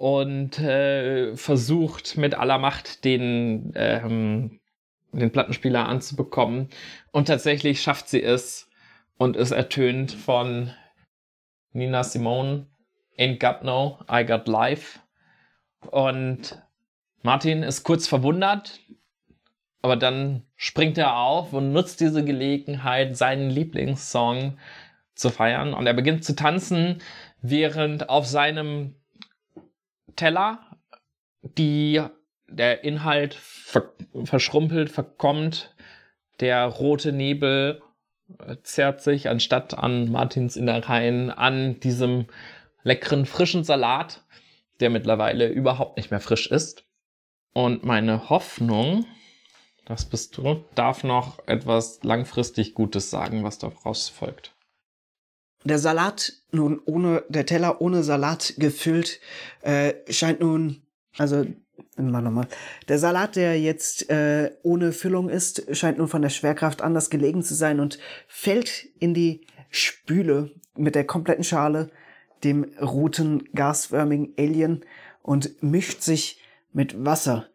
und 0.00 0.58
äh, 0.58 1.36
versucht 1.36 2.16
mit 2.16 2.34
aller 2.34 2.58
Macht 2.58 3.04
den, 3.04 3.72
ähm, 3.74 4.60
den 5.12 5.30
Plattenspieler 5.30 5.88
anzubekommen. 5.88 6.68
Und 7.10 7.28
tatsächlich 7.28 7.82
schafft 7.82 8.08
sie 8.08 8.22
es 8.22 8.70
und 9.18 9.36
ist 9.36 9.50
ertönt 9.50 10.12
von 10.12 10.72
Nina 11.72 12.02
Simone, 12.02 12.66
Ain't 13.18 13.38
Got 13.38 13.64
No, 13.64 13.98
I 14.10 14.24
Got 14.24 14.48
Life. 14.48 15.00
Und 15.90 16.62
Martin 17.22 17.62
ist 17.62 17.84
kurz 17.84 18.08
verwundert, 18.08 18.80
aber 19.82 19.96
dann 19.96 20.44
springt 20.56 20.98
er 20.98 21.16
auf 21.16 21.52
und 21.52 21.72
nutzt 21.72 22.00
diese 22.00 22.24
Gelegenheit, 22.24 23.16
seinen 23.16 23.50
Lieblingssong 23.50 24.58
zu 25.14 25.30
feiern. 25.30 25.74
Und 25.74 25.86
er 25.86 25.94
beginnt 25.94 26.24
zu 26.24 26.34
tanzen, 26.34 27.02
während 27.42 28.08
auf 28.08 28.26
seinem 28.26 28.94
Teller 30.16 30.60
die, 31.42 32.02
der 32.48 32.84
Inhalt 32.84 33.34
ver 33.34 33.92
verschrumpelt, 34.24 34.90
verkommt. 34.90 35.74
Der 36.40 36.64
rote 36.66 37.12
Nebel 37.12 37.82
zerrt 38.62 39.02
sich 39.02 39.28
anstatt 39.28 39.74
an 39.74 40.10
Martins 40.10 40.56
Innereien 40.56 41.30
an 41.30 41.80
diesem 41.80 42.26
leckeren 42.82 43.26
frischen 43.26 43.64
Salat, 43.64 44.24
der 44.80 44.90
mittlerweile 44.90 45.48
überhaupt 45.48 45.96
nicht 45.96 46.10
mehr 46.10 46.20
frisch 46.20 46.50
ist. 46.50 46.84
Und 47.52 47.84
meine 47.84 48.30
Hoffnung, 48.30 49.06
das 49.84 50.04
bist 50.04 50.36
du, 50.36 50.64
darf 50.74 51.02
noch 51.04 51.46
etwas 51.46 52.00
langfristig 52.02 52.74
Gutes 52.74 53.10
sagen, 53.10 53.42
was 53.42 53.58
daraus 53.58 54.08
folgt. 54.08 54.54
Der 55.64 55.78
Salat, 55.78 56.32
nun 56.52 56.80
ohne, 56.86 57.24
der 57.28 57.44
Teller 57.44 57.80
ohne 57.80 58.02
Salat 58.02 58.54
gefüllt, 58.56 59.20
äh, 59.62 59.94
scheint 60.10 60.40
nun, 60.40 60.82
also, 61.18 61.44
mal 61.96 62.22
nochmal. 62.22 62.46
Der 62.88 62.98
Salat, 62.98 63.36
der 63.36 63.60
jetzt 63.60 64.08
äh, 64.08 64.52
ohne 64.62 64.92
Füllung 64.92 65.28
ist, 65.28 65.76
scheint 65.76 65.98
nun 65.98 66.08
von 66.08 66.22
der 66.22 66.30
Schwerkraft 66.30 66.80
anders 66.80 67.10
gelegen 67.10 67.42
zu 67.42 67.54
sein 67.54 67.80
und 67.80 67.98
fällt 68.26 68.86
in 69.00 69.12
die 69.12 69.46
Spüle 69.70 70.50
mit 70.76 70.94
der 70.94 71.04
kompletten 71.04 71.44
Schale, 71.44 71.90
dem 72.42 72.64
roten, 72.80 73.44
gasförmigen 73.54 74.32
Alien 74.38 74.84
und 75.22 75.62
mischt 75.62 76.00
sich 76.00 76.39
mit 76.72 77.04
Wasser. 77.04 77.48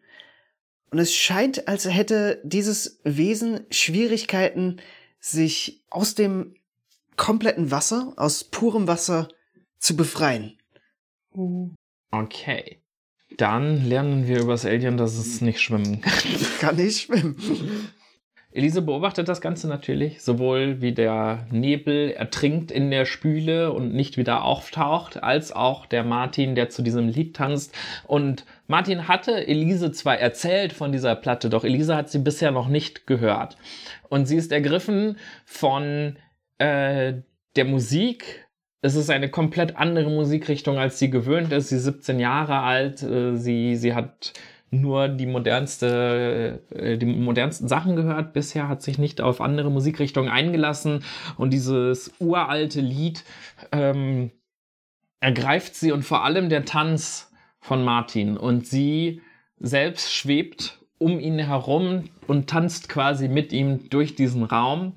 Und 0.90 0.98
es 0.98 1.14
scheint, 1.14 1.68
als 1.68 1.84
hätte 1.84 2.40
dieses 2.44 3.00
Wesen 3.04 3.66
Schwierigkeiten, 3.70 4.80
sich 5.20 5.82
aus 5.90 6.14
dem 6.14 6.54
kompletten 7.16 7.70
Wasser, 7.70 8.12
aus 8.16 8.44
purem 8.44 8.86
Wasser 8.86 9.28
zu 9.78 9.96
befreien. 9.96 10.58
Okay. 12.10 12.80
Dann 13.36 13.86
lernen 13.86 14.26
wir 14.26 14.40
über 14.40 14.52
das 14.52 14.64
Alien, 14.64 14.96
dass 14.96 15.16
es 15.16 15.40
nicht 15.40 15.60
schwimmen 15.60 16.00
kann. 16.00 16.12
kann 16.60 16.76
nicht 16.76 17.02
schwimmen. 17.02 17.36
Elise 18.56 18.80
beobachtet 18.80 19.28
das 19.28 19.42
Ganze 19.42 19.68
natürlich, 19.68 20.22
sowohl 20.22 20.80
wie 20.80 20.92
der 20.92 21.46
Nebel 21.50 22.10
ertrinkt 22.12 22.70
in 22.70 22.90
der 22.90 23.04
Spüle 23.04 23.70
und 23.70 23.92
nicht 23.92 24.16
wieder 24.16 24.44
auftaucht, 24.44 25.22
als 25.22 25.52
auch 25.52 25.84
der 25.84 26.04
Martin, 26.04 26.54
der 26.54 26.70
zu 26.70 26.82
diesem 26.82 27.08
Lied 27.08 27.36
tanzt. 27.36 27.74
Und 28.06 28.46
Martin 28.66 29.08
hatte 29.08 29.46
Elise 29.46 29.92
zwar 29.92 30.18
erzählt 30.18 30.72
von 30.72 30.90
dieser 30.90 31.14
Platte, 31.16 31.50
doch 31.50 31.64
Elise 31.64 31.94
hat 31.94 32.08
sie 32.08 32.18
bisher 32.18 32.50
noch 32.50 32.68
nicht 32.68 33.06
gehört. 33.06 33.58
Und 34.08 34.24
sie 34.24 34.36
ist 34.36 34.52
ergriffen 34.52 35.18
von 35.44 36.16
äh, 36.56 37.12
der 37.56 37.64
Musik. 37.66 38.48
Es 38.80 38.94
ist 38.94 39.10
eine 39.10 39.28
komplett 39.28 39.76
andere 39.76 40.08
Musikrichtung, 40.08 40.78
als 40.78 40.98
sie 40.98 41.10
gewöhnt 41.10 41.52
ist. 41.52 41.68
Sie 41.68 41.76
ist 41.76 41.84
17 41.84 42.18
Jahre 42.20 42.60
alt. 42.60 43.02
Äh, 43.02 43.36
sie, 43.36 43.76
sie 43.76 43.94
hat 43.94 44.32
nur 44.70 45.08
die 45.08 45.26
modernste, 45.26 46.62
äh, 46.70 46.98
die 46.98 47.06
modernsten 47.06 47.68
Sachen 47.68 47.96
gehört. 47.96 48.32
Bisher, 48.32 48.68
hat 48.68 48.82
sich 48.82 48.98
nicht 48.98 49.20
auf 49.20 49.40
andere 49.40 49.70
Musikrichtungen 49.70 50.30
eingelassen. 50.30 51.04
Und 51.36 51.52
dieses 51.52 52.12
uralte 52.18 52.80
Lied 52.80 53.24
ähm, 53.72 54.30
ergreift 55.20 55.74
sie 55.74 55.92
und 55.92 56.04
vor 56.04 56.24
allem 56.24 56.48
der 56.48 56.64
Tanz 56.64 57.32
von 57.60 57.84
Martin. 57.84 58.36
Und 58.36 58.66
sie 58.66 59.22
selbst 59.58 60.12
schwebt 60.12 60.78
um 60.98 61.20
ihn 61.20 61.38
herum 61.38 62.04
und 62.26 62.48
tanzt 62.48 62.88
quasi 62.88 63.28
mit 63.28 63.52
ihm 63.52 63.88
durch 63.90 64.14
diesen 64.14 64.44
Raum. 64.44 64.94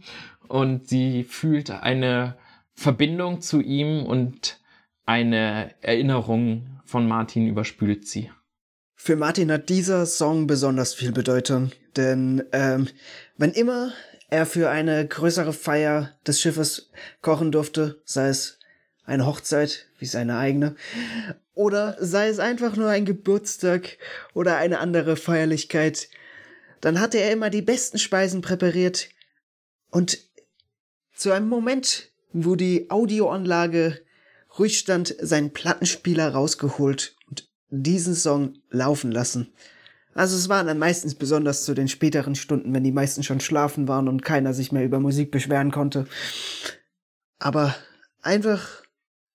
Und 0.48 0.88
sie 0.88 1.24
fühlt 1.24 1.70
eine 1.70 2.36
Verbindung 2.74 3.42
zu 3.42 3.62
ihm 3.62 4.04
und 4.06 4.60
eine 5.06 5.76
Erinnerung 5.82 6.80
von 6.86 7.08
Martin 7.08 7.48
überspült 7.48 8.08
sie. 8.08 8.32
Für 9.02 9.16
Martin 9.16 9.50
hat 9.50 9.70
dieser 9.70 10.06
Song 10.06 10.46
besonders 10.46 10.94
viel 10.94 11.14
Bedeutung, 11.14 11.72
denn 11.96 12.44
ähm, 12.52 12.90
wenn 13.38 13.54
immer 13.54 13.94
er 14.30 14.46
für 14.46 14.70
eine 14.70 15.08
größere 15.08 15.54
Feier 15.54 16.20
des 16.28 16.42
Schiffes 16.42 16.92
kochen 17.22 17.54
durfte, 17.54 18.02
sei 18.04 18.28
es 18.28 18.60
eine 19.06 19.26
Hochzeit 19.26 19.88
wie 20.00 20.06
seine 20.06 20.38
eigene, 20.38 20.76
oder 21.54 21.96
sei 22.02 22.28
es 22.28 22.40
einfach 22.40 22.76
nur 22.76 22.90
ein 22.90 23.06
Geburtstag 23.06 23.98
oder 24.34 24.58
eine 24.58 24.80
andere 24.80 25.16
Feierlichkeit, 25.16 26.10
dann 26.82 27.00
hatte 27.00 27.20
er 27.20 27.32
immer 27.32 27.50
die 27.50 27.62
besten 27.62 28.00
Speisen 28.00 28.42
präpariert 28.42 29.08
und 29.92 30.20
zu 31.16 31.32
einem 31.32 31.48
Moment, 31.48 32.12
wo 32.34 32.56
die 32.56 32.92
Audioanlage 32.92 34.02
ruhig 34.60 34.78
stand, 34.78 35.16
seinen 35.22 35.54
Plattenspieler 35.54 36.34
rausgeholt 36.34 37.16
diesen 37.70 38.16
Song 38.16 38.54
laufen 38.70 39.12
lassen. 39.12 39.54
Also 40.14 40.36
es 40.36 40.50
waren 40.50 40.68
dann 40.68 40.80
meistens 40.80 41.16
besonders 41.16 41.64
zu 41.64 41.74
den 41.74 41.88
späteren 41.88 42.36
Stunden, 42.36 42.74
wenn 42.74 42.84
die 42.84 42.92
meisten 42.92 43.24
schon 43.24 43.40
schlafen 43.40 43.88
waren 43.88 44.08
und 44.08 44.24
keiner 44.24 44.54
sich 44.54 44.72
mehr 44.72 44.84
über 44.84 45.00
Musik 45.00 45.32
beschweren 45.32 45.72
konnte. 45.72 46.08
Aber 47.38 47.76
einfach 48.22 48.84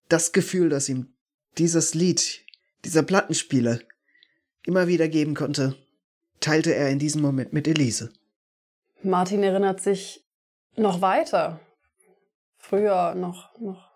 das 0.09 0.33
Gefühl, 0.33 0.69
dass 0.69 0.89
ihm 0.89 1.15
dieses 1.59 1.95
Lied, 1.95 2.45
dieser 2.85 3.03
Plattenspieler 3.03 3.79
immer 4.67 4.87
wieder 4.89 5.09
geben 5.09 5.35
konnte, 5.35 5.77
teilte 6.41 6.75
er 6.75 6.91
in 6.91 6.99
diesem 6.99 7.23
Moment 7.23 7.53
mit 7.53 7.69
Elise. 7.69 8.13
Martin 9.03 9.43
erinnert 9.43 9.81
sich 9.81 10.25
noch 10.77 11.01
weiter. 11.01 11.61
Früher, 12.57 13.15
noch, 13.15 13.59
noch 13.61 13.91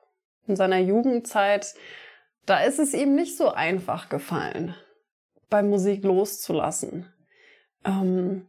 in 0.47 0.57
seiner 0.57 0.79
Jugendzeit, 0.79 1.75
da 2.49 2.61
ist 2.61 2.79
es 2.79 2.95
ihm 2.95 3.15
nicht 3.15 3.37
so 3.37 3.51
einfach 3.51 4.09
gefallen, 4.09 4.75
bei 5.51 5.63
Musik 5.63 6.05
loszulassen. 6.05 7.13
Ähm, 7.85 8.47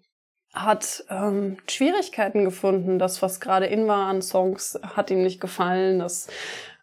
hat 0.53 1.03
ähm, 1.09 1.57
Schwierigkeiten 1.67 2.43
gefunden. 2.43 2.97
Das, 2.97 3.21
was 3.21 3.39
gerade 3.39 3.67
in 3.67 3.87
war 3.87 4.07
an 4.07 4.21
Songs, 4.21 4.79
hat 4.81 5.11
ihm 5.11 5.21
nicht 5.21 5.39
gefallen. 5.39 5.99
Das 5.99 6.27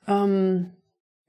ähm, 0.06 0.76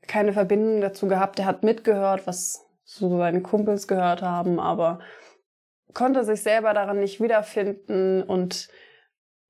keine 0.07 0.34
Verbindung 0.34 0.81
dazu 0.81 1.07
gehabt. 1.07 1.39
Er 1.39 1.45
hat 1.45 1.64
mitgehört, 1.64 2.27
was 2.27 2.65
so 2.84 3.18
seine 3.18 3.41
Kumpels 3.41 3.88
gehört 3.88 4.22
haben, 4.22 4.59
aber 4.59 4.99
konnte 5.93 6.23
sich 6.23 6.41
selber 6.41 6.73
daran 6.73 6.99
nicht 6.99 7.19
wiederfinden 7.19 8.23
und 8.23 8.69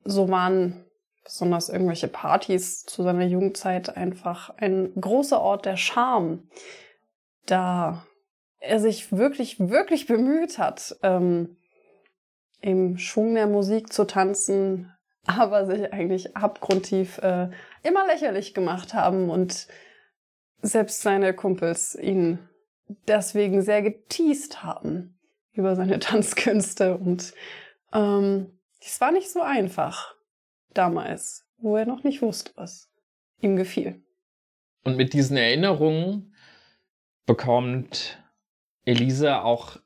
so 0.03 0.30
waren 0.30 0.85
besonders 1.27 1.67
irgendwelche 1.67 2.07
Partys 2.07 2.85
zu 2.85 3.03
seiner 3.03 3.25
Jugendzeit 3.25 3.97
einfach 3.97 4.49
ein 4.57 4.93
großer 4.95 5.41
Ort 5.41 5.65
der 5.65 5.75
Scham, 5.75 6.49
da 7.45 8.05
er 8.59 8.79
sich 8.79 9.11
wirklich, 9.11 9.59
wirklich 9.59 10.07
bemüht 10.07 10.57
hat, 10.57 10.95
ähm, 11.03 11.57
im 12.61 12.97
Schwung 12.97 13.35
der 13.35 13.47
Musik 13.47 13.91
zu 13.91 14.05
tanzen, 14.05 14.93
aber 15.25 15.65
sich 15.65 15.91
eigentlich 15.91 16.37
abgrundtief 16.37 17.17
äh, 17.17 17.49
immer 17.83 18.07
lächerlich 18.07 18.53
gemacht 18.53 18.93
haben 18.93 19.29
und 19.29 19.67
selbst 20.61 21.01
seine 21.01 21.33
Kumpels 21.33 21.93
ihn 21.93 22.39
deswegen 23.09 23.61
sehr 23.61 23.81
geteased 23.81 24.63
haben 24.63 25.19
über 25.51 25.75
seine 25.75 25.99
Tanzkünste 25.99 26.95
und 26.95 27.33
ähm, 27.91 28.57
es 28.79 29.01
war 29.01 29.11
nicht 29.11 29.29
so 29.29 29.41
einfach 29.41 30.16
damals, 30.77 31.45
wo 31.57 31.77
er 31.77 31.85
noch 31.85 32.03
nicht 32.03 32.21
wusste, 32.21 32.51
was 32.55 32.89
ihm 33.41 33.55
gefiel. 33.55 34.01
Und 34.83 34.97
mit 34.97 35.13
diesen 35.13 35.37
Erinnerungen 35.37 36.33
bekommt 37.25 38.23
Elise 38.85 39.43
auch 39.43 39.77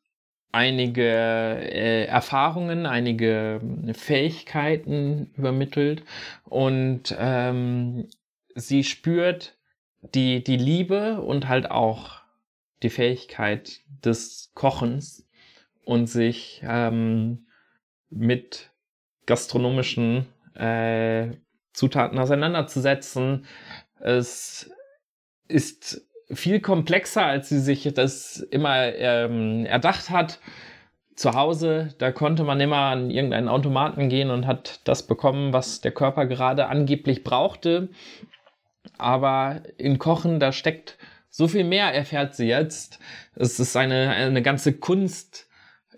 einige 0.51 1.03
äh, 1.03 2.05
Erfahrungen, 2.05 2.85
einige 2.85 3.61
Fähigkeiten 3.93 5.31
übermittelt 5.37 6.03
und 6.43 7.15
ähm, 7.17 8.07
sie 8.53 8.83
spürt 8.83 9.57
die, 10.01 10.43
die 10.43 10.57
Liebe 10.57 11.21
und 11.21 11.47
halt 11.47 11.71
auch 11.71 12.21
die 12.83 12.89
Fähigkeit 12.89 13.79
des 14.03 14.51
Kochens 14.53 15.27
und 15.85 16.07
sich 16.07 16.61
ähm, 16.65 17.45
mit 18.09 18.71
gastronomischen 19.25 20.27
äh, 20.55 21.31
Zutaten 21.73 22.19
auseinanderzusetzen. 22.19 23.45
Es 23.99 24.69
ist 25.47 26.01
viel 26.33 26.59
komplexer, 26.59 27.25
als 27.25 27.49
sie 27.49 27.59
sich 27.59 27.91
das 27.93 28.37
immer 28.37 28.93
ähm, 28.95 29.65
erdacht 29.65 30.09
hat. 30.09 30.39
Zu 31.15 31.33
Hause, 31.33 31.93
da 31.97 32.11
konnte 32.11 32.43
man 32.43 32.59
immer 32.61 32.77
an 32.77 33.11
irgendeinen 33.11 33.49
Automaten 33.49 34.09
gehen 34.09 34.31
und 34.31 34.47
hat 34.47 34.79
das 34.85 35.05
bekommen, 35.05 35.53
was 35.53 35.81
der 35.81 35.91
Körper 35.91 36.25
gerade 36.25 36.67
angeblich 36.67 37.23
brauchte. 37.23 37.89
Aber 38.97 39.61
in 39.77 39.99
Kochen, 39.99 40.39
da 40.39 40.51
steckt 40.51 40.97
so 41.29 41.47
viel 41.47 41.63
mehr, 41.63 41.93
erfährt 41.93 42.35
sie 42.35 42.47
jetzt. 42.47 42.99
Es 43.35 43.59
ist 43.59 43.75
eine, 43.75 44.09
eine 44.09 44.41
ganze 44.41 44.73
Kunst, 44.73 45.47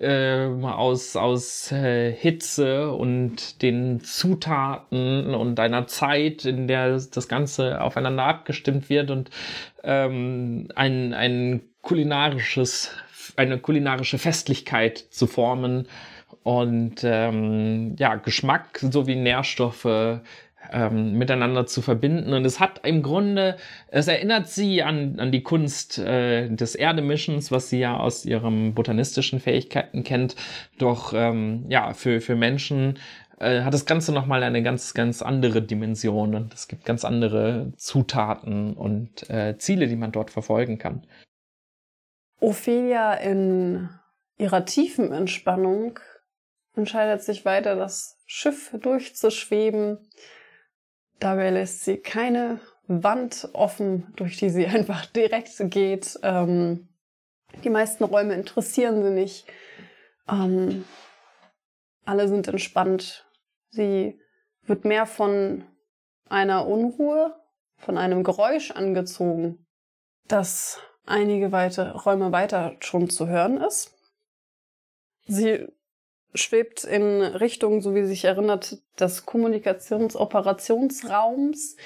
äh, 0.03 0.49
aus, 0.61 1.15
aus 1.15 1.71
äh, 1.71 2.11
Hitze 2.11 2.91
und 2.91 3.61
den 3.61 4.01
Zutaten 4.01 5.33
und 5.33 5.59
einer 5.59 5.87
Zeit, 5.87 6.45
in 6.45 6.67
der 6.67 6.91
das 6.91 7.27
Ganze 7.27 7.81
aufeinander 7.81 8.25
abgestimmt 8.25 8.89
wird 8.89 9.09
und 9.09 9.29
ähm, 9.83 10.67
ein, 10.75 11.13
ein 11.13 11.61
kulinarisches, 11.81 12.91
eine 13.35 13.57
kulinarische 13.57 14.17
Festlichkeit 14.17 14.97
zu 14.97 15.27
formen. 15.27 15.87
Und 16.43 17.03
ähm, 17.03 17.95
ja, 17.97 18.15
Geschmack 18.15 18.79
sowie 18.79 19.15
Nährstoffe 19.15 20.19
ähm, 20.71 21.13
miteinander 21.17 21.65
zu 21.65 21.81
verbinden. 21.81 22.33
Und 22.33 22.45
es 22.45 22.59
hat 22.59 22.85
im 22.85 23.03
Grunde, 23.03 23.57
es 23.87 24.07
erinnert 24.07 24.47
sie 24.47 24.83
an, 24.83 25.19
an 25.19 25.31
die 25.31 25.43
Kunst 25.43 25.99
äh, 25.99 26.49
des 26.49 26.75
Erdemischens, 26.75 27.51
was 27.51 27.69
sie 27.69 27.79
ja 27.79 27.97
aus 27.97 28.25
ihren 28.25 28.73
botanistischen 28.73 29.39
Fähigkeiten 29.39 30.03
kennt. 30.03 30.35
Doch 30.77 31.13
ähm, 31.13 31.65
ja, 31.69 31.93
für, 31.93 32.21
für 32.21 32.35
Menschen 32.35 32.99
äh, 33.39 33.61
hat 33.61 33.73
das 33.73 33.85
Ganze 33.85 34.13
nochmal 34.13 34.43
eine 34.43 34.63
ganz, 34.63 34.93
ganz 34.93 35.21
andere 35.21 35.61
Dimension 35.61 36.35
und 36.35 36.53
es 36.53 36.67
gibt 36.67 36.85
ganz 36.85 37.05
andere 37.05 37.73
Zutaten 37.77 38.73
und 38.73 39.29
äh, 39.29 39.57
Ziele, 39.57 39.87
die 39.87 39.95
man 39.95 40.11
dort 40.11 40.31
verfolgen 40.31 40.77
kann. 40.77 41.05
Ophelia 42.39 43.13
in 43.13 43.89
ihrer 44.37 44.65
tiefen 44.65 45.11
Entspannung 45.11 45.99
entscheidet 46.75 47.21
sich 47.21 47.45
weiter, 47.45 47.75
das 47.75 48.17
Schiff 48.25 48.75
durchzuschweben 48.81 49.99
Dabei 51.23 51.51
lässt 51.51 51.85
sie 51.85 51.95
keine 51.95 52.59
Wand 52.87 53.47
offen, 53.53 54.13
durch 54.17 54.35
die 54.35 54.49
sie 54.49 54.67
einfach 54.67 55.05
direkt 55.05 55.53
geht. 55.71 56.19
Ähm, 56.21 56.89
die 57.63 57.69
meisten 57.69 58.03
Räume 58.03 58.33
interessieren 58.33 59.01
sie 59.01 59.11
nicht. 59.11 59.47
Ähm, 60.27 60.83
alle 62.03 62.27
sind 62.27 62.49
entspannt. 62.49 63.25
Sie 63.69 64.19
wird 64.63 64.83
mehr 64.83 65.05
von 65.05 65.63
einer 66.27 66.67
Unruhe, 66.67 67.33
von 67.77 67.97
einem 67.97 68.25
Geräusch 68.25 68.71
angezogen, 68.71 69.65
das 70.27 70.81
einige 71.05 71.53
weitere 71.53 71.91
Räume 71.91 72.33
weiter 72.33 72.75
schon 72.81 73.09
zu 73.09 73.27
hören 73.27 73.61
ist. 73.61 73.95
Sie 75.25 75.69
schwebt 76.35 76.83
in 76.83 77.21
Richtung, 77.21 77.81
so 77.81 77.95
wie 77.95 78.05
sich 78.05 78.25
erinnert, 78.25 78.77
des 78.99 79.25
Kommunikationsoperationsraums, 79.25 81.77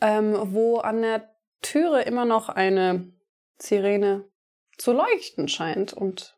ähm, 0.00 0.38
wo 0.52 0.78
an 0.78 1.02
der 1.02 1.28
Türe 1.62 2.02
immer 2.02 2.24
noch 2.24 2.48
eine 2.48 3.12
Sirene 3.58 4.24
zu 4.76 4.92
leuchten 4.92 5.48
scheint 5.48 5.92
und 5.92 6.36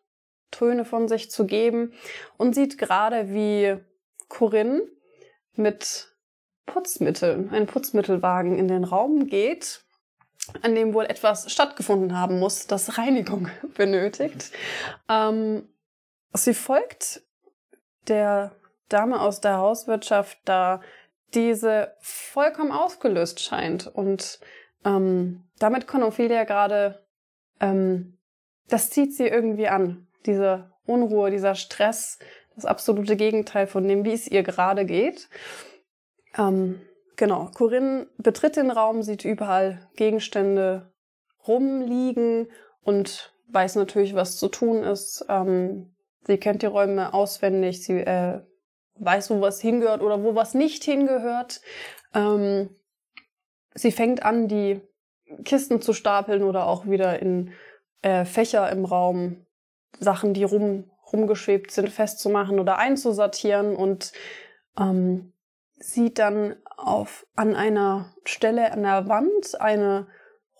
Töne 0.50 0.84
von 0.84 1.08
sich 1.08 1.30
zu 1.30 1.46
geben 1.46 1.94
und 2.36 2.54
sieht 2.54 2.76
gerade, 2.78 3.32
wie 3.32 3.78
Corinne 4.28 4.82
mit 5.54 6.12
Putzmitteln, 6.66 7.48
ein 7.50 7.66
Putzmittelwagen 7.66 8.58
in 8.58 8.68
den 8.68 8.84
Raum 8.84 9.26
geht 9.26 9.86
an 10.62 10.74
dem 10.74 10.94
wohl 10.94 11.06
etwas 11.06 11.50
stattgefunden 11.50 12.18
haben 12.18 12.38
muss, 12.38 12.66
das 12.66 12.98
Reinigung 12.98 13.48
benötigt. 13.74 14.52
Ähm, 15.08 15.68
sie 16.32 16.54
folgt 16.54 17.22
der 18.08 18.52
Dame 18.88 19.20
aus 19.20 19.40
der 19.40 19.58
Hauswirtschaft, 19.58 20.38
da 20.44 20.80
diese 21.34 21.94
vollkommen 22.00 22.72
ausgelöst 22.72 23.40
scheint. 23.40 23.86
Und 23.86 24.40
ähm, 24.84 25.44
damit 25.58 25.86
kann 25.86 26.02
Ophelia 26.02 26.44
gerade, 26.44 27.04
ähm, 27.60 28.18
das 28.68 28.90
zieht 28.90 29.14
sie 29.14 29.26
irgendwie 29.26 29.68
an. 29.68 30.06
Diese 30.24 30.70
Unruhe, 30.86 31.30
dieser 31.30 31.54
Stress, 31.54 32.18
das 32.54 32.64
absolute 32.64 33.16
Gegenteil 33.16 33.66
von 33.66 33.86
dem, 33.86 34.04
wie 34.04 34.12
es 34.12 34.28
ihr 34.28 34.42
gerade 34.42 34.86
geht. 34.86 35.28
Ähm, 36.38 36.80
genau, 37.16 37.50
Corinne 37.54 38.08
betritt 38.18 38.56
den 38.56 38.70
Raum, 38.70 39.02
sieht 39.02 39.24
überall 39.24 39.88
Gegenstände 39.96 40.92
rumliegen 41.46 42.48
und 42.82 43.34
weiß 43.48 43.76
natürlich, 43.76 44.14
was 44.14 44.36
zu 44.36 44.48
tun 44.48 44.82
ist. 44.82 45.24
Ähm, 45.28 45.95
sie 46.26 46.38
kennt 46.38 46.62
die 46.62 46.66
Räume 46.66 47.14
auswendig, 47.14 47.82
sie 47.82 48.00
äh, 48.00 48.40
weiß, 48.96 49.30
wo 49.30 49.40
was 49.40 49.60
hingehört 49.60 50.02
oder 50.02 50.22
wo 50.22 50.34
was 50.34 50.54
nicht 50.54 50.84
hingehört. 50.84 51.60
Ähm, 52.14 52.70
sie 53.74 53.92
fängt 53.92 54.22
an, 54.22 54.48
die 54.48 54.80
Kisten 55.44 55.80
zu 55.80 55.92
stapeln 55.92 56.42
oder 56.42 56.66
auch 56.66 56.86
wieder 56.86 57.20
in 57.20 57.52
äh, 58.02 58.24
Fächer 58.24 58.70
im 58.70 58.84
Raum, 58.84 59.46
Sachen, 59.98 60.34
die 60.34 60.44
rum, 60.44 60.90
rumgeschwebt 61.12 61.70
sind, 61.70 61.90
festzumachen 61.90 62.58
oder 62.58 62.78
einzusortieren 62.78 63.76
und 63.76 64.12
ähm, 64.78 65.32
sieht 65.78 66.18
dann 66.18 66.56
auf, 66.76 67.26
an 67.34 67.54
einer 67.54 68.14
Stelle 68.24 68.72
an 68.72 68.82
der 68.82 69.08
Wand 69.08 69.60
eine 69.60 70.06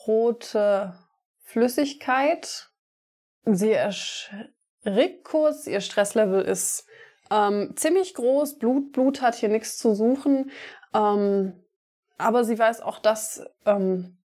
rote 0.07 0.95
Flüssigkeit. 1.43 2.71
Sie 3.45 3.73
erschrickt 3.73 4.56
kurz, 5.25 5.67
ihr 5.67 5.81
Stresslevel 5.81 6.43
ist 6.43 6.87
ähm, 7.31 7.73
ziemlich 7.77 8.15
groß, 8.15 8.59
Blut, 8.59 8.93
Blut 8.93 9.21
hat 9.21 9.35
hier 9.35 9.49
nichts 9.49 9.79
zu 9.79 9.95
suchen. 9.95 10.51
Ähm, 10.95 11.53
aber 12.19 12.45
sie 12.45 12.59
weiß 12.59 12.81
auch 12.81 12.99
das 12.99 13.45
ähm, 13.65 14.19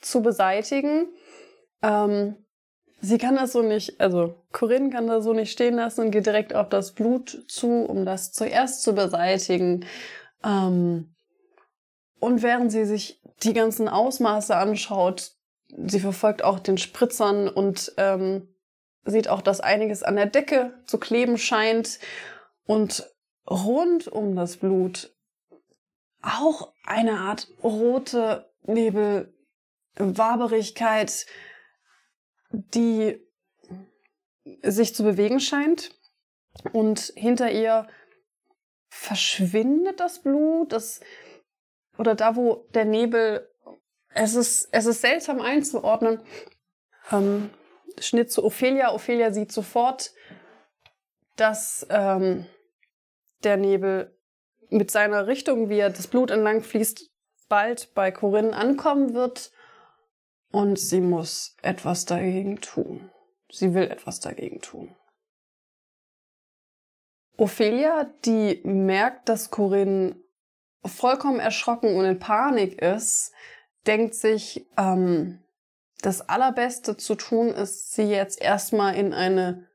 zu 0.00 0.22
beseitigen. 0.22 1.08
Ähm, 1.82 2.36
sie 3.00 3.18
kann 3.18 3.36
das 3.36 3.52
so 3.52 3.62
nicht, 3.62 4.00
also 4.00 4.34
Corinne 4.52 4.90
kann 4.90 5.06
das 5.06 5.24
so 5.24 5.32
nicht 5.32 5.52
stehen 5.52 5.76
lassen 5.76 6.02
und 6.02 6.10
geht 6.10 6.26
direkt 6.26 6.54
auf 6.54 6.68
das 6.68 6.92
Blut 6.92 7.44
zu, 7.48 7.84
um 7.84 8.04
das 8.04 8.32
zuerst 8.32 8.82
zu 8.82 8.94
beseitigen. 8.94 9.86
Ähm, 10.44 11.14
und 12.20 12.42
während 12.42 12.72
sie 12.72 12.84
sich 12.84 13.22
die 13.42 13.52
ganzen 13.52 13.88
Ausmaße 13.88 14.56
anschaut, 14.56 15.32
sie 15.68 16.00
verfolgt 16.00 16.42
auch 16.42 16.58
den 16.58 16.78
Spritzern 16.78 17.48
und 17.48 17.92
ähm, 17.96 18.48
sieht 19.10 19.28
auch, 19.28 19.42
dass 19.42 19.60
einiges 19.60 20.02
an 20.02 20.16
der 20.16 20.26
Decke 20.26 20.72
zu 20.86 20.98
kleben 20.98 21.38
scheint 21.38 21.98
und 22.66 23.08
rund 23.48 24.08
um 24.08 24.36
das 24.36 24.58
Blut 24.58 25.14
auch 26.20 26.72
eine 26.84 27.18
Art 27.18 27.48
rote 27.62 28.50
Nebel, 28.62 29.34
Waberigkeit, 29.96 31.26
die 32.50 33.20
sich 34.62 34.94
zu 34.94 35.02
bewegen 35.02 35.40
scheint. 35.40 35.94
Und 36.72 37.12
hinter 37.14 37.50
ihr 37.50 37.86
verschwindet 38.88 40.00
das 40.00 40.22
Blut, 40.22 40.72
das, 40.72 41.00
oder 41.98 42.14
da, 42.14 42.36
wo 42.36 42.66
der 42.74 42.84
Nebel, 42.84 43.48
es 44.10 44.34
ist, 44.34 44.68
es 44.72 44.86
ist 44.86 45.00
seltsam 45.00 45.40
einzuordnen. 45.40 46.20
Ähm, 47.12 47.50
Schnitt 48.04 48.30
zu 48.32 48.44
Ophelia. 48.44 48.92
Ophelia 48.92 49.32
sieht 49.32 49.52
sofort, 49.52 50.12
dass 51.36 51.86
ähm, 51.90 52.46
der 53.44 53.56
Nebel 53.56 54.16
mit 54.70 54.90
seiner 54.90 55.26
Richtung, 55.26 55.68
wie 55.68 55.78
er 55.78 55.90
das 55.90 56.06
Blut 56.06 56.30
entlang 56.30 56.62
fließt, 56.62 57.10
bald 57.48 57.94
bei 57.94 58.10
Corinne 58.10 58.54
ankommen 58.54 59.14
wird. 59.14 59.52
Und 60.50 60.78
sie 60.78 61.00
muss 61.00 61.56
etwas 61.62 62.04
dagegen 62.04 62.60
tun. 62.60 63.10
Sie 63.50 63.74
will 63.74 63.90
etwas 63.90 64.20
dagegen 64.20 64.60
tun. 64.60 64.94
Ophelia, 67.36 68.04
die 68.24 68.60
merkt, 68.64 69.28
dass 69.28 69.50
Corinne 69.50 70.16
vollkommen 70.84 71.38
erschrocken 71.38 71.96
und 71.96 72.04
in 72.04 72.18
Panik 72.18 72.80
ist, 72.82 73.32
denkt 73.86 74.14
sich, 74.14 74.66
ähm, 74.76 75.42
das 76.02 76.28
Allerbeste 76.28 76.96
zu 76.96 77.14
tun 77.14 77.48
ist, 77.48 77.92
sie 77.92 78.04
jetzt 78.04 78.40
erstmal 78.40 78.94
in 78.94 79.12
eine 79.12 79.66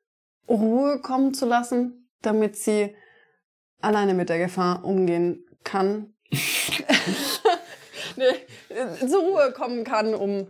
Ruhe 0.47 0.99
kommen 1.01 1.33
zu 1.33 1.45
lassen, 1.45 2.09
damit 2.21 2.55
sie 2.55 2.95
alleine 3.81 4.13
mit 4.13 4.29
der 4.29 4.39
Gefahr 4.39 4.85
umgehen 4.85 5.45
kann. 5.63 6.13
nee, 8.15 9.07
zur 9.07 9.21
Ruhe 9.21 9.51
kommen 9.53 9.83
kann, 9.83 10.13
um 10.15 10.47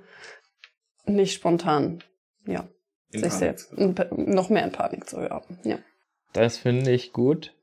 nicht 1.06 1.34
spontan, 1.34 2.04
ja, 2.46 2.68
in 3.12 3.24
sich 3.24 3.34
selbst 3.34 3.78
noch 3.78 4.50
mehr 4.50 4.64
in 4.64 4.72
Panik 4.72 5.10
zu 5.10 5.18
geraten. 5.18 5.60
Ja. 5.64 5.80
Das 6.34 6.58
finde 6.58 6.92
ich 6.92 7.14
gut. 7.14 7.54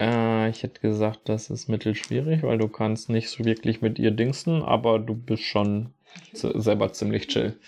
Äh, 0.00 0.50
ich 0.50 0.62
hätte 0.62 0.80
gesagt, 0.80 1.28
das 1.28 1.50
ist 1.50 1.68
mittelschwierig, 1.68 2.42
weil 2.42 2.58
du 2.58 2.68
kannst 2.68 3.08
nicht 3.08 3.30
so 3.30 3.44
wirklich 3.44 3.80
mit 3.80 3.98
ihr 3.98 4.10
dingsen, 4.10 4.62
aber 4.62 4.98
du 4.98 5.14
bist 5.14 5.42
schon 5.42 5.94
selber 6.32 6.92
ziemlich 6.92 7.28
chill. 7.28 7.58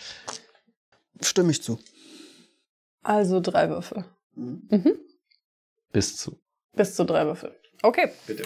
Stimme 1.20 1.50
ich 1.50 1.62
zu. 1.62 1.78
Also 3.02 3.40
drei 3.40 3.68
Würfel. 3.68 4.04
Mhm. 4.34 4.68
Mhm. 4.70 4.98
Bis 5.92 6.16
zu. 6.16 6.40
Bis 6.74 6.94
zu 6.94 7.04
drei 7.04 7.26
Würfel. 7.26 7.54
Okay. 7.82 8.12
Bitte. 8.26 8.44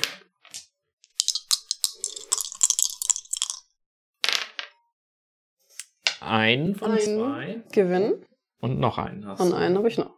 Ein 6.21 6.75
von 6.75 6.93
ein 6.93 7.01
zwei. 7.01 7.63
Gewinn. 7.71 8.25
Und 8.61 8.81
noch 8.81 8.99
einen 8.99 9.27
hast 9.27 9.41
Und 9.41 9.53
einen 9.53 9.77
habe 9.77 9.89
ich 9.89 9.99
noch. 9.99 10.13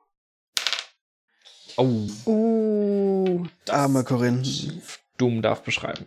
Oh. 1.77 2.09
Uh. 2.27 3.47
Arme 3.69 4.05
Corinne. 4.05 4.43
Doom 5.19 5.43
darf 5.43 5.63
beschreiben. 5.63 6.07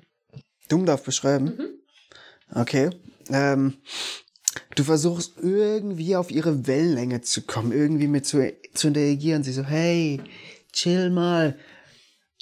Doom 0.69 0.85
darf 0.85 1.03
beschreiben? 1.03 1.45
Mhm. 1.57 2.60
Okay. 2.60 2.89
Ähm, 3.32 3.78
du 4.76 4.84
versuchst 4.84 5.34
irgendwie 5.41 6.16
auf 6.16 6.32
ihre 6.32 6.68
Wellenlänge 6.68 7.22
zu 7.22 7.41
kommen, 7.44 7.72
irgendwie 7.72 8.08
mit 8.08 8.26
zu, 8.26 8.53
zu 8.74 8.88
interagieren. 8.88 9.44
Sie 9.44 9.53
so, 9.53 9.64
hey, 9.64 10.22
chill 10.74 11.10
mal 11.10 11.58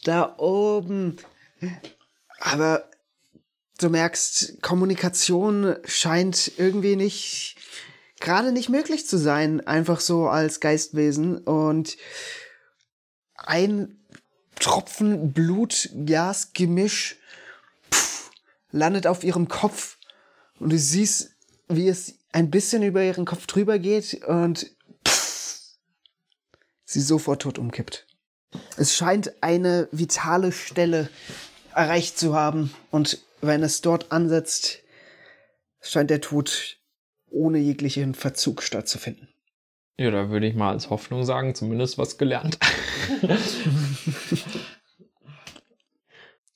da 0.03 0.35
oben. 0.37 1.17
Aber 2.39 2.89
du 3.79 3.89
merkst, 3.89 4.61
Kommunikation 4.61 5.75
scheint 5.85 6.51
irgendwie 6.57 6.95
nicht, 6.95 7.55
gerade 8.19 8.51
nicht 8.51 8.69
möglich 8.69 9.07
zu 9.07 9.17
sein, 9.17 9.65
einfach 9.65 9.99
so 9.99 10.27
als 10.27 10.59
Geistwesen. 10.59 11.37
Und 11.37 11.97
ein 13.35 13.99
Tropfen 14.59 15.31
Blut-Gas-Gemisch 15.31 17.17
landet 18.71 19.07
auf 19.07 19.23
ihrem 19.23 19.47
Kopf 19.47 19.98
und 20.59 20.71
du 20.71 20.77
siehst, 20.77 21.31
wie 21.67 21.87
es 21.87 22.15
ein 22.31 22.49
bisschen 22.49 22.83
über 22.83 23.03
ihren 23.03 23.25
Kopf 23.25 23.47
drüber 23.47 23.79
geht 23.79 24.23
und 24.25 24.69
pff, 25.07 25.77
sie 26.85 27.01
sofort 27.01 27.41
tot 27.43 27.57
umkippt. 27.57 28.05
Es 28.77 28.95
scheint 28.95 29.43
eine 29.43 29.87
vitale 29.91 30.51
Stelle 30.51 31.09
erreicht 31.73 32.17
zu 32.17 32.35
haben 32.35 32.73
und 32.91 33.19
wenn 33.41 33.63
es 33.63 33.81
dort 33.81 34.11
ansetzt, 34.11 34.79
scheint 35.81 36.09
der 36.09 36.21
Tod 36.21 36.77
ohne 37.29 37.59
jeglichen 37.59 38.15
Verzug 38.15 38.63
stattzufinden. 38.63 39.29
Ja, 39.97 40.11
da 40.11 40.29
würde 40.29 40.47
ich 40.47 40.55
mal 40.55 40.71
als 40.71 40.89
Hoffnung 40.89 41.25
sagen, 41.25 41.55
zumindest 41.55 41.97
was 41.97 42.17
gelernt. 42.17 42.57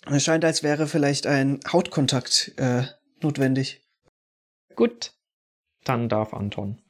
es 0.05 0.23
scheint, 0.23 0.45
als 0.45 0.63
wäre 0.63 0.87
vielleicht 0.87 1.27
ein 1.27 1.59
Hautkontakt 1.71 2.53
äh, 2.57 2.83
notwendig. 3.21 3.81
Gut, 4.75 5.13
dann 5.83 6.09
darf 6.09 6.33
Anton. 6.33 6.81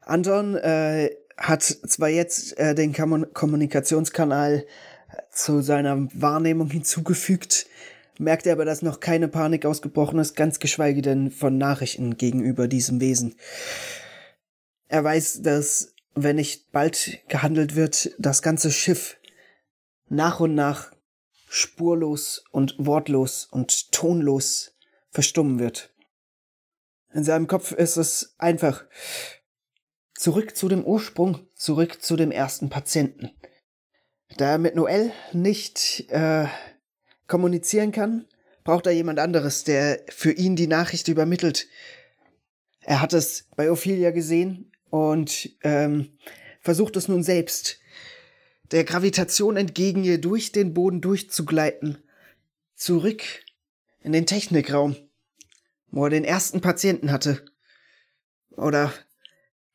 Anton 0.00 0.54
äh, 0.56 1.10
hat 1.36 1.62
zwar 1.62 2.08
jetzt 2.08 2.58
äh, 2.58 2.74
den 2.74 2.92
Kom 2.92 3.26
Kommunikationskanal 3.32 4.66
zu 5.30 5.60
seiner 5.60 6.08
Wahrnehmung 6.14 6.70
hinzugefügt, 6.70 7.66
merkt 8.18 8.46
er 8.46 8.54
aber, 8.54 8.64
dass 8.64 8.82
noch 8.82 9.00
keine 9.00 9.28
Panik 9.28 9.66
ausgebrochen 9.66 10.18
ist, 10.18 10.34
ganz 10.34 10.58
geschweige 10.58 11.02
denn 11.02 11.30
von 11.30 11.58
Nachrichten 11.58 12.16
gegenüber 12.16 12.68
diesem 12.68 13.00
Wesen. 13.00 13.34
Er 14.88 15.04
weiß, 15.04 15.42
dass, 15.42 15.94
wenn 16.14 16.36
nicht 16.36 16.72
bald 16.72 17.20
gehandelt 17.28 17.76
wird, 17.76 18.14
das 18.18 18.42
ganze 18.42 18.70
Schiff 18.70 19.16
nach 20.08 20.40
und 20.40 20.54
nach 20.54 20.92
spurlos 21.48 22.44
und 22.50 22.74
wortlos 22.78 23.46
und 23.50 23.92
tonlos 23.92 24.76
verstummen 25.10 25.58
wird. 25.58 25.92
In 27.16 27.24
seinem 27.24 27.46
Kopf 27.46 27.72
ist 27.72 27.96
es 27.96 28.34
einfach. 28.36 28.84
Zurück 30.14 30.54
zu 30.54 30.68
dem 30.68 30.84
Ursprung, 30.84 31.48
zurück 31.54 32.02
zu 32.02 32.14
dem 32.14 32.30
ersten 32.30 32.68
Patienten. 32.68 33.30
Da 34.36 34.50
er 34.50 34.58
mit 34.58 34.74
Noel 34.74 35.12
nicht 35.32 36.10
äh, 36.10 36.44
kommunizieren 37.26 37.90
kann, 37.90 38.26
braucht 38.64 38.84
er 38.84 38.92
jemand 38.92 39.18
anderes, 39.18 39.64
der 39.64 40.02
für 40.10 40.30
ihn 40.30 40.56
die 40.56 40.66
Nachricht 40.66 41.08
übermittelt. 41.08 41.68
Er 42.82 43.00
hat 43.00 43.14
es 43.14 43.48
bei 43.56 43.70
Ophelia 43.70 44.10
gesehen 44.10 44.70
und 44.90 45.56
ähm, 45.62 46.18
versucht 46.60 46.96
es 46.96 47.08
nun 47.08 47.22
selbst, 47.22 47.80
der 48.72 48.84
Gravitation 48.84 49.56
entgegen 49.56 50.04
ihr 50.04 50.20
durch 50.20 50.52
den 50.52 50.74
Boden 50.74 51.00
durchzugleiten, 51.00 51.96
zurück 52.74 53.22
in 54.02 54.12
den 54.12 54.26
Technikraum, 54.26 54.96
wo 55.90 56.04
er 56.04 56.10
den 56.10 56.24
ersten 56.24 56.60
Patienten 56.60 57.10
hatte. 57.10 57.44
Oder 58.56 58.92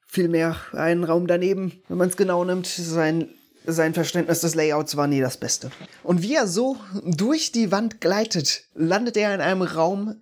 vielmehr 0.08 0.58
einen 0.74 1.04
Raum 1.04 1.28
daneben, 1.28 1.82
wenn 1.88 1.98
man 1.98 2.10
es 2.10 2.18
genau 2.18 2.44
nimmt, 2.44 2.68
sein 2.68 3.30
sein 3.66 3.94
Verständnis 3.94 4.42
des 4.42 4.56
Layouts 4.56 4.98
war 4.98 5.08
nie 5.08 5.22
das 5.22 5.38
Beste. 5.38 5.72
Und 6.04 6.22
wie 6.22 6.36
er 6.36 6.48
so 6.48 6.78
durch 7.04 7.52
die 7.52 7.72
Wand 7.72 8.02
gleitet, 8.02 8.64
landet 8.74 9.18
er 9.18 9.36
in 9.36 9.42
einem 9.42 9.62
Raum 9.62 10.22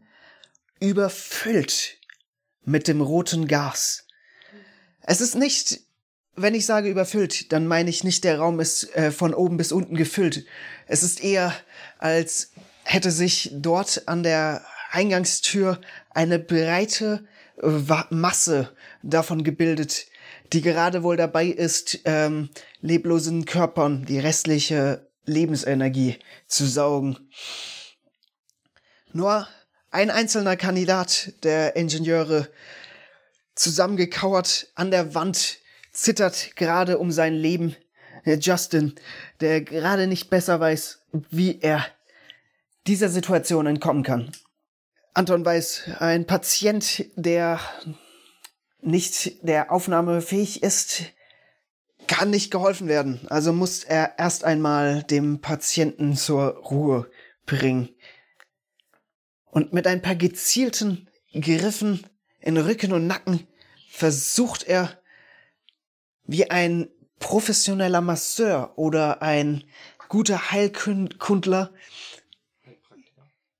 überfüllt 0.80 1.98
mit 2.64 2.88
dem 2.88 3.02
roten 3.02 3.48
Gas. 3.48 4.06
Es 5.02 5.22
ist 5.22 5.36
nicht, 5.36 5.82
wenn 6.36 6.56
ich 6.56 6.66
sage 6.66 6.90
überfüllt, 6.90 7.52
dann 7.52 7.68
meine 7.68 7.90
ich 7.90 8.03
nicht, 8.03 8.24
der 8.24 8.40
Raum 8.40 8.60
ist 8.60 8.95
äh, 8.95 9.11
von 9.11 9.34
oben 9.34 9.57
bis 9.57 9.72
unten 9.72 9.95
gefüllt. 9.95 10.45
Es 10.88 11.03
ist 11.03 11.24
eher, 11.24 11.53
als 11.98 12.52
hätte 12.84 13.11
sich 13.11 13.52
dort 13.53 14.07
an 14.07 14.24
der 14.24 14.64
Eingangstür 14.91 15.80
eine 16.10 16.40
breite 16.40 17.28
äh, 17.61 18.03
Masse 18.10 18.76
davon 19.03 19.44
gebildet, 19.44 20.07
die 20.53 20.61
gerade 20.61 21.03
wohl 21.03 21.18
dabei 21.18 21.48
ist, 21.48 21.99
ähm, 22.06 22.49
leblosen 22.82 23.45
Körpern 23.45 24.06
die 24.06 24.20
restliche 24.20 25.07
Lebensenergie 25.26 26.18
zu 26.48 26.66
saugen. 26.66 27.18
Nur 29.11 29.48
ein 29.91 30.10
einzelner 30.10 30.56
Kandidat 30.56 31.34
der 31.44 31.76
Ingenieure, 31.76 32.48
zusammengekauert 33.56 34.68
an 34.76 34.91
der 34.91 35.14
Wand, 35.16 35.57
zittert 35.91 36.56
gerade 36.56 36.98
um 36.98 37.11
sein 37.11 37.34
Leben. 37.34 37.76
Justin, 38.26 38.94
der 39.40 39.61
gerade 39.61 40.07
nicht 40.07 40.30
besser 40.30 40.60
weiß, 40.60 40.99
wie 41.30 41.60
er 41.61 41.86
dieser 42.88 43.10
Situation 43.10 43.66
entkommen 43.66 44.03
kann. 44.03 44.32
Anton 45.14 45.44
weiß, 45.44 45.84
ein 45.99 46.26
Patient, 46.26 47.06
der 47.15 47.60
nicht 48.81 49.44
der 49.48 49.72
Aufnahme 49.72 50.22
fähig 50.22 50.64
ist, 50.64 51.03
kann 52.07 52.30
nicht 52.30 52.52
geholfen 52.52 52.88
werden. 52.88 53.27
Also 53.30 53.53
muss 53.53 53.84
er 53.84 54.18
erst 54.18 54.44
einmal 54.44 55.03
dem 55.03 55.41
Patienten 55.41 56.15
zur 56.15 56.56
Ruhe 56.57 57.10
bringen. 57.45 57.90
Und 59.45 59.73
mit 59.73 59.88
ein 59.88 60.02
paar 60.02 60.15
gezielten 60.15 61.10
Griffen 61.34 62.06
in 62.40 62.57
Rücken 62.57 62.94
und 62.94 63.07
Nacken 63.07 63.48
versucht 63.90 64.64
er, 64.64 65.02
wie 66.23 66.49
ein 66.49 66.90
professioneller 67.19 68.02
Masseur 68.02 68.73
oder 68.77 69.22
ein 69.22 69.64
guter 70.07 70.52
Heilkundler, 70.52 71.72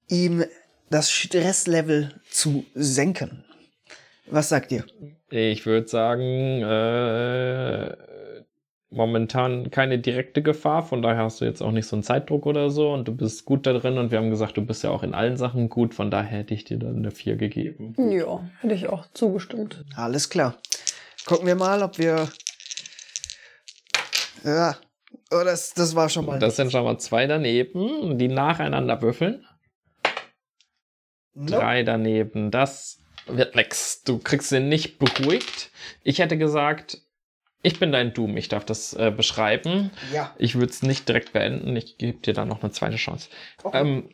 ihm 0.07 0.43
das 0.90 1.11
Stresslevel 1.11 2.14
zu 2.30 2.66
senken. 2.74 3.44
Was 4.28 4.49
sagt 4.49 4.72
ihr? 4.72 4.86
Ich 5.30 5.66
würde 5.66 5.88
sagen, 5.88 6.61
äh, 6.61 7.95
momentan 8.91 9.70
keine 9.72 9.99
direkte 9.99 10.41
Gefahr, 10.41 10.84
von 10.84 11.02
daher 11.02 11.24
hast 11.24 11.41
du 11.41 11.45
jetzt 11.45 11.61
auch 11.61 11.72
nicht 11.72 11.88
so 11.88 11.95
einen 11.95 12.03
Zeitdruck 12.03 12.45
oder 12.45 12.70
so 12.70 12.91
und 12.91 13.07
du 13.07 13.16
bist 13.16 13.45
gut 13.45 13.66
da 13.66 13.74
drin 13.74 13.98
und 13.98 14.11
wir 14.11 14.18
haben 14.18 14.30
gesagt, 14.30 14.57
du 14.57 14.66
bist 14.66 14.84
ja 14.84 14.90
auch 14.90 15.03
in 15.03 15.14
allen 15.14 15.38
Sachen 15.38 15.70
gut, 15.70 15.94
von 15.94 16.10
daher 16.10 16.40
hätte 16.40 16.53
ich 16.53 16.64
dir 16.64 16.78
dann 16.78 16.98
eine 16.98 17.11
4 17.11 17.36
gegeben. 17.36 17.95
Ja, 18.11 18.44
hätte 18.61 18.74
ich 18.74 18.88
auch 18.88 19.06
zugestimmt. 19.14 19.84
Alles 19.95 20.30
klar. 20.30 20.57
Gucken 21.26 21.48
wir 21.48 21.56
mal, 21.56 21.84
ob 21.84 21.99
wir. 21.99 22.30
Ja, 24.44 24.78
oh, 25.32 25.41
das, 25.44 25.74
das 25.74 25.95
war 25.95 26.10
schon 26.10 26.26
mal. 26.26 26.40
Das 26.40 26.56
sind 26.56 26.72
schon 26.72 26.84
mal 26.84 26.98
zwei 26.98 27.28
daneben, 27.28 28.18
die 28.18 28.30
nacheinander 28.30 29.02
würfeln. 29.02 29.45
Nope. 31.40 31.52
Drei 31.52 31.84
daneben. 31.84 32.52
Das 32.52 32.99
wird 33.26 33.56
nix. 33.56 34.03
Du 34.03 34.20
kriegst 34.20 34.52
ihn 34.52 34.68
nicht 34.68 34.99
beruhigt. 34.99 35.72
Ich 36.03 36.20
hätte 36.20 36.38
gesagt, 36.38 37.02
ich 37.61 37.80
bin 37.80 37.91
dein 37.91 38.14
Doom. 38.14 38.36
Ich 38.36 38.49
darf 38.49 38.66
das 38.66 38.94
äh, 38.94 39.11
beschreiben. 39.16 39.91
Ja. 40.14 40.36
Ich 40.38 40.56
würde 40.56 40.72
es 40.72 40.82
nicht 40.82 41.07
direkt 41.07 41.32
beenden. 41.32 41.76
Ich 41.78 41.98
gebe 41.98 42.20
dir 42.20 42.34
dann 42.34 42.49
noch 42.49 42.61
eine 42.61 42.72
zweite 42.72 42.98
Chance. 42.98 43.30
Okay. 43.64 43.80
Ähm, 43.80 44.10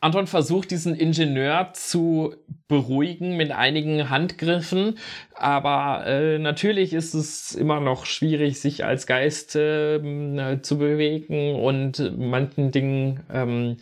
Anton 0.00 0.26
versucht, 0.26 0.70
diesen 0.70 0.94
Ingenieur 0.94 1.70
zu 1.72 2.34
beruhigen 2.68 3.38
mit 3.38 3.52
einigen 3.52 4.10
Handgriffen, 4.10 4.98
aber 5.34 6.04
äh, 6.06 6.38
natürlich 6.38 6.92
ist 6.92 7.14
es 7.14 7.54
immer 7.54 7.80
noch 7.80 8.04
schwierig, 8.04 8.60
sich 8.60 8.84
als 8.84 9.06
Geist 9.06 9.56
äh, 9.56 10.60
zu 10.60 10.76
bewegen 10.76 11.54
und 11.54 12.18
manchen 12.18 12.70
Dingen 12.70 13.20
ähm, 13.32 13.78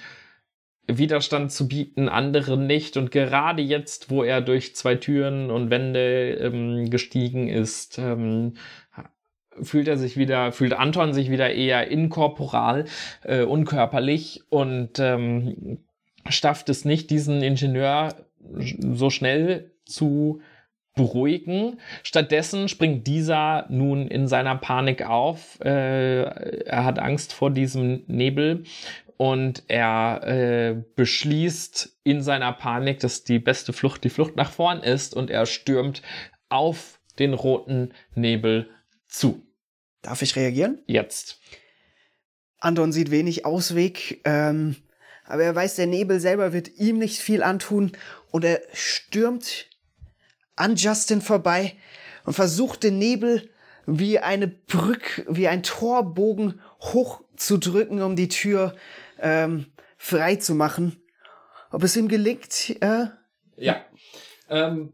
Widerstand 0.87 1.53
zu 1.53 1.69
bieten, 1.69 2.09
anderen 2.09 2.67
nicht. 2.67 2.97
Und 2.97 3.11
gerade 3.11 3.63
jetzt, 3.63 4.11
wo 4.11 4.25
er 4.25 4.41
durch 4.41 4.75
zwei 4.75 4.97
Türen 4.97 5.51
und 5.51 5.71
Wände 5.71 6.35
ähm, 6.35 6.91
gestiegen 6.91 7.49
ist, 7.49 7.99
ähm, 7.99 8.55
fühlt 9.61 9.89
er 9.89 9.97
sich 9.97 10.17
wieder, 10.17 10.53
fühlt 10.53 10.73
Anton 10.73 11.13
sich 11.13 11.31
wieder 11.31 11.53
eher 11.53 11.89
inkorporal, 11.89 12.87
äh, 13.23 13.43
unkörperlich 13.43 14.43
und 14.49 14.99
ähm, 14.99 15.79
schafft 16.29 16.69
es 16.69 16.85
nicht, 16.85 17.11
diesen 17.11 17.43
Ingenieur 17.43 18.15
so 18.57 19.11
schnell 19.11 19.73
zu 19.85 20.41
beruhigen. 20.95 21.79
Stattdessen 22.03 22.69
springt 22.69 23.07
dieser 23.07 23.67
nun 23.71 24.09
in 24.09 24.29
seiner 24.29 24.57
Panik 24.57 25.07
auf. 25.07 25.59
Äh, 25.65 26.23
er 26.23 26.85
hat 26.85 26.99
Angst 26.99 27.33
vor 27.33 27.51
diesem 27.51 28.03
Nebel 28.07 28.65
und 29.23 29.63
er 29.69 30.27
äh, 30.27 30.83
beschließt 30.97 32.01
in 32.03 32.23
seiner 32.23 32.53
Panik, 32.53 32.99
dass 32.99 33.23
die 33.23 33.39
beste 33.39 33.73
Flucht 33.73 34.03
die 34.03 34.11
Flucht 34.11 34.35
nach 34.35 34.51
vorn 34.51 34.83
ist 34.83 35.15
und 35.15 35.31
er 35.31 35.47
stürmt 35.47 36.03
auf 36.49 36.99
den 37.21 37.33
roten 37.33 37.95
Nebel 38.17 38.69
zu. 39.07 39.47
Darf 40.01 40.23
ich 40.23 40.35
reagieren? 40.35 40.83
Jetzt. 40.89 41.39
Anton 42.59 42.91
sieht 42.91 43.13
wenig 43.13 43.47
Ausweg, 43.47 44.23
ähm, 44.25 44.75
aber 45.25 45.45
er 45.45 45.55
weiß, 45.55 45.77
der 45.77 45.87
Nebel 45.87 46.19
selber 46.19 46.53
wird 46.53 46.81
ihm 46.81 46.99
nicht 46.99 47.21
viel 47.21 47.45
antun 47.45 47.93
und 48.33 48.45
er 48.45 48.61
stürmt 48.73 49.69
an 50.57 50.75
Justin 50.75 51.21
vorbei 51.21 51.77
und 52.25 52.33
versucht 52.33 52.83
den 52.83 52.99
Nebel 52.99 53.49
wie 53.87 54.19
eine 54.19 54.49
Brücke, 54.49 55.25
wie 55.29 55.47
ein 55.47 55.63
Torbogen 55.63 56.61
hochzudrücken, 56.81 58.03
um 58.03 58.17
die 58.17 58.29
Tür 58.29 58.75
ähm, 59.23 59.73
frei 59.97 60.37
zu 60.37 60.55
machen. 60.55 61.03
Ob 61.71 61.83
es 61.85 61.97
ihm 61.97 62.09
gelingt? 62.09 62.77
Äh? 62.83 63.07
Ja. 63.57 63.85
Ähm, 64.51 64.93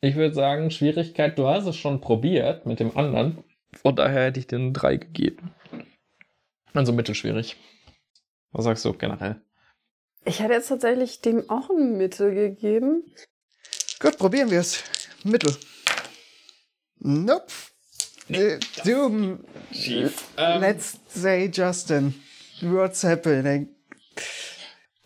ich 0.00 0.14
würde 0.14 0.34
sagen, 0.34 0.70
Schwierigkeit, 0.70 1.36
du 1.38 1.48
hast 1.48 1.66
es 1.66 1.76
schon 1.76 2.00
probiert 2.00 2.66
mit 2.66 2.78
dem 2.78 2.96
anderen. 2.96 3.42
Von 3.82 3.96
daher 3.96 4.26
hätte 4.26 4.38
ich 4.38 4.46
dir 4.46 4.56
eine 4.56 4.72
3 4.72 4.96
gegeben. 4.96 5.52
Also 6.72 6.92
mittelschwierig. 6.92 7.56
Was 8.52 8.64
sagst 8.64 8.84
du 8.84 8.92
generell? 8.92 9.40
Ich 10.24 10.40
hätte 10.40 10.52
jetzt 10.52 10.68
tatsächlich 10.68 11.20
dem 11.20 11.48
auch 11.50 11.70
ein 11.70 11.96
Mittel 11.96 12.34
gegeben. 12.34 13.02
Gut, 13.98 14.18
probieren 14.18 14.50
wir 14.50 14.60
es. 14.60 14.84
Mittel. 15.24 15.56
Nope. 16.98 17.46
Nee, 18.28 18.58
Doom. 18.84 19.44
Schief. 19.72 20.28
Let's 20.36 20.98
say 21.08 21.50
Justin. 21.52 22.14
What's 22.60 23.04
happening? 23.04 23.68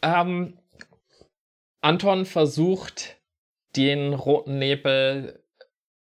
Ähm, 0.00 0.56
Anton 1.82 2.24
versucht, 2.24 3.16
den 3.76 4.14
roten 4.14 4.58
Nebel 4.58 5.42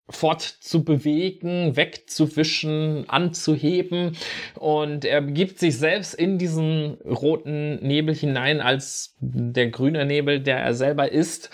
fortzubewegen, 0.10 1.76
wegzuwischen, 1.76 3.10
anzuheben 3.10 4.16
und 4.56 5.04
er 5.04 5.22
begibt 5.22 5.60
sich 5.60 5.78
selbst 5.78 6.14
in 6.14 6.38
diesen 6.38 6.94
roten 7.02 7.76
Nebel 7.86 8.16
hinein 8.16 8.62
als 8.62 9.16
der 9.20 9.68
grüne 9.70 10.06
Nebel, 10.06 10.40
der 10.40 10.60
er 10.60 10.74
selber 10.74 11.12
ist. 11.12 11.50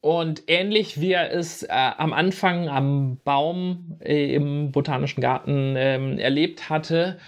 Und 0.00 0.44
ähnlich 0.46 0.98
wie 0.98 1.12
er 1.12 1.30
es 1.30 1.62
äh, 1.62 1.68
am 1.68 2.14
Anfang 2.14 2.70
am 2.70 3.18
Baum 3.22 3.98
äh, 4.02 4.34
im 4.34 4.72
Botanischen 4.72 5.20
Garten 5.20 5.76
äh, 5.76 6.16
erlebt 6.16 6.70
hatte, 6.70 7.18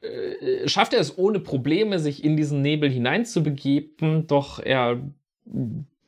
äh, 0.00 0.68
schafft 0.68 0.94
er 0.94 1.00
es 1.00 1.18
ohne 1.18 1.40
Probleme, 1.40 1.98
sich 1.98 2.24
in 2.24 2.36
diesen 2.36 2.62
Nebel 2.62 2.90
hineinzubegeben, 2.90 4.26
doch 4.26 4.58
er 4.58 5.00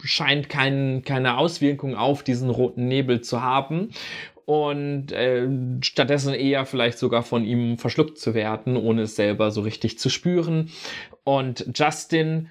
scheint 0.02 0.48
kein, 0.48 1.02
keine 1.02 1.36
Auswirkung 1.36 1.94
auf 1.94 2.22
diesen 2.22 2.50
roten 2.50 2.88
Nebel 2.88 3.20
zu 3.20 3.42
haben 3.42 3.90
und 4.44 5.12
äh, 5.12 5.48
stattdessen 5.80 6.34
eher 6.34 6.66
vielleicht 6.66 6.98
sogar 6.98 7.22
von 7.22 7.44
ihm 7.44 7.78
verschluckt 7.78 8.18
zu 8.18 8.34
werden, 8.34 8.76
ohne 8.76 9.02
es 9.02 9.16
selber 9.16 9.50
so 9.50 9.60
richtig 9.60 9.98
zu 9.98 10.08
spüren. 10.08 10.70
Und 11.24 11.70
Justin 11.74 12.48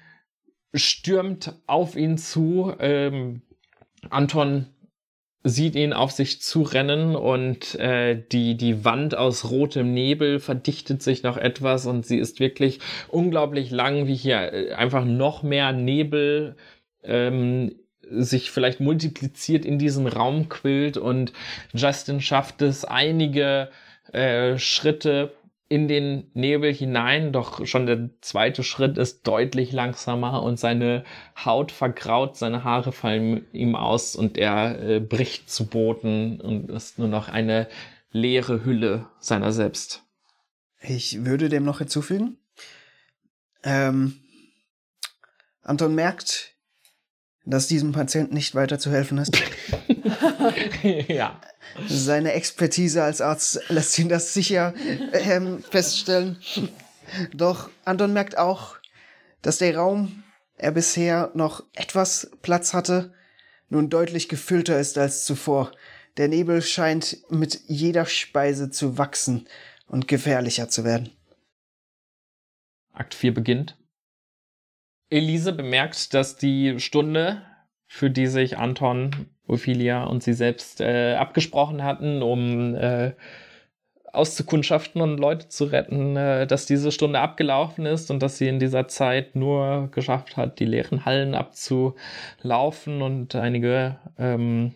stürmt 0.72 1.54
auf 1.66 1.96
ihn 1.96 2.16
zu. 2.16 2.72
Ähm, 2.78 3.42
Anton 4.08 4.66
sieht 5.42 5.74
ihn 5.74 5.92
auf 5.92 6.10
sich 6.10 6.42
zurennen 6.42 7.16
und 7.16 7.74
äh, 7.76 8.22
die, 8.30 8.56
die 8.56 8.84
Wand 8.84 9.16
aus 9.16 9.50
rotem 9.50 9.94
Nebel 9.94 10.38
verdichtet 10.38 11.02
sich 11.02 11.22
noch 11.22 11.38
etwas 11.38 11.86
und 11.86 12.04
sie 12.04 12.18
ist 12.18 12.40
wirklich 12.40 12.80
unglaublich 13.08 13.70
lang, 13.70 14.06
wie 14.06 14.14
hier 14.14 14.52
äh, 14.52 14.72
einfach 14.74 15.04
noch 15.04 15.42
mehr 15.42 15.72
Nebel 15.72 16.56
ähm, 17.02 17.74
sich 18.10 18.50
vielleicht 18.50 18.80
multipliziert 18.80 19.64
in 19.64 19.78
diesen 19.78 20.06
Raum 20.06 20.48
quillt 20.48 20.98
und 20.98 21.32
Justin 21.72 22.20
schafft 22.20 22.60
es, 22.60 22.84
einige 22.84 23.70
äh, 24.12 24.58
Schritte 24.58 25.32
in 25.70 25.86
den 25.86 26.28
Nebel 26.34 26.74
hinein, 26.74 27.32
doch 27.32 27.64
schon 27.64 27.86
der 27.86 28.10
zweite 28.22 28.64
Schritt 28.64 28.98
ist 28.98 29.24
deutlich 29.26 29.70
langsamer 29.70 30.42
und 30.42 30.58
seine 30.58 31.04
Haut 31.44 31.70
vergraut, 31.70 32.36
seine 32.36 32.64
Haare 32.64 32.90
fallen 32.90 33.46
ihm 33.52 33.76
aus 33.76 34.16
und 34.16 34.36
er 34.36 34.82
äh, 34.82 34.98
bricht 34.98 35.48
zu 35.48 35.68
Boden 35.68 36.40
und 36.40 36.70
ist 36.70 36.98
nur 36.98 37.06
noch 37.06 37.28
eine 37.28 37.68
leere 38.10 38.64
Hülle 38.64 39.06
seiner 39.20 39.52
selbst. 39.52 40.02
Ich 40.80 41.24
würde 41.24 41.48
dem 41.48 41.64
noch 41.64 41.78
hinzufügen. 41.78 42.36
Ähm, 43.62 44.18
Anton 45.62 45.94
merkt, 45.94 46.56
dass 47.44 47.66
diesem 47.66 47.92
Patienten 47.92 48.34
nicht 48.34 48.54
weiter 48.54 48.78
zu 48.78 48.90
helfen 48.90 49.18
ist. 49.18 49.32
ja. 51.08 51.40
Seine 51.88 52.32
Expertise 52.32 53.02
als 53.02 53.20
Arzt 53.20 53.60
lässt 53.68 53.98
ihn 53.98 54.08
das 54.08 54.34
sicher 54.34 54.74
ähm, 55.12 55.62
feststellen. 55.62 56.38
Doch 57.32 57.70
Anton 57.84 58.12
merkt 58.12 58.38
auch, 58.38 58.76
dass 59.42 59.58
der 59.58 59.76
Raum, 59.76 60.22
er 60.56 60.72
bisher 60.72 61.30
noch 61.34 61.64
etwas 61.74 62.30
Platz 62.42 62.74
hatte, 62.74 63.14
nun 63.68 63.88
deutlich 63.88 64.28
gefüllter 64.28 64.78
ist 64.78 64.98
als 64.98 65.24
zuvor. 65.24 65.72
Der 66.16 66.28
Nebel 66.28 66.60
scheint 66.60 67.18
mit 67.30 67.60
jeder 67.66 68.04
Speise 68.04 68.70
zu 68.70 68.98
wachsen 68.98 69.46
und 69.86 70.08
gefährlicher 70.08 70.68
zu 70.68 70.84
werden. 70.84 71.10
Akt 72.92 73.14
4 73.14 73.32
beginnt. 73.32 73.79
Elise 75.10 75.52
bemerkt, 75.52 76.14
dass 76.14 76.36
die 76.36 76.78
Stunde, 76.78 77.42
für 77.86 78.10
die 78.10 78.28
sich 78.28 78.56
Anton 78.56 79.26
Ophelia 79.48 80.04
und 80.04 80.22
sie 80.22 80.32
selbst 80.32 80.80
äh, 80.80 81.14
abgesprochen 81.14 81.82
hatten, 81.82 82.22
um 82.22 82.76
äh, 82.76 83.12
auszukundschaften 84.12 85.00
und 85.02 85.18
Leute 85.18 85.48
zu 85.48 85.64
retten, 85.64 86.16
äh, 86.16 86.46
dass 86.46 86.66
diese 86.66 86.92
Stunde 86.92 87.18
abgelaufen 87.18 87.86
ist 87.86 88.10
und 88.10 88.22
dass 88.22 88.38
sie 88.38 88.48
in 88.48 88.60
dieser 88.60 88.86
Zeit 88.86 89.34
nur 89.34 89.88
geschafft 89.90 90.36
hat, 90.36 90.60
die 90.60 90.66
leeren 90.66 91.04
Hallen 91.04 91.34
abzulaufen 91.34 93.02
und 93.02 93.34
einige 93.34 93.96
ähm, 94.18 94.74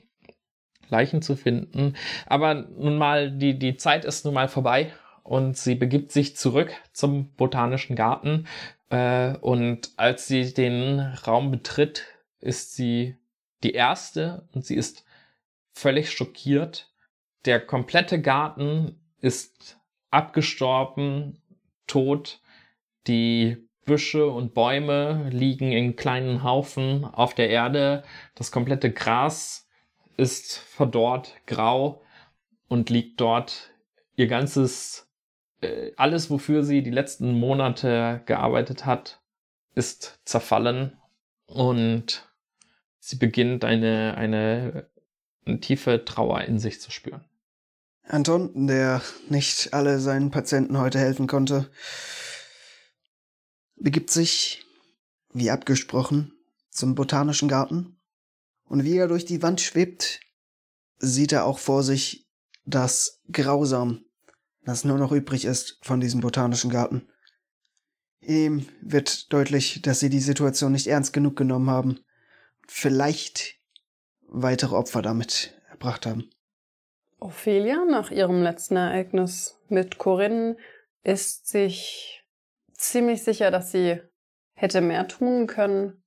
Leichen 0.89 1.23
zu 1.23 1.37
finden. 1.37 1.95
Aber 2.27 2.55
nun 2.55 2.99
mal, 2.99 3.31
die, 3.31 3.59
die 3.59 3.77
Zeit 3.77 4.05
ist 4.05 4.25
nun 4.25 4.35
mal 4.35 4.49
vorbei 4.49 4.93
und 5.25 5.57
sie 5.57 5.75
begibt 5.75 6.13
sich 6.13 6.37
zurück 6.37 6.73
zum 6.93 7.31
Botanischen 7.35 7.97
Garten. 7.97 8.47
Äh, 8.91 9.37
und 9.39 9.91
als 9.97 10.29
sie 10.29 10.55
den 10.55 11.01
Raum 11.01 11.51
betritt, 11.51 12.05
ist 12.41 12.77
sie 12.77 13.17
die 13.65 13.73
erste 13.73 14.47
und 14.53 14.65
sie 14.65 14.77
ist 14.77 15.05
völlig 15.73 16.13
schockiert. 16.13 16.93
Der 17.47 17.59
komplette 17.59 18.21
Garten 18.21 19.01
ist 19.21 19.79
abgestorben, 20.11 21.43
tot. 21.87 22.41
Die 23.07 23.69
Büsche 23.85 24.29
und 24.29 24.55
Bäume 24.55 25.29
liegen 25.31 25.73
in 25.73 25.97
kleinen 25.97 26.43
Haufen 26.43 27.05
auf 27.05 27.35
der 27.35 27.51
Erde. 27.51 28.05
Das 28.35 28.51
komplette 28.51 28.93
Gras 28.93 29.69
ist 30.17 30.59
verdorrt, 30.59 31.35
grau 31.47 32.03
und 32.69 32.91
liegt 32.91 33.21
dort. 33.21 33.71
Ihr 34.17 34.27
ganzes, 34.27 35.04
alles, 35.97 36.31
wofür 36.31 36.63
sie 36.63 36.83
die 36.83 36.91
letzten 36.91 37.33
Monate 37.33 38.23
gearbeitet 38.27 38.87
hat, 38.87 39.21
ist 39.75 40.21
zerfallen 40.25 40.99
und 41.47 42.29
sie 42.99 43.17
beginnt 43.17 43.65
eine, 43.65 44.15
eine, 44.17 44.89
eine 45.45 45.61
tiefe 45.61 46.05
Trauer 46.05 46.43
in 46.43 46.59
sich 46.59 46.81
zu 46.81 46.91
spüren. 46.91 47.25
Anton, 48.07 48.67
der 48.67 49.01
nicht 49.29 49.73
alle 49.73 49.99
seinen 49.99 50.31
Patienten 50.31 50.79
heute 50.79 50.99
helfen 50.99 51.27
konnte, 51.27 51.71
begibt 53.77 54.11
sich, 54.11 54.65
wie 55.33 55.51
abgesprochen, 55.51 56.33
zum 56.71 56.95
botanischen 56.95 57.49
Garten. 57.49 57.99
Und 58.67 58.85
wie 58.85 58.97
er 58.97 59.09
durch 59.09 59.25
die 59.25 59.43
Wand 59.43 59.61
schwebt, 59.61 60.21
sieht 60.99 61.33
er 61.33 61.45
auch 61.45 61.59
vor 61.59 61.83
sich 61.83 62.27
das 62.65 63.23
Grausam, 63.31 64.05
das 64.65 64.85
nur 64.85 64.99
noch 64.99 65.13
übrig 65.13 65.45
ist 65.45 65.79
von 65.83 66.01
diesem 66.01 66.21
botanischen 66.21 66.71
Garten. 66.71 67.09
Ihm 68.21 68.67
wird 68.81 69.33
deutlich, 69.33 69.83
dass 69.83 70.01
sie 70.01 70.09
die 70.09 70.21
Situation 70.21 70.73
nicht 70.73 70.87
ernst 70.87 71.13
genug 71.13 71.37
genommen 71.37 71.71
haben 71.71 72.01
vielleicht 72.67 73.57
weitere 74.29 74.75
Opfer 74.75 75.03
damit 75.03 75.55
erbracht 75.71 76.07
haben. 76.07 76.31
Ophelia, 77.19 77.85
nach 77.85 78.11
ihrem 78.11 78.43
letzten 78.43 78.77
Ereignis 78.77 79.59
mit 79.69 79.99
Corinne, 79.99 80.57
ist 81.03 81.49
sich 81.49 82.23
ziemlich 82.73 83.23
sicher, 83.23 83.51
dass 83.51 83.73
sie 83.73 84.01
hätte 84.55 84.81
mehr 84.81 85.09
tun 85.09 85.47
können 85.47 86.03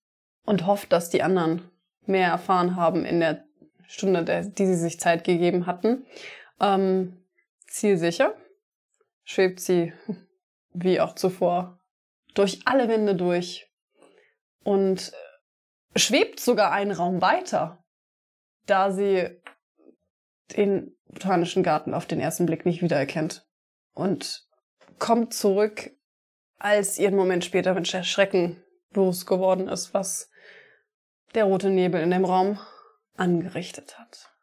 und 0.45 0.65
hofft, 0.65 0.91
dass 0.91 1.09
die 1.09 1.23
anderen 1.23 1.69
mehr 2.05 2.29
erfahren 2.29 2.75
haben 2.75 3.05
in 3.05 3.19
der 3.19 3.45
Stunde, 3.87 4.51
die 4.57 4.65
sie 4.65 4.75
sich 4.75 4.99
Zeit 4.99 5.23
gegeben 5.23 5.65
hatten. 5.65 6.05
Ähm, 6.59 7.25
zielsicher 7.67 8.35
schwebt 9.27 9.59
sie, 9.59 9.93
wie 10.73 11.01
auch 11.01 11.13
zuvor, 11.13 11.79
durch 12.33 12.61
alle 12.65 12.87
Wände 12.87 13.15
durch 13.15 13.69
und 14.63 15.11
schwebt 15.95 16.39
sogar 16.39 16.71
einen 16.71 16.91
Raum 16.91 17.21
weiter, 17.21 17.83
da 18.65 18.91
sie 18.91 19.41
den 20.55 20.97
botanischen 21.07 21.61
Garten 21.61 21.93
auf 21.93 22.05
den 22.05 22.21
ersten 22.21 22.45
Blick 22.45 22.65
nicht 22.65 22.81
wiedererkennt 22.81 23.45
und 23.93 24.47
kommt 24.97 25.33
zurück, 25.33 25.91
als 26.57 26.97
ihr 26.97 27.09
einen 27.09 27.17
Moment 27.17 27.43
später 27.43 27.73
mit 27.73 27.87
Schrecken 27.87 28.63
bewusst 28.91 29.27
geworden 29.27 29.67
ist, 29.67 29.93
was 29.93 30.31
der 31.35 31.43
rote 31.43 31.69
Nebel 31.69 32.01
in 32.01 32.11
dem 32.11 32.23
Raum 32.23 32.59
angerichtet 33.15 33.99
hat. 33.99 34.36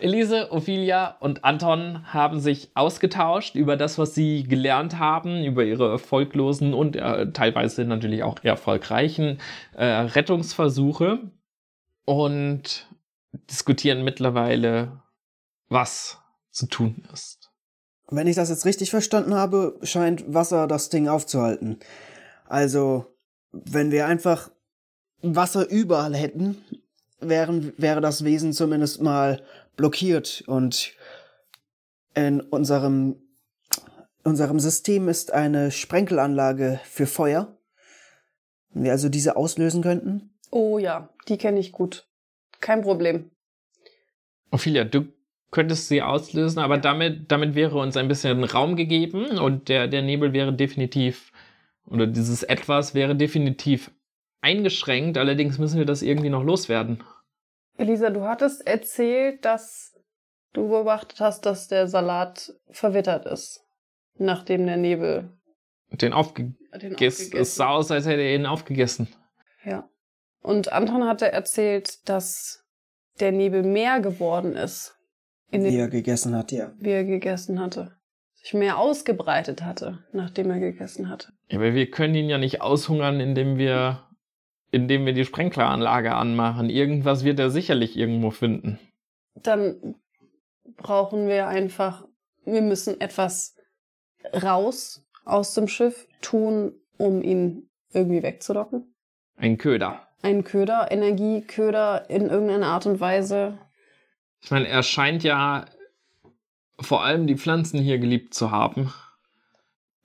Elise, 0.00 0.50
Ophelia 0.52 1.16
und 1.20 1.44
Anton 1.44 2.12
haben 2.12 2.40
sich 2.40 2.70
ausgetauscht 2.74 3.54
über 3.54 3.76
das, 3.76 3.98
was 3.98 4.14
sie 4.14 4.44
gelernt 4.44 4.98
haben, 4.98 5.44
über 5.44 5.64
ihre 5.64 5.90
erfolglosen 5.90 6.74
und 6.74 6.96
äh, 6.96 7.30
teilweise 7.32 7.84
natürlich 7.84 8.22
auch 8.22 8.42
erfolgreichen 8.42 9.38
äh, 9.74 9.84
Rettungsversuche 9.84 11.30
und 12.04 12.88
diskutieren 13.50 14.04
mittlerweile, 14.04 15.02
was 15.68 16.18
zu 16.50 16.66
tun 16.66 17.04
ist. 17.12 17.50
Wenn 18.10 18.26
ich 18.26 18.36
das 18.36 18.50
jetzt 18.50 18.66
richtig 18.66 18.90
verstanden 18.90 19.34
habe, 19.34 19.78
scheint 19.82 20.32
Wasser 20.32 20.66
das 20.66 20.88
Ding 20.88 21.08
aufzuhalten. 21.08 21.78
Also, 22.46 23.06
wenn 23.50 23.90
wir 23.90 24.06
einfach 24.06 24.50
Wasser 25.22 25.68
überall 25.68 26.14
hätten, 26.14 26.62
wären, 27.28 27.72
wäre 27.76 28.00
das 28.00 28.24
Wesen 28.24 28.52
zumindest 28.52 29.02
mal 29.02 29.42
blockiert 29.76 30.44
und 30.46 30.92
in 32.14 32.40
unserem, 32.40 33.16
unserem 34.22 34.60
System 34.60 35.08
ist 35.08 35.32
eine 35.32 35.70
Sprenkelanlage 35.70 36.80
für 36.84 37.06
Feuer. 37.06 37.56
Wenn 38.72 38.84
wir 38.84 38.92
also 38.92 39.08
diese 39.08 39.36
auslösen 39.36 39.82
könnten? 39.82 40.30
Oh 40.50 40.78
ja, 40.78 41.08
die 41.28 41.38
kenne 41.38 41.60
ich 41.60 41.72
gut. 41.72 42.06
Kein 42.60 42.82
Problem. 42.82 43.30
Ophelia, 44.50 44.84
du 44.84 45.08
könntest 45.50 45.88
sie 45.88 46.02
auslösen, 46.02 46.58
aber 46.58 46.78
damit, 46.78 47.30
damit 47.30 47.54
wäre 47.54 47.78
uns 47.78 47.96
ein 47.96 48.08
bisschen 48.08 48.44
Raum 48.44 48.76
gegeben 48.76 49.38
und 49.38 49.68
der, 49.68 49.88
der 49.88 50.02
Nebel 50.02 50.32
wäre 50.32 50.52
definitiv, 50.52 51.32
oder 51.86 52.06
dieses 52.06 52.42
Etwas 52.42 52.94
wäre 52.94 53.14
definitiv 53.14 53.90
eingeschränkt. 54.40 55.18
Allerdings 55.18 55.58
müssen 55.58 55.78
wir 55.78 55.86
das 55.86 56.02
irgendwie 56.02 56.30
noch 56.30 56.44
loswerden. 56.44 57.02
Elisa, 57.76 58.10
du 58.10 58.22
hattest 58.22 58.66
erzählt, 58.66 59.44
dass 59.44 59.94
du 60.52 60.68
beobachtet 60.68 61.20
hast, 61.20 61.46
dass 61.46 61.68
der 61.68 61.88
Salat 61.88 62.54
verwittert 62.70 63.26
ist, 63.26 63.64
nachdem 64.16 64.66
der 64.66 64.76
Nebel 64.76 65.30
den 65.90 66.12
aufgegessen. 66.12 67.36
Es 67.36 67.54
sah 67.54 67.70
aus, 67.70 67.90
als 67.90 68.06
hätte 68.06 68.22
er 68.22 68.34
ihn 68.34 68.46
aufgegessen. 68.46 69.08
Ja. 69.64 69.88
Und 70.40 70.72
Anton 70.72 71.04
hatte 71.04 71.32
erzählt, 71.32 72.08
dass 72.08 72.64
der 73.20 73.32
Nebel 73.32 73.62
mehr 73.62 74.00
geworden 74.00 74.54
ist. 74.54 74.96
In 75.50 75.64
wie 75.64 75.76
er 75.76 75.88
gegessen 75.88 76.34
hat, 76.36 76.52
ja. 76.52 76.72
Wie 76.78 76.90
er 76.90 77.04
gegessen 77.04 77.60
hatte. 77.60 77.96
Sich 78.34 78.54
mehr 78.54 78.78
ausgebreitet 78.78 79.62
hatte, 79.62 80.04
nachdem 80.12 80.50
er 80.50 80.58
gegessen 80.58 81.08
hatte. 81.08 81.28
Ja, 81.48 81.58
aber 81.58 81.74
wir 81.74 81.90
können 81.90 82.14
ihn 82.14 82.28
ja 82.28 82.38
nicht 82.38 82.60
aushungern, 82.60 83.20
indem 83.20 83.56
wir, 83.56 84.02
indem 84.74 85.06
wir 85.06 85.12
die 85.12 85.24
Sprenkleranlage 85.24 86.14
anmachen. 86.14 86.68
Irgendwas 86.68 87.24
wird 87.24 87.38
er 87.38 87.50
sicherlich 87.50 87.96
irgendwo 87.96 88.30
finden. 88.30 88.78
Dann 89.36 89.94
brauchen 90.76 91.28
wir 91.28 91.46
einfach, 91.46 92.04
wir 92.44 92.60
müssen 92.60 93.00
etwas 93.00 93.54
raus 94.42 95.06
aus 95.24 95.54
dem 95.54 95.68
Schiff 95.68 96.08
tun, 96.20 96.72
um 96.98 97.22
ihn 97.22 97.70
irgendwie 97.92 98.22
wegzulocken. 98.22 98.94
Ein 99.36 99.58
Köder. 99.58 100.08
Ein 100.22 100.42
Köder, 100.42 100.90
Energieköder 100.90 102.10
in 102.10 102.28
irgendeiner 102.28 102.66
Art 102.66 102.86
und 102.86 102.98
Weise. 102.98 103.58
Ich 104.40 104.50
meine, 104.50 104.68
er 104.68 104.82
scheint 104.82 105.22
ja 105.22 105.66
vor 106.80 107.04
allem 107.04 107.26
die 107.26 107.36
Pflanzen 107.36 107.80
hier 107.80 107.98
geliebt 107.98 108.34
zu 108.34 108.50
haben. 108.50 108.92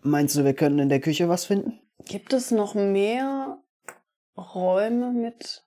Meinst 0.02 0.36
du, 0.38 0.46
wir 0.46 0.54
können 0.54 0.80
in 0.80 0.90
der 0.90 1.02
Küche 1.02 1.28
was 1.28 1.46
finden? 1.46 1.80
Gibt 2.06 2.34
es 2.34 2.52
noch 2.52 2.76
mehr 2.76 3.58
Räume 4.40 5.12
mit? 5.12 5.64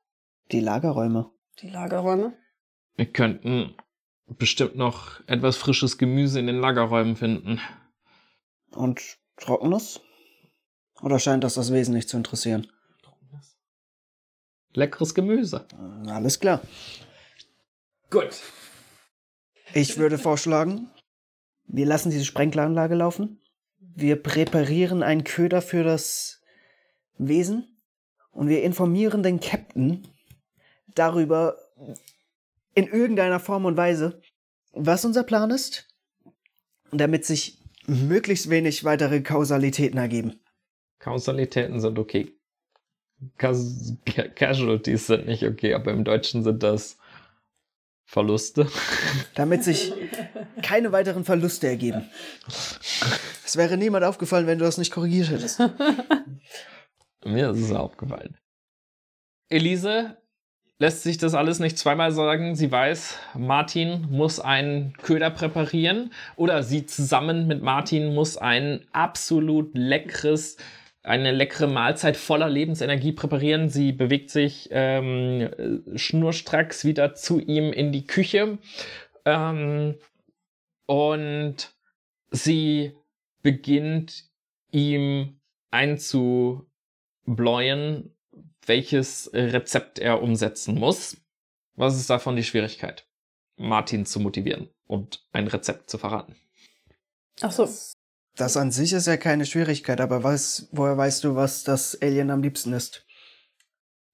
Die 0.51 0.61
Lagerräume. 0.61 1.31
Die 1.61 1.69
Lagerräume? 1.69 2.37
Wir 2.97 3.07
könnten 3.07 3.75
bestimmt 4.27 4.77
noch 4.77 5.21
etwas 5.27 5.57
frisches 5.57 5.99
Gemüse 5.99 6.39
in 6.41 6.47
den 6.47 6.59
Lagerräumen 6.59 7.17
finden. 7.17 7.61
Und 8.71 9.19
Trockenes? 9.37 10.01
Oder 11.03 11.19
scheint 11.19 11.45
das 11.45 11.55
das 11.55 11.73
Wesen 11.73 11.95
nicht 11.95 12.09
zu 12.09 12.17
interessieren? 12.17 12.71
Trockenes. 13.03 13.59
Leckeres 14.73 15.15
Gemüse. 15.15 15.67
Alles 16.07 16.41
klar. 16.41 16.61
Gut. 18.11 18.41
Ich 19.75 19.99
würde 19.99 20.19
vorschlagen, 20.19 20.91
wir 21.67 21.87
lassen 21.87 22.11
diese 22.11 22.25
Sprenkleranlage 22.25 22.95
laufen. 22.95 23.41
Wir 23.79 24.23
präparieren 24.23 25.03
einen 25.03 25.25
Köder 25.25 25.63
für 25.63 25.83
das 25.83 26.43
Wesen 27.19 27.72
und 28.33 28.49
wir 28.49 28.63
informieren 28.63 29.23
den 29.23 29.41
Captain 29.41 30.07
darüber 30.95 31.57
in 32.75 32.87
irgendeiner 32.87 33.41
Form 33.41 33.65
und 33.65 33.77
Weise, 33.77 34.21
was 34.73 35.05
unser 35.05 35.23
Plan 35.23 35.51
ist, 35.51 35.89
damit 36.91 37.25
sich 37.25 37.59
möglichst 37.87 38.51
wenig 38.51 38.85
weitere 38.85 39.21
Kausalitäten 39.21 39.99
ergeben. 39.99 40.41
Kausalitäten 40.99 41.81
sind 41.81 41.99
okay. 41.99 42.33
Cas 43.39 43.95
Casualties 44.35 45.07
sind 45.07 45.27
nicht 45.27 45.45
okay, 45.45 45.75
aber 45.75 45.93
im 45.93 46.05
Deutschen 46.05 46.43
sind 46.43 46.63
das 46.63 46.97
Verluste. 48.05 48.69
Damit 49.37 49.65
sich 49.65 49.93
keine 50.63 50.93
weiteren 50.93 51.25
Verluste 51.25 51.69
ergeben. 51.69 52.11
Es 53.45 53.57
wäre 53.57 53.77
niemand 53.77 54.05
aufgefallen, 54.05 54.47
wenn 54.47 54.59
du 54.59 54.65
das 54.65 54.77
nicht 54.77 54.93
korrigiert 54.93 55.31
hättest. 55.31 55.61
Mir 57.25 57.51
ist 57.51 57.61
es 57.61 57.73
aufgefallen. 57.73 58.37
Elise 59.49 60.17
lässt 60.79 61.03
sich 61.03 61.19
das 61.19 61.35
alles 61.35 61.61
nicht 61.61 61.79
zweimal 61.79 62.13
sagen. 62.13 62.57
Sie 62.57 62.71
weiß, 62.71 63.19
Martin 63.37 64.09
muss 64.11 64.41
einen 64.41 64.95
Köder 64.95 65.31
präparieren 65.31 66.13
oder 66.37 66.63
sie 66.63 66.87
zusammen 66.87 67.47
mit 67.47 67.63
Martin 67.63 68.15
muss 68.15 68.37
ein 68.37 68.85
absolut 68.93 69.77
leckeres 69.77 70.57
eine 71.05 71.33
leckere 71.33 71.67
Mahlzeit 71.67 72.17
voller 72.17 72.49
Lebensenergie 72.49 73.13
präparieren. 73.13 73.69
Sie 73.69 73.93
bewegt 73.93 74.31
sich 74.31 74.69
ähm, 74.71 75.51
schnurstracks 75.95 76.85
wieder 76.85 77.15
zu 77.15 77.41
ihm 77.41 77.73
in 77.73 77.93
die 77.93 78.07
Küche 78.07 78.59
ähm, 79.25 79.97
und 80.87 81.75
sie 82.31 82.97
beginnt 83.43 84.31
ihm 84.71 85.41
einzubläuen, 87.27 88.15
welches 88.67 89.31
Rezept 89.33 89.99
er 89.99 90.23
umsetzen 90.23 90.79
muss. 90.79 91.17
Was 91.75 91.97
ist 91.97 92.11
davon 92.11 92.37
die 92.37 92.45
Schwierigkeit? 92.45 93.07
Martin 93.57 94.07
zu 94.07 94.21
motivieren 94.21 94.69
und 94.87 95.25
ein 95.33 95.47
Rezept 95.47 95.91
zu 95.91 95.99
verraten. 95.99 96.37
Ach 97.41 97.53
so. 97.53 97.69
Das 98.37 98.57
an 98.57 98.71
sich 98.71 98.93
ist 98.93 99.07
ja 99.07 99.17
keine 99.17 99.45
Schwierigkeit, 99.45 100.01
aber 100.01 100.23
was, 100.23 100.69
woher 100.73 100.97
weißt 100.97 101.25
du, 101.25 101.35
was 101.35 101.65
das 101.65 102.01
Alien 102.01 102.31
am 102.31 102.43
liebsten 102.43 102.73
ist? 102.73 103.05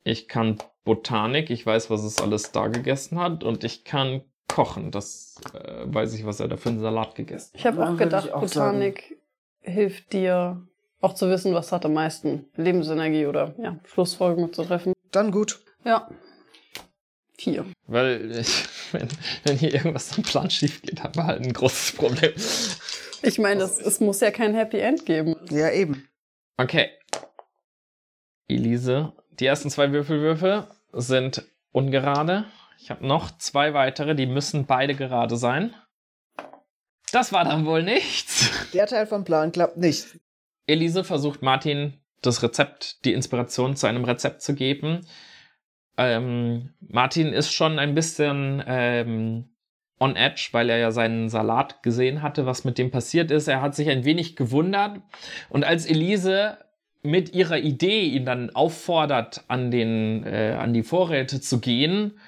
Ich 0.02 0.26
kann 0.26 0.59
Botanik, 0.85 1.51
ich 1.51 1.64
weiß, 1.64 1.90
was 1.90 2.02
es 2.02 2.20
alles 2.20 2.51
da 2.51 2.66
gegessen 2.68 3.18
hat 3.20 3.44
und 3.44 3.62
ich 3.62 3.85
kann 3.85 4.22
kochen. 4.48 4.90
Das 4.90 5.36
äh, 5.55 5.85
weiß 5.86 6.14
ich, 6.14 6.26
was 6.26 6.40
er 6.40 6.48
da 6.48 6.56
für 6.56 6.70
einen 6.70 6.80
Salat 6.80 7.14
gegessen 7.14 7.52
hat. 7.52 7.60
Ich 7.60 7.66
habe 7.66 7.86
auch 7.86 7.97
gedacht, 7.97 8.32
auch 8.32 8.40
Botanik 8.40 9.02
sagen. 9.02 9.74
hilft 9.74 10.12
dir 10.12 10.66
auch 11.01 11.15
zu 11.15 11.29
wissen, 11.31 11.55
was 11.55 11.73
hat 11.73 11.85
am 11.85 11.95
meisten 11.95 12.47
Lebensenergie 12.57 13.27
oder 13.27 13.55
ja, 13.59 13.79
Schlussfolgerungen 13.85 14.53
zu 14.53 14.65
treffen. 14.65 14.93
Dann 15.11 15.31
gut. 15.31 15.61
Ja. 15.85 16.09
Vier. 17.37 17.66
Weil 17.87 18.33
ich, 18.33 18.65
wenn, 18.93 19.09
wenn 19.45 19.57
hier 19.57 19.73
irgendwas 19.73 20.16
am 20.16 20.25
Plan 20.25 20.51
schief 20.51 20.83
geht, 20.83 21.03
haben 21.03 21.15
wir 21.15 21.25
halt 21.25 21.43
ein 21.43 21.53
großes 21.53 21.93
Problem. 21.93 22.33
Ich 23.23 23.39
meine, 23.39 23.62
es 23.62 24.01
muss 24.01 24.20
ja 24.20 24.31
kein 24.31 24.55
Happy 24.55 24.79
End 24.79 25.07
geben. 25.07 25.37
Ja, 25.51 25.70
eben. 25.70 26.09
Okay. 26.57 26.91
Elise, 28.49 29.12
die 29.39 29.47
ersten 29.47 29.70
zwei 29.70 29.93
Würfelwürfe 29.93 30.66
sind 30.93 31.45
ungerade. 31.73 32.47
Ich 32.79 32.91
habe 32.91 33.07
noch 33.07 33.37
zwei 33.39 33.75
weitere, 33.75 34.15
die 34.15 34.27
müssen 34.27 34.66
beide 34.66 34.95
gerade 34.95 35.37
sein. 35.37 35.75
Das 37.12 37.33
war 37.33 37.45
dann 37.45 37.66
wohl 37.66 37.83
nichts. 37.83 38.51
Der 38.73 38.87
Teil 38.87 39.07
vom 39.07 39.25
Plan 39.25 39.53
klappt 39.53 39.77
nicht. 39.77 40.19
Elise 40.69 41.03
versucht 41.03 41.43
Martin 41.43 41.95
das 42.23 42.43
Rezept, 42.43 43.05
die 43.05 43.12
Inspiration 43.12 43.77
zu 43.77 43.86
einem 43.86 44.05
Rezept 44.05 44.43
zu 44.43 44.55
geben. 44.55 45.01
Ähm, 45.97 46.70
Martin 46.81 47.28
ist 47.32 47.53
schon 47.53 47.78
ein 47.78 47.95
bisschen 47.95 48.62
ähm, 48.66 49.49
on 49.99 50.15
edge, 50.15 50.49
weil 50.53 50.70
er 50.70 50.78
ja 50.78 50.90
seinen 50.90 51.28
Salat 51.28 51.82
gesehen 51.82 52.23
hatte, 52.23 52.47
was 52.47 52.65
mit 52.65 52.78
dem 52.78 52.90
passiert 52.90 53.31
ist. 53.31 53.49
Er 53.49 53.62
hat 53.62 53.74
sich 53.74 53.89
ein 53.89 54.05
wenig 54.05 54.36
gewundert. 54.36 55.01
Und 55.49 55.65
als 55.65 55.86
Elise 55.86 56.59
mit 57.03 57.35
ihrer 57.35 57.59
Idee 57.59 58.03
ihn 58.05 58.24
dann 58.24 58.51
auffordert, 58.51 59.45
an, 59.49 59.70
den, 59.70 60.24
äh, 60.24 60.57
an 60.59 60.73
die 60.73 60.82
Vorräte 60.82 61.40
zu 61.40 61.61
gehen, 61.61 62.19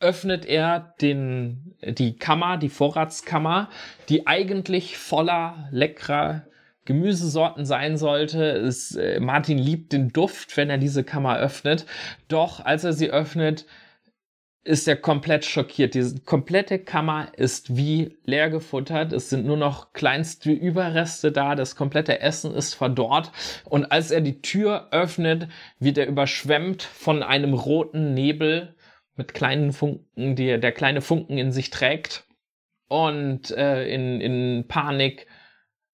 öffnet 0.00 0.44
er 0.44 0.94
den, 1.00 1.74
die 1.82 2.16
Kammer, 2.16 2.56
die 2.56 2.68
Vorratskammer, 2.68 3.68
die 4.08 4.26
eigentlich 4.26 4.98
voller 4.98 5.68
leckerer 5.70 6.46
Gemüsesorten 6.84 7.64
sein 7.64 7.96
sollte. 7.96 8.44
Es, 8.44 8.96
äh, 8.96 9.20
Martin 9.20 9.58
liebt 9.58 9.92
den 9.92 10.12
Duft, 10.12 10.56
wenn 10.56 10.70
er 10.70 10.78
diese 10.78 11.04
Kammer 11.04 11.38
öffnet. 11.38 11.86
Doch 12.28 12.64
als 12.64 12.84
er 12.84 12.92
sie 12.92 13.10
öffnet, 13.10 13.66
ist 14.64 14.86
er 14.86 14.96
komplett 14.96 15.44
schockiert. 15.44 15.94
Diese 15.94 16.20
komplette 16.20 16.78
Kammer 16.78 17.32
ist 17.36 17.76
wie 17.76 18.16
leer 18.24 18.48
gefuttert. 18.48 19.12
Es 19.12 19.28
sind 19.28 19.44
nur 19.44 19.56
noch 19.56 19.92
kleinste 19.92 20.52
Überreste 20.52 21.32
da. 21.32 21.54
Das 21.54 21.74
komplette 21.74 22.20
Essen 22.20 22.54
ist 22.54 22.74
verdorrt. 22.74 23.32
Und 23.64 23.90
als 23.90 24.10
er 24.10 24.20
die 24.20 24.40
Tür 24.40 24.88
öffnet, 24.92 25.48
wird 25.80 25.98
er 25.98 26.06
überschwemmt 26.06 26.82
von 26.82 27.22
einem 27.22 27.54
roten 27.54 28.14
Nebel 28.14 28.74
mit 29.16 29.34
kleinen 29.34 29.72
Funken, 29.72 30.36
die 30.36 30.58
der 30.58 30.72
kleine 30.72 31.00
Funken 31.00 31.38
in 31.38 31.50
sich 31.50 31.70
trägt. 31.70 32.24
Und 32.88 33.50
äh, 33.52 33.86
in, 33.88 34.20
in 34.20 34.68
Panik 34.68 35.26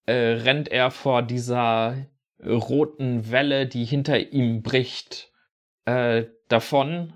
äh, 0.08 0.40
rennt 0.42 0.68
er 0.68 0.90
vor 0.90 1.20
dieser 1.20 2.06
roten 2.42 3.30
Welle, 3.30 3.66
die 3.66 3.84
hinter 3.84 4.18
ihm 4.18 4.62
bricht, 4.62 5.30
äh, 5.84 6.24
davon 6.48 7.12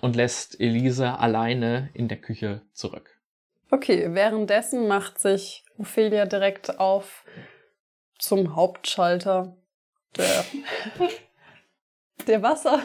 und 0.00 0.14
lässt 0.14 0.60
Elise 0.60 1.18
alleine 1.18 1.90
in 1.94 2.06
der 2.06 2.18
Küche 2.18 2.62
zurück. 2.72 3.10
Okay, 3.72 4.14
währenddessen 4.14 4.86
macht 4.86 5.18
sich 5.18 5.64
Ophelia 5.78 6.26
direkt 6.26 6.78
auf 6.78 7.24
zum 8.18 8.54
Hauptschalter 8.54 9.56
der, 10.16 10.44
der 12.28 12.42
Wasser. 12.42 12.82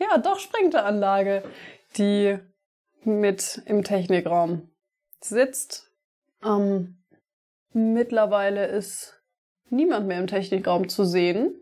Ja, 0.00 0.18
doch 0.18 0.40
Anlage, 0.84 1.44
die 1.96 2.38
mit 3.04 3.62
im 3.66 3.84
Technikraum 3.84 4.68
sitzt. 5.20 5.92
Ähm, 6.42 6.97
mittlerweile 7.78 8.66
ist 8.66 9.22
niemand 9.70 10.06
mehr 10.06 10.18
im 10.18 10.26
Technikraum 10.26 10.88
zu 10.88 11.04
sehen. 11.04 11.54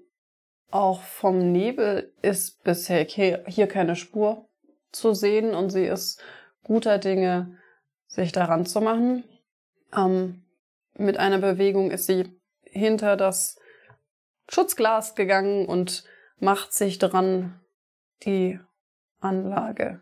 Auch 0.70 1.02
vom 1.02 1.52
Nebel 1.52 2.12
ist 2.22 2.64
bisher 2.64 3.04
hier 3.04 3.66
keine 3.66 3.96
Spur 3.96 4.48
zu 4.92 5.14
sehen 5.14 5.54
und 5.54 5.70
sie 5.70 5.86
ist 5.86 6.20
guter 6.64 6.98
Dinge, 6.98 7.56
sich 8.08 8.32
daran 8.32 8.66
zu 8.66 8.80
machen. 8.80 9.24
Ähm, 9.94 10.44
mit 10.94 11.18
einer 11.18 11.38
Bewegung 11.38 11.90
ist 11.90 12.06
sie 12.06 12.40
hinter 12.62 13.16
das 13.16 13.58
Schutzglas 14.48 15.14
gegangen 15.14 15.66
und 15.66 16.04
macht 16.38 16.72
sich 16.72 16.98
dran, 16.98 17.60
die 18.24 18.58
Anlage 19.20 20.00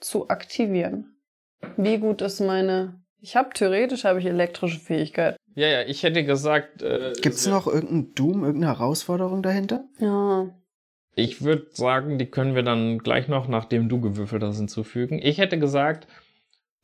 zu 0.00 0.28
aktivieren. 0.28 1.16
Wie 1.76 1.98
gut 1.98 2.22
ist 2.22 2.40
meine. 2.40 3.00
Ich 3.20 3.36
habe 3.36 3.50
theoretisch 3.50 4.04
habe 4.04 4.18
ich 4.18 4.26
elektrische 4.26 4.80
Fähigkeit. 4.80 5.36
Ja, 5.54 5.68
ja, 5.68 5.82
ich 5.82 6.02
hätte 6.02 6.24
gesagt. 6.24 6.82
Äh, 6.82 7.12
Gibt 7.20 7.36
es 7.36 7.46
noch 7.46 7.66
irgendeinen 7.66 8.14
Doom, 8.14 8.44
irgendeine 8.44 8.78
Herausforderung 8.78 9.42
dahinter? 9.42 9.84
Ja. 9.98 10.48
Ich 11.14 11.42
würde 11.42 11.66
sagen, 11.72 12.18
die 12.18 12.26
können 12.26 12.54
wir 12.54 12.62
dann 12.62 12.98
gleich 12.98 13.28
noch, 13.28 13.46
nachdem 13.46 13.88
du 13.88 14.00
gewürfelt 14.00 14.42
hast, 14.42 14.56
hinzufügen. 14.56 15.20
Ich 15.22 15.38
hätte 15.38 15.58
gesagt, 15.58 16.06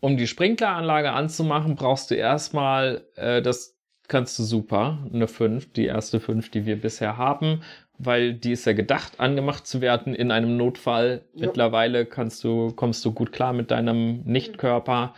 um 0.00 0.16
die 0.16 0.26
Sprinkleranlage 0.26 1.12
anzumachen, 1.12 1.76
brauchst 1.76 2.10
du 2.10 2.14
erstmal, 2.14 3.06
äh, 3.16 3.40
das 3.40 3.78
kannst 4.06 4.38
du 4.38 4.42
super, 4.42 4.98
eine 5.12 5.28
5, 5.28 5.72
die 5.72 5.86
erste 5.86 6.20
5, 6.20 6.50
die 6.50 6.66
wir 6.66 6.80
bisher 6.80 7.16
haben, 7.16 7.62
weil 7.98 8.34
die 8.34 8.52
ist 8.52 8.64
ja 8.64 8.72
gedacht, 8.74 9.18
angemacht 9.18 9.66
zu 9.66 9.80
werden 9.80 10.14
in 10.14 10.30
einem 10.30 10.56
Notfall. 10.56 11.24
Ja. 11.34 11.46
Mittlerweile 11.46 12.06
kannst 12.06 12.44
du, 12.44 12.72
kommst 12.72 13.04
du 13.04 13.12
gut 13.12 13.32
klar 13.32 13.52
mit 13.52 13.70
deinem 13.70 14.22
Nichtkörper 14.24 15.14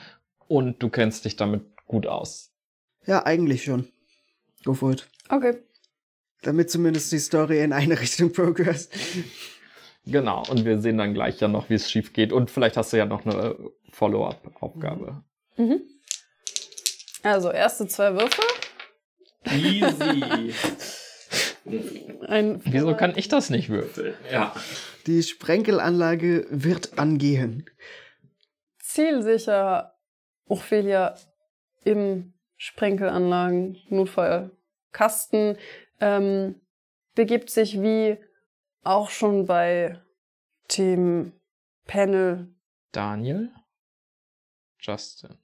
und 0.48 0.82
du 0.82 0.89
kennst 0.89 1.24
dich 1.24 1.36
damit 1.36 1.62
gut 1.86 2.06
aus. 2.06 2.49
Ja, 3.06 3.24
eigentlich 3.24 3.64
schon. 3.64 3.89
Go 4.64 4.74
for 4.74 4.93
it. 4.93 5.09
Okay. 5.28 5.59
Damit 6.43 6.70
zumindest 6.70 7.12
die 7.12 7.18
Story 7.18 7.62
in 7.62 7.72
eine 7.72 8.01
Richtung 8.01 8.32
progress. 8.35 8.89
Genau, 10.06 10.43
und 10.48 10.64
wir 10.64 10.81
sehen 10.81 10.98
dann 10.98 11.14
gleich 11.14 11.40
ja 11.40 11.48
noch, 11.48 11.68
wie 11.70 11.74
es 11.74 11.90
schief 11.90 12.12
geht. 12.12 12.32
Und 12.32 12.51
vielleicht 12.51 12.77
hast 12.77 12.93
du 12.93 12.97
ja 12.97 13.06
noch 13.06 13.24
eine 13.24 13.56
Follow-up-Aufgabe. 13.93 15.22
Mhm. 15.56 15.82
Also, 17.22 17.51
erste 17.51 17.86
zwei 17.86 18.14
Würfe. 18.14 18.43
Easy. 19.44 20.55
Ein 22.27 22.60
Wieso 22.64 22.97
kann 22.97 23.16
ich 23.16 23.28
das 23.28 23.51
nicht 23.51 23.68
würfeln? 23.68 24.14
Ja. 24.31 24.55
Die 25.06 25.22
Sprenkelanlage 25.22 26.47
wird 26.51 26.98
angehen. 26.98 27.66
Zielsicher, 28.78 29.94
Ophelia 30.47 31.16
im 31.85 32.32
Sprenkelanlagen 32.62 33.78
Notfallkasten 33.89 35.57
ähm, 35.99 36.61
begibt 37.15 37.49
sich 37.49 37.81
wie 37.81 38.19
auch 38.82 39.09
schon 39.09 39.47
bei 39.47 39.99
dem 40.77 41.32
Panel 41.87 42.55
Daniel, 42.93 43.51
Justin, 44.78 45.39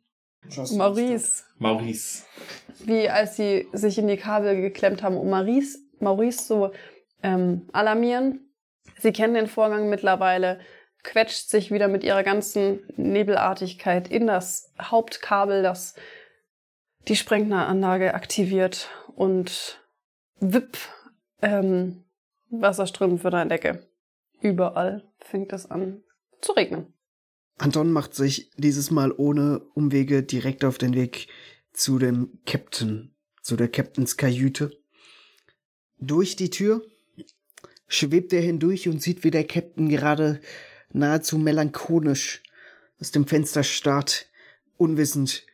Justin 0.47 0.77
Maurice. 0.77 1.45
Maurice. 1.57 2.27
Wie 2.81 3.09
als 3.09 3.37
sie 3.37 3.67
sich 3.73 3.97
in 3.97 4.09
die 4.09 4.19
Kabel 4.19 4.61
geklemmt 4.61 5.03
haben, 5.03 5.17
um 5.17 5.31
Maurice, 5.31 5.79
Maurice 6.01 6.47
zu 6.47 6.71
ähm, 7.23 7.67
alarmieren. 7.73 8.53
Sie 8.99 9.13
kennen 9.13 9.33
den 9.33 9.47
Vorgang 9.47 9.89
mittlerweile, 9.89 10.61
quetscht 11.03 11.49
sich 11.49 11.71
wieder 11.71 11.89
mit 11.89 12.05
ihrer 12.05 12.23
ganzen 12.23 12.81
Nebelartigkeit 12.97 14.09
in 14.09 14.27
das 14.27 14.71
Hauptkabel, 14.79 15.63
das 15.63 15.95
die 17.09 17.17
Sprengneranlage 17.17 18.15
aktiviert 18.15 18.89
und 19.15 19.81
wipp, 20.41 20.79
ähm, 21.43 22.05
Wasserströmen 22.51 23.19
für 23.19 23.31
deine 23.31 23.51
Decke. 23.51 23.87
Überall 24.41 25.05
fängt 25.19 25.53
es 25.53 25.71
an 25.71 26.03
zu 26.41 26.53
regnen. 26.53 26.93
Anton 27.59 27.91
macht 27.91 28.15
sich 28.15 28.51
dieses 28.57 28.91
Mal 28.91 29.13
ohne 29.13 29.61
Umwege 29.75 30.23
direkt 30.23 30.65
auf 30.65 30.79
den 30.79 30.95
Weg 30.95 31.29
zu 31.73 31.99
dem 31.99 32.39
Captain, 32.45 33.15
zu 33.43 33.57
der 33.57 33.69
Captains 33.69 34.17
Kajüte. 34.17 34.79
Durch 35.99 36.37
die 36.37 36.51
Tür 36.51 36.83
schwebt 37.89 38.33
er 38.33 38.43
hindurch 38.43 38.89
und 38.89 39.03
sieht, 39.03 39.25
wie 39.25 39.31
der 39.31 39.47
Captain 39.47 39.89
gerade 39.89 40.41
nahezu 40.93 41.39
melancholisch 41.39 42.43
aus 43.01 43.11
dem 43.11 43.27
Fenster 43.27 43.63
starrt, 43.63 44.27
unwissend 44.77 45.47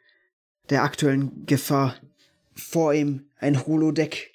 der 0.70 0.82
aktuellen 0.82 1.46
Gefahr. 1.46 1.96
Vor 2.54 2.94
ihm 2.94 3.26
ein 3.38 3.66
Holodeck 3.66 4.32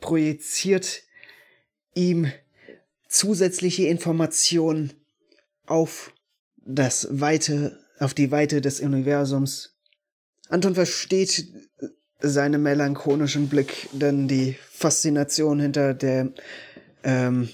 projiziert 0.00 1.02
ihm 1.94 2.30
zusätzliche 3.08 3.86
Informationen 3.86 4.92
auf 5.66 6.12
das 6.56 7.08
Weite, 7.10 7.78
auf 7.98 8.14
die 8.14 8.30
Weite 8.30 8.60
des 8.60 8.80
Universums. 8.80 9.76
Anton 10.48 10.74
versteht 10.74 11.46
seinen 12.20 12.62
melancholischen 12.62 13.48
Blick, 13.48 13.88
denn 13.92 14.28
die 14.28 14.56
Faszination 14.70 15.60
hinter 15.60 15.94
der 15.94 16.32
ähm, 17.02 17.48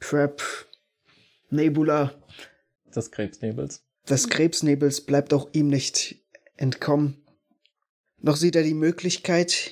Crab 0.00 0.42
Nebula 1.50 2.14
des 2.94 3.10
Krebsnebels. 3.10 3.82
Des 4.08 4.28
Krebsnebels 4.28 5.00
bleibt 5.00 5.34
auch 5.34 5.48
ihm 5.52 5.68
nicht 5.68 6.16
entkommen. 6.56 7.25
Noch 8.26 8.34
sieht 8.34 8.56
er 8.56 8.64
die 8.64 8.74
Möglichkeit, 8.74 9.70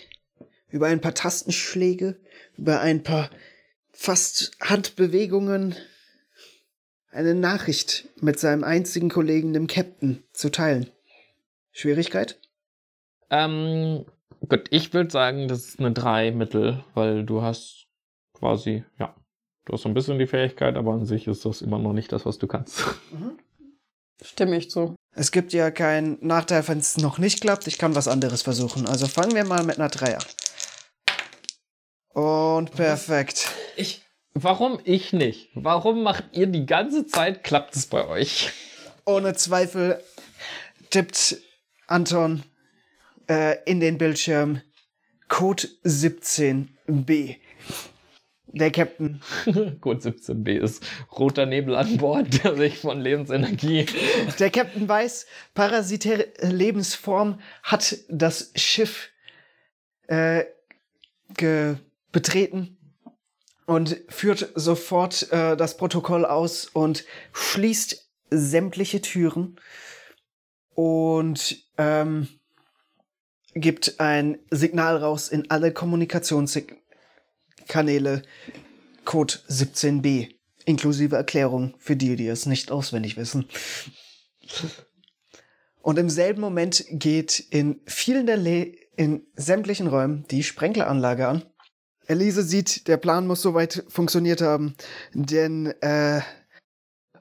über 0.69 0.87
ein 0.87 1.01
paar 1.01 1.13
Tastenschläge, 1.13 2.21
über 2.57 2.81
ein 2.81 3.03
paar 3.03 3.29
fast 3.91 4.53
Handbewegungen 4.61 5.75
eine 7.11 7.35
Nachricht 7.35 8.09
mit 8.21 8.39
seinem 8.39 8.63
einzigen 8.63 9.11
Kollegen, 9.11 9.55
dem 9.55 9.67
Captain, 9.67 10.23
zu 10.33 10.51
teilen. 10.51 10.89
Schwierigkeit? 11.73 12.39
Ähm, 13.29 14.07
gut, 14.49 14.67
ich 14.71 14.95
würde 14.95 15.11
sagen, 15.11 15.49
das 15.49 15.67
ist 15.67 15.81
eine 15.81 15.91
3 15.91 16.31
Mittel, 16.31 16.85
weil 16.95 17.25
du 17.25 17.43
hast 17.43 17.89
quasi, 18.35 18.85
ja, 19.01 19.17
du 19.65 19.73
hast 19.73 19.83
so 19.83 19.89
ein 19.89 19.95
bisschen 19.95 20.21
die 20.21 20.29
Fähigkeit, 20.29 20.77
aber 20.77 20.93
an 20.93 21.07
sich 21.07 21.27
ist 21.27 21.45
das 21.45 21.61
immer 21.61 21.81
noch 21.81 21.93
nicht 21.93 22.13
das, 22.13 22.25
was 22.25 22.39
du 22.39 22.47
kannst. 22.47 22.85
Mhm. 23.11 23.37
Stimme 24.23 24.57
ich 24.57 24.71
zu. 24.71 24.95
Es 25.17 25.31
gibt 25.31 25.53
ja 25.53 25.71
keinen 25.71 26.19
Nachteil, 26.21 26.67
wenn 26.67 26.79
es 26.79 26.97
noch 26.97 27.19
nicht 27.19 27.41
klappt. 27.41 27.67
Ich 27.69 27.79
kann 27.79 27.95
was 27.95 28.09
anderes 28.09 28.43
versuchen. 28.43 28.87
Also 28.87 29.07
fangen 29.07 29.35
wir 29.35 29.45
mal 29.45 29.63
mit 29.63 29.79
einer 29.79 29.89
3 29.89 30.19
an. 30.19 30.25
Und 32.15 32.73
perfekt. 32.73 33.49
Ich. 33.77 34.03
Warum 34.37 34.81
ich 34.83 35.13
nicht? 35.13 35.51
Warum 35.55 36.03
macht 36.03 36.25
ihr 36.33 36.49
die 36.49 36.67
ganze 36.67 37.07
Zeit, 37.07 37.45
klappt 37.45 37.77
es 37.77 37.87
bei 37.87 38.05
euch? 38.09 38.51
Ohne 39.05 39.35
Zweifel 39.35 40.03
tippt 40.91 41.37
Anton 41.87 42.43
äh, 43.29 43.59
in 43.65 43.79
den 43.79 43.97
Bildschirm 43.97 44.61
Code 45.29 45.69
17b. 45.85 47.37
Der 48.55 48.71
Captain. 48.71 49.21
Code 49.81 49.99
17b 49.99 50.59
ist 50.59 50.85
roter 51.11 51.45
Nebel 51.45 51.75
an 51.75 51.97
Bord, 51.97 52.45
der 52.45 52.57
sich 52.57 52.79
von 52.79 53.01
Lebensenergie. 53.01 53.87
Der 54.39 54.51
Captain 54.51 54.89
weiß, 54.89 55.27
parasitäre 55.55 56.29
Lebensform 56.41 57.41
hat 57.65 57.97
das 58.09 58.53
Schiff 58.55 59.11
äh, 60.07 60.45
betreten 62.13 62.77
und 63.67 64.01
führt 64.09 64.53
sofort 64.55 65.33
äh, 65.33 65.57
das 65.57 65.77
Protokoll 65.77 66.25
aus 66.25 66.67
und 66.67 67.05
schließt 67.33 68.09
sämtliche 68.31 69.01
Türen 69.01 69.57
und 70.75 71.57
ähm, 71.77 72.29
gibt 73.55 73.99
ein 73.99 74.39
Signal 74.51 74.97
raus 74.97 75.29
in 75.29 75.51
alle 75.51 75.73
Kommunikationskanäle 77.69 78.23
Code 79.05 79.35
17b, 79.51 80.35
inklusive 80.65 81.17
Erklärung 81.17 81.75
für 81.79 81.97
die, 81.97 82.17
die 82.17 82.27
es 82.27 82.47
nicht 82.47 82.71
auswendig 82.71 83.17
wissen. 83.17 83.47
Und 85.83 85.99
im 85.99 86.09
selben 86.09 86.41
Moment 86.41 86.85
geht 86.91 87.39
in 87.39 87.81
vielen 87.87 88.27
der 88.27 88.39
Le 88.39 88.73
in 88.97 89.27
sämtlichen 89.35 89.89
Räumen 89.89 90.25
die 90.31 90.45
Sprenkleranlage 90.45 91.27
an. 91.27 91.43
Elise 92.07 92.45
sieht, 92.45 92.87
der 92.87 92.97
Plan 92.97 93.27
muss 93.27 93.43
soweit 93.43 93.85
funktioniert 93.89 94.41
haben, 94.41 94.77
denn 95.15 95.75
äh, 95.83 96.19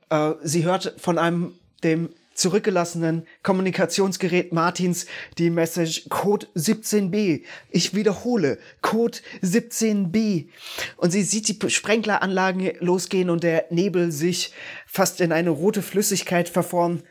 äh, 0.10 0.34
sie 0.44 0.64
hört 0.66 0.94
von 0.98 1.18
einem 1.18 1.56
dem 1.84 2.10
zurückgelassenen 2.34 3.28
Kommunikationsgerät 3.44 4.54
Martins 4.54 5.06
die 5.38 5.50
Message 5.50 6.08
Code 6.10 6.48
17b. 6.56 7.44
Ich 7.70 7.94
wiederhole, 7.94 8.58
Code 8.82 9.20
17b. 9.42 10.50
Und 10.98 11.12
sie 11.12 11.24
sieht 11.24 11.48
die 11.48 11.70
Sprenkleranlagen 11.70 12.74
losgehen 12.80 13.30
und 13.30 13.44
der 13.44 13.66
Nebel 13.70 14.12
sich 14.12 14.54
fast 14.86 15.22
in 15.22 15.32
eine 15.32 15.50
rote 15.50 15.82
Flüssigkeit 15.82 16.50
verformen. 16.50 17.04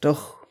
Doch 0.00 0.46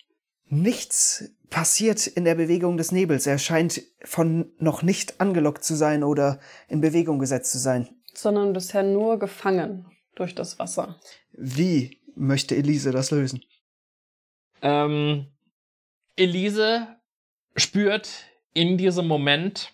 nichts 0.46 1.32
passiert 1.50 2.08
in 2.08 2.26
der 2.26 2.36
Bewegung 2.36 2.78
des 2.78 2.92
Nebels. 2.92 3.28
Er 3.28 3.38
scheint 3.38 3.82
von 4.04 4.52
noch 4.58 4.82
nicht 4.82 5.22
angelockt 5.22 5.64
zu 5.64 5.76
sein 5.76 6.04
oder 6.04 6.40
in 6.68 6.82
Bewegung 6.82 7.20
gesetzt 7.20 7.52
zu 7.52 7.60
sein. 7.60 7.90
Sondern 8.16 8.54
bisher 8.54 8.84
nur 8.84 9.20
gefangen 9.20 9.86
durch 10.16 10.34
das 10.34 10.58
Wasser. 10.60 11.00
Wie 11.32 12.00
möchte 12.16 12.56
Elise 12.56 12.92
das 12.92 13.12
lösen? 13.12 13.44
Ähm, 14.64 15.28
Elise 16.16 16.88
spürt 17.56 18.10
in 18.56 18.78
diesem 18.78 19.08
Moment 19.08 19.72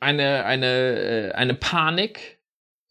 eine, 0.00 0.44
eine, 0.44 0.66
äh, 0.66 1.32
eine 1.32 1.54
Panik 1.54 2.40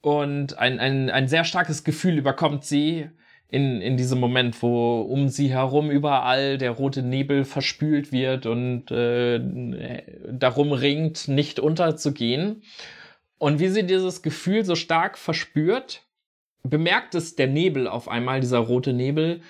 Und 0.02 0.58
ein, 0.58 0.80
ein, 0.80 1.10
ein 1.10 1.28
sehr 1.28 1.44
starkes 1.44 1.84
Gefühl 1.84 2.18
überkommt 2.18 2.64
sie 2.64 3.10
in, 3.50 3.82
in 3.82 3.98
diesem 3.98 4.20
Moment, 4.20 4.62
wo 4.62 5.02
um 5.02 5.28
sie 5.28 5.50
herum 5.52 5.91
überall 5.91 6.58
der 6.58 6.72
rote 6.72 7.02
Nebel 7.02 7.44
verspült 7.44 8.12
wird 8.12 8.46
und 8.46 8.91
äh, 8.91 10.04
darum 10.32 10.72
ringt, 10.72 11.28
nicht 11.28 11.60
unterzugehen. 11.60 12.64
Und 13.38 13.60
wie 13.60 13.70
sie 13.70 13.86
dieses 13.86 14.22
Gefühl 14.22 14.64
so 14.64 14.76
stark 14.76 15.18
verspürt, 15.18 16.04
bemerkt 16.64 17.16
es 17.16 17.36
der 17.36 17.48
Nebel 17.48 17.88
auf 17.88 18.08
einmal, 18.08 18.40
dieser 18.40 18.60
rote 18.60 18.94
Nebel, 18.94 19.41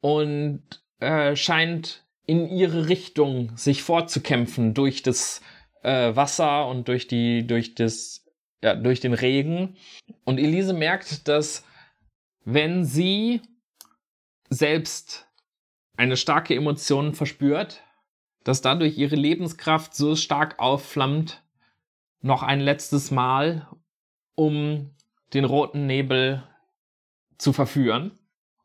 und 0.00 0.62
äh, 1.00 1.36
scheint 1.36 2.04
in 2.26 2.48
ihre 2.48 2.88
Richtung 2.88 3.56
sich 3.56 3.82
fortzukämpfen 3.82 4.74
durch 4.74 5.02
das 5.02 5.42
äh, 5.82 6.16
Wasser 6.16 6.66
und 6.68 6.88
durch 6.88 7.06
die, 7.06 7.46
durch 7.46 7.74
das, 7.74 8.24
ja, 8.62 8.74
durch 8.74 9.00
den 9.00 9.14
Regen. 9.14 9.76
Und 10.24 10.38
Elise 10.38 10.72
merkt, 10.72 11.28
dass 11.28 11.64
wenn 12.44 12.84
sie 12.84 13.42
selbst 14.48 15.28
eine 15.96 16.16
starke 16.16 16.54
Emotion 16.54 17.14
verspürt, 17.14 17.82
dass 18.44 18.60
dadurch 18.60 18.98
ihre 18.98 19.16
Lebenskraft 19.16 19.94
so 19.94 20.16
stark 20.16 20.58
aufflammt, 20.58 21.42
noch 22.20 22.42
ein 22.42 22.60
letztes 22.60 23.10
Mal, 23.10 23.68
um 24.34 24.94
den 25.34 25.44
roten 25.44 25.86
Nebel 25.86 26.42
zu 27.38 27.52
verführen. 27.52 28.18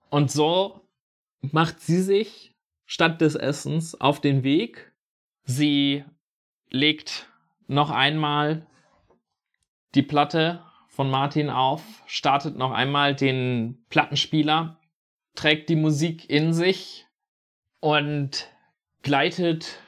Und 0.10 0.32
so 0.32 0.89
macht 1.42 1.80
sie 1.80 2.02
sich 2.02 2.56
statt 2.86 3.22
des 3.22 3.36
Essens 3.36 4.00
auf 4.00 4.22
den 4.22 4.44
Weg. 4.44 4.92
Sie 5.44 6.04
legt 6.70 7.30
noch 7.68 7.92
einmal 7.92 8.66
die 9.96 10.04
Platte 10.04 10.64
von 10.88 11.10
Martin 11.10 11.50
auf, 11.50 12.04
startet 12.08 12.58
noch 12.58 12.72
einmal 12.72 13.16
den 13.16 13.86
Plattenspieler, 13.90 14.80
trägt 15.36 15.70
die 15.70 15.76
Musik 15.76 16.30
in 16.30 16.54
sich 16.54 17.08
und 17.80 18.50
gleitet 19.02 19.80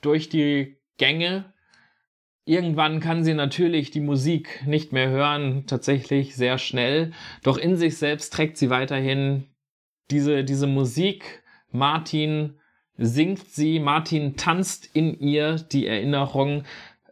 durch 0.00 0.28
die 0.28 0.76
Gänge. 0.98 1.52
Irgendwann 2.44 3.00
kann 3.00 3.24
sie 3.24 3.34
natürlich 3.34 3.90
die 3.90 4.00
Musik 4.00 4.66
nicht 4.66 4.92
mehr 4.92 5.08
hören, 5.08 5.66
tatsächlich 5.66 6.34
sehr 6.36 6.58
schnell, 6.58 7.12
doch 7.42 7.56
in 7.56 7.76
sich 7.76 7.96
selbst 7.96 8.32
trägt 8.32 8.58
sie 8.58 8.70
weiterhin 8.70 9.53
diese, 10.10 10.44
diese 10.44 10.66
Musik. 10.66 11.42
Martin 11.70 12.58
singt 12.96 13.48
sie, 13.48 13.80
Martin 13.80 14.36
tanzt 14.36 14.86
in 14.94 15.18
ihr, 15.18 15.56
die 15.56 15.86
Erinnerung 15.86 16.64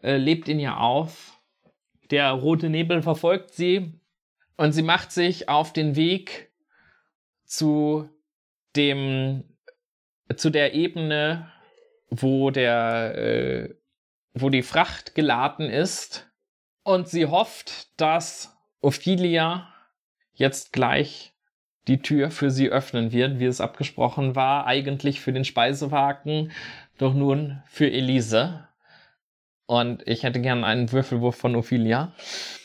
äh, 0.02 0.16
lebt 0.16 0.48
in 0.48 0.60
ihr 0.60 0.78
auf. 0.78 1.40
Der 2.10 2.30
rote 2.30 2.68
Nebel 2.68 3.02
verfolgt 3.02 3.50
sie 3.50 4.00
und 4.56 4.72
sie 4.72 4.82
macht 4.82 5.12
sich 5.12 5.48
auf 5.48 5.72
den 5.72 5.96
Weg 5.96 6.52
zu 7.44 8.08
dem, 8.76 9.44
zu 10.36 10.50
der 10.50 10.74
Ebene, 10.74 11.50
wo 12.10 12.50
der, 12.50 13.14
äh, 13.16 13.74
wo 14.34 14.50
die 14.50 14.62
Fracht 14.62 15.14
geladen 15.14 15.68
ist 15.68 16.30
und 16.82 17.08
sie 17.08 17.26
hofft, 17.26 18.00
dass 18.00 18.56
Ophelia 18.80 19.72
jetzt 20.34 20.72
gleich 20.72 21.31
die 21.88 22.00
Tür 22.00 22.30
für 22.30 22.50
sie 22.50 22.68
öffnen 22.68 23.12
wird, 23.12 23.40
wie 23.40 23.46
es 23.46 23.60
abgesprochen 23.60 24.36
war, 24.36 24.66
eigentlich 24.66 25.20
für 25.20 25.32
den 25.32 25.44
Speisewagen, 25.44 26.52
doch 26.98 27.14
nun 27.14 27.62
für 27.66 27.90
Elise. 27.90 28.68
Und 29.66 30.06
ich 30.06 30.22
hätte 30.22 30.40
gern 30.40 30.64
einen 30.64 30.92
Würfelwurf 30.92 31.36
von 31.36 31.56
Ophelia. 31.56 32.12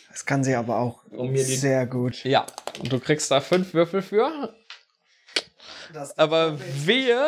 Das 0.10 0.26
kann 0.26 0.44
sie 0.44 0.56
aber 0.56 0.80
auch 0.80 1.06
um 1.12 1.36
sehr 1.38 1.86
gut. 1.86 2.24
Ja, 2.24 2.46
du 2.90 3.00
kriegst 3.00 3.30
da 3.32 3.40
fünf 3.40 3.74
Würfel 3.74 4.02
für. 4.02 4.54
Das 5.94 6.18
aber 6.18 6.58
wehe, 6.86 7.28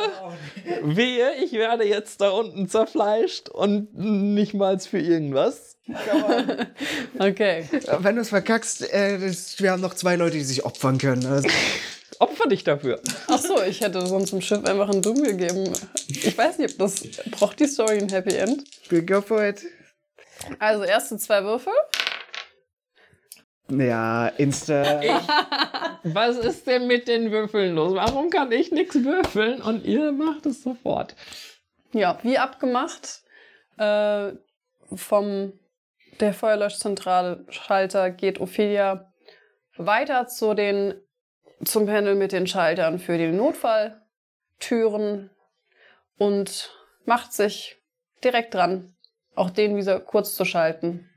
wehe, 0.83 1.35
ich 1.43 1.53
werde 1.53 1.85
jetzt 1.85 2.21
da 2.21 2.29
unten 2.29 2.67
zerfleischt 2.67 3.49
und 3.49 3.93
nicht 3.95 4.53
mal 4.53 4.79
für 4.79 4.99
irgendwas. 4.99 5.77
okay. 7.19 7.67
Wenn 7.99 8.15
du 8.15 8.21
es 8.21 8.29
verkackst, 8.29 8.93
äh, 8.93 9.17
das, 9.17 9.59
wir 9.59 9.71
haben 9.71 9.81
noch 9.81 9.93
zwei 9.93 10.15
Leute, 10.15 10.37
die 10.37 10.43
sich 10.43 10.65
opfern 10.65 10.97
können. 10.97 11.25
Also. 11.25 11.49
Opfer 12.19 12.49
dich 12.49 12.65
dafür. 12.65 12.99
Ach 13.27 13.39
so, 13.39 13.61
ich 13.63 13.79
hätte 13.79 14.05
sonst 14.05 14.33
im 14.33 14.41
Schiff 14.41 14.65
einfach 14.65 14.89
einen 14.89 15.01
Doom 15.01 15.23
gegeben. 15.23 15.71
Ich 16.05 16.37
weiß 16.37 16.57
nicht, 16.57 16.73
ob 16.73 16.79
das 16.79 17.01
braucht 17.31 17.59
die 17.61 17.67
Story 17.67 17.97
ein 17.97 18.09
Happy 18.09 18.35
End. 18.35 18.65
Go 19.07 19.21
for 19.21 19.41
it. 19.41 19.61
Also 20.59 20.83
erste 20.83 21.17
zwei 21.17 21.43
Würfel. 21.43 21.71
Ja, 23.69 24.27
Insta. 24.29 25.01
Ich, 25.01 25.11
was 26.03 26.37
ist 26.37 26.65
denn 26.65 26.87
mit 26.87 27.07
den 27.07 27.31
Würfeln 27.31 27.75
los? 27.75 27.93
Warum 27.93 28.29
kann 28.29 28.51
ich 28.51 28.71
nichts 28.71 29.03
würfeln 29.03 29.61
und 29.61 29.85
ihr 29.85 30.11
macht 30.11 30.45
es 30.45 30.63
sofort? 30.63 31.15
Ja, 31.91 32.17
wie 32.23 32.37
abgemacht. 32.37 33.21
Äh, 33.77 34.33
vom 34.93 35.53
der 36.19 36.33
Feuerlöschzentrale 36.33 37.45
Schalter 37.49 38.11
geht 38.11 38.41
Ophelia 38.41 39.13
weiter 39.77 40.27
zu 40.27 40.53
den, 40.53 40.95
zum 41.63 41.85
Panel 41.85 42.15
mit 42.15 42.31
den 42.31 42.47
Schaltern 42.47 42.99
für 42.99 43.17
die 43.17 43.31
Notfalltüren 43.31 45.29
und 46.17 46.71
macht 47.05 47.33
sich 47.33 47.77
direkt 48.23 48.53
dran, 48.53 48.95
auch 49.35 49.49
den 49.49 49.77
wieder 49.77 49.99
kurz 49.99 50.35
zu 50.35 50.43
schalten. 50.43 51.09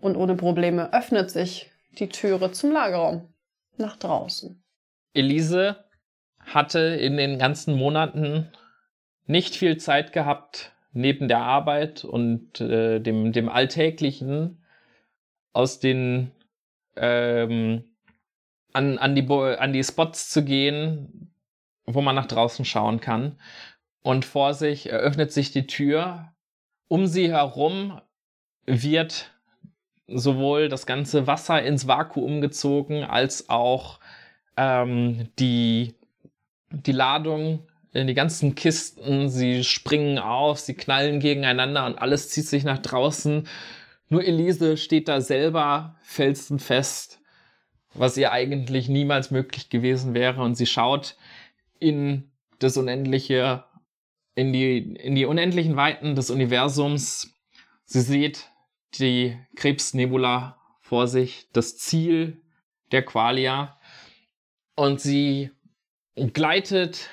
Und 0.00 0.16
ohne 0.16 0.36
Probleme 0.36 0.92
öffnet 0.92 1.30
sich 1.30 1.70
die 1.96 2.08
Türe 2.08 2.52
zum 2.52 2.72
Lagerraum 2.72 3.32
nach 3.76 3.96
draußen. 3.96 4.62
Elise 5.14 5.84
hatte 6.40 6.78
in 6.78 7.16
den 7.16 7.38
ganzen 7.38 7.76
Monaten 7.76 8.52
nicht 9.26 9.56
viel 9.56 9.76
Zeit 9.78 10.12
gehabt, 10.12 10.72
neben 10.92 11.28
der 11.28 11.40
Arbeit 11.40 12.04
und 12.04 12.60
äh, 12.60 13.00
dem, 13.00 13.32
dem 13.32 13.48
Alltäglichen 13.48 14.64
aus 15.52 15.80
den 15.80 16.30
ähm, 16.96 17.84
an, 18.72 18.98
an, 18.98 19.14
die, 19.14 19.26
an 19.30 19.72
die 19.72 19.84
Spots 19.84 20.30
zu 20.30 20.44
gehen, 20.44 21.32
wo 21.86 22.00
man 22.02 22.14
nach 22.14 22.26
draußen 22.26 22.64
schauen 22.64 23.00
kann. 23.00 23.38
Und 24.02 24.24
vor 24.24 24.54
sich 24.54 24.90
eröffnet 24.90 25.32
sich 25.32 25.50
die 25.50 25.66
Tür. 25.66 26.32
Um 26.88 27.06
sie 27.06 27.30
herum 27.30 28.00
wird 28.66 29.35
sowohl 30.08 30.68
das 30.68 30.86
ganze 30.86 31.26
Wasser 31.26 31.62
ins 31.62 31.86
Vakuum 31.86 32.40
gezogen, 32.40 33.04
als 33.04 33.48
auch 33.48 34.00
ähm, 34.56 35.28
die, 35.38 35.94
die 36.70 36.92
Ladung 36.92 37.66
die 38.04 38.14
ganzen 38.14 38.54
Kisten, 38.54 39.30
sie 39.30 39.64
springen 39.64 40.18
auf, 40.18 40.58
sie 40.58 40.74
knallen 40.74 41.20
gegeneinander 41.20 41.86
und 41.86 41.98
alles 41.98 42.28
zieht 42.28 42.46
sich 42.46 42.64
nach 42.64 42.78
draußen. 42.78 43.48
Nur 44.08 44.24
Elise 44.24 44.76
steht 44.76 45.08
da 45.08 45.20
selber 45.20 45.96
felsenfest, 46.02 47.20
was 47.94 48.16
ihr 48.16 48.32
eigentlich 48.32 48.88
niemals 48.88 49.30
möglich 49.30 49.70
gewesen 49.70 50.12
wäre. 50.14 50.42
Und 50.42 50.56
sie 50.56 50.66
schaut 50.66 51.16
in 51.78 52.30
das 52.58 52.76
Unendliche, 52.76 53.64
in 54.34 54.52
die, 54.52 54.78
in 54.78 55.14
die 55.14 55.24
unendlichen 55.24 55.76
Weiten 55.76 56.14
des 56.14 56.30
Universums. 56.30 57.34
Sie 57.84 58.00
sieht 58.00 58.50
die 58.98 59.38
Krebsnebula 59.56 60.58
vor 60.80 61.08
sich, 61.08 61.48
das 61.52 61.78
Ziel 61.78 62.42
der 62.92 63.04
Qualia. 63.04 63.78
Und 64.74 65.00
sie 65.00 65.50
gleitet 66.32 67.08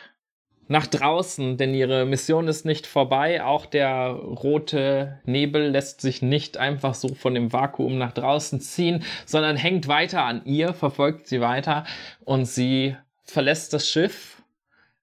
nach 0.68 0.88
draußen, 0.88 1.58
denn 1.58 1.74
ihre 1.74 2.06
Mission 2.06 2.48
ist 2.48 2.66
nicht 2.66 2.88
vorbei. 2.88 3.44
Auch 3.44 3.66
der 3.66 4.08
rote 4.08 5.20
Nebel 5.26 5.70
lässt 5.70 6.02
sich 6.02 6.22
nicht 6.22 6.58
einfach 6.58 6.94
so 6.94 7.14
von 7.14 7.34
dem 7.34 7.52
Vakuum 7.52 7.98
nach 7.98 8.14
draußen 8.14 8.62
ziehen, 8.62 9.04
sondern 9.26 9.58
hängt 9.58 9.88
weiter 9.88 10.24
an 10.24 10.46
ihr, 10.46 10.74
verfolgt 10.74 11.28
sie 11.28 11.42
weiter 11.42 11.86
und 12.24 12.46
sie 12.46 12.96
verlässt 13.24 13.74
das 13.74 13.88
Schiff, 13.88 14.42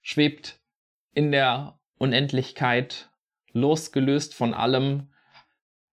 schwebt 0.02 0.60
in 1.14 1.32
der 1.32 1.78
Unendlichkeit, 1.98 3.10
losgelöst 3.52 4.34
von 4.34 4.54
allem, 4.54 5.09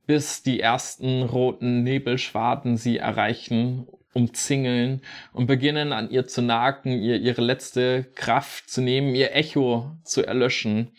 bis 0.07 0.41
die 0.41 0.59
ersten 0.59 1.21
roten 1.21 1.83
Nebelschwaden 1.83 2.77
sie 2.77 2.97
erreichen 2.97 3.87
umzingeln 4.17 5.03
und 5.31 5.45
beginnen 5.45 5.93
an 5.93 6.09
ihr 6.09 6.25
zu 6.25 6.41
nagen, 6.41 6.91
ihr 6.91 7.17
ihre 7.17 7.41
letzte 7.43 8.03
Kraft 8.15 8.67
zu 8.67 8.81
nehmen, 8.81 9.13
ihr 9.13 9.35
Echo 9.35 9.95
zu 10.03 10.25
erlöschen. 10.25 10.97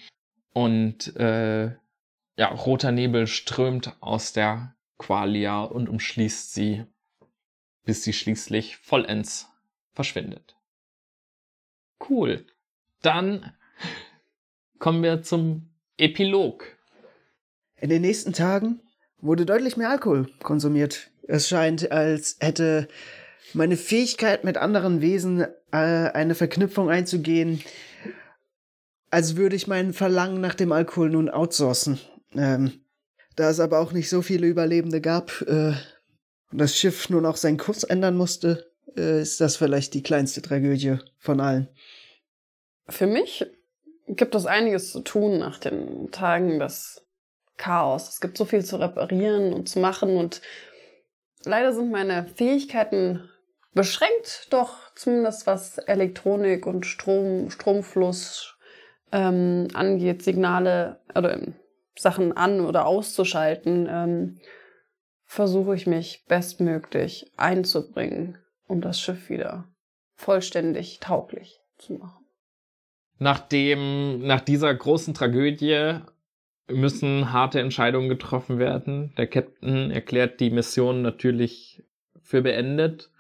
Und 0.53 1.17
äh, 1.17 1.75
ja, 2.37 2.47
roter 2.47 2.93
Nebel 2.93 3.27
strömt 3.27 3.97
aus 4.01 4.33
der 4.33 4.77
Qualia 4.99 5.63
und 5.65 5.89
umschließt 5.89 6.55
sie, 6.55 6.85
bis 7.85 8.05
sie 8.05 8.13
schließlich 8.13 8.77
vollends 8.77 9.49
verschwindet. 9.95 10.57
Cool. 12.09 12.47
Dann 13.03 13.53
kommen 14.79 15.03
wir 15.03 15.23
zum 15.23 15.71
Epilog. 15.97 16.77
In 17.75 17.91
den 17.91 18.03
nächsten 18.03 18.33
Tagen 18.33 18.81
wurde 19.21 19.47
deutlich 19.47 19.77
mehr 19.77 19.91
Alkohol 19.91 20.29
konsumiert. 20.43 21.11
Es 21.27 21.49
scheint, 21.49 21.91
als 21.93 22.37
hätte 22.41 22.89
meine 23.55 23.77
Fähigkeit, 23.77 24.45
mit 24.45 24.57
anderen 24.57 25.01
Wesen 25.01 25.41
äh, 25.73 25.77
eine 25.77 26.35
Verknüpfung 26.35 26.91
einzugehen, 26.91 27.63
als 29.11 29.37
würde 29.37 29.57
ich 29.57 29.67
mein 29.67 29.93
Verlangen 29.93 30.41
nach 30.41 30.55
dem 30.55 30.73
Alkohol 30.73 31.11
nun 31.11 31.31
outsourcen. 31.31 31.99
Ähm, 32.35 32.81
da 33.37 33.51
es 33.51 33.61
aber 33.61 33.79
auch 33.79 33.93
nicht 33.93 34.09
so 34.11 34.23
viele 34.23 34.47
Überlebende 34.47 35.01
gab 35.01 35.43
äh, 35.43 35.73
und 36.51 36.59
das 36.59 36.77
Schiff 36.77 37.09
nun 37.09 37.25
auch 37.25 37.37
seinen 37.37 37.57
Kurs 37.57 37.85
ändern 37.85 38.17
musste, 38.17 38.71
äh, 38.97 39.23
ist 39.23 39.41
das 39.41 39.57
vielleicht 39.57 39.95
die 39.95 40.03
kleinste 40.03 40.43
Tragödie 40.43 40.99
von 41.19 41.41
allen. 41.41 41.69
Für 42.89 43.07
mich 43.07 43.47
gibt 44.09 44.35
es 44.35 44.47
einiges 44.47 44.93
zu 44.93 45.01
tun 45.01 45.39
nach 45.39 45.59
den 45.59 46.11
Tagen 46.11 46.59
des 46.59 47.07
Chaos. 47.59 48.09
Es 48.09 48.21
gibt 48.21 48.39
so 48.39 48.45
viel 48.45 48.65
zu 48.65 48.77
reparieren 48.77 49.53
und 49.53 49.69
zu 49.69 49.81
machen 49.81 50.17
und 50.17 50.41
leider 51.45 51.73
sind 51.73 51.91
meine 51.91 52.27
Fähigkeiten 52.27 53.29
beschränkt, 53.75 54.47
doch 54.51 54.95
zumindest 54.95 55.47
was 55.47 55.79
Elektronik 55.79 56.67
und 56.67 56.87
Strom, 56.87 57.51
Stromfluss 57.51 58.57
ähm, 59.13 59.69
angeht, 59.75 60.23
Signale 60.23 61.01
oder 61.15 61.39
Sachen 61.97 62.37
an 62.37 62.61
oder 62.61 62.87
auszuschalten, 62.87 63.89
ähm, 63.91 64.41
versuche 65.25 65.75
ich 65.75 65.87
mich 65.87 66.25
bestmöglich 66.27 67.33
einzubringen, 67.37 68.39
um 68.67 68.81
das 68.81 69.01
Schiff 69.01 69.29
wieder 69.29 69.69
vollständig 70.15 71.01
tauglich 71.01 71.61
zu 71.77 71.95
machen. 71.95 72.25
Nachdem, 73.19 74.21
nach 74.27 74.41
dieser 74.41 74.73
großen 74.73 75.13
Tragödie 75.13 76.01
müssen 76.71 77.33
harte 77.33 77.61
Entscheidungen 77.61 78.09
getroffen 78.09 78.59
werden. 78.59 79.13
Der 79.17 79.27
Captain 79.27 79.91
erklärt 79.91 80.41
die 80.41 80.51
Mission 80.51 81.03
natürlich 81.03 81.83
für 82.23 82.43
beendet, 82.43 83.11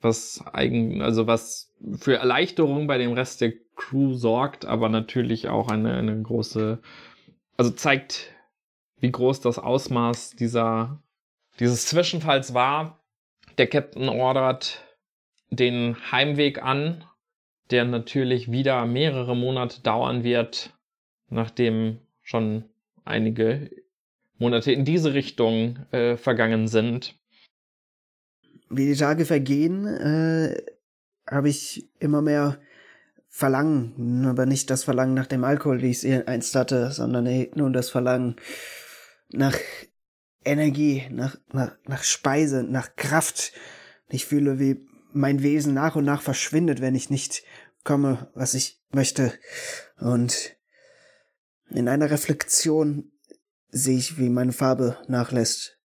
was 0.00 0.44
eigen, 0.52 1.00
also 1.00 1.26
was 1.26 1.72
für 1.98 2.16
Erleichterung 2.16 2.86
bei 2.86 2.98
dem 2.98 3.12
Rest 3.12 3.40
der 3.40 3.52
Crew 3.76 4.14
sorgt, 4.14 4.64
aber 4.64 4.88
natürlich 4.88 5.48
auch 5.48 5.68
eine, 5.68 5.94
eine 5.94 6.20
große, 6.20 6.80
also 7.56 7.70
zeigt, 7.70 8.32
wie 8.98 9.12
groß 9.12 9.40
das 9.40 9.58
Ausmaß 9.58 10.30
dieser, 10.30 11.02
dieses 11.60 11.86
Zwischenfalls 11.86 12.54
war. 12.54 13.00
Der 13.58 13.66
Captain 13.66 14.08
ordert 14.08 14.82
den 15.50 15.96
Heimweg 16.10 16.62
an, 16.62 17.04
der 17.70 17.84
natürlich 17.84 18.50
wieder 18.50 18.86
mehrere 18.86 19.36
Monate 19.36 19.82
dauern 19.82 20.24
wird, 20.24 20.72
nachdem 21.28 21.98
schon 22.22 22.64
einige 23.04 23.70
Monate 24.38 24.72
in 24.72 24.84
diese 24.84 25.14
Richtung 25.14 25.76
äh, 25.92 26.16
vergangen 26.16 26.68
sind. 26.68 27.18
Wie 28.68 28.86
die 28.86 28.96
Tage 28.96 29.24
vergehen, 29.24 29.86
äh, 29.86 30.62
habe 31.26 31.48
ich 31.48 31.88
immer 31.98 32.22
mehr 32.22 32.60
Verlangen, 33.28 34.26
aber 34.26 34.44
nicht 34.44 34.68
das 34.68 34.84
Verlangen 34.84 35.14
nach 35.14 35.26
dem 35.26 35.44
Alkohol, 35.44 35.80
wie 35.80 35.90
ich 35.90 36.04
es 36.04 36.26
einst 36.26 36.54
hatte, 36.54 36.90
sondern 36.90 37.24
nun 37.54 37.72
das 37.72 37.88
Verlangen 37.88 38.36
nach 39.30 39.56
Energie, 40.44 41.04
nach, 41.10 41.36
nach, 41.52 41.76
nach 41.86 42.04
Speise, 42.04 42.62
nach 42.62 42.94
Kraft. 42.96 43.52
Ich 44.10 44.26
fühle, 44.26 44.58
wie 44.58 44.86
mein 45.12 45.42
Wesen 45.42 45.72
nach 45.72 45.96
und 45.96 46.04
nach 46.04 46.20
verschwindet, 46.20 46.80
wenn 46.80 46.94
ich 46.94 47.10
nicht 47.10 47.42
komme, 47.84 48.30
was 48.34 48.54
ich 48.54 48.82
möchte. 48.92 49.32
Und 49.98 50.56
in 51.76 51.88
einer 51.88 52.10
Reflexion 52.10 53.12
sehe 53.68 53.98
ich, 53.98 54.18
wie 54.18 54.28
meine 54.28 54.52
Farbe 54.52 54.98
nachlässt. 55.08 55.78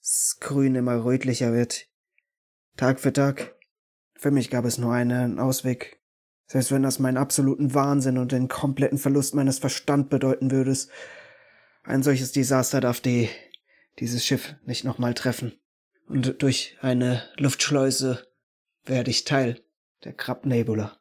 Das 0.00 0.36
Grün 0.40 0.74
immer 0.74 1.04
rötlicher 1.04 1.52
wird. 1.52 1.86
Tag 2.76 3.00
für 3.00 3.12
Tag. 3.12 3.54
Für 4.14 4.30
mich 4.30 4.50
gab 4.50 4.64
es 4.64 4.78
nur 4.78 4.92
einen 4.92 5.38
Ausweg. 5.38 6.00
Selbst 6.46 6.72
wenn 6.72 6.82
das 6.82 6.98
meinen 6.98 7.16
absoluten 7.16 7.74
Wahnsinn 7.74 8.18
und 8.18 8.32
den 8.32 8.48
kompletten 8.48 8.98
Verlust 8.98 9.34
meines 9.34 9.58
Verstand 9.58 10.10
bedeuten 10.10 10.50
würde, 10.50 10.76
ein 11.84 12.02
solches 12.02 12.32
Desaster 12.32 12.80
darf 12.80 13.00
die, 13.00 13.28
dieses 13.98 14.24
Schiff 14.24 14.54
nicht 14.64 14.84
nochmal 14.84 15.14
treffen. 15.14 15.58
Und 16.06 16.42
durch 16.42 16.76
eine 16.80 17.22
Luftschleuse 17.36 18.26
werde 18.84 19.10
ich 19.10 19.24
Teil 19.24 19.60
der 20.04 20.12
Krab 20.12 20.44
Nebula. 20.44 20.98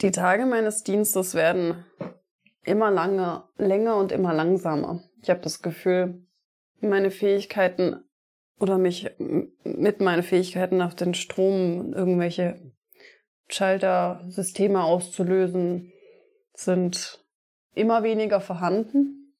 Die 0.00 0.12
Tage 0.12 0.46
meines 0.46 0.84
Dienstes 0.84 1.34
werden 1.34 1.84
immer 2.68 2.90
lange, 2.90 3.44
länger 3.56 3.96
und 3.96 4.12
immer 4.12 4.32
langsamer. 4.32 5.02
Ich 5.22 5.30
habe 5.30 5.40
das 5.40 5.62
Gefühl, 5.62 6.22
meine 6.80 7.10
Fähigkeiten 7.10 8.04
oder 8.60 8.78
mich 8.78 9.10
mit 9.18 10.00
meinen 10.00 10.22
Fähigkeiten 10.22 10.82
auf 10.82 10.94
den 10.94 11.14
Strom 11.14 11.92
irgendwelche 11.92 12.60
Schalter-Systeme 13.48 14.82
auszulösen, 14.82 15.92
sind 16.54 17.24
immer 17.74 18.02
weniger 18.02 18.40
vorhanden. 18.40 19.34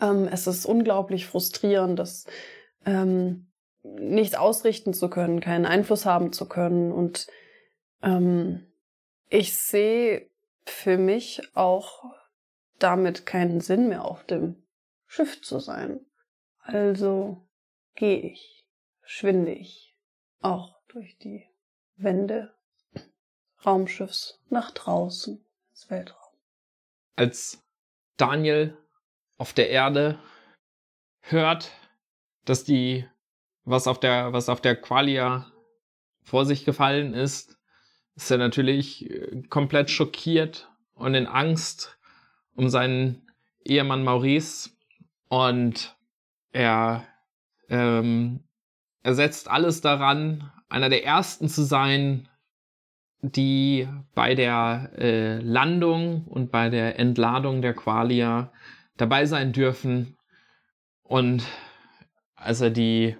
Ähm, 0.00 0.28
es 0.30 0.46
ist 0.46 0.66
unglaublich 0.66 1.26
frustrierend, 1.26 1.98
das 1.98 2.26
ähm, 2.84 3.46
nichts 3.82 4.34
ausrichten 4.34 4.92
zu 4.92 5.08
können, 5.08 5.40
keinen 5.40 5.66
Einfluss 5.66 6.04
haben 6.04 6.32
zu 6.32 6.48
können. 6.48 6.92
Und 6.92 7.28
ähm, 8.02 8.66
ich 9.28 9.56
sehe 9.56 10.28
für 10.66 10.98
mich 10.98 11.42
auch 11.54 12.04
damit 12.84 13.24
keinen 13.24 13.62
Sinn 13.62 13.88
mehr 13.88 14.04
auf 14.04 14.26
dem 14.26 14.62
Schiff 15.06 15.40
zu 15.40 15.58
sein. 15.58 16.04
Also 16.58 17.48
gehe 17.94 18.20
ich, 18.20 18.68
schwinde 19.02 19.52
ich 19.52 19.96
auch 20.40 20.78
durch 20.88 21.16
die 21.16 21.48
Wände 21.96 22.54
Raumschiffs 23.64 24.42
nach 24.50 24.70
draußen 24.70 25.42
ins 25.70 25.90
Weltraum. 25.90 26.34
Als 27.16 27.64
Daniel 28.18 28.76
auf 29.38 29.54
der 29.54 29.70
Erde 29.70 30.18
hört, 31.20 31.70
dass 32.44 32.64
die, 32.64 33.08
was 33.64 33.86
auf 33.86 33.98
der, 33.98 34.34
was 34.34 34.50
auf 34.50 34.60
der 34.60 34.76
Qualia 34.76 35.50
vor 36.22 36.44
sich 36.44 36.66
gefallen 36.66 37.14
ist, 37.14 37.58
ist 38.14 38.30
er 38.30 38.36
natürlich 38.36 39.08
äh, 39.08 39.42
komplett 39.48 39.88
schockiert 39.88 40.70
und 40.92 41.14
in 41.14 41.26
Angst 41.26 41.98
um 42.54 42.68
seinen 42.68 43.22
Ehemann 43.64 44.04
Maurice 44.04 44.70
und 45.28 45.96
er, 46.52 47.04
ähm, 47.68 48.44
er 49.02 49.14
setzt 49.14 49.48
alles 49.50 49.80
daran, 49.80 50.50
einer 50.68 50.88
der 50.88 51.04
ersten 51.04 51.48
zu 51.48 51.62
sein, 51.62 52.28
die 53.22 53.88
bei 54.14 54.34
der 54.34 54.90
äh, 54.98 55.38
Landung 55.38 56.24
und 56.26 56.50
bei 56.50 56.68
der 56.68 56.98
Entladung 56.98 57.62
der 57.62 57.74
Qualia 57.74 58.52
dabei 58.96 59.26
sein 59.26 59.52
dürfen. 59.52 60.16
Und 61.02 61.44
als 62.34 62.60
er 62.60 62.70
die 62.70 63.16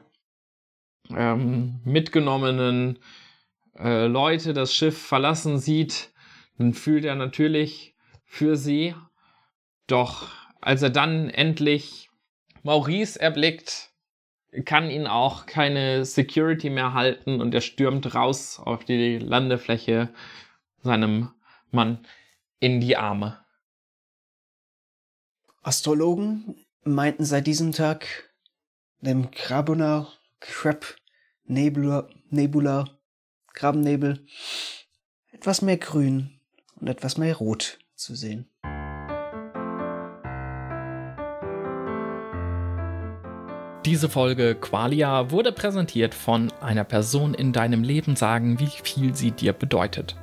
ähm, 1.11 1.81
mitgenommenen 1.85 2.99
äh, 3.79 4.07
Leute 4.07 4.53
das 4.53 4.75
Schiff 4.75 4.99
verlassen 4.99 5.59
sieht, 5.59 6.13
dann 6.59 6.75
fühlt 6.75 7.05
er 7.05 7.15
natürlich 7.15 7.95
für 8.25 8.57
sie. 8.57 8.95
Doch 9.87 10.29
als 10.61 10.83
er 10.83 10.91
dann 10.91 11.29
endlich 11.29 12.09
Maurice 12.63 13.21
erblickt, 13.21 13.91
kann 14.65 14.89
ihn 14.89 15.07
auch 15.07 15.47
keine 15.47 16.05
Security 16.05 16.71
mehr 16.71 16.95
halten 16.95 17.41
und 17.41 17.55
er 17.55 17.61
stürmt 17.61 18.15
raus 18.15 18.59
auf 18.59 18.85
die 18.85 19.19
Landefläche 19.19 20.09
seinem 20.83 21.31
Mann 21.71 22.07
in 22.61 22.81
die 22.81 22.97
Arme. 22.97 23.45
Astrologen 25.63 26.57
meinten 26.85 27.25
seit 27.25 27.47
diesem 27.47 27.73
Tag 27.73 28.07
dem 29.01 29.31
Krabuna 29.31 30.09
Crab 30.41 30.97
Nebula, 31.45 32.09
Nebula, 32.31 32.99
Krabennebel 33.53 34.27
etwas 35.33 35.63
mehr 35.63 35.77
grün 35.77 36.41
und 36.77 36.89
etwas 36.89 37.19
mehr 37.19 37.37
rot 37.37 37.79
zu 37.95 38.15
sehen. 38.15 38.49
Diese 43.85 44.09
Folge 44.09 44.55
Qualia 44.55 45.31
wurde 45.31 45.53
präsentiert 45.53 46.15
von 46.15 46.51
einer 46.63 46.85
Person 46.85 47.35
in 47.35 47.53
deinem 47.53 47.83
Leben 47.83 48.17
sagen, 48.17 48.59
wie 48.59 48.71
viel 48.83 49.15
sie 49.15 49.31
dir 49.31 49.53
bedeutet. 49.53 50.17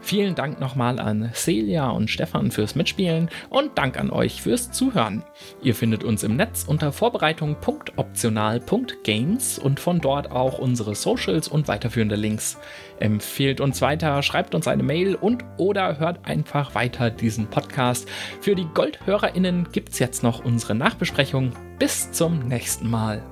Vielen 0.00 0.34
Dank 0.34 0.58
nochmal 0.60 0.98
an 0.98 1.30
Celia 1.32 1.90
und 1.90 2.10
Stefan 2.10 2.50
fürs 2.50 2.74
Mitspielen 2.74 3.30
und 3.48 3.78
Dank 3.78 3.96
an 3.98 4.10
euch 4.10 4.42
fürs 4.42 4.72
Zuhören. 4.72 5.22
Ihr 5.62 5.76
findet 5.76 6.02
uns 6.02 6.24
im 6.24 6.34
Netz 6.34 6.64
unter 6.66 6.90
vorbereitung.optional.games 6.92 9.60
und 9.60 9.78
von 9.78 10.00
dort 10.00 10.32
auch 10.32 10.58
unsere 10.58 10.96
Socials 10.96 11.46
und 11.46 11.68
weiterführende 11.68 12.16
Links. 12.16 12.58
Empfehlt 12.98 13.60
uns 13.60 13.82
weiter, 13.82 14.20
schreibt 14.22 14.56
uns 14.56 14.66
eine 14.66 14.82
Mail 14.82 15.14
und 15.14 15.44
oder 15.58 16.00
hört 16.00 16.24
einfach 16.24 16.74
weiter 16.74 17.10
diesen 17.10 17.46
Podcast. 17.46 18.08
Für 18.40 18.56
die 18.56 18.66
GoldhörerInnen 18.74 19.68
gibt 19.70 19.90
es 19.90 20.00
jetzt 20.00 20.24
noch 20.24 20.44
unsere 20.44 20.74
Nachbesprechung. 20.74 21.52
Bis 21.78 22.10
zum 22.10 22.48
nächsten 22.48 22.88
Mal. 22.88 23.22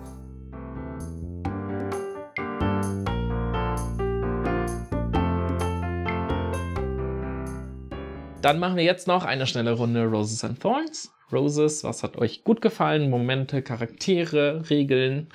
Dann 8.42 8.58
machen 8.58 8.76
wir 8.76 8.84
jetzt 8.84 9.08
noch 9.08 9.24
eine 9.24 9.46
schnelle 9.46 9.72
Runde 9.72 10.04
Roses 10.04 10.44
and 10.44 10.60
Thorns. 10.60 11.10
Roses, 11.32 11.84
was 11.84 12.02
hat 12.02 12.18
euch 12.18 12.44
gut 12.44 12.60
gefallen? 12.60 13.08
Momente, 13.08 13.62
Charaktere, 13.62 14.68
Regeln. 14.68 15.30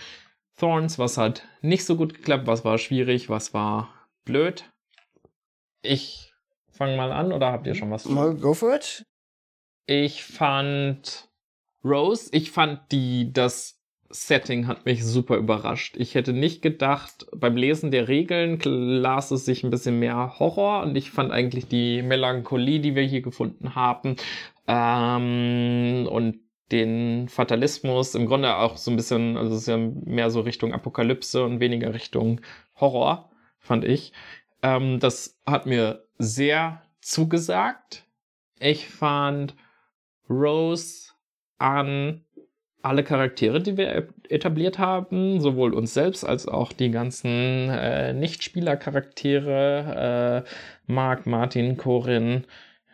Thorns, 0.57 0.99
was 0.99 1.17
hat 1.17 1.47
nicht 1.61 1.85
so 1.85 1.95
gut 1.95 2.13
geklappt? 2.13 2.45
Was 2.45 2.63
war 2.63 2.77
schwierig? 2.77 3.27
Was 3.27 3.55
war 3.55 3.91
blöd? 4.23 4.65
Ich 5.81 6.31
fange 6.71 6.95
mal 6.95 7.11
an 7.11 7.33
oder 7.33 7.51
habt 7.51 7.65
ihr 7.65 7.73
schon 7.73 7.89
was? 7.89 8.05
Mal 8.05 8.35
go 8.35 8.53
for 8.53 8.75
it. 8.75 9.03
Ich 9.87 10.23
fand 10.23 11.28
Rose, 11.83 12.29
ich 12.33 12.51
fand 12.51 12.79
die, 12.91 13.31
das 13.31 13.79
Setting 14.11 14.67
hat 14.67 14.85
mich 14.85 15.05
super 15.05 15.37
überrascht. 15.37 15.95
Ich 15.97 16.15
hätte 16.15 16.33
nicht 16.33 16.61
gedacht, 16.61 17.27
beim 17.35 17.55
Lesen 17.55 17.91
der 17.91 18.07
Regeln 18.07 18.59
las 18.63 19.29
es 19.29 19.45
sich 19.45 19.63
ein 19.63 19.69
bisschen 19.69 19.99
mehr 19.99 20.39
Horror 20.39 20.81
und 20.81 20.95
ich 20.95 21.11
fand 21.11 21.31
eigentlich 21.31 21.67
die 21.67 22.01
Melancholie, 22.01 22.79
die 22.79 22.95
wir 22.95 23.03
hier 23.03 23.21
gefunden 23.21 23.75
haben 23.75 24.15
ähm, 24.67 26.07
und 26.09 26.39
den 26.71 27.29
Fatalismus 27.29 28.15
im 28.15 28.25
Grunde 28.25 28.55
auch 28.55 28.77
so 28.77 28.91
ein 28.91 28.95
bisschen, 28.95 29.37
also 29.37 29.53
es 29.53 29.61
ist 29.61 29.67
ja 29.67 29.77
mehr 29.77 30.31
so 30.31 30.41
Richtung 30.41 30.73
Apokalypse 30.73 31.43
und 31.43 31.59
weniger 31.59 31.93
Richtung 31.93 32.41
Horror, 32.75 33.29
fand 33.59 33.85
ich. 33.85 34.13
Ähm, 34.63 34.99
das 34.99 35.39
hat 35.45 35.65
mir 35.65 36.05
sehr 36.17 36.81
zugesagt. 37.01 38.05
Ich 38.59 38.87
fand 38.87 39.55
Rose 40.29 41.08
an 41.59 42.25
alle 42.81 43.03
Charaktere, 43.03 43.61
die 43.61 43.77
wir 43.77 44.07
etabliert 44.29 44.79
haben, 44.79 45.41
sowohl 45.41 45.73
uns 45.73 45.93
selbst 45.93 46.23
als 46.23 46.47
auch 46.47 46.71
die 46.71 46.91
ganzen 46.91 47.69
äh, 47.69 48.13
Nicht-Spieler-Charaktere, 48.13 50.45
äh, 50.45 50.49
Mark, 50.87 51.27
Martin, 51.27 51.75
Corinne, 51.77 52.43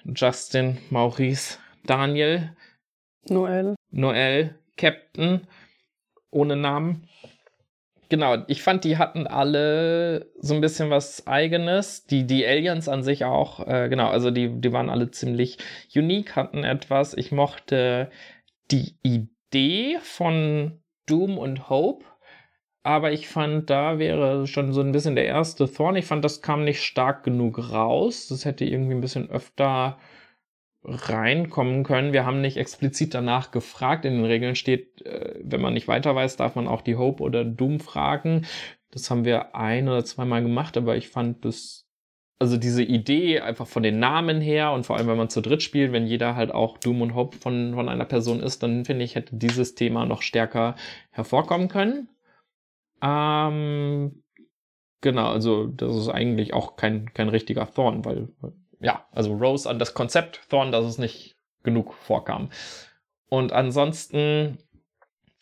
Justin, 0.04 0.80
Maurice, 0.90 1.60
Daniel, 1.86 2.50
Noel, 3.30 3.76
Noel, 3.92 4.56
Captain, 4.76 5.42
ohne 6.32 6.56
Namen. 6.56 7.08
Genau, 8.10 8.38
ich 8.48 8.62
fand, 8.62 8.84
die 8.84 8.98
hatten 8.98 9.26
alle 9.26 10.30
so 10.40 10.54
ein 10.54 10.62
bisschen 10.62 10.92
was 10.92 11.26
Eigenes. 11.26 12.06
Die, 12.06 12.28
die 12.28 12.46
Aliens 12.46 12.88
an 12.88 13.02
sich 13.02 13.26
auch, 13.26 13.68
äh, 13.68 13.90
genau, 13.90 14.10
also 14.10 14.30
die, 14.30 14.62
die 14.62 14.72
waren 14.72 14.92
alle 14.92 15.10
ziemlich 15.10 15.58
unique, 15.96 16.36
hatten 16.36 16.64
etwas. 16.64 17.16
Ich 17.16 17.32
mochte 17.32 18.12
die 18.72 18.98
Idee 19.04 20.00
von 20.02 20.82
Doom 21.06 21.38
und 21.38 21.70
Hope, 21.70 22.06
aber 22.86 23.12
ich 23.12 23.28
fand, 23.28 23.72
da 23.72 23.98
wäre 23.98 24.46
schon 24.46 24.72
so 24.72 24.82
ein 24.82 24.92
bisschen 24.92 25.16
der 25.16 25.26
erste 25.26 25.72
Thorn. 25.72 25.96
Ich 25.96 26.06
fand, 26.06 26.24
das 26.24 26.44
kam 26.44 26.64
nicht 26.64 26.84
stark 26.84 27.24
genug 27.24 27.72
raus. 27.72 28.28
Das 28.28 28.46
hätte 28.46 28.64
irgendwie 28.64 28.94
ein 28.94 29.02
bisschen 29.02 29.28
öfter 29.28 29.98
reinkommen 30.84 31.84
können. 31.84 32.14
Wir 32.14 32.28
haben 32.28 32.42
nicht 32.42 32.58
explizit 32.58 33.16
danach 33.16 33.50
gefragt. 33.50 34.06
In 34.06 34.18
den 34.18 34.26
Regeln 34.26 34.56
steht, 34.56 35.02
äh, 35.02 35.40
wenn 35.44 35.62
man 35.62 35.74
nicht 35.74 35.88
weiter 35.88 36.14
weiß, 36.14 36.38
darf 36.38 36.54
man 36.54 36.68
auch 36.68 36.82
die 36.82 36.96
Hope 36.96 37.24
oder 37.24 37.44
Doom 37.44 37.80
fragen. 37.80 38.46
Das 38.92 39.10
haben 39.10 39.26
wir 39.26 39.56
ein 39.56 39.90
oder 39.90 40.06
zweimal 40.06 40.44
gemacht, 40.44 40.78
aber 40.78 40.96
ich 40.96 41.10
fand 41.10 41.44
das 41.44 41.85
also 42.40 42.57
diese 42.57 42.84
Idee 42.84 43.40
einfach 43.40 43.68
von 43.68 43.84
den 43.84 43.99
Namen 43.99 44.41
her 44.41 44.72
und 44.72 44.86
vor 44.86 44.98
allem, 44.98 45.07
wenn 45.07 45.18
man 45.18 45.30
zu 45.30 45.41
dritt 45.41 45.64
spielt, 45.64 45.94
wenn 45.94 46.06
jeder 46.06 46.36
halt 46.36 46.53
auch 46.53 46.78
Doom 46.78 47.02
und 47.02 47.16
Hope 47.16 47.38
von, 47.38 47.74
von 47.74 47.88
einer 47.88 48.06
Person 48.06 48.41
ist, 48.41 48.62
dann 48.62 48.84
finde 48.86 49.06
ich, 49.06 49.16
hätte 49.16 49.36
dieses 49.36 49.76
Thema 49.76 50.06
noch 50.06 50.22
stärker 50.22 50.76
hervorkommen 51.12 51.70
können. 51.70 52.10
Ähm, 53.02 54.24
genau, 55.02 55.28
also 55.28 55.68
das 55.68 55.95
ist 55.95 56.10
eigentlich 56.10 56.53
auch 56.53 56.76
kein, 56.76 57.14
kein 57.14 57.30
richtiger 57.30 57.72
Thorn, 57.74 58.03
weil, 58.03 58.30
ja, 58.82 59.06
also 59.12 59.34
Rose 59.34 59.70
an 59.70 59.80
das 59.80 59.94
Konzept 59.94 60.41
Thorn, 60.49 60.72
dass 60.72 60.86
es 60.86 60.98
nicht 60.98 61.38
genug 61.64 61.94
vorkam. 61.94 62.49
Und 63.30 63.53
ansonsten 63.53 64.57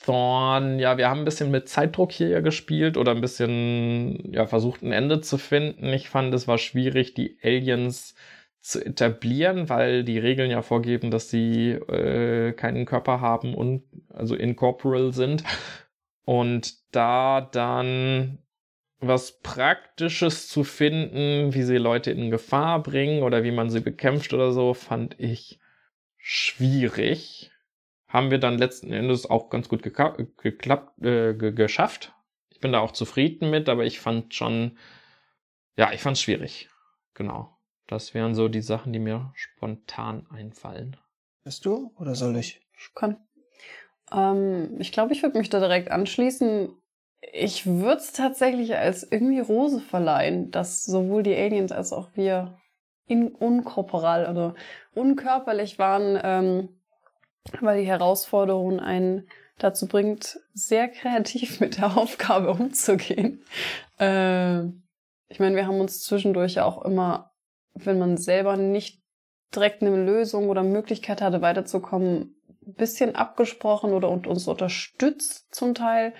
Thorn, 0.03 0.79
ja, 0.79 0.97
wir 0.97 1.09
haben 1.09 1.21
ein 1.21 1.25
bisschen 1.25 1.49
mit 1.49 1.69
Zeitdruck 1.69 2.11
hier 2.11 2.27
ja 2.27 2.41
gespielt 2.41 2.97
oder 2.97 3.11
ein 3.11 3.21
bisschen, 3.21 4.31
ja, 4.33 4.45
versucht 4.45 4.83
ein 4.83 4.91
Ende 4.91 5.21
zu 5.21 5.37
finden. 5.37 5.87
Ich 5.87 6.09
fand, 6.09 6.33
es 6.33 6.47
war 6.47 6.57
schwierig, 6.57 7.13
die 7.13 7.37
Aliens 7.41 8.13
zu 8.59 8.85
etablieren, 8.85 9.69
weil 9.69 10.03
die 10.03 10.19
Regeln 10.19 10.51
ja 10.51 10.61
vorgeben, 10.61 11.09
dass 11.09 11.29
sie 11.29 11.71
äh, 11.71 12.53
keinen 12.53 12.85
Körper 12.85 13.21
haben 13.21 13.55
und 13.55 13.83
also 14.09 14.35
incorporeal 14.35 15.13
sind. 15.13 15.43
Und 16.25 16.75
da 16.95 17.41
dann 17.41 18.39
was 18.99 19.39
Praktisches 19.41 20.47
zu 20.47 20.63
finden, 20.63 21.53
wie 21.53 21.63
sie 21.63 21.77
Leute 21.77 22.11
in 22.11 22.29
Gefahr 22.31 22.81
bringen 22.81 23.23
oder 23.23 23.43
wie 23.43 23.51
man 23.51 23.69
sie 23.69 23.81
bekämpft 23.81 24.33
oder 24.33 24.51
so, 24.53 24.73
fand 24.73 25.19
ich 25.19 25.59
schwierig 26.17 27.52
haben 28.13 28.29
wir 28.29 28.37
dann 28.37 28.59
letzten 28.59 28.93
Endes 28.93 29.27
auch 29.27 29.49
ganz 29.49 29.67
gut 29.67 29.81
geklappt, 29.81 31.03
äh, 31.03 31.33
geschafft. 31.33 32.13
Ich 32.49 32.59
bin 32.59 32.71
da 32.71 32.79
auch 32.79 32.91
zufrieden 32.91 33.49
mit, 33.49 33.67
aber 33.67 33.85
ich 33.85 33.99
fand 33.99 34.35
schon, 34.35 34.77
ja, 35.75 35.91
ich 35.91 36.01
fand 36.01 36.15
es 36.15 36.21
schwierig. 36.21 36.69
Genau. 37.15 37.57
Das 37.87 38.13
wären 38.13 38.35
so 38.35 38.47
die 38.47 38.61
Sachen, 38.61 38.93
die 38.93 38.99
mir 38.99 39.31
spontan 39.33 40.27
einfallen. 40.29 40.95
Bist 41.43 41.65
du 41.65 41.91
oder 41.97 42.13
soll 42.13 42.37
ich? 42.37 42.61
Ich 42.77 42.93
kann. 42.93 43.17
Ähm, 44.11 44.79
ich 44.79 44.91
glaube, 44.91 45.11
ich 45.13 45.23
würde 45.23 45.39
mich 45.39 45.49
da 45.49 45.59
direkt 45.59 45.89
anschließen. 45.89 46.69
Ich 47.33 47.65
würde 47.65 47.97
es 47.97 48.13
tatsächlich 48.13 48.75
als 48.75 49.03
irgendwie 49.03 49.39
Rose 49.39 49.79
verleihen, 49.79 50.51
dass 50.51 50.83
sowohl 50.83 51.23
die 51.23 51.35
Aliens 51.35 51.71
als 51.71 51.91
auch 51.91 52.09
wir 52.13 52.59
in 53.07 53.29
unkorporal, 53.29 54.25
also 54.25 54.53
unkörperlich 54.93 55.79
waren. 55.79 56.19
Ähm, 56.23 56.69
weil 57.59 57.81
die 57.81 57.87
Herausforderung 57.87 58.79
einen 58.79 59.27
dazu 59.57 59.87
bringt, 59.87 60.39
sehr 60.53 60.87
kreativ 60.87 61.59
mit 61.59 61.77
der 61.77 61.97
Aufgabe 61.97 62.51
umzugehen. 62.51 63.43
Äh, 63.99 64.63
ich 65.27 65.39
meine, 65.39 65.55
wir 65.55 65.67
haben 65.67 65.79
uns 65.79 66.03
zwischendurch 66.03 66.55
ja 66.55 66.65
auch 66.65 66.83
immer, 66.83 67.31
wenn 67.73 67.97
man 67.97 68.17
selber 68.17 68.55
nicht 68.55 69.01
direkt 69.55 69.81
eine 69.81 70.03
Lösung 70.03 70.49
oder 70.49 70.63
Möglichkeit 70.63 71.21
hatte, 71.21 71.41
weiterzukommen, 71.41 72.35
ein 72.65 72.73
bisschen 72.73 73.15
abgesprochen 73.15 73.93
oder 73.93 74.09
uns 74.09 74.47
unterstützt 74.47 75.53
zum 75.53 75.75
Teil. 75.75 76.13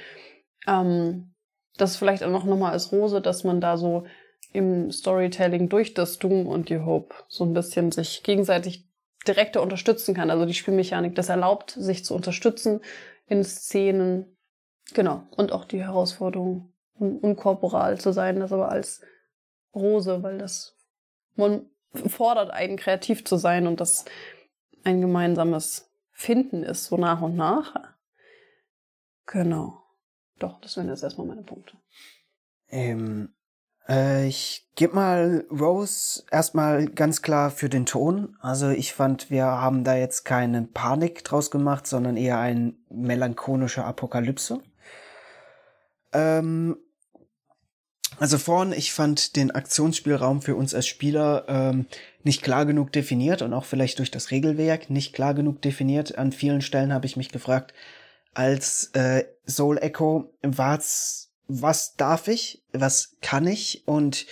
Ähm, 0.67 1.33
das 1.77 1.95
vielleicht 1.95 2.23
auch 2.23 2.29
noch 2.29 2.45
mal 2.45 2.71
als 2.71 2.91
Rose, 2.91 3.21
dass 3.21 3.43
man 3.43 3.59
da 3.59 3.77
so 3.77 4.05
im 4.51 4.91
Storytelling 4.91 5.69
durch 5.69 5.93
das 5.93 6.19
Doom 6.19 6.47
und 6.47 6.69
die 6.69 6.79
Hope 6.79 7.15
so 7.27 7.43
ein 7.43 7.53
bisschen 7.53 7.91
sich 7.91 8.21
gegenseitig 8.23 8.87
direkter 9.27 9.61
unterstützen 9.61 10.13
kann. 10.13 10.29
Also 10.29 10.45
die 10.45 10.53
Spielmechanik 10.53 11.15
das 11.15 11.29
erlaubt, 11.29 11.71
sich 11.71 12.05
zu 12.05 12.15
unterstützen 12.15 12.81
in 13.27 13.43
Szenen. 13.43 14.37
Genau. 14.93 15.23
Und 15.35 15.51
auch 15.51 15.65
die 15.65 15.81
Herausforderung, 15.81 16.73
unkorporal 16.99 17.99
zu 17.99 18.11
sein, 18.11 18.39
das 18.39 18.51
aber 18.51 18.69
als 18.69 19.01
Rose, 19.73 20.21
weil 20.21 20.37
das 20.37 20.77
man 21.35 21.69
fordert 21.93 22.51
einen 22.51 22.77
kreativ 22.77 23.25
zu 23.25 23.37
sein 23.37 23.67
und 23.67 23.79
das 23.79 24.05
ein 24.83 25.01
gemeinsames 25.01 25.91
Finden 26.11 26.63
ist, 26.63 26.85
so 26.85 26.97
nach 26.97 27.21
und 27.21 27.35
nach. 27.35 27.75
Genau. 29.25 29.83
Doch, 30.39 30.59
das 30.61 30.75
wären 30.77 30.89
jetzt 30.89 31.03
erstmal 31.03 31.27
meine 31.27 31.43
Punkte. 31.43 31.77
Ähm, 32.69 33.33
äh, 33.87 34.27
ich 34.27 34.67
gebe 34.75 34.95
mal 34.95 35.45
Rose 35.51 36.23
erstmal 36.31 36.87
ganz 36.87 37.21
klar 37.21 37.51
für 37.51 37.69
den 37.69 37.85
Ton. 37.85 38.37
Also 38.41 38.69
ich 38.69 38.93
fand, 38.93 39.29
wir 39.29 39.45
haben 39.45 39.83
da 39.83 39.95
jetzt 39.95 40.23
keine 40.23 40.63
Panik 40.63 41.23
draus 41.23 41.51
gemacht, 41.51 41.87
sondern 41.87 42.17
eher 42.17 42.39
ein 42.39 42.75
melancholischer 42.89 43.85
Apokalypse. 43.85 44.61
Ähm, 46.11 46.77
also 48.19 48.37
vorn, 48.37 48.73
ich 48.73 48.93
fand 48.93 49.35
den 49.35 49.51
Aktionsspielraum 49.51 50.41
für 50.41 50.55
uns 50.55 50.73
als 50.73 50.87
Spieler 50.87 51.45
ähm, 51.47 51.87
nicht 52.23 52.43
klar 52.43 52.65
genug 52.65 52.91
definiert 52.91 53.41
und 53.41 53.53
auch 53.53 53.65
vielleicht 53.65 53.99
durch 53.99 54.11
das 54.11 54.31
Regelwerk 54.31 54.89
nicht 54.89 55.13
klar 55.13 55.33
genug 55.33 55.61
definiert. 55.61 56.17
An 56.17 56.31
vielen 56.31 56.61
Stellen 56.61 56.93
habe 56.93 57.05
ich 57.05 57.17
mich 57.17 57.29
gefragt, 57.29 57.73
als 58.33 58.91
äh, 58.93 59.25
Soul 59.45 59.77
Echo 59.79 60.31
war's 60.41 61.32
was 61.61 61.95
darf 61.95 62.27
ich, 62.27 62.63
was 62.71 63.17
kann 63.21 63.47
ich 63.47 63.83
und 63.85 64.25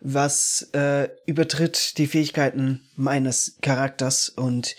was 0.00 0.68
äh, 0.72 1.08
übertritt 1.26 1.98
die 1.98 2.06
Fähigkeiten 2.06 2.88
meines 2.96 3.58
Charakters 3.62 4.28
und 4.28 4.76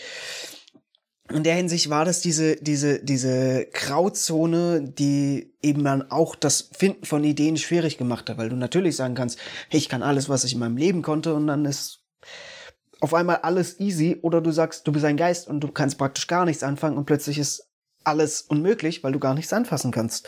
in 1.32 1.42
der 1.42 1.56
Hinsicht 1.56 1.90
war 1.90 2.06
das 2.06 2.22
diese, 2.22 2.56
diese, 2.58 3.04
diese 3.04 3.66
Grauzone, 3.74 4.84
die 4.84 5.56
eben 5.64 5.84
dann 5.84 6.12
auch 6.12 6.36
das 6.36 6.70
Finden 6.78 7.06
von 7.06 7.24
Ideen 7.24 7.58
schwierig 7.58 7.98
gemacht 7.98 8.30
hat, 8.30 8.38
weil 8.38 8.50
du 8.50 8.56
natürlich 8.56 8.96
sagen 8.96 9.16
kannst, 9.16 9.40
hey, 9.70 9.80
ich 9.80 9.90
kann 9.90 10.04
alles, 10.04 10.30
was 10.30 10.44
ich 10.44 10.54
in 10.54 10.60
meinem 10.60 10.78
Leben 10.78 11.02
konnte 11.02 11.34
und 11.34 11.48
dann 11.48 11.66
ist 11.66 12.04
auf 13.02 13.16
einmal 13.16 13.38
alles 13.38 13.80
easy 13.80 14.20
oder 14.22 14.40
du 14.40 14.52
sagst, 14.52 14.88
du 14.88 14.92
bist 14.92 15.06
ein 15.06 15.18
Geist 15.18 15.48
und 15.48 15.62
du 15.62 15.70
kannst 15.70 15.98
praktisch 15.98 16.28
gar 16.28 16.46
nichts 16.46 16.62
anfangen 16.62 16.98
und 16.98 17.06
plötzlich 17.06 17.40
ist 17.40 17.68
alles 18.04 18.44
unmöglich, 18.44 19.04
weil 19.04 19.12
du 19.12 19.20
gar 19.20 19.34
nichts 19.34 19.52
anfassen 19.52 19.92
kannst. 19.92 20.28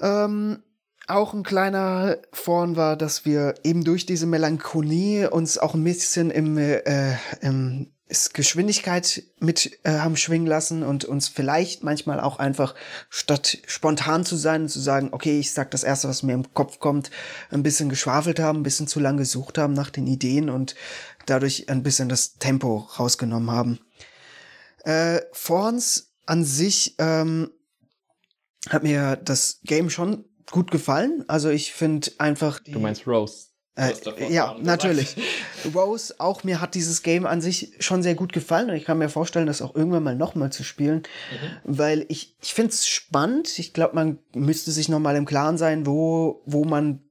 Ähm, 0.00 0.62
auch 1.06 1.32
ein 1.32 1.42
kleiner 1.42 2.18
Vorn 2.32 2.76
war, 2.76 2.96
dass 2.96 3.24
wir 3.24 3.54
eben 3.64 3.82
durch 3.82 4.04
diese 4.04 4.26
Melancholie 4.26 5.30
uns 5.30 5.56
auch 5.56 5.74
ein 5.74 5.84
bisschen 5.84 6.30
im, 6.30 6.58
äh, 6.58 7.16
im 7.40 7.90
Geschwindigkeit 8.32 9.22
mit 9.38 9.80
äh, 9.84 9.98
haben 9.98 10.16
schwingen 10.16 10.46
lassen 10.46 10.82
und 10.82 11.04
uns 11.04 11.28
vielleicht 11.28 11.82
manchmal 11.82 12.20
auch 12.20 12.38
einfach 12.38 12.74
statt 13.10 13.58
spontan 13.66 14.24
zu 14.24 14.36
sein 14.36 14.62
und 14.62 14.68
zu 14.68 14.80
sagen, 14.80 15.10
okay, 15.12 15.38
ich 15.38 15.52
sag 15.52 15.70
das 15.70 15.84
erste, 15.84 16.08
was 16.08 16.22
mir 16.22 16.32
im 16.32 16.54
Kopf 16.54 16.78
kommt, 16.78 17.10
ein 17.50 17.62
bisschen 17.62 17.90
geschwafelt 17.90 18.40
haben, 18.40 18.60
ein 18.60 18.62
bisschen 18.62 18.86
zu 18.86 18.98
lange 19.00 19.18
gesucht 19.18 19.58
haben 19.58 19.74
nach 19.74 19.90
den 19.90 20.06
Ideen 20.06 20.48
und 20.48 20.74
dadurch 21.26 21.68
ein 21.68 21.82
bisschen 21.82 22.08
das 22.08 22.38
Tempo 22.38 22.88
rausgenommen 22.98 23.50
haben. 23.50 23.78
Äh, 24.84 25.20
Forns 25.32 26.12
an 26.24 26.44
sich 26.44 26.94
ähm, 26.98 27.50
hat 28.68 28.82
mir 28.82 29.16
das 29.16 29.60
Game 29.64 29.90
schon 29.90 30.24
gut 30.50 30.70
gefallen. 30.70 31.24
Also 31.28 31.50
ich 31.50 31.72
finde 31.72 32.10
einfach. 32.18 32.60
du 32.60 32.80
meinst 32.80 33.06
Rose? 33.06 33.48
Äh, 33.78 33.94
ja, 34.32 34.56
natürlich. 34.60 35.14
Rose, 35.74 36.12
auch 36.18 36.42
mir 36.42 36.60
hat 36.60 36.74
dieses 36.74 37.04
Game 37.04 37.26
an 37.26 37.40
sich 37.40 37.76
schon 37.78 38.02
sehr 38.02 38.16
gut 38.16 38.32
gefallen 38.32 38.70
und 38.70 38.76
ich 38.76 38.84
kann 38.84 38.98
mir 38.98 39.08
vorstellen, 39.08 39.46
das 39.46 39.62
auch 39.62 39.76
irgendwann 39.76 40.02
mal 40.02 40.16
nochmal 40.16 40.50
zu 40.50 40.64
spielen, 40.64 40.98
mhm. 40.98 41.60
weil 41.62 42.04
ich, 42.08 42.36
ich 42.42 42.54
finde 42.54 42.72
es 42.72 42.88
spannend. 42.88 43.56
Ich 43.60 43.72
glaube, 43.72 43.94
man 43.94 44.18
müsste 44.34 44.72
sich 44.72 44.88
nochmal 44.88 45.14
im 45.14 45.26
Klaren 45.26 45.58
sein, 45.58 45.86
wo, 45.86 46.42
wo 46.44 46.64
man 46.64 47.04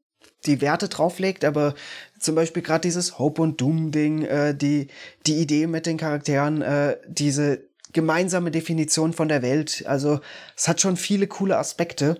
die 0.45 0.59
Werte 0.59 0.89
drauflegt, 0.89 1.45
aber 1.45 1.73
zum 2.19 2.35
Beispiel 2.35 2.63
gerade 2.63 2.81
dieses 2.81 3.17
Hope 3.17 3.41
und 3.41 3.61
Doom-Ding, 3.61 4.23
äh, 4.23 4.55
die, 4.55 4.87
die 5.25 5.37
Idee 5.37 5.67
mit 5.67 5.85
den 5.85 5.97
Charakteren, 5.97 6.61
äh, 6.61 6.97
diese 7.07 7.67
gemeinsame 7.93 8.51
Definition 8.51 9.13
von 9.13 9.27
der 9.27 9.41
Welt, 9.41 9.83
also 9.87 10.19
es 10.55 10.67
hat 10.67 10.81
schon 10.81 10.97
viele 10.97 11.27
coole 11.27 11.57
Aspekte 11.57 12.19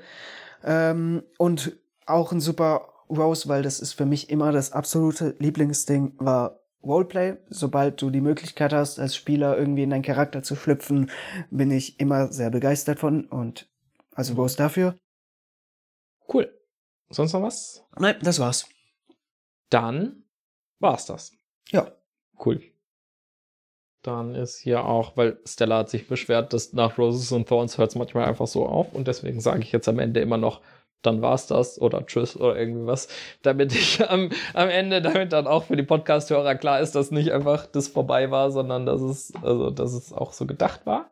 ähm, 0.64 1.23
und 1.38 1.77
auch 2.06 2.31
ein 2.31 2.41
super 2.41 2.94
Rose, 3.10 3.48
weil 3.48 3.64
das 3.64 3.80
ist 3.80 3.94
für 3.94 4.06
mich 4.06 4.30
immer 4.30 4.52
das 4.52 4.72
absolute 4.72 5.35
Lieblingsding, 5.39 6.14
war 6.18 6.60
Roleplay. 6.84 7.38
Sobald 7.49 8.02
du 8.02 8.10
die 8.10 8.22
Möglichkeit 8.22 8.73
hast, 8.73 8.99
als 8.99 9.15
Spieler 9.15 9.57
irgendwie 9.57 9.84
in 9.84 9.89
deinen 9.89 10.03
Charakter 10.03 10.44
zu 10.44 10.56
schlüpfen, 10.56 11.11
bin 11.49 11.72
ich 11.72 11.99
immer 11.99 12.31
sehr 12.31 12.49
begeistert 12.49 12.99
von 12.99 13.26
und 13.26 13.69
also 14.14 14.34
Rose 14.34 14.57
dafür. 14.57 14.95
Cool. 16.31 16.53
Sonst 17.10 17.34
noch 17.34 17.41
was? 17.41 17.84
Nein, 17.98 18.18
das 18.22 18.39
war's. 18.39 18.68
Dann 19.69 20.23
war's 20.80 21.06
das. 21.06 21.31
Ja. 21.69 21.91
Cool. 22.44 22.61
Dann 24.08 24.36
ist 24.36 24.60
hier 24.60 24.86
auch, 24.86 25.18
weil 25.18 25.38
Stella 25.46 25.80
hat 25.80 25.90
sich 25.90 26.08
beschwert, 26.08 26.54
dass 26.54 26.72
nach 26.72 26.98
Roses 26.98 27.34
und 27.34 27.50
Thorns 27.50 27.78
hört 27.78 27.90
es 27.90 27.96
manchmal 27.98 28.24
einfach 28.24 28.48
so 28.48 28.66
auf 28.66 28.94
und 28.94 29.06
deswegen 29.06 29.42
sage 29.42 29.60
ich 29.60 29.74
jetzt 29.74 29.90
am 29.90 30.00
Ende 30.00 30.22
immer 30.22 30.38
noch 30.38 30.62
dann 31.02 31.22
war's 31.22 31.48
das 31.48 31.80
oder 31.82 32.06
tschüss 32.06 32.38
oder 32.38 32.58
irgendwie 32.58 32.88
was, 32.88 33.10
damit 33.42 33.74
ich 33.74 34.02
am, 34.10 34.30
am 34.54 34.70
Ende, 34.70 35.02
damit 35.02 35.34
dann 35.34 35.46
auch 35.46 35.66
für 35.66 35.76
die 35.76 35.84
Podcast-Hörer 35.84 36.56
klar 36.56 36.80
ist, 36.80 36.96
dass 36.96 37.12
nicht 37.12 37.32
einfach 37.34 37.66
das 37.66 37.90
vorbei 37.90 38.32
war, 38.32 38.50
sondern 38.50 38.86
dass 38.86 39.02
es, 39.02 39.34
also, 39.42 39.72
dass 39.72 39.92
es 39.92 40.14
auch 40.14 40.32
so 40.32 40.46
gedacht 40.46 40.86
war. 40.86 41.12